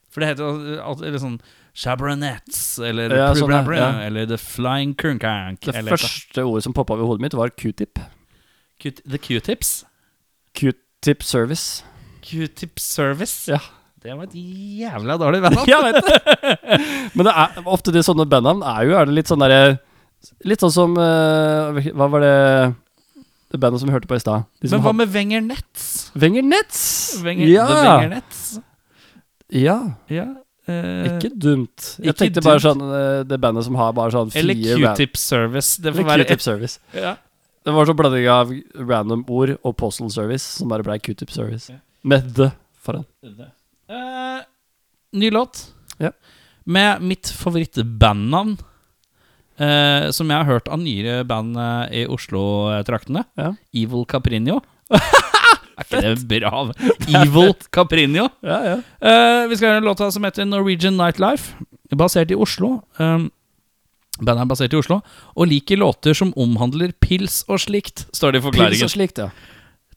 For 0.10 0.24
det 0.24 0.32
heter 0.32 0.80
eller 1.06 1.22
sånn 1.22 1.36
Chabronettes 1.78 2.80
eller 2.82 3.14
Ja, 3.14 3.28
sånn, 3.38 3.54
ja, 3.78 3.90
eller 4.08 4.26
The 4.26 4.40
Flying 4.42 4.96
Kernkank. 4.98 5.62
Det 5.68 5.84
første 5.86 6.42
ordet 6.48 6.66
som 6.66 6.74
poppa 6.74 6.96
over 6.96 7.12
hodet 7.12 7.28
mitt, 7.28 7.38
var 7.38 7.54
q-tip. 7.54 8.02
The 8.82 9.20
Q-tips. 9.22 9.84
Q-tip 10.58 11.22
service. 11.22 11.84
Q-tip 12.26 12.80
Service. 12.82 13.46
Ja. 13.52 13.60
Det 14.08 14.16
var 14.16 14.24
et 14.30 14.36
jævla 14.40 15.18
dårlig 15.20 15.42
bandnavn. 15.46 15.68
ja, 15.68 15.82
vet 15.84 16.00
du. 16.00 16.88
Men 17.20 17.28
det 17.28 17.34
er 17.44 17.58
ofte 17.68 17.92
de 17.96 18.04
sånne 18.08 18.26
bandnavn 18.32 18.64
er 18.64 18.88
jo 18.88 18.96
er 19.02 19.10
det 19.10 19.18
litt 19.20 19.32
sånn 19.32 19.44
derre 19.44 19.78
Litt 20.48 20.64
sånn 20.64 20.72
som 20.74 20.96
uh, 20.98 21.78
Hva 21.94 22.08
var 22.10 22.24
det 22.24 22.38
Det 23.54 23.60
bandet 23.62 23.84
som 23.84 23.92
vi 23.92 23.94
hørte 23.94 24.10
på 24.10 24.18
i 24.18 24.24
stad? 24.24 24.48
Men 24.66 24.82
hva 24.82 24.94
med 24.98 25.12
Wenger 25.14 25.44
Nets? 25.46 25.84
Wenger 26.18 26.48
Nets! 26.48 26.82
Wenger, 27.24 27.52
ja. 27.52 27.68
The 27.70 27.78
Wenger 27.84 28.10
Nets. 28.16 28.42
ja! 29.54 29.78
Ja. 30.12 30.26
Uh, 30.68 31.06
Ikke 31.14 31.30
dumt. 31.32 31.94
Jeg 32.02 32.12
ikke 32.12 32.18
tenkte 32.26 32.42
bare 32.44 32.60
sånn 32.60 32.82
uh, 32.84 33.22
Det 33.24 33.38
bandet 33.40 33.64
som 33.70 33.78
har 33.80 33.94
bare 33.96 34.12
sånn 34.12 34.34
fire 34.34 34.42
eller 34.44 34.98
Q-tip 34.98 35.16
Service. 35.22 35.78
Det 35.80 35.94
får 35.96 36.10
være 36.10 36.26
Q-tip 36.28 36.44
service. 36.44 36.80
Ja. 36.98 37.14
Det 37.64 37.76
var 37.76 37.88
sånn 37.88 38.00
blanding 38.00 38.28
av 38.32 38.52
random 38.76 39.24
ord 39.32 39.54
og 39.62 39.78
postal 39.80 40.12
service, 40.12 40.44
som 40.60 40.68
bare 40.74 40.84
ble 40.84 40.98
Q-tip 41.04 41.32
service. 41.32 41.70
Ja. 41.72 41.80
Med 42.04 42.34
the 42.36 42.50
foran. 42.84 43.08
Eh, 43.88 44.40
ny 45.12 45.32
låt. 45.32 45.74
Ja. 45.98 46.12
Med 46.64 47.02
mitt 47.02 47.30
favorittbandnavn. 47.30 48.58
Uh, 49.58 50.12
som 50.14 50.30
jeg 50.30 50.38
har 50.38 50.46
hørt 50.46 50.68
av 50.70 50.78
nyere 50.78 51.24
band 51.26 51.56
eh, 51.58 52.04
i 52.04 52.08
Oslo-traktene. 52.14 53.24
Ja. 53.40 53.56
Evil 53.74 54.04
Caprinio. 54.06 54.60
er 54.94 55.82
ikke 55.82 56.02
det 56.04 56.28
bra? 56.30 56.60
Evil 57.08 57.56
Caprinio. 57.74 58.28
Ja, 58.46 58.60
ja. 58.68 58.76
Uh, 59.02 59.48
vi 59.50 59.58
skal 59.58 59.72
gjøre 59.72 59.82
en 59.82 59.90
låt 59.90 60.04
som 60.14 60.30
heter 60.30 60.46
Norwegian 60.46 61.00
Nightlife, 61.00 61.58
basert 61.90 62.30
i 62.30 62.38
Oslo. 62.38 62.84
Um, 63.02 63.32
bandet 64.20 64.46
er 64.46 64.52
basert 64.54 64.78
i 64.78 64.78
Oslo, 64.78 65.00
og 65.34 65.50
liker 65.50 65.82
låter 65.82 66.14
som 66.18 66.36
omhandler 66.38 66.94
pils 67.02 67.42
og 67.50 67.64
slikt, 67.66 68.06
står 68.14 68.38
det 68.38 68.44
i 68.44 68.54
Pils 68.60 68.86
og 68.86 68.94
slikt, 68.94 69.26
ja. 69.26 69.32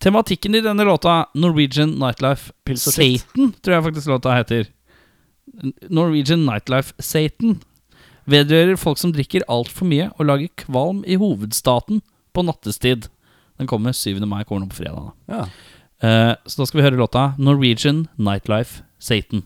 Tematikken 0.01 0.57
i 0.57 0.63
denne 0.65 0.85
låta, 0.89 1.27
Norwegian 1.37 1.93
Nightlife. 2.01 2.55
Satan, 2.77 3.53
tror 3.61 3.75
jeg 3.75 3.85
faktisk 3.85 4.09
låta 4.09 4.37
heter. 4.39 4.71
Norwegian 5.93 6.47
Nightlife 6.47 6.95
Satan 6.99 7.59
vedrører 8.31 8.79
folk 8.81 9.01
som 9.01 9.13
drikker 9.13 9.45
altfor 9.51 9.89
mye 9.91 10.09
og 10.17 10.29
lager 10.31 10.53
kvalm 10.63 11.03
i 11.05 11.19
hovedstaten 11.21 12.01
på 12.33 12.45
nattestid. 12.47 13.11
Den 13.61 13.69
kommer 13.69 13.93
7. 13.93 14.23
mai, 14.25 14.45
kommer 14.49 14.65
nå 14.65 14.73
på 14.73 14.81
fredag. 14.81 15.11
da. 15.11 15.37
ja. 15.37 15.45
Uh, 16.01 16.33
så 16.49 16.63
da 16.63 16.65
skal 16.65 16.81
vi 16.81 16.85
høre 16.87 16.97
låta. 16.97 17.35
Norwegian 17.37 18.07
nightlife 18.17 18.81
Satan 19.05 19.45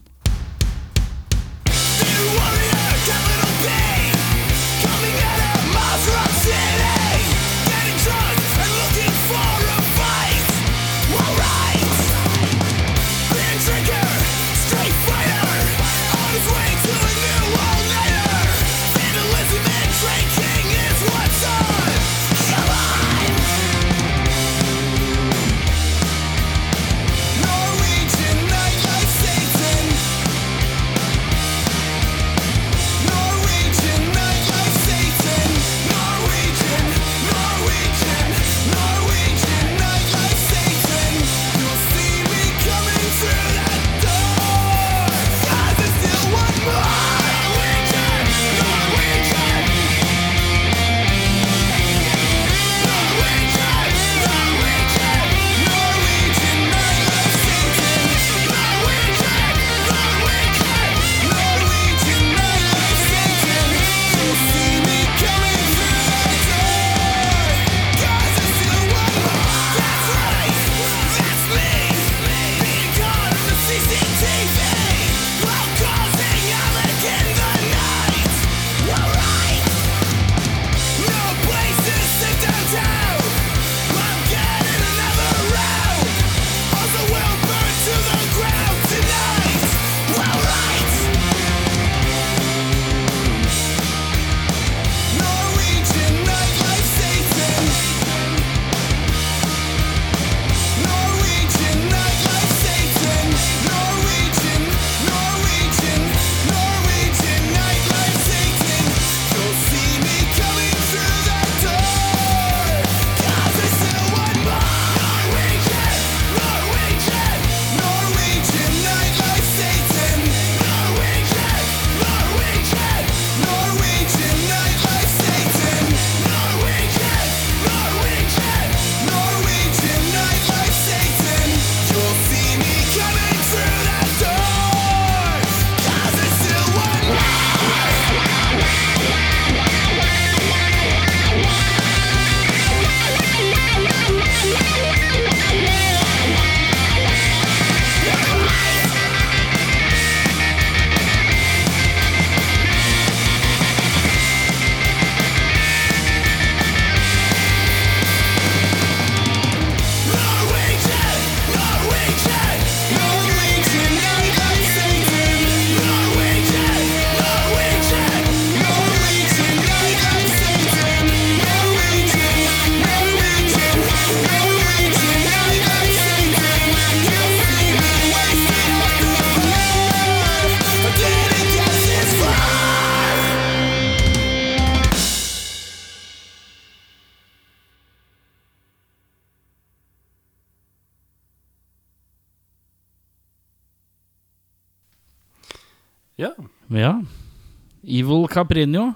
Caprino, 198.34 198.88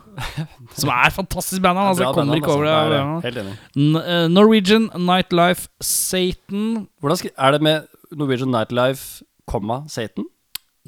som 0.74 0.90
er 0.92 1.12
fantastisk 1.14 1.62
band. 1.64 1.78
Altså, 1.78 2.04
jeg 2.04 2.16
kommer 2.16 2.40
ikke 2.40 2.52
over 2.52 2.66
det. 2.66 2.72
altså. 2.74 2.96
ja. 2.98 3.20
Helt 3.26 3.38
enig. 3.44 3.54
Eh, 4.02 4.24
Norwegian 4.32 4.88
Nightlife 4.98 5.68
Satan 5.80 6.88
Hvordan 7.00 7.30
er 7.30 7.54
det 7.56 7.62
med 7.62 7.86
Norwegian 8.18 8.50
Nightlife, 8.52 9.22
komma, 9.48 9.84
Satan? 9.88 10.26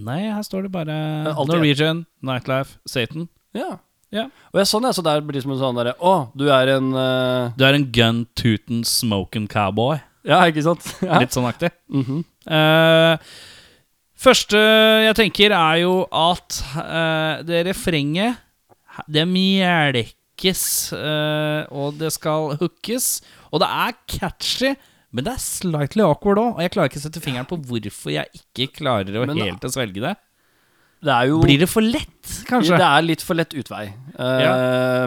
Nei, 0.01 0.22
her 0.32 0.43
står 0.47 0.66
det 0.66 0.72
bare 0.74 0.97
Norwegian 1.47 2.05
Nightlife 2.24 2.78
Satan. 2.89 3.28
Ja. 3.56 3.77
Ja. 4.10 4.27
Og 4.51 4.59
jeg 4.59 4.66
sånn, 4.66 4.86
jeg, 4.89 4.97
så 4.98 5.05
der 5.06 5.22
blir 5.22 5.39
det 5.39 5.44
som 5.44 5.52
en 5.55 5.60
sånn 5.60 5.77
derre 5.78 5.93
Å, 6.02 6.14
du 6.35 6.48
er 6.51 6.72
en 6.74 6.89
uh... 6.97 7.52
Du 7.55 7.62
er 7.62 7.77
en 7.78 7.85
gun 7.94 8.24
tootin' 8.39 8.82
smoking 8.86 9.47
cowboy. 9.51 10.01
Ja, 10.27 10.43
ikke 10.51 10.64
sant? 10.66 10.82
Ja. 11.06 11.20
Litt 11.22 11.36
sånn 11.36 11.47
aktig. 11.48 11.70
Mhm. 11.93 12.24
Eh, 12.51 13.31
første 14.20 14.60
jeg 15.06 15.16
tenker, 15.18 15.55
er 15.56 15.80
jo 15.82 15.94
at 16.06 16.60
uh, 16.76 17.40
det 17.47 17.64
refrenget 17.70 18.40
Det 19.10 19.24
melkes, 19.28 20.62
uh, 20.92 21.64
og 21.72 21.98
det 22.01 22.12
skal 22.12 22.56
hookes. 22.60 23.20
Og 23.51 23.62
det 23.62 23.68
er 23.68 23.98
catchy, 24.10 24.74
men 25.10 25.26
det 25.26 25.34
er 25.34 25.42
slightly 25.42 26.05
awkward 26.05 26.40
òg. 26.42 26.56
Og 26.56 26.64
jeg 26.64 26.74
klarer 26.74 26.92
ikke 26.92 27.01
å 27.01 27.06
sette 27.06 27.22
fingeren 27.24 27.48
på 27.48 27.59
hvorfor 27.70 28.14
jeg 28.14 28.42
ikke 28.42 28.70
klarer 28.82 29.16
å 29.16 29.26
Men- 29.26 29.40
helt 29.47 29.64
å 29.64 29.72
svelge 29.72 30.02
det. 30.05 30.16
Det 31.01 31.28
jo 31.30 31.40
Blir 31.40 31.59
det 31.62 31.68
for 31.72 31.80
lett, 31.80 32.28
kanskje? 32.44 32.76
Det 32.76 32.84
er 32.86 33.02
litt 33.02 33.22
for 33.24 33.34
lett 33.34 33.55
utvei. 33.56 33.86
Ja. 34.18 35.06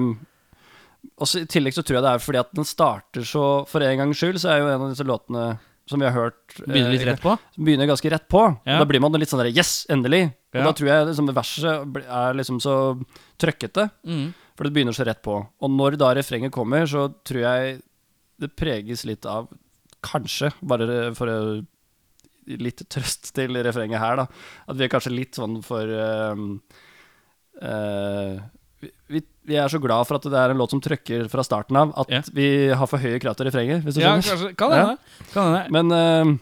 Og 1.22 1.30
så 1.30 1.44
I 1.44 1.46
tillegg 1.46 1.76
så 1.76 1.84
tror 1.86 2.00
jeg 2.00 2.06
det 2.06 2.14
er 2.16 2.24
fordi 2.24 2.40
at 2.42 2.56
den 2.58 2.66
starter 2.68 3.28
så 3.28 3.44
For 3.70 3.86
en 3.86 4.00
gangs 4.02 4.18
skyld 4.18 4.40
så 4.42 4.54
er 4.54 4.64
jo 4.64 4.72
en 4.72 4.82
av 4.82 4.90
disse 4.90 5.06
låtene 5.06 5.46
som 5.90 6.00
vi 6.00 6.08
har 6.08 6.16
hørt 6.16 6.60
eh, 6.62 6.70
Begynner 6.70 6.94
litt 6.96 7.08
rett 7.08 7.24
på? 7.24 7.34
begynner 7.58 7.90
ganske 7.90 8.12
rett 8.14 8.28
på. 8.32 8.44
Ja. 8.64 8.80
Da 8.80 8.88
blir 8.88 9.04
man 9.04 9.16
litt 9.20 9.32
sånn 9.32 9.44
der 9.44 9.52
Yes, 9.52 9.86
endelig! 9.92 10.26
Og 10.54 10.60
Ja. 10.62 10.64
da 10.68 10.74
tror 10.78 10.90
jeg 10.92 11.08
liksom 11.10 11.34
verset 11.34 12.00
er 12.06 12.38
liksom 12.38 12.62
så 12.62 12.76
trøkkete. 13.42 13.90
Mm. 14.06 14.34
For 14.56 14.64
det 14.64 14.74
begynner 14.74 14.94
så 14.96 15.06
rett 15.08 15.22
på. 15.26 15.40
Og 15.42 15.70
når 15.72 15.98
da 15.98 16.14
refrenget 16.14 16.54
kommer, 16.54 16.86
så 16.86 17.08
tror 17.26 17.42
jeg 17.42 17.82
det 18.40 18.56
preges 18.56 19.06
litt 19.06 19.26
av 19.26 19.50
Kanskje, 20.04 20.50
bare 20.60 21.14
for 21.16 21.32
å 21.32 21.38
litt 22.60 22.82
trøst 22.92 23.30
til 23.36 23.56
refrenget 23.64 24.02
her, 24.02 24.18
da. 24.20 24.26
At 24.68 24.76
vi 24.76 24.84
er 24.84 24.92
kanskje 24.92 25.14
litt 25.16 25.38
sånn 25.40 25.62
for 25.64 25.88
uh, 25.88 26.36
eh, 27.64 28.42
vi, 29.14 29.22
vi, 29.48 29.56
er 29.62 29.70
så 29.72 29.80
glad 29.82 30.08
for 30.10 30.18
at 30.20 30.26
det 30.26 30.40
er 30.40 30.54
en 30.54 30.60
låt 30.60 30.74
som 30.74 30.82
trøkker 30.84 31.30
fra 31.32 31.46
starten 31.46 31.78
av, 31.80 31.94
at 32.04 32.10
yeah. 32.12 32.32
vi 32.34 32.48
har 32.74 32.90
for 32.90 33.02
høye 33.04 33.22
krav 33.24 33.38
til 33.40 33.48
refrenget, 33.50 33.86
hvis 33.86 33.96
du 33.98 34.02
Ja, 34.04 34.16
skjønner. 34.18 34.54
kanskje. 34.54 34.58
Kan 34.60 34.76
Ja. 34.76 34.98
Kan 35.34 35.50
hende. 35.54 35.64
Men 35.72 35.94
uh, 35.94 36.38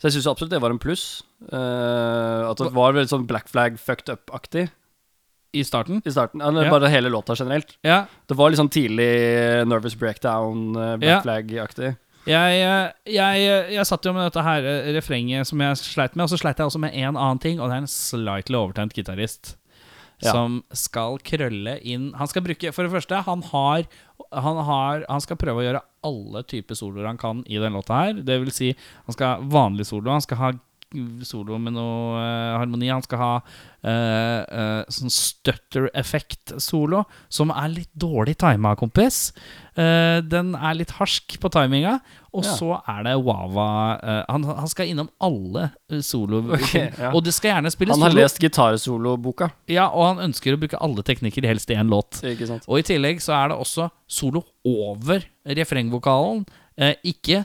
Så 0.00 0.08
jeg 0.08 0.16
syns 0.18 0.30
absolutt 0.32 0.52
det 0.54 0.62
var 0.64 0.72
en 0.72 0.80
pluss. 0.80 1.22
Uh, 1.52 2.50
at 2.50 2.60
det 2.60 2.72
var 2.72 2.92
veldig 2.96 3.12
sånn 3.12 3.26
Black 3.28 3.48
Flag 3.52 3.78
fucked 3.80 4.08
up-aktig 4.12 4.68
I 5.52 5.64
starten? 5.64 6.02
i 6.04 6.10
starten. 6.12 6.40
Eller 6.40 6.64
Ja. 6.68 6.70
bare 6.70 6.88
hele 6.88 7.10
låta 7.10 7.34
generelt. 7.36 7.76
Ja. 7.82 8.06
Det 8.26 8.36
var 8.36 8.50
litt 8.50 8.60
sånn 8.60 8.70
tidlig 8.70 9.66
Nervous 9.66 9.96
Breakdown, 9.98 10.76
eh, 10.76 10.96
Black. 10.96 11.24
Flag-aktig. 11.24 11.96
Jeg, 12.28 12.92
jeg, 13.08 13.72
jeg 13.72 13.86
satt 13.88 14.04
jo 14.04 14.12
med 14.12 14.28
dette 14.28 14.42
her 14.44 14.66
refrenget 14.94 15.48
som 15.48 15.60
jeg 15.64 15.76
sleit 15.80 16.14
med, 16.14 16.26
og 16.26 16.30
så 16.30 16.38
sleit 16.38 16.58
jeg 16.60 16.68
også 16.68 16.78
med 16.78 16.92
en 16.94 17.16
annen 17.16 17.40
ting, 17.40 17.58
og 17.58 17.70
det 17.70 17.78
er 17.78 17.82
en 17.82 17.90
slightly 17.90 18.58
overtent 18.60 18.92
gitarist. 18.94 19.56
Ja. 20.20 20.34
Som 20.36 20.58
skal 20.76 21.16
krølle 21.24 21.78
inn 21.80 22.10
Han 22.18 22.28
skal 22.28 22.42
bruke 22.44 22.74
For 22.76 22.84
det 22.84 22.92
første, 22.92 23.22
han 23.24 23.40
har 23.48 23.86
Han, 24.36 24.58
har, 24.68 25.06
han 25.08 25.22
skal 25.24 25.38
prøve 25.40 25.62
å 25.62 25.64
gjøre 25.64 25.80
alle 26.04 26.42
typer 26.44 26.76
soloer 26.76 27.08
han 27.08 27.20
kan 27.20 27.40
i 27.48 27.56
den 27.60 27.74
låta 27.76 27.96
her. 27.98 28.20
Det 28.24 28.36
vil 28.40 28.52
si, 28.54 28.70
han 29.04 29.16
skal 29.16 29.32
ha 29.32 29.48
vanlig 29.52 29.84
solo, 29.88 30.12
han 30.12 30.22
skal 30.24 30.38
ha 30.40 30.50
solo 31.26 31.58
med 31.62 31.72
noe 31.76 32.18
uh, 32.18 32.58
harmoni, 32.58 32.88
han 32.90 33.02
skal 33.04 33.20
ha 33.20 33.32
uh, 33.40 34.82
sånn 34.90 35.12
stutter-effekt-solo, 35.12 37.04
som 37.32 37.52
er 37.54 37.68
litt 37.74 37.92
dårlig 37.94 38.36
tima, 38.40 38.74
kompis. 38.78 39.30
Den 39.80 40.50
er 40.58 40.74
litt 40.76 40.90
harsk 40.98 41.38
på 41.40 41.48
timinga. 41.54 42.00
Og 42.36 42.44
Ja. 42.44 42.52
så 42.58 42.68
er 42.86 43.02
det 43.06 43.14
Wawa 43.24 44.24
han, 44.28 44.44
han 44.44 44.68
skal 44.68 44.90
innom 44.92 45.08
alle 45.18 45.70
solo... 46.04 46.42
okay, 46.54 46.90
ja. 46.98 47.10
Og 47.14 47.24
det 47.24 47.32
skal 47.34 47.54
gjerne 47.54 47.72
spilles 47.72 47.96
Han 47.96 48.02
har 48.04 48.12
solo. 48.12 48.20
lest 48.20 48.38
gitarsoloboka, 48.42 49.48
Ja, 49.70 49.88
og 49.88 50.04
han 50.10 50.24
ønsker 50.28 50.54
å 50.54 50.60
bruke 50.60 50.78
alle 50.78 51.02
teknikker 51.06 51.46
helst 51.48 51.70
i 51.72 51.78
én 51.80 51.88
låt. 51.90 52.20
Og 52.68 52.76
i 52.78 52.84
tillegg 52.86 53.22
så 53.24 53.32
er 53.38 53.48
det 53.54 53.58
også 53.62 53.88
solo 54.10 54.44
over 54.66 55.24
refrengvokalen. 55.46 56.44
Eh, 56.80 56.94
ikke 57.04 57.44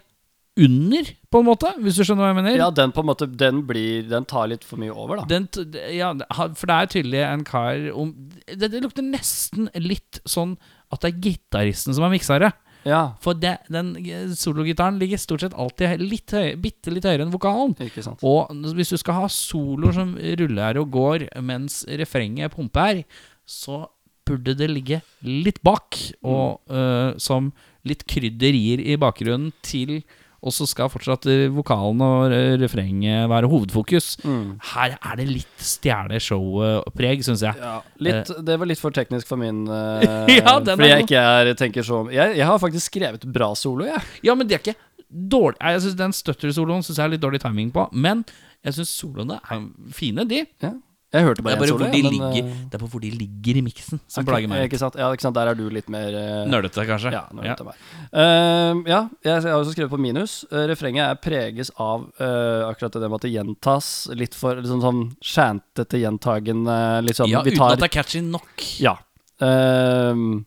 under, 0.55 1.09
på 1.31 1.41
en 1.41 1.47
måte, 1.49 1.69
hvis 1.83 1.97
du 1.99 2.05
skjønner 2.05 2.23
hva 2.23 2.31
jeg 2.31 2.37
mener. 2.39 2.57
Ja, 2.59 2.69
den 2.71 2.93
på 2.95 3.03
en 3.03 3.09
måte 3.09 3.27
Den 3.27 3.57
blir 3.67 4.05
Den 4.07 4.23
tar 4.23 4.47
litt 4.47 4.63
for 4.63 4.79
mye 4.79 4.93
over, 4.93 5.19
da. 5.19 5.25
Den, 5.27 5.49
ja, 5.91 6.13
for 6.55 6.69
det 6.71 6.75
er 6.75 6.91
tydelig 6.93 7.23
en 7.27 7.43
kar 7.47 7.89
om 7.91 8.13
det, 8.47 8.69
det 8.71 8.83
lukter 8.83 9.03
nesten 9.03 9.67
litt 9.75 10.21
sånn 10.23 10.55
at 10.93 11.03
det 11.03 11.11
er 11.11 11.25
gitaristen 11.25 11.95
som 11.97 12.05
har 12.05 12.13
miksa 12.13 12.39
det. 12.39 12.53
Ja, 12.85 13.15
For 13.19 13.33
det, 13.33 13.55
den 13.73 13.95
sologitaren 14.37 14.99
ligger 15.01 15.17
stort 15.17 15.41
sett 15.41 15.55
alltid 15.57 16.03
litt 16.03 16.31
høy, 16.37 16.53
bitte 16.61 16.93
litt 16.93 17.07
høyere 17.07 17.25
enn 17.25 17.33
vokalen. 17.33 17.73
ikke 17.81 18.03
sant. 18.05 18.21
Og 18.21 18.53
hvis 18.77 18.93
du 18.93 18.99
skal 19.01 19.23
ha 19.23 19.29
soloer 19.33 19.95
som 19.97 20.13
ruller 20.13 20.77
og 20.77 20.91
går 20.93 21.25
mens 21.41 21.81
refrenget 21.89 22.53
pumper, 22.53 23.01
så 23.41 23.87
burde 24.25 24.53
det 24.57 24.69
ligge 24.69 25.01
litt 25.25 25.59
bak, 25.65 25.97
og 26.25 26.61
øh, 26.69 27.17
som 27.21 27.51
litt 27.85 28.05
krydderier 28.09 28.81
i 28.85 28.97
bakgrunnen 29.01 29.51
til 29.65 29.99
Og 30.45 30.53
så 30.53 30.67
skal 30.69 30.91
fortsatt 30.91 31.25
vokalen 31.55 32.01
og 32.05 32.33
refrenget 32.61 33.29
være 33.31 33.49
hovedfokus. 33.49 34.15
Mm. 34.25 34.57
Her 34.73 34.97
er 34.97 35.19
det 35.19 35.27
litt 35.29 35.65
stjerne-show-preg, 35.71 37.23
syns 37.25 37.45
jeg. 37.45 37.57
Ja, 37.61 37.77
litt, 38.03 38.31
det 38.45 38.57
var 38.61 38.69
litt 38.69 38.81
for 38.81 38.95
teknisk 38.95 39.29
for 39.31 39.41
min 39.41 39.65
eh, 39.71 40.35
Ja, 40.37 40.57
den 40.59 40.75
Fordi 40.75 40.91
jeg 40.91 41.07
ikke 41.07 41.21
er, 41.21 41.53
tenker 41.57 41.85
så 41.85 42.03
jeg, 42.13 42.37
jeg 42.39 42.49
har 42.49 42.59
faktisk 42.61 42.91
skrevet 42.91 43.25
bra 43.33 43.51
solo, 43.57 43.87
jeg. 43.89 44.01
Ja, 44.25 44.35
men 44.37 44.49
det 44.49 44.59
er 44.59 44.63
ikke 44.63 44.77
dårlig 45.09 45.59
Jeg 45.61 45.83
synes 45.85 45.97
Den 45.99 46.15
støtter-soloen 46.15 46.83
synes 46.85 46.99
jeg 46.99 47.05
er 47.05 47.13
litt 47.15 47.23
dårlig 47.23 47.41
timing 47.43 47.71
på, 47.73 47.87
men 47.93 48.25
jeg 48.65 48.79
syns 48.79 48.93
soloene 48.97 49.37
er 49.43 49.65
fine, 49.93 50.25
de. 50.29 50.41
Ja. 50.63 50.73
Jeg 51.15 51.23
hørte 51.23 51.39
Det 51.39 51.45
bare 51.47 51.55
én 51.55 51.61
bare 51.61 51.69
solo, 51.71 51.85
de, 51.87 52.01
men, 52.03 52.11
ligger, 52.13 52.49
eh, 52.51 52.57
det 52.69 52.77
er 52.77 52.81
på 52.83 52.89
hvor 52.91 53.01
de 53.05 53.11
ligger 53.15 53.59
i 53.59 53.63
miksen 53.63 54.01
som 54.03 54.21
okay, 54.21 54.27
plager 54.33 54.51
meg. 54.51 54.65
Ikke 54.67 54.79
sant? 54.81 54.97
Ja, 54.99 55.07
ikke 55.15 55.23
sant? 55.23 55.37
Der 55.37 55.51
er 55.51 55.55
du 55.55 55.63
litt 55.71 55.87
mer 55.93 56.11
uh, 56.11 56.43
Nerdete, 56.51 56.83
kanskje. 56.89 57.13
Ja, 57.15 57.23
nerdete 57.31 57.67
meg. 57.69 57.79
Eh, 58.11 58.81
ja, 58.91 58.99
jeg 59.23 59.45
har 59.47 59.55
også 59.61 59.75
skrevet 59.77 59.93
på 59.93 59.99
minus. 60.01 60.41
Uh, 60.51 60.65
refrenget 60.69 61.05
er 61.07 61.21
preges 61.23 61.71
av 61.79 62.03
uh, 62.19 62.67
akkurat 62.67 62.99
det 62.99 63.07
med 63.07 63.17
at 63.21 63.27
det 63.27 63.33
gjentas. 63.33 63.91
Litt 64.19 64.35
for 64.35 64.59
liksom 64.59 64.83
sånn 64.83 65.01
shantete 65.23 66.03
gjentagende 66.03 66.77
litt 67.07 67.17
sånn 67.21 67.31
Ja, 67.31 67.41
vi 67.45 67.55
uten 67.55 67.63
tar, 67.63 67.77
at 67.77 67.85
det 67.85 67.89
er 67.89 67.95
catchy 67.95 68.21
nok. 68.25 68.67
Ja. 68.83 68.97
Uh, 69.39 70.43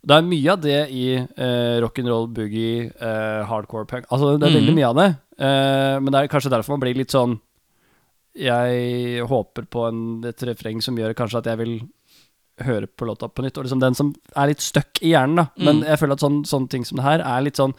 det 0.00 0.16
er 0.16 0.24
mye 0.24 0.52
av 0.54 0.60
det 0.64 0.78
i 0.96 1.04
uh, 1.20 1.76
rock'n'roll, 1.84 2.28
boogie, 2.32 2.86
uh, 3.02 3.42
hardcore 3.48 3.84
punk. 3.88 4.06
Altså, 4.08 4.36
det 4.40 4.48
er 4.48 4.54
veldig 4.56 4.72
Mhm. 4.72 4.78
mye 4.80 4.88
av 4.88 4.96
det. 4.96 5.08
Uh, 5.40 5.96
men 6.00 6.12
det 6.12 6.20
er 6.22 6.28
kanskje 6.32 6.52
derfor 6.52 6.76
man 6.76 6.80
blir 6.80 6.96
litt 6.96 7.12
sånn 7.12 7.38
Jeg 8.38 9.24
håper 9.26 9.66
på 9.66 9.88
en, 9.88 10.02
et 10.24 10.42
refreng 10.46 10.82
som 10.82 10.96
gjør 10.98 11.14
kanskje 11.18 11.38
at 11.42 11.46
jeg 11.50 11.58
vil 11.58 11.80
høre 12.60 12.86
på 12.86 13.06
låta 13.08 13.28
på 13.28 13.42
nytt. 13.42 13.56
Og 13.58 13.64
liksom 13.66 13.80
den 13.80 13.94
som 13.96 14.12
er 14.36 14.46
litt 14.52 14.60
stuck 14.62 15.00
i 15.02 15.14
hjernen, 15.14 15.36
da. 15.36 15.46
Men 15.58 15.80
Mm. 15.80 15.86
jeg 15.88 15.98
føler 15.98 16.12
at 16.12 16.20
sånn, 16.20 16.44
sånne 16.46 16.68
ting 16.68 16.84
som 16.84 16.96
det 17.00 17.04
her 17.04 17.20
er 17.20 17.40
litt 17.42 17.56
sånn 17.56 17.74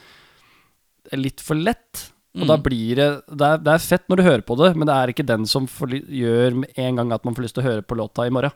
Litt 1.14 1.42
for 1.42 1.56
lett. 1.56 2.12
Og 2.32 2.48
da 2.48 2.56
Mm. 2.56 2.64
blir 2.64 2.96
det 2.96 3.06
det 3.28 3.44
er, 3.44 3.58
det 3.60 3.72
er 3.74 3.82
fett 3.84 4.06
når 4.08 4.18
du 4.18 4.24
hører 4.24 4.42
på 4.48 4.56
det, 4.56 4.70
men 4.80 4.88
det 4.88 4.94
er 4.96 5.12
ikke 5.12 5.26
den 5.28 5.46
som 5.46 5.66
får, 5.68 5.98
gjør 6.08 6.54
med 6.62 6.70
en 6.80 6.96
gang 6.96 7.12
at 7.12 7.26
man 7.26 7.36
får 7.36 7.44
lyst 7.44 7.56
til 7.58 7.64
å 7.64 7.68
høre 7.68 7.84
på 7.84 7.98
låta 8.00 8.24
i 8.26 8.32
morgen. 8.32 8.54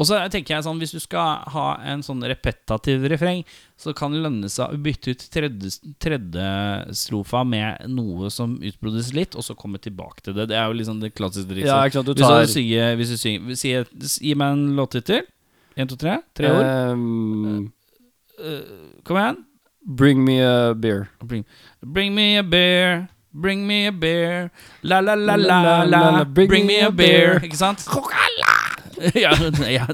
Og 0.00 0.06
så 0.08 0.16
tenker 0.32 0.54
jeg 0.56 0.64
sånn 0.64 0.78
Hvis 0.80 0.94
du 0.96 1.00
skal 1.04 1.44
ha 1.52 1.66
en 1.84 2.00
sånn 2.02 2.24
repetativ 2.24 3.04
refreng, 3.12 3.44
så 3.76 3.92
kan 3.94 4.10
det 4.12 4.22
lønne 4.24 4.48
seg 4.48 4.72
å 4.72 4.80
bytte 4.80 5.12
ut 5.12 5.26
tredje, 5.30 5.68
tredje 6.00 6.46
strofa 6.96 7.44
med 7.44 7.84
noe 7.92 8.30
som 8.32 8.56
utbrodes 8.56 9.12
litt, 9.12 9.36
og 9.36 9.44
så 9.44 9.54
komme 9.54 9.76
tilbake 9.78 10.24
til 10.24 10.34
det. 10.34 10.48
Det 10.48 10.56
er 10.56 10.66
jo 10.72 10.78
liksom 10.80 11.00
det 11.04 11.12
klassiske 11.14 11.52
trikset. 11.52 11.68
Ja, 11.68 12.02
du 12.02 12.14
hvis 12.14 12.48
du 12.48 12.54
synger, 12.56 12.96
hvis 12.96 13.12
du 13.12 13.18
synger 13.20 13.54
si, 13.54 13.76
Gi 14.30 14.34
meg 14.34 14.56
en 14.56 14.76
låttittel. 14.80 15.28
Én, 15.76 15.86
to, 15.86 15.96
tre. 16.00 16.22
Tre 16.34 16.48
ord. 16.56 16.64
Ehm, 16.64 17.72
Kom 19.04 19.16
igjen. 19.20 19.44
Bring 19.86 20.24
me 20.24 20.40
a 20.42 20.74
beer. 20.74 21.08
Bring, 21.22 21.44
bring 21.82 22.14
me 22.14 22.36
a 22.38 22.42
beer. 22.42 23.08
Bring 23.32 23.66
me 23.66 23.86
a 23.86 23.92
beer. 23.92 24.50
La, 24.82 25.00
la, 25.00 25.14
la, 25.14 25.36
la, 25.36 25.62
La, 25.62 25.84
la. 25.84 26.24
Bring, 26.24 26.66
me 26.66 26.80
a 26.80 26.90
beer. 26.90 27.38
Ikke 27.44 27.56
sant? 27.56 27.86
ja, 29.14 29.30
ja. 29.70 29.86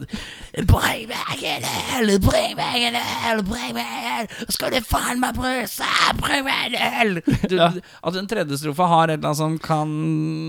Bring 0.66 1.06
meg 1.10 1.42
en 1.44 1.66
øl, 2.00 2.18
bring 2.24 2.56
meg 2.56 2.86
en 2.88 2.96
øl, 2.96 3.42
bring 3.46 3.74
meg 3.76 3.86
en 3.86 4.22
øl. 4.24 4.46
Skal 4.50 4.72
du 4.72 4.80
faen 4.88 5.20
meg 5.22 5.36
bruse, 5.36 5.86
bring 6.18 6.46
meg 6.48 6.74
en 6.74 7.02
øl. 7.04 7.20
du, 7.46 7.58
At 7.60 8.16
en 8.18 8.26
tredje 8.30 8.58
strofe 8.62 8.88
har 8.88 9.12
et 9.12 9.18
eller 9.20 9.28
annet 9.28 9.38
som 9.42 9.58
kan 9.62 9.92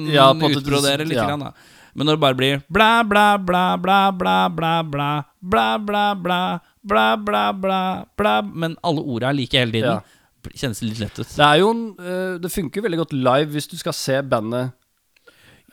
Ja, 0.10 0.32
utbrodere 0.34 1.04
litt. 1.06 1.20
ja. 1.20 1.28
Grann, 1.28 1.44
da. 1.50 1.52
Men 1.98 2.06
når 2.08 2.18
det 2.18 2.22
bare 2.24 2.38
blir 2.38 2.60
bla, 2.70 3.04
bla, 3.04 3.28
bla, 3.38 3.64
bla, 3.78 4.00
bla, 4.16 4.34
bla, 4.50 4.74
bla, 4.84 5.12
bla, 5.42 5.68
bla, 5.78 6.04
bla, 6.16 6.42
bla, 6.88 7.06
blæ, 7.20 7.44
blæ, 7.62 7.82
blæ, 8.20 8.36
Men 8.54 8.78
alle 8.84 9.04
orda 9.04 9.32
er 9.32 9.38
like 9.38 9.60
hele 9.60 9.76
tiden. 9.76 10.00
Ja. 10.00 10.52
Kjennes 10.56 10.82
litt 10.86 11.00
lett 11.02 11.18
ut. 11.20 11.28
Det 11.28 11.44
er 11.44 11.60
jo 11.60 11.72
en, 11.74 11.86
eh, 12.00 12.38
Det 12.40 12.52
funker 12.54 12.86
veldig 12.86 13.00
godt 13.04 13.14
live 13.14 13.52
hvis 13.52 13.68
du 13.68 13.76
skal 13.76 13.94
se 13.94 14.22
bandet 14.22 14.72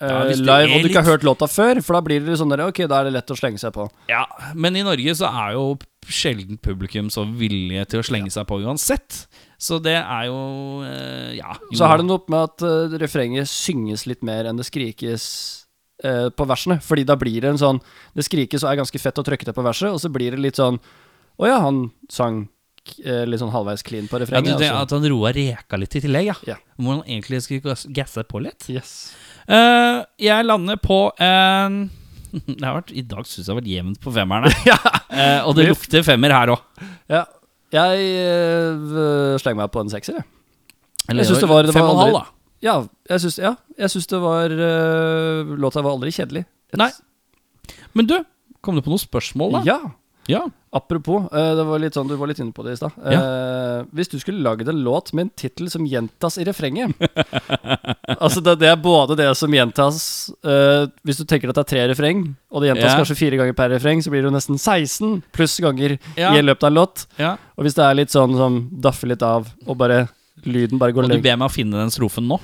eh, 0.00 0.08
Ja, 0.08 0.24
live, 0.24 0.56
er 0.56 0.74
og 0.74 0.82
du 0.82 0.88
ikke 0.88 1.04
har 1.04 1.12
hørt 1.14 1.26
låta 1.26 1.46
før, 1.46 1.80
for 1.84 1.94
da 1.94 2.02
blir 2.02 2.24
det 2.26 2.38
sånn 2.40 2.50
der, 2.50 2.64
ok, 2.66 2.88
da 2.90 3.00
er 3.00 3.04
det 3.08 3.14
lett 3.14 3.30
å 3.30 3.38
slenge 3.38 3.62
seg 3.62 3.74
på. 3.76 3.86
Ja, 4.10 4.24
men 4.54 4.74
i 4.74 4.82
Norge 4.82 5.14
så 5.14 5.30
er 5.30 5.54
jo 5.54 5.76
sjelden 6.10 6.58
publikum 6.58 7.10
så 7.12 7.24
villige 7.24 7.86
til 7.92 8.02
å 8.02 8.06
slenge 8.06 8.32
seg 8.34 8.48
på 8.50 8.58
uansett. 8.64 9.24
Så 9.60 9.78
det 9.82 9.96
er 9.96 10.26
jo 10.28 10.40
eh, 10.84 11.36
Ja. 11.38 11.54
jo. 11.70 11.78
Så 11.78 11.86
har 11.86 11.98
det 11.98 12.08
noe 12.08 12.24
med 12.28 12.50
at 12.50 12.66
uh, 12.66 12.98
refrenget 13.00 13.48
synges 13.48 14.08
litt 14.10 14.24
mer 14.26 14.50
enn 14.50 14.58
det 14.58 14.66
skrikes 14.66 15.24
eh, 16.04 16.28
på 16.30 16.46
versene. 16.48 16.80
Fordi 16.82 17.06
da 17.06 17.16
blir 17.20 17.40
det 17.40 17.54
en 17.54 17.60
sånn 17.60 17.80
Det 18.14 18.26
skrikes 18.26 18.64
og 18.64 18.72
er 18.72 18.82
ganske 18.82 19.00
fett 19.00 19.18
og 19.18 19.26
trøkkete 19.26 19.54
på 19.56 19.64
verset, 19.64 19.90
og 19.90 20.00
så 20.02 20.10
blir 20.12 20.34
det 20.34 20.42
litt 20.42 20.60
sånn 20.60 20.80
Å 21.40 21.48
ja, 21.50 21.56
han 21.64 21.78
sang 22.12 22.44
eh, 23.04 23.24
litt 23.26 23.40
sånn 23.42 23.50
halvveis 23.54 23.82
clean 23.86 24.06
på 24.10 24.16
ja, 24.18 24.22
du, 24.22 24.24
refrenget. 24.28 24.58
det, 24.60 24.68
altså. 24.70 24.82
At 24.86 24.94
han 24.96 25.08
roa 25.10 25.32
reka 25.34 25.78
litt 25.80 25.96
i 25.98 26.02
tillegg, 26.04 26.28
ja. 26.30 26.36
Ja. 26.54 26.56
Hvor 26.78 26.98
han 26.98 27.04
egentlig 27.08 27.42
skulle 27.46 27.64
gass- 27.64 27.86
gasse 27.90 28.22
på 28.28 28.42
litt. 28.44 28.68
Yes. 28.70 28.94
Eh, 29.48 30.02
jeg 30.24 30.46
lander 30.46 30.76
på 30.80 30.98
en 31.22 31.88
det 32.46 32.64
har 32.66 32.80
vært, 32.80 32.90
I 32.98 33.02
dag 33.06 33.26
syns 33.30 33.44
jeg 33.44 33.46
det 33.46 33.52
har 33.52 33.60
vært 33.60 33.72
jevnt 33.72 34.00
på 34.02 34.14
femmerne. 34.14 34.52
Eh, 35.14 35.44
og 35.46 35.52
det 35.54 35.68
lukter 35.68 36.02
femmer 36.02 36.32
her 36.34 36.50
òg. 36.50 36.62
Ja. 37.06 37.20
Jeg 37.70 38.06
eh, 38.18 39.36
slenger 39.38 39.60
meg 39.60 39.70
på 39.70 39.84
en 39.84 39.92
sekser, 39.92 40.16
jeg. 40.18 40.24
Jeg 41.06 41.26
synes 41.28 41.44
det 41.44 41.48
var- 41.52 41.62
det 41.68 41.74
fem 41.76 41.86
og 41.86 41.92
en 41.92 42.00
halv, 42.00 42.16
da. 42.16 42.24
Ja, 42.64 42.74
jeg 43.12 43.22
syns, 43.22 43.36
ja, 43.38 43.52
jeg 43.78 43.92
syns 43.92 44.08
det 44.10 44.18
var 44.24 44.50
eh, 44.50 45.52
Låta 45.60 45.82
var 45.86 45.94
aldri 45.94 46.10
kjedelig. 46.16 46.42
Et- 46.72 46.78
Nei. 46.80 46.88
Men 47.94 48.08
du, 48.10 48.16
kom 48.64 48.74
du 48.74 48.82
på 48.82 48.90
noen 48.90 49.04
spørsmål, 49.04 49.60
da? 49.60 49.62
Ja. 49.68 49.78
Ja. 50.32 50.42
Apropos, 50.74 51.28
eh, 51.30 51.52
det 51.54 51.64
var 51.68 51.78
litt 51.78 51.94
sånn, 51.94 52.08
du 52.10 52.16
var 52.18 52.26
litt 52.26 52.40
inne 52.42 52.50
på 52.52 52.64
det 52.66 52.72
i 52.74 52.78
stad. 52.80 52.96
Eh, 52.98 53.84
hvis 53.94 54.08
du 54.10 54.16
skulle 54.18 54.42
lagd 54.42 54.66
en 54.68 54.80
låt 54.82 55.12
med 55.14 55.28
en 55.28 55.30
tittel 55.38 55.68
som 55.70 55.84
gjentas 55.86 56.34
i 56.42 56.46
refrenget 56.48 56.90
Altså 58.24 58.42
det, 58.42 58.56
det 58.58 58.68
er 58.72 58.80
både 58.82 59.14
det 59.20 59.28
som 59.38 59.54
gjentas 59.54 60.00
eh, 60.42 60.86
Hvis 61.06 61.20
du 61.20 61.24
tenker 61.30 61.52
at 61.52 61.58
det 61.60 61.64
er 61.64 61.70
tre 61.70 61.84
refreng, 61.92 62.24
og 62.50 62.62
det 62.64 62.72
gjentas 62.72 62.90
Ja. 62.90 62.98
kanskje 63.00 63.18
fire 63.20 63.38
ganger 63.40 63.56
per 63.58 63.70
refreng, 63.70 64.02
så 64.02 64.10
blir 64.10 64.24
det 64.24 64.30
jo 64.32 64.34
nesten 64.34 64.58
16 64.58 65.22
pluss 65.34 65.56
ganger 65.62 65.96
Ja. 66.18 66.34
i 66.34 66.42
løpet 66.42 66.66
av 66.66 66.72
en 66.72 66.78
låt. 66.82 67.06
ja. 67.22 67.36
Og 67.56 67.64
hvis 67.68 67.78
det 67.78 67.84
er 67.86 67.94
litt 67.94 68.10
sånn 68.10 68.34
som 68.36 68.58
daffer 68.82 69.06
litt 69.14 69.22
av, 69.22 69.46
og 69.66 69.78
bare 69.78 70.08
lyden 70.44 70.78
bare 70.82 70.92
går 70.92 71.06
Og 71.06 71.10
du 71.14 71.20
ber 71.22 71.36
meg 71.38 71.48
å 71.48 71.54
finne 71.54 71.78
den 71.78 71.94
strofen 71.94 72.26
nå? 72.26 72.40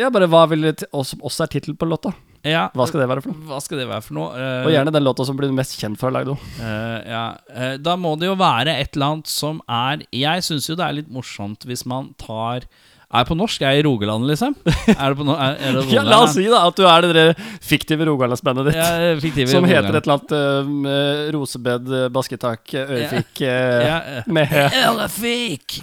Ja, 0.00 0.08
bare 0.08 0.24
hva 0.26 0.46
vil 0.48 0.62
det 0.70 0.86
og 0.92 1.04
som 1.04 1.20
også 1.20 1.44
er 1.44 1.52
tittel 1.52 1.76
på 1.76 1.84
låta? 1.84 2.14
Ja. 2.42 2.66
Hva 2.74 2.86
skal 2.90 3.02
det 3.02 3.08
være 3.10 3.22
for 3.22 3.32
noe? 3.32 3.46
Hva 3.46 3.58
skal 3.62 3.80
det 3.82 3.88
være 3.88 4.02
for 4.04 4.16
noe? 4.18 4.30
Uh, 4.34 4.66
Og 4.66 4.72
gjerne 4.74 4.92
den 4.94 5.04
låta 5.06 5.26
som 5.26 5.38
blir 5.38 5.52
mest 5.54 5.76
kjent 5.78 6.00
for 6.00 6.10
å 6.10 6.22
Uh, 6.22 6.98
ja. 7.06 7.24
Uh, 7.50 7.74
da 7.82 7.94
må 7.98 8.14
det 8.18 8.28
jo 8.28 8.34
være 8.38 8.74
et 8.80 8.96
eller 8.96 9.16
annet 9.16 9.30
som 9.30 9.60
er 9.70 10.02
Jeg 10.14 10.44
syns 10.46 10.68
jo 10.68 10.76
det 10.78 10.84
er 10.84 10.96
litt 11.00 11.10
morsomt 11.12 11.64
hvis 11.68 11.84
man 11.88 12.12
tar 12.20 12.66
Er 13.12 13.26
på 13.28 13.36
norsk? 13.36 13.62
Er 13.62 13.76
jeg 13.76 13.82
i 13.82 13.86
Rogaland, 13.86 14.26
liksom? 14.30 14.54
Er 14.94 15.12
det 15.12 15.18
på 15.18 15.26
no 15.26 15.34
er, 15.34 15.58
er 15.58 15.78
det 15.78 15.84
Ja, 15.96 16.04
la 16.06 16.22
oss 16.24 16.36
si 16.36 16.46
da 16.50 16.62
at 16.68 16.78
du 16.78 16.86
er 16.88 17.06
det 17.06 17.12
der 17.16 17.42
fiktive 17.62 18.06
Rogalandsbandet 18.08 18.70
ditt. 18.70 18.78
ja, 18.80 19.12
fiktive 19.22 19.52
Som 19.52 19.68
heter 19.68 19.90
et 19.98 20.08
eller 20.08 20.18
annet 20.18 20.88
uh, 20.88 21.26
rosebed, 21.36 21.92
basketak, 22.14 22.64
ørefik 22.84 23.44
ja, 23.44 23.98
eh, 24.18 24.32
med 24.32 24.56
Ørefik! 24.82 25.82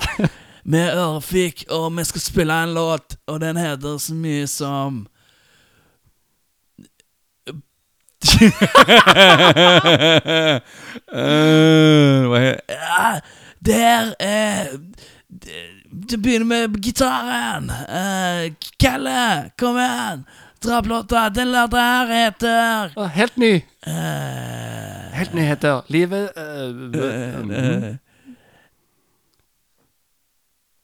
Med 0.69 0.91
ørefik, 0.94 1.64
og 1.73 1.88
vi 1.98 2.03
skal 2.06 2.22
spille 2.22 2.57
en 2.65 2.76
låt, 2.76 3.15
og 3.31 3.40
den 3.41 3.57
heter 3.57 3.95
så 4.02 4.14
mye 4.14 4.44
som 4.49 5.06
Eh, 11.14 12.40
he- 12.40 12.60
ja, 12.70 13.20
Der 13.66 14.14
eh, 14.20 14.68
det, 16.10 16.22
begynner 16.22 16.46
med 16.46 16.82
gitaren. 16.84 17.70
Uh, 17.70 18.54
Kalle, 18.80 19.52
kom 19.60 19.78
igjen! 19.78 20.26
Dra 20.64 20.78
opp 20.80 20.88
låta. 20.88 21.30
Den 21.30 21.52
låta 21.52 21.78
her 21.78 22.08
heter 22.14 22.91
uh, 22.98 23.06
Helt 23.08 23.38
ny. 23.38 23.54
eh, 23.88 25.12
Helt 25.16 25.34
ny 25.34 25.41
heter 25.48 25.82
Livet 25.88 26.32
eh, 26.38 26.70
mm. 26.70 27.52
eh, 27.52 27.96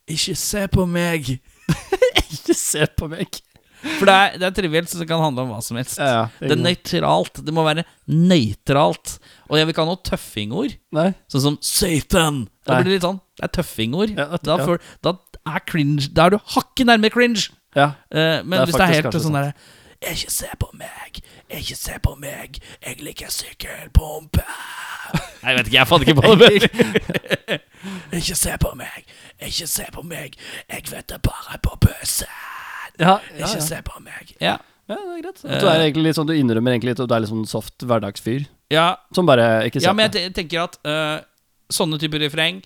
Ikke 0.07 0.36
se 0.36 0.68
på 0.68 0.86
meg. 0.86 1.40
Ikke 2.32 2.53
se 2.56 2.88
på 2.98 3.07
meg. 3.12 3.41
For 3.86 4.10
det 4.10 4.16
er, 4.16 4.38
det 4.41 4.48
er 4.48 4.56
trivielt, 4.57 4.90
så 4.90 4.99
det 5.02 5.07
kan 5.10 5.22
handle 5.22 5.45
om 5.45 5.53
hva 5.53 5.62
som 5.64 5.78
helst. 5.80 5.99
Ja, 6.02 6.07
ja, 6.10 6.24
det 6.41 6.56
er 6.56 6.62
nøytralt. 6.62 7.41
Det 7.45 7.53
må 7.53 7.66
være 7.68 7.86
nøytralt. 8.10 9.18
Og 9.49 9.60
jeg 9.60 9.68
vil 9.68 9.76
ikke 9.76 9.86
ha 9.86 9.90
noe 9.91 10.02
tøffingord. 10.07 10.76
Nei. 10.95 11.12
Sånn 11.32 11.44
som 11.44 11.60
Satan. 11.64 12.45
Da 12.66 12.80
blir 12.80 12.90
det 12.90 12.98
litt 12.98 13.06
sånn 13.06 13.22
Det 13.38 13.45
er 13.45 13.53
tøffingord. 13.60 14.16
Ja, 14.18 14.28
da, 14.41 14.57
ja. 14.57 14.78
da 15.06 15.14
er 15.45 15.62
cringe 15.70 16.07
Da 16.16 16.26
er 16.26 16.36
du 16.36 16.40
hakket 16.56 16.90
nærme 16.90 17.12
cringe. 17.14 17.52
Ja. 17.76 17.91
Uh, 18.10 18.41
men 18.41 18.60
Det 18.60 18.70
hvis 18.70 18.80
det 18.80 18.88
er 18.88 18.94
helt 18.95 19.20
sånn 19.20 19.36
derre 19.36 19.53
Ikke 20.14 20.32
se 20.32 20.49
på 20.62 20.70
meg, 20.80 21.20
ikke 21.52 21.78
se 21.78 21.99
på 22.03 22.16
meg, 22.22 22.60
jeg 22.86 22.99
liker 23.03 23.32
sykkelpumpe. 23.34 24.44
Nei, 25.16 25.52
jeg 25.52 25.57
vet 25.57 25.70
ikke, 25.70 25.78
jeg 25.78 25.90
fant 25.90 26.06
ikke 26.06 26.18
på 26.20 26.36
det. 26.41 27.60
ikke 28.20 28.38
se 28.38 28.57
på 28.62 28.74
meg, 28.80 29.16
ikke 29.40 29.70
se 29.70 29.88
på 29.94 30.06
meg, 30.06 30.38
jeg 30.72 30.91
vet 30.91 31.10
det 31.12 31.22
bare 31.26 31.62
på 31.64 31.80
bussen. 31.88 32.55
Ja, 32.99 33.17
ja, 33.35 33.45
Ikke 33.45 33.59
ja. 33.59 33.65
se 33.67 33.81
på 33.85 33.99
meg. 34.03 34.31
Ja. 34.39 34.55
ja, 34.88 34.95
det 34.95 35.17
er 35.17 35.22
greit. 35.26 35.43
At 35.45 35.61
du 35.61 35.67
er 35.67 35.84
egentlig 35.88 36.03
litt 36.09 36.15
sånn, 36.19 36.27
du 36.30 36.34
innrømmer 36.38 36.72
egentlig 36.76 36.93
litt 36.95 37.03
at 37.03 37.09
du 37.11 37.15
er 37.15 37.23
litt 37.26 37.31
sånn 37.34 37.45
soft 37.49 37.84
hverdagsfyr. 37.85 38.45
ja, 38.72 38.95
Som 39.15 39.26
bare 39.30 39.65
ikke 39.67 39.81
ser 39.81 39.89
ja 39.89 39.93
men 39.93 40.09
jeg 40.09 40.15
te- 40.34 40.41
tenker 40.41 40.63
at 40.63 40.80
eh, 40.85 41.19
sånne 41.73 41.99
typer 42.01 42.19
refreng 42.23 42.61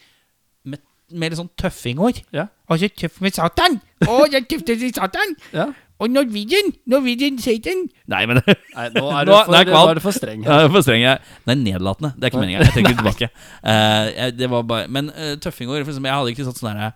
med, 0.65 0.79
med 1.11 1.31
litt 1.31 1.39
sånn 1.39 1.49
tøffingord 1.57 2.21
Ja. 2.35 2.47
Og 2.69 2.77
så 2.79 2.89
tøff 2.93 3.21
med 3.25 3.33
satan! 3.33 3.79
Å, 4.05 4.25
jeg 4.29 4.43
er 4.43 4.49
tøff 4.51 4.67
med 4.83 4.95
satan! 4.95 5.35
Ja. 5.55 5.69
Og 5.99 6.07
Norwegian! 6.13 6.69
Norwegian 6.87 7.35
Satan! 7.43 7.81
Nei, 8.07 8.21
men 8.29 8.37
det 8.39 8.53
Nei, 8.77 8.85
nå 8.95 9.01
er 9.11 9.25
du 9.27 9.31
Nå- 9.33 9.39
for, 9.43 9.51
nå 9.51 9.57
er 9.57 9.65
jeg 9.65 9.73
nå 9.73 9.81
er 9.89 9.97
du 9.97 10.03
for 10.05 10.15
streng. 10.15 10.43
Ja, 10.45 10.59
det 10.61 10.67
er 10.69 10.71
for 10.77 10.85
streng. 10.85 11.01
jeg. 11.03 11.19
Det 11.43 11.51
er 11.51 11.59
nedlatende. 11.59 12.11
Det 12.15 12.23
er 12.23 12.31
ikke 12.31 12.43
meninga. 12.45 12.61
Jeg 12.69 12.75
tenker 12.77 12.95
tilbake. 13.01 13.27
Eh, 13.63 14.05
jeg- 14.15 14.37
det 14.39 14.47
var 14.53 14.63
bare 14.69 14.87
Men 14.87 15.09
uh, 15.11 15.33
tøffingord 15.43 15.83
for 15.83 15.91
eksempel, 15.91 16.07
Jeg 16.07 16.19
hadde 16.21 16.31
ikke 16.37 16.45
satt 16.47 16.61
sånn 16.61 16.71
herre 16.71 16.93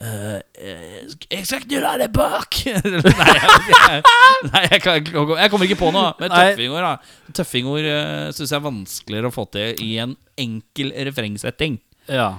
Eh, 0.00 0.36
eh, 0.56 1.00
jeg 1.28 1.44
skal 1.44 1.64
knulle 1.66 1.90
deg 2.00 2.12
bak! 2.14 2.56
nei, 2.64 3.32
jeg, 3.36 4.02
nei 4.48 4.62
jeg, 4.64 4.80
kan, 4.80 5.00
jeg 5.04 5.52
kommer 5.52 5.66
ikke 5.66 5.80
på 5.82 5.90
noe. 5.92 6.14
Men 6.22 6.32
tøffingord 6.32 6.86
da 6.86 6.92
Tøffingord 7.36 7.88
uh, 7.88 8.28
syns 8.32 8.46
jeg 8.48 8.56
er 8.56 8.64
vanskeligere 8.64 9.28
å 9.28 9.34
få 9.34 9.44
til 9.52 9.82
i 9.84 9.90
en 10.00 10.14
enkel 10.40 10.94
refrengsetting. 11.10 11.76
Ja. 12.08 12.30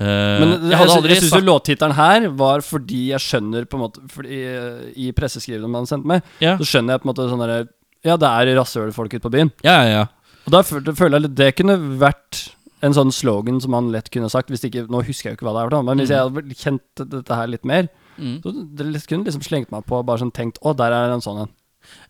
Uh, 0.00 0.06
Men 0.06 0.54
jeg, 0.54 0.70
jeg 0.70 0.78
jeg, 0.80 1.10
jeg 1.12 1.24
syns 1.26 1.34
jo 1.36 1.42
låttittelen 1.44 1.96
her 1.98 2.30
var 2.40 2.64
fordi 2.64 3.02
jeg 3.10 3.20
skjønner 3.20 3.68
på 3.68 3.76
en 3.76 3.82
måte 3.84 4.06
fordi, 4.08 4.38
eh, 4.48 4.86
I 5.04 5.10
presseskrivene 5.12 5.68
man 5.68 5.88
sendte 5.90 6.08
meg, 6.08 6.30
ja. 6.40 6.54
så 6.56 6.64
skjønner 6.70 6.96
jeg 6.96 7.02
på 7.02 7.04
en 7.04 7.12
måte 7.12 7.28
sånn 7.28 7.44
derre 7.44 7.58
Ja, 8.06 8.16
det 8.16 8.30
er 8.30 8.54
rasshølfolk 8.56 9.18
ute 9.18 9.26
på 9.26 9.34
byen. 9.34 9.52
ja, 9.66 9.76
ja, 9.84 9.92
ja. 9.98 10.06
Og 10.48 10.54
da 10.54 10.62
føler 10.64 11.18
jeg 11.18 11.26
litt 11.26 11.36
det 11.36 11.50
kunne 11.58 11.76
vært 12.00 12.46
en 12.82 12.92
sånn 12.96 13.12
slogan 13.12 13.60
som 13.60 13.70
man 13.70 13.90
lett 13.92 14.10
kunne 14.10 14.30
sagt. 14.32 14.48
Hvis 14.48 14.64
ikke, 14.64 14.86
Nå 14.90 15.02
husker 15.04 15.30
jeg 15.30 15.36
jo 15.36 15.40
ikke 15.40 15.48
hva 15.50 15.56
det 15.68 15.76
er, 15.76 15.82
men 15.82 15.98
hvis 15.98 16.10
Mm. 16.10 16.16
jeg 16.16 16.24
hadde 16.26 16.60
kjent 16.64 17.10
dette 17.10 17.34
her 17.34 17.46
litt 17.46 17.64
mer, 17.64 17.88
Mm. 18.18 18.42
så 18.42 18.52
det 18.76 19.06
kunne 19.08 19.24
liksom 19.24 19.42
slengt 19.42 19.70
meg 19.72 19.86
på 19.86 20.04
bare 20.04 20.18
sånn 20.18 20.32
tenkt 20.32 20.58
Å, 20.62 20.76
der 20.76 20.92
er 20.92 21.12
en 21.12 21.20
sånn 21.20 21.40
en. 21.40 21.48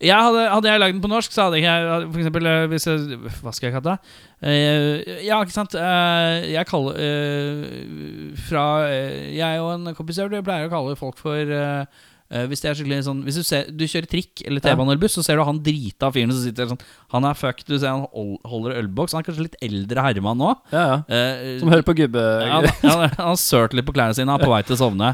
Jeg 0.01 0.10
hadde, 0.16 0.51
hadde 0.51 0.66
jeg 0.66 0.80
lagd 0.80 0.92
den 0.94 1.01
på 1.02 1.09
norsk, 1.09 1.30
så 1.30 1.44
hadde 1.47 1.60
ikke 1.60 1.70
jeg 1.70 2.12
For 2.12 2.18
eksempel 2.20 2.47
eh, 2.47 2.66
hvis 2.66 2.86
jeg 2.86 3.18
Hva 3.40 3.52
skal 3.55 3.70
jeg 3.70 3.74
kalle 3.76 3.92
det? 3.92 3.98
Uh, 4.42 5.22
ja, 5.24 5.38
ikke 5.44 5.52
sant. 5.55 5.74
Uh, 5.78 6.42
jeg 6.51 6.66
kaller 6.66 6.98
uh, 6.98 8.34
Fra 8.48 8.64
Jeg 8.90 9.60
og 9.62 9.70
en 9.76 9.94
kompis 9.94 10.18
jeg 10.18 10.28
pleier 10.42 10.66
å 10.66 10.72
kalle 10.72 10.97
folk 10.98 11.16
for 11.20 11.36
eh, 11.36 11.84
hvis 12.31 12.62
det 12.62 12.70
er 12.70 13.02
sånn 13.02 13.24
Hvis 13.27 13.40
du, 13.40 13.43
ser, 13.43 13.70
du 13.74 13.82
kjører 13.90 14.07
trikk 14.07 14.44
eller 14.47 14.62
T-bane 14.62 14.93
eller 14.93 15.01
buss, 15.02 15.16
så 15.19 15.24
ser 15.27 15.40
du 15.40 15.43
han 15.47 15.59
drita 15.66 16.12
fyren 16.15 16.31
som 16.31 16.44
sitter 16.44 16.69
sånn 16.70 16.82
Han 17.15 17.27
er 17.27 17.39
fucked. 17.39 17.66
Du 17.66 17.74
ser 17.74 17.90
han 17.90 18.05
holder 18.47 18.77
ølboks. 18.78 19.16
Han 19.16 19.24
er 19.24 19.27
kanskje 19.27 19.48
litt 19.48 19.59
eldre 19.66 20.05
herremann 20.07 20.39
nå. 20.39 20.52
Ja, 20.70 20.85
ja. 20.93 21.01
Eh, 21.11 21.59
Som 21.62 21.73
hører 21.74 21.86
på 21.86 21.97
gubbe... 21.98 22.23
han, 22.55 22.70
han, 22.86 23.02
har 23.19 23.40
sølt 23.40 23.74
litt 23.74 23.89
på 23.89 23.97
klærne 23.97 24.15
sine, 24.15 24.31
er 24.31 24.47
på 24.47 24.52
vei 24.52 24.62
til 24.69 24.78
å 24.78 24.82
sovne. 24.85 25.12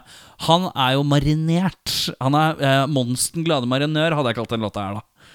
Han 0.51 0.68
er 0.74 0.98
jo 0.98 1.06
marinert. 1.09 1.97
Han 2.20 2.36
er 2.36 2.60
eh, 2.60 2.84
Monsten 2.93 3.48
glade 3.48 3.68
marinør, 3.70 4.18
hadde 4.20 4.34
jeg 4.34 4.40
kalt 4.43 4.52
den 4.52 4.68
låta 4.68 4.84
her, 4.84 5.01
da. 5.01 5.34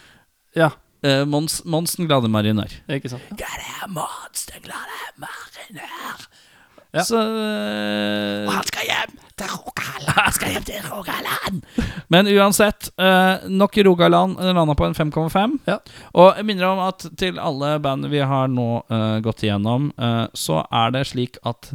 Ja, 0.57 0.71
Eh, 1.01 1.23
Mons, 1.25 1.63
Monsten 1.65 2.05
glade 2.05 2.29
marinør. 2.29 2.69
ikke 2.85 3.09
sant. 3.09 3.25
Det 3.33 3.47
er 3.47 3.87
monster, 3.89 4.59
glade 4.61 4.99
marinør? 5.17 6.27
Ja. 6.93 7.03
Så 7.07 7.17
Og 7.17 8.51
Han 8.53 8.67
skal 8.67 8.85
hjem 8.85 9.15
til 9.41 9.51
Rogaland. 9.51 10.07
Jeg 10.21 10.33
skal 10.35 10.53
hjem 10.53 10.65
til 10.67 10.87
Rogaland. 10.91 11.61
Men 12.13 12.29
uansett, 12.29 12.89
eh, 13.01 13.47
nok 13.49 13.77
Rogaland 13.87 14.37
landa 14.39 14.75
på 14.77 14.87
en 14.87 14.97
5,5. 14.97 15.57
Ja. 15.69 15.79
Og 16.13 16.37
jeg 16.37 16.47
minner 16.47 16.69
om 16.69 16.81
at 16.85 17.05
til 17.17 17.39
alle 17.41 17.73
band 17.81 18.09
vi 18.11 18.21
har 18.21 18.51
nå 18.51 18.69
uh, 18.91 19.17
gått 19.23 19.45
igjennom, 19.45 19.91
uh, 19.97 20.27
så 20.37 20.61
er 20.67 20.93
det 20.95 21.07
slik 21.09 21.39
at 21.47 21.71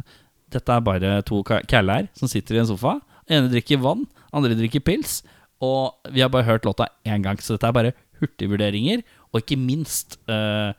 dette 0.53 0.71
er 0.71 0.85
bare 0.85 1.17
to 1.27 1.41
kæller 1.43 2.07
som 2.15 2.31
sitter 2.31 2.55
i 2.57 2.61
en 2.63 2.69
sofa. 2.69 2.97
Den 3.27 3.41
ene 3.41 3.51
drikker 3.51 3.81
vann, 3.83 4.05
andre 4.31 4.55
drikker 4.55 4.83
pils. 4.85 5.21
Og 5.63 5.97
vi 6.13 6.21
har 6.21 6.29
bare 6.31 6.47
hørt 6.47 6.67
låta 6.67 6.87
én 7.03 7.25
gang, 7.25 7.39
så 7.41 7.57
dette 7.57 7.67
er 7.67 7.75
bare 7.75 7.95
hurtigvurderinger. 8.21 9.03
Og 9.33 9.41
ikke 9.41 9.59
minst 9.59 10.19
uh, 10.31 10.71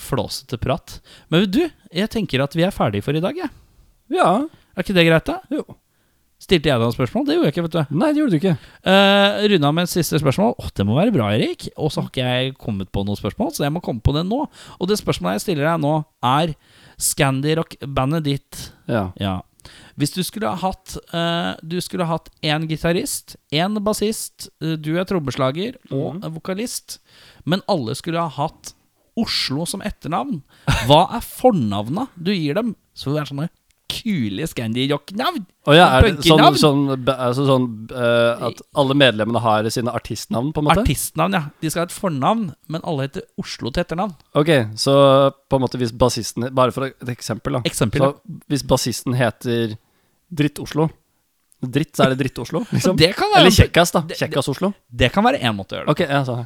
flåsete 0.00 0.56
prat. 0.62 1.00
Men 1.28 1.44
du, 1.50 1.66
jeg 1.92 2.10
tenker 2.14 2.40
at 2.44 2.56
vi 2.56 2.64
er 2.64 2.72
ferdige 2.72 3.04
for 3.04 3.18
i 3.18 3.22
dag, 3.24 3.36
jeg. 3.36 3.52
Ja, 4.12 4.46
Er 4.72 4.84
ikke 4.86 4.94
det 4.96 5.04
greit, 5.04 5.28
da? 5.28 5.40
jo. 5.52 5.64
Stilte 6.42 6.72
jeg 6.72 6.74
deg 6.74 6.82
noen 6.82 6.94
spørsmål? 6.96 7.26
Det 7.28 7.36
gjorde 7.36 7.46
jeg 7.46 7.54
ikke, 7.54 7.62
vet 7.68 7.76
du. 7.76 7.94
Nei, 8.00 8.08
det 8.10 8.18
gjorde 8.22 8.34
du 8.34 8.38
ikke. 8.40 8.54
Uh, 8.82 9.44
Runda 9.52 9.70
med 9.76 9.86
et 9.86 9.92
siste 9.92 10.18
spørsmål. 10.18 10.56
Åh, 10.58 10.72
det 10.74 10.86
må 10.88 10.96
være 10.96 11.14
bra, 11.14 11.28
Erik. 11.36 11.68
Og 11.76 11.92
så 11.94 12.02
har 12.02 12.10
ikke 12.10 12.26
jeg 12.26 12.56
kommet 12.58 12.90
på 12.90 13.04
noe 13.06 13.18
spørsmål, 13.18 13.52
så 13.54 13.62
jeg 13.62 13.74
må 13.76 13.82
komme 13.84 14.02
på 14.02 14.14
det 14.16 14.24
nå. 14.26 14.40
Og 14.50 14.90
det 14.90 14.98
spørsmålet 14.98 15.38
jeg 15.38 15.44
stiller 15.46 15.70
deg 15.70 15.84
nå, 15.84 15.94
er 16.26 16.56
Scandirock-bandet 17.02 18.26
ditt 18.26 18.60
Ja. 18.90 19.10
Ja. 19.22 19.38
Hvis 19.94 20.10
du 20.16 20.24
skulle 20.26 20.50
ha 20.50 20.58
hatt 20.58 20.96
uh, 21.14 21.54
Du 21.62 21.76
skulle 21.84 22.02
ha 22.08 22.16
hatt 22.16 22.32
én 22.42 22.66
gitarist, 22.66 23.36
én 23.54 23.78
bassist, 23.86 24.50
uh, 24.64 24.74
du 24.74 24.96
er 24.98 25.06
trommeslager 25.06 25.78
og 25.94 26.18
en 26.18 26.34
vokalist, 26.34 26.98
men 27.46 27.62
alle 27.70 27.94
skulle 27.98 28.18
ha 28.18 28.32
hatt 28.42 28.74
Oslo 29.18 29.66
som 29.68 29.82
etternavn. 29.84 30.40
Hva 30.88 31.04
er 31.18 31.22
fornavna 31.22 32.08
du 32.16 32.32
gir 32.32 32.56
dem? 32.56 32.72
Så 32.96 33.12
det 33.12 33.22
er 33.22 33.28
sånne 33.28 33.50
kule 33.92 34.46
Scandi-rock-navn. 34.50 35.44
Oh, 35.68 35.74
ja, 35.76 35.86
er 35.98 36.08
det 36.08 36.24
sånn, 36.26 36.56
sånn, 36.58 36.80
altså 37.12 37.44
sånn 37.46 37.66
uh, 37.92 38.48
at 38.48 38.62
alle 38.82 38.96
medlemmene 38.98 39.42
har 39.44 39.68
sine 39.74 39.92
artistnavn, 39.94 40.50
på 40.56 40.62
en 40.62 40.68
måte? 40.70 40.82
Artistnavn, 40.86 41.36
ja. 41.38 41.42
De 41.62 41.70
skal 41.70 41.84
ha 41.84 41.90
et 41.90 41.94
fornavn, 41.94 42.48
men 42.72 42.82
alle 42.88 43.06
heter 43.06 43.26
Oslo 43.40 43.70
til 43.70 43.84
etternavn. 43.84 44.16
Ok, 44.38 44.50
så 44.80 44.94
på 45.30 45.60
en 45.60 45.64
måte 45.66 45.78
hvis 45.82 45.94
bassisten 45.94 46.48
Bare 46.56 46.74
for 46.74 46.88
et 46.90 47.12
eksempel, 47.14 47.60
da. 47.60 47.62
Eksempel, 47.68 48.02
Så 48.08 48.40
hvis 48.50 48.66
bassisten 48.66 49.14
heter 49.18 49.76
Dritt-Oslo 50.32 50.88
Dritt, 51.62 51.92
så 51.94 52.08
er 52.08 52.16
det 52.16 52.24
Dritt-Oslo, 52.24 52.64
liksom? 52.74 52.96
Det 52.98 53.12
Eller 53.14 53.54
Kjekkas, 53.54 53.92
da. 53.94 54.02
det- 54.08 54.18
Kjekkas-Oslo. 54.18 54.72
Det 54.90 55.12
kan 55.14 55.22
være 55.24 55.38
én 55.38 55.54
måte 55.54 55.76
å 55.76 55.78
gjøre 55.78 55.86
det. 55.86 55.94
Ok, 55.94 56.02
ja, 56.10 56.24
sånn. 56.26 56.42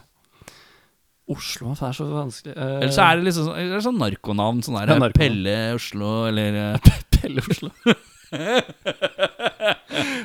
Oslo, 1.27 1.73
det 1.75 1.83
er 1.89 1.95
så 1.97 2.05
vanskelig 2.07 2.53
uh, 2.55 2.77
Eller 2.85 2.93
så 2.95 3.03
er 3.03 3.17
det 3.19 3.25
liksom 3.27 3.49
sånn, 3.83 3.97
narkonavn. 3.99 4.61
Sånn 4.63 4.77
der 4.79 4.93
Ja, 4.93 4.99
narkonavn. 5.01 5.17
Pelle 5.19 5.55
Oslo, 5.75 6.11
eller 6.29 6.79
eh, 7.23 7.51
Oslo. 7.51 7.71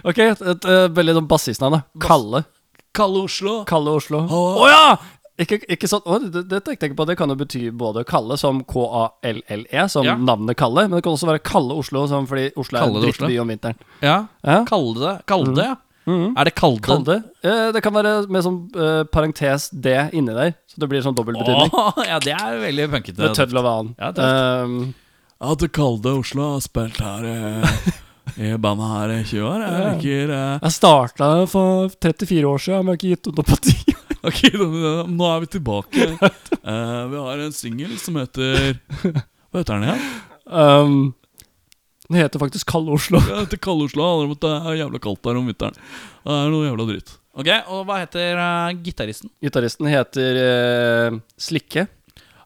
ok, 0.10 0.18
et, 0.18 0.42
et, 0.42 0.66
et 0.66 0.96
veldig 0.98 1.18
sånn 1.20 1.30
bassistnavn, 1.32 1.80
da. 1.80 1.82
Kalle. 2.04 2.44
Kalle 2.98 3.26
Oslo. 3.28 3.62
Kalle 3.70 3.98
Oslo. 4.02 4.24
Å 4.28 4.44
oh, 4.62 4.68
ja! 4.70 4.86
Ikke, 5.42 5.58
ikke 5.74 5.88
sånn, 5.90 6.04
å, 6.06 6.20
det, 6.22 6.44
det 6.52 6.60
tenkte 6.66 6.86
jeg 6.86 6.92
ikke 6.92 7.00
på. 7.00 7.06
Det 7.10 7.16
kan 7.18 7.32
jo 7.32 7.38
bety 7.40 7.62
både 7.74 8.04
Kalle 8.06 8.36
som 8.38 8.60
K-A-L-L-E, 8.68 9.86
som 9.90 10.06
Ja. 10.06 10.14
navnet 10.20 10.58
Kalle, 10.60 10.84
men 10.90 11.00
det 11.00 11.06
kan 11.08 11.16
også 11.16 11.30
være 11.32 11.42
Kalle 11.48 11.78
Oslo, 11.82 12.04
som, 12.12 12.28
fordi 12.30 12.52
Oslo 12.60 12.78
er 12.78 12.84
Kalle 12.84 13.00
en 13.00 13.06
det 13.06 13.14
Oslo. 13.16 13.26
drittby 13.26 13.40
om 13.42 13.54
vinteren. 13.54 13.80
Ja. 14.04 14.18
Ja. 14.46 14.60
Kalde 14.70 15.00
det. 15.02 15.16
Kalde, 15.32 15.66
ja. 15.72 15.80
Er 16.12 16.46
det 16.50 16.54
Kalde? 16.58 16.82
Kalde. 16.86 17.16
Eh, 17.46 17.68
det 17.74 17.82
kan 17.86 17.94
være 17.96 18.14
med 18.34 18.44
sånn 18.44 18.58
eh, 18.76 19.02
parentes 19.14 19.70
D 19.72 19.94
inni 20.18 20.34
der, 20.36 20.54
så 20.70 20.82
det 20.84 20.90
blir 20.92 21.04
sånn 21.06 21.16
dobbeltbetydning. 21.18 21.72
Åh, 21.78 22.02
ja, 22.10 22.18
det 22.22 22.34
er 22.36 22.58
veldig 22.62 22.88
punkete. 22.92 23.22
Med 23.22 23.38
tøddel 23.38 23.62
og 23.62 23.66
van. 23.70 23.92
Ja, 24.02 24.10
tøft. 24.18 24.66
Um, 24.66 24.80
Ja, 25.42 25.56
til 25.58 25.72
Kalde 25.74 26.12
Oslo 26.20 26.44
har 26.52 26.60
spilt 26.62 27.00
her 27.02 27.24
eh, 27.26 27.86
i 28.38 28.50
bandet 28.62 28.90
her 28.92 29.14
i 29.16 29.22
20 29.26 29.46
år. 29.50 29.64
Jeg 29.66 29.86
liker 29.96 30.34
eh, 30.36 30.60
jeg 30.68 30.76
starta 30.76 31.30
for 31.50 31.90
34 31.98 32.44
år 32.46 32.62
siden, 32.62 32.84
men 32.86 32.94
jeg 32.94 32.94
har 32.94 33.00
ikke 33.00 33.14
gitt 33.16 33.30
opp 33.32 33.50
på 33.50 33.58
ti. 33.66 33.74
år. 33.90 33.98
Ok, 34.30 34.42
nå 35.10 35.30
er 35.32 35.40
vi 35.42 35.50
tilbake. 35.58 36.10
Eh, 36.62 37.00
vi 37.10 37.18
har 37.18 37.40
en 37.42 37.56
singel 37.58 37.96
som 37.98 38.20
heter 38.22 38.76
Hva 39.50 39.64
heter 39.64 39.80
den 39.80 39.88
igjen? 39.88 40.04
Um, 40.46 40.92
den 42.06 42.20
heter 42.20 42.44
faktisk 42.44 42.70
Kalde 42.70 42.94
Oslo. 42.94 43.18
Det 43.26 43.40
heter 43.40 43.62
Kalde 43.66 43.88
Oslo. 43.88 44.04
Det 44.04 44.12
handler 44.12 44.30
om 44.30 44.36
at 44.36 44.44
det 44.46 44.52
er 44.60 44.78
jævla 44.84 45.02
kaldt 45.08 45.24
der 45.26 45.40
om 45.42 45.50
vinteren. 45.50 45.82
Det 46.22 46.36
er 46.38 46.54
noe 46.54 46.68
jævla 46.68 46.86
dritt. 46.92 47.16
Ok, 47.34 47.50
Og 47.72 47.82
hva 47.90 47.98
heter 48.04 48.38
uh, 48.38 48.78
gitaristen? 48.86 49.34
Gitaristen 49.42 49.90
heter 49.90 50.40
uh, 50.44 51.18
Slikke. 51.42 51.88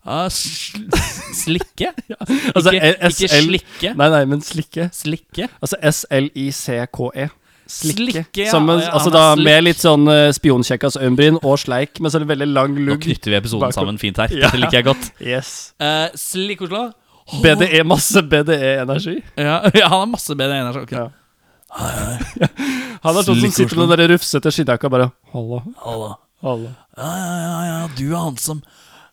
Eh, 0.05 0.27
sl- 0.29 0.85
Slikke? 1.33 1.89
Altså, 2.55 2.71
ikke, 2.75 2.91
SL 3.09 3.25
ikke 3.25 3.39
slikke. 3.41 3.93
Nei, 3.97 4.09
nei, 4.13 4.21
men 4.29 4.41
Slikke. 4.45 4.89
Slikke. 4.93 5.47
Altså 5.61 5.79
S-L-I-C-K-E. 5.81 7.25
Slikke. 7.65 8.11
Slikke, 8.13 8.43
ja. 8.45 8.51
Som 8.53 8.69
en, 8.69 8.79
Ja, 8.83 8.91
altså 8.93 9.09
da 9.09 9.23
slik. 9.33 9.47
med 9.47 9.63
litt 9.65 9.81
sånn 9.81 10.05
uh, 10.05 10.27
spionkjekkas 10.37 10.99
øyenbryn 11.01 11.39
og 11.41 11.57
sleik, 11.57 11.97
men 11.99 12.13
så 12.13 12.19
er 12.19 12.25
det 12.27 12.29
veldig 12.35 12.47
lang 12.53 12.75
Nå 12.77 12.99
knytter 13.01 13.33
vi 13.33 13.39
episoden 13.39 13.65
Bakom. 13.65 13.79
sammen 13.79 13.97
fint 13.97 14.21
her. 14.21 14.29
Ja. 14.29 14.45
Dette 14.51 14.61
liker 14.61 14.77
jeg 14.77 14.85
godt. 14.91 15.07
Yes. 15.25 15.49
Uh, 15.81 16.05
Slikk 16.13 16.61
Oslo. 16.67 16.83
BDE, 17.41 17.71
E, 17.79 17.81
masse 17.89 18.21
BDE-energi. 18.21 19.15
Ja, 19.41 19.55
ja, 19.81 19.87
han 19.89 20.03
har 20.03 20.09
masse 20.13 20.37
BDE-energi. 20.37 20.83
okay. 20.85 21.07
Ja. 21.07 21.09
Han 23.01 23.17
er 23.17 23.25
sånn 23.25 23.41
som 23.41 23.51
sitter 23.57 23.81
med 23.81 23.97
den 23.97 24.11
rufsete 24.13 24.51
skinnjakka 24.53 24.87
og 24.87 24.93
bare 24.93 25.07
Halla, 25.33 25.59
Halla. 25.83 26.11
halla. 26.45 26.69
Ja, 26.95 27.09
ja, 27.17 27.33
ja, 27.41 27.63
ja, 27.71 27.79
du 27.97 28.05
er 28.13 28.19
han 28.21 28.37
som 28.39 28.61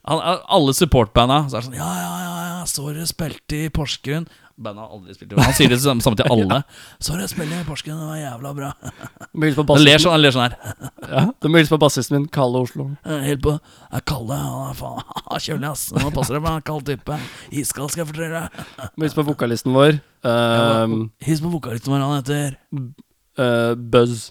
Alle 0.04 0.74
supportbanda 0.74 1.44
så 1.48 1.58
er 1.58 1.60
det 1.60 1.68
sånn 1.70 1.76
Ja, 1.78 1.90
ja, 1.94 2.14
ja, 2.24 2.30
ja 2.46 2.52
så 2.66 2.84
dere 2.92 3.04
spilte 3.10 3.58
i 3.66 3.68
Porsgrunn. 3.74 4.24
Bandet 4.62 4.84
har 4.84 4.92
aldri 4.94 5.14
spilt 5.16 5.32
i 5.34 5.38
Han 5.42 5.54
sier 5.56 5.70
det 5.72 5.78
samme, 5.82 6.02
til 6.02 6.28
alle. 6.34 6.58
Så 7.02 7.16
dere 7.16 7.26
spilte 7.30 7.58
i 7.58 7.64
Porsgrunn, 7.66 7.98
det 7.98 8.06
var 8.06 8.20
jævla 8.20 8.52
bra. 8.54 8.68
På 9.56 9.64
Han 9.74 9.82
ler 9.82 10.02
sånn, 10.02 10.14
han 10.14 10.22
ler 10.22 10.34
sånn 10.34 10.44
her. 10.46 10.54
ja, 11.08 11.22
du 11.42 11.48
må 11.50 11.58
hilse 11.58 11.74
på 11.74 11.80
bassisten 11.82 12.18
min, 12.20 12.28
Kalle 12.34 12.62
Oslo. 12.62 12.86
Eh, 13.02 13.24
Helt 13.26 13.42
på 13.42 13.56
Jeg 13.56 14.06
Kalle, 14.12 14.38
han 14.38 14.70
er 14.70 14.78
faen 14.78 15.42
kjølig, 15.46 15.70
ass. 15.72 15.84
Nå 15.96 16.12
passer 16.14 16.38
det 16.38 16.42
med 16.44 16.52
en 16.60 16.66
kald 16.70 16.86
type. 16.86 17.18
Iskald, 17.50 17.90
skal 17.94 18.04
jeg 18.04 18.10
fortelle 18.12 18.44
deg. 18.44 18.90
Hils 19.02 19.18
på 19.18 19.26
vokalisten 19.26 19.74
vår, 19.74 19.98
um, 20.22 20.96
Hils 21.26 21.42
på 21.42 21.50
vokalisten 21.56 21.94
vår, 21.94 22.06
han 22.06 22.18
heter 22.20 22.58
uh, 23.42 23.74
Buzz. 23.74 24.30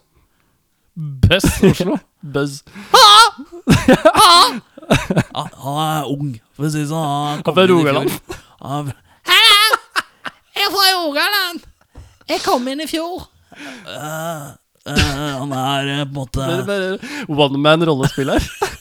Buzz 0.96 1.52
Oslo. 1.68 2.00
Buzz. 2.36 2.62
Ja, 2.96 4.62
han 4.92 5.78
er 5.82 6.10
ung, 6.12 6.32
for 6.56 6.68
å 6.68 6.72
si 6.74 6.82
det 6.84 6.90
sånn. 6.90 7.04
Han, 7.06 7.42
Han 7.42 7.52
er 7.52 7.56
fra 7.58 7.66
Rogaland. 7.72 8.10
Han, 8.62 8.92
Hallo! 9.32 9.60
Jeg 10.56 10.66
er 10.68 10.74
fra 10.74 10.88
Rogaland. 10.98 11.64
Jeg 12.32 12.44
kom 12.46 12.68
inn 12.72 12.84
i 12.84 12.88
fjor. 12.90 13.28
eh, 13.88 14.52
han 15.38 15.52
er 15.54 15.90
eh, 15.94 16.04
på 16.06 16.10
en 16.10 16.16
måte 16.16 16.42
One 17.30 17.60
man-rollespiller. 17.62 18.42
Ja, 18.42 18.70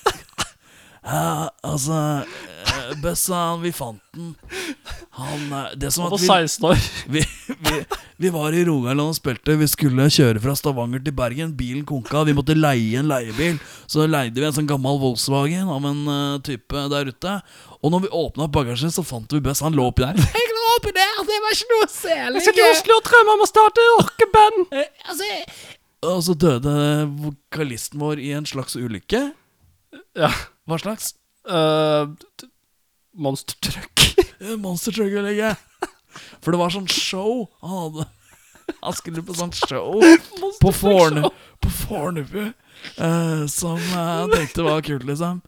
altså 1.05 2.25
Bøssa, 2.61 2.95
Bøss, 3.01 3.23
han, 3.33 3.61
vi 3.63 3.71
fant 3.73 4.01
den. 4.15 4.35
Han 5.17 5.53
eh, 5.53 5.71
Det 5.81 5.91
som 5.95 6.05
Han 6.05 6.13
at 6.13 6.21
var 6.21 6.43
vi, 6.43 6.49
16 6.51 6.67
år. 6.69 6.83
vi, 7.15 7.23
vi, 7.49 7.79
vi 8.21 8.33
var 8.35 8.53
i 8.53 8.65
Rogaland 8.67 9.15
og 9.15 9.17
spilte. 9.17 9.57
Vi 9.59 9.69
skulle 9.71 10.09
kjøre 10.13 10.43
fra 10.43 10.55
Stavanger 10.59 11.03
til 11.05 11.15
Bergen. 11.17 11.55
Bilen 11.57 11.87
konka. 11.89 12.25
Vi 12.29 12.35
måtte 12.37 12.57
leie 12.59 13.01
en 13.01 13.09
leiebil. 13.11 13.59
Så 13.91 14.05
leide 14.11 14.37
vi 14.37 14.47
en 14.49 14.57
sånn 14.57 14.69
gammel 14.69 15.01
Volkswagen 15.01 15.71
av 15.73 15.89
en 15.89 16.03
uh, 16.11 16.39
type 16.47 16.85
der 16.93 17.11
ute. 17.15 17.37
Og 17.81 17.95
når 17.95 18.05
vi 18.05 18.13
åpna 18.21 18.51
bagasjen, 18.53 18.93
så 18.93 19.05
fant 19.07 19.33
vi 19.33 19.41
Bøss. 19.45 19.65
Han 19.65 19.77
lå 19.79 19.89
oppi 19.91 20.05
der. 20.05 20.21
Jeg 20.21 20.55
lå 20.55 20.69
oppi 20.77 20.93
der, 20.95 21.19
det 21.27 21.41
var 21.47 21.57
ikke 21.57 21.73
noe 21.75 21.91
særlig. 21.95 22.41
Jeg 22.43 22.47
skal 22.51 22.59
til 22.61 22.71
Oslo 22.75 23.01
og 23.01 23.09
drømmer 23.09 23.39
om 23.39 23.45
å 23.47 23.51
starte 23.51 23.91
rockeband. 23.97 24.63
Eh, 24.77 24.89
Altså, 25.11 25.33
Og 26.11 26.23
så 26.29 26.35
døde 26.45 26.73
vokalisten 27.25 28.01
vår 28.01 28.21
i 28.21 28.31
en 28.37 28.47
slags 28.49 28.77
ulykke. 28.77 29.31
Ja. 30.17 30.31
Hva 30.69 30.79
slags? 30.81 31.15
Uh, 31.49 32.13
t- 32.39 32.49
monster 33.17 33.57
truck. 33.65 34.05
Eh, 34.41 34.57
Monster 34.65 34.93
Truck-ulykke. 34.93 35.55
For 36.43 36.53
det 36.53 36.61
var 36.61 36.73
sånn 36.75 36.89
show 36.91 37.47
han 37.63 37.77
hadde. 37.77 38.09
Han 38.85 38.95
skulle 38.95 39.23
på 39.27 39.35
sånn 39.35 39.51
show 39.57 39.99
på, 40.61 40.71
Forne, 40.71 41.27
på 41.59 41.71
Fornebu 41.75 42.45
eh, 42.47 43.41
som 43.51 43.81
jeg 43.81 43.97
han 43.99 44.31
tenkte 44.31 44.63
var 44.63 44.85
kult, 44.87 45.03
liksom. 45.09 45.41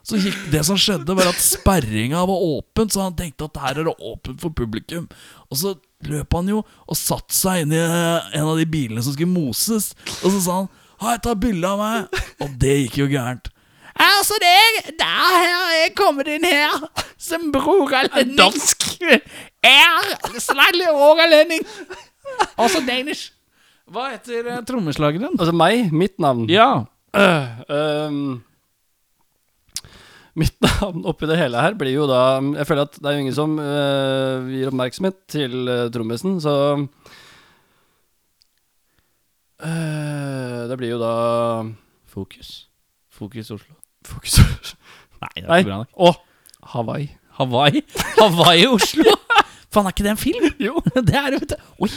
Så 0.00 0.16
gikk, 0.16 0.38
Det 0.50 0.62
som 0.64 0.78
skjedde, 0.80 1.12
var 1.12 1.28
at 1.28 1.42
sperringa 1.44 2.22
var 2.24 2.40
åpen, 2.40 2.88
så 2.88 3.04
han 3.04 3.18
tenkte 3.18 3.50
at 3.50 3.60
her 3.60 3.82
er 3.82 3.90
det 3.90 3.94
åpent 4.00 4.40
for 4.40 4.56
publikum. 4.56 5.10
Og 5.52 5.60
så 5.60 5.74
løp 6.08 6.32
han 6.38 6.48
jo 6.48 6.62
og 6.64 6.96
satte 6.96 7.36
seg 7.36 7.66
inn 7.66 7.76
i 7.76 7.82
eh, 7.84 8.32
en 8.40 8.48
av 8.48 8.56
de 8.56 8.64
bilene 8.72 9.04
som 9.04 9.12
skulle 9.12 9.28
moses. 9.34 9.92
Og 10.24 10.32
så 10.32 10.40
sa 10.46 10.58
han 10.62 10.70
'Hei, 11.00 11.18
ta 11.20 11.36
bilde 11.36 11.68
av 11.68 11.78
meg'. 11.84 12.24
Og 12.44 12.56
det 12.60 12.74
gikk 12.86 12.98
jo 13.04 13.10
gærent. 13.12 13.52
Altså, 14.00 14.36
det 14.40 14.50
er 14.50 14.92
Der 14.96 15.24
har 15.36 15.72
jeg 15.76 15.94
kommet 15.98 16.28
inn 16.32 16.46
her 16.48 16.86
som 17.20 17.50
rogalending. 17.52 18.36
Dansk. 18.38 18.86
Er 19.62 20.38
slightly 20.40 20.88
rogalending. 20.88 21.66
Altså 22.56 22.80
danish. 22.86 23.32
Hva 23.90 24.12
heter 24.14 24.46
eh, 24.46 24.62
trommeslageren? 24.66 25.34
Altså 25.34 25.52
meg, 25.56 25.90
mitt 25.92 26.20
navn. 26.22 26.46
Ja. 26.50 26.86
Um, 27.10 28.38
mitt 30.38 30.54
navn 30.62 31.02
oppi 31.10 31.26
det 31.26 31.40
hele 31.40 31.58
her 31.58 31.74
blir 31.74 31.90
jo 31.90 32.04
da 32.06 32.38
Jeg 32.54 32.68
føler 32.68 32.86
at 32.86 32.94
det 33.00 33.08
er 33.10 33.16
jo 33.16 33.24
ingen 33.24 33.34
som 33.34 33.56
uh, 33.58 34.46
gir 34.46 34.70
oppmerksomhet 34.70 35.18
til 35.34 35.56
uh, 35.66 35.88
trommisen, 35.90 36.38
så 36.38 36.54
uh, 39.58 40.60
Det 40.70 40.78
blir 40.78 40.94
jo 40.94 41.02
da 41.02 41.14
Fokus. 42.10 42.70
Fokus 43.10 43.50
Oslo. 43.58 43.79
Fokus 44.06 44.38
Nei, 45.20 45.32
det 45.36 45.44
er 45.44 45.60
ikke 45.60 45.68
bra 45.68 45.80
nok. 45.82 45.90
Å, 46.00 46.12
Hawaii. 46.74 47.08
Hawaii? 47.36 47.82
Hawaii 48.16 48.68
Oslo? 48.70 49.16
Faen, 49.70 49.86
er 49.86 49.94
ikke 49.94 50.04
det 50.06 50.12
en 50.14 50.18
film? 50.20 50.46
Jo. 50.66 50.80
Det 51.06 51.14
er 51.14 51.34
det, 51.34 51.40
vet 51.44 51.52
du. 51.52 51.68
Oi, 51.84 51.88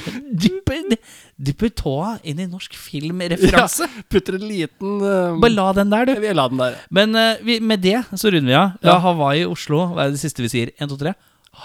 dypper, 0.44 0.98
dypper 1.42 1.72
tåa 1.80 2.12
inn 2.28 2.42
i 2.44 2.46
norsk 2.46 2.76
filmreferanse. 2.78 3.88
Putter 4.12 4.38
en 4.38 4.46
liten 4.46 5.00
um, 5.02 5.40
Bare 5.42 5.56
la 5.56 5.72
den 5.80 5.94
der, 5.94 6.12
du. 6.12 6.14
Vi 6.22 6.34
la 6.38 6.46
den 6.52 6.62
der. 6.62 6.78
Men 6.94 7.18
uh, 7.18 7.42
vi, 7.44 7.58
med 7.64 7.82
det 7.84 8.04
så 8.14 8.30
runder 8.34 8.52
vi 8.52 8.58
av. 8.60 8.76
Ja. 8.86 9.00
Hawaii 9.08 9.48
Oslo 9.50 9.88
være 9.96 10.14
det 10.14 10.22
siste 10.22 10.46
vi 10.46 10.52
sier. 10.54 10.74
Én, 10.78 10.92
to, 10.92 11.00
tre. 11.02 11.16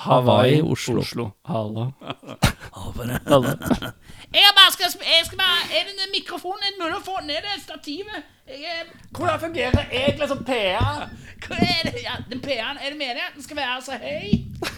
Hawaii, 0.06 0.62
Oslo. 0.62 1.02
Oslo. 1.04 1.30
Hallo. 1.48 1.90
Hallo. 3.28 3.56
Jeg 4.32 4.52
bare 4.58 4.72
skal, 4.72 4.86
jeg 5.16 5.22
skal 5.26 5.38
bare 5.38 5.60
Er 5.76 5.86
denne 5.88 6.06
mikrofonen 6.12 6.62
er 6.66 6.74
det 6.74 6.80
mulig 6.82 6.96
å 6.98 7.04
få 7.04 7.16
ned 7.24 7.40
det 7.46 7.62
stativet? 7.62 8.26
Jeg 8.48 8.84
Hvordan 9.16 9.40
fungerer 9.40 9.86
egentlig 9.92 10.28
som 10.28 10.44
PA? 10.44 11.08
hva 11.46 11.56
er 11.56 11.82
det? 11.88 12.02
Ja, 12.02 12.16
den 12.30 12.40
PA-en, 12.44 12.76
er 12.76 12.92
det 12.92 12.98
meningen 12.98 13.28
at 13.28 13.34
den 13.36 13.44
skal 13.44 13.56
være 13.56 13.82
så 13.82 13.96
høy? 14.02 14.68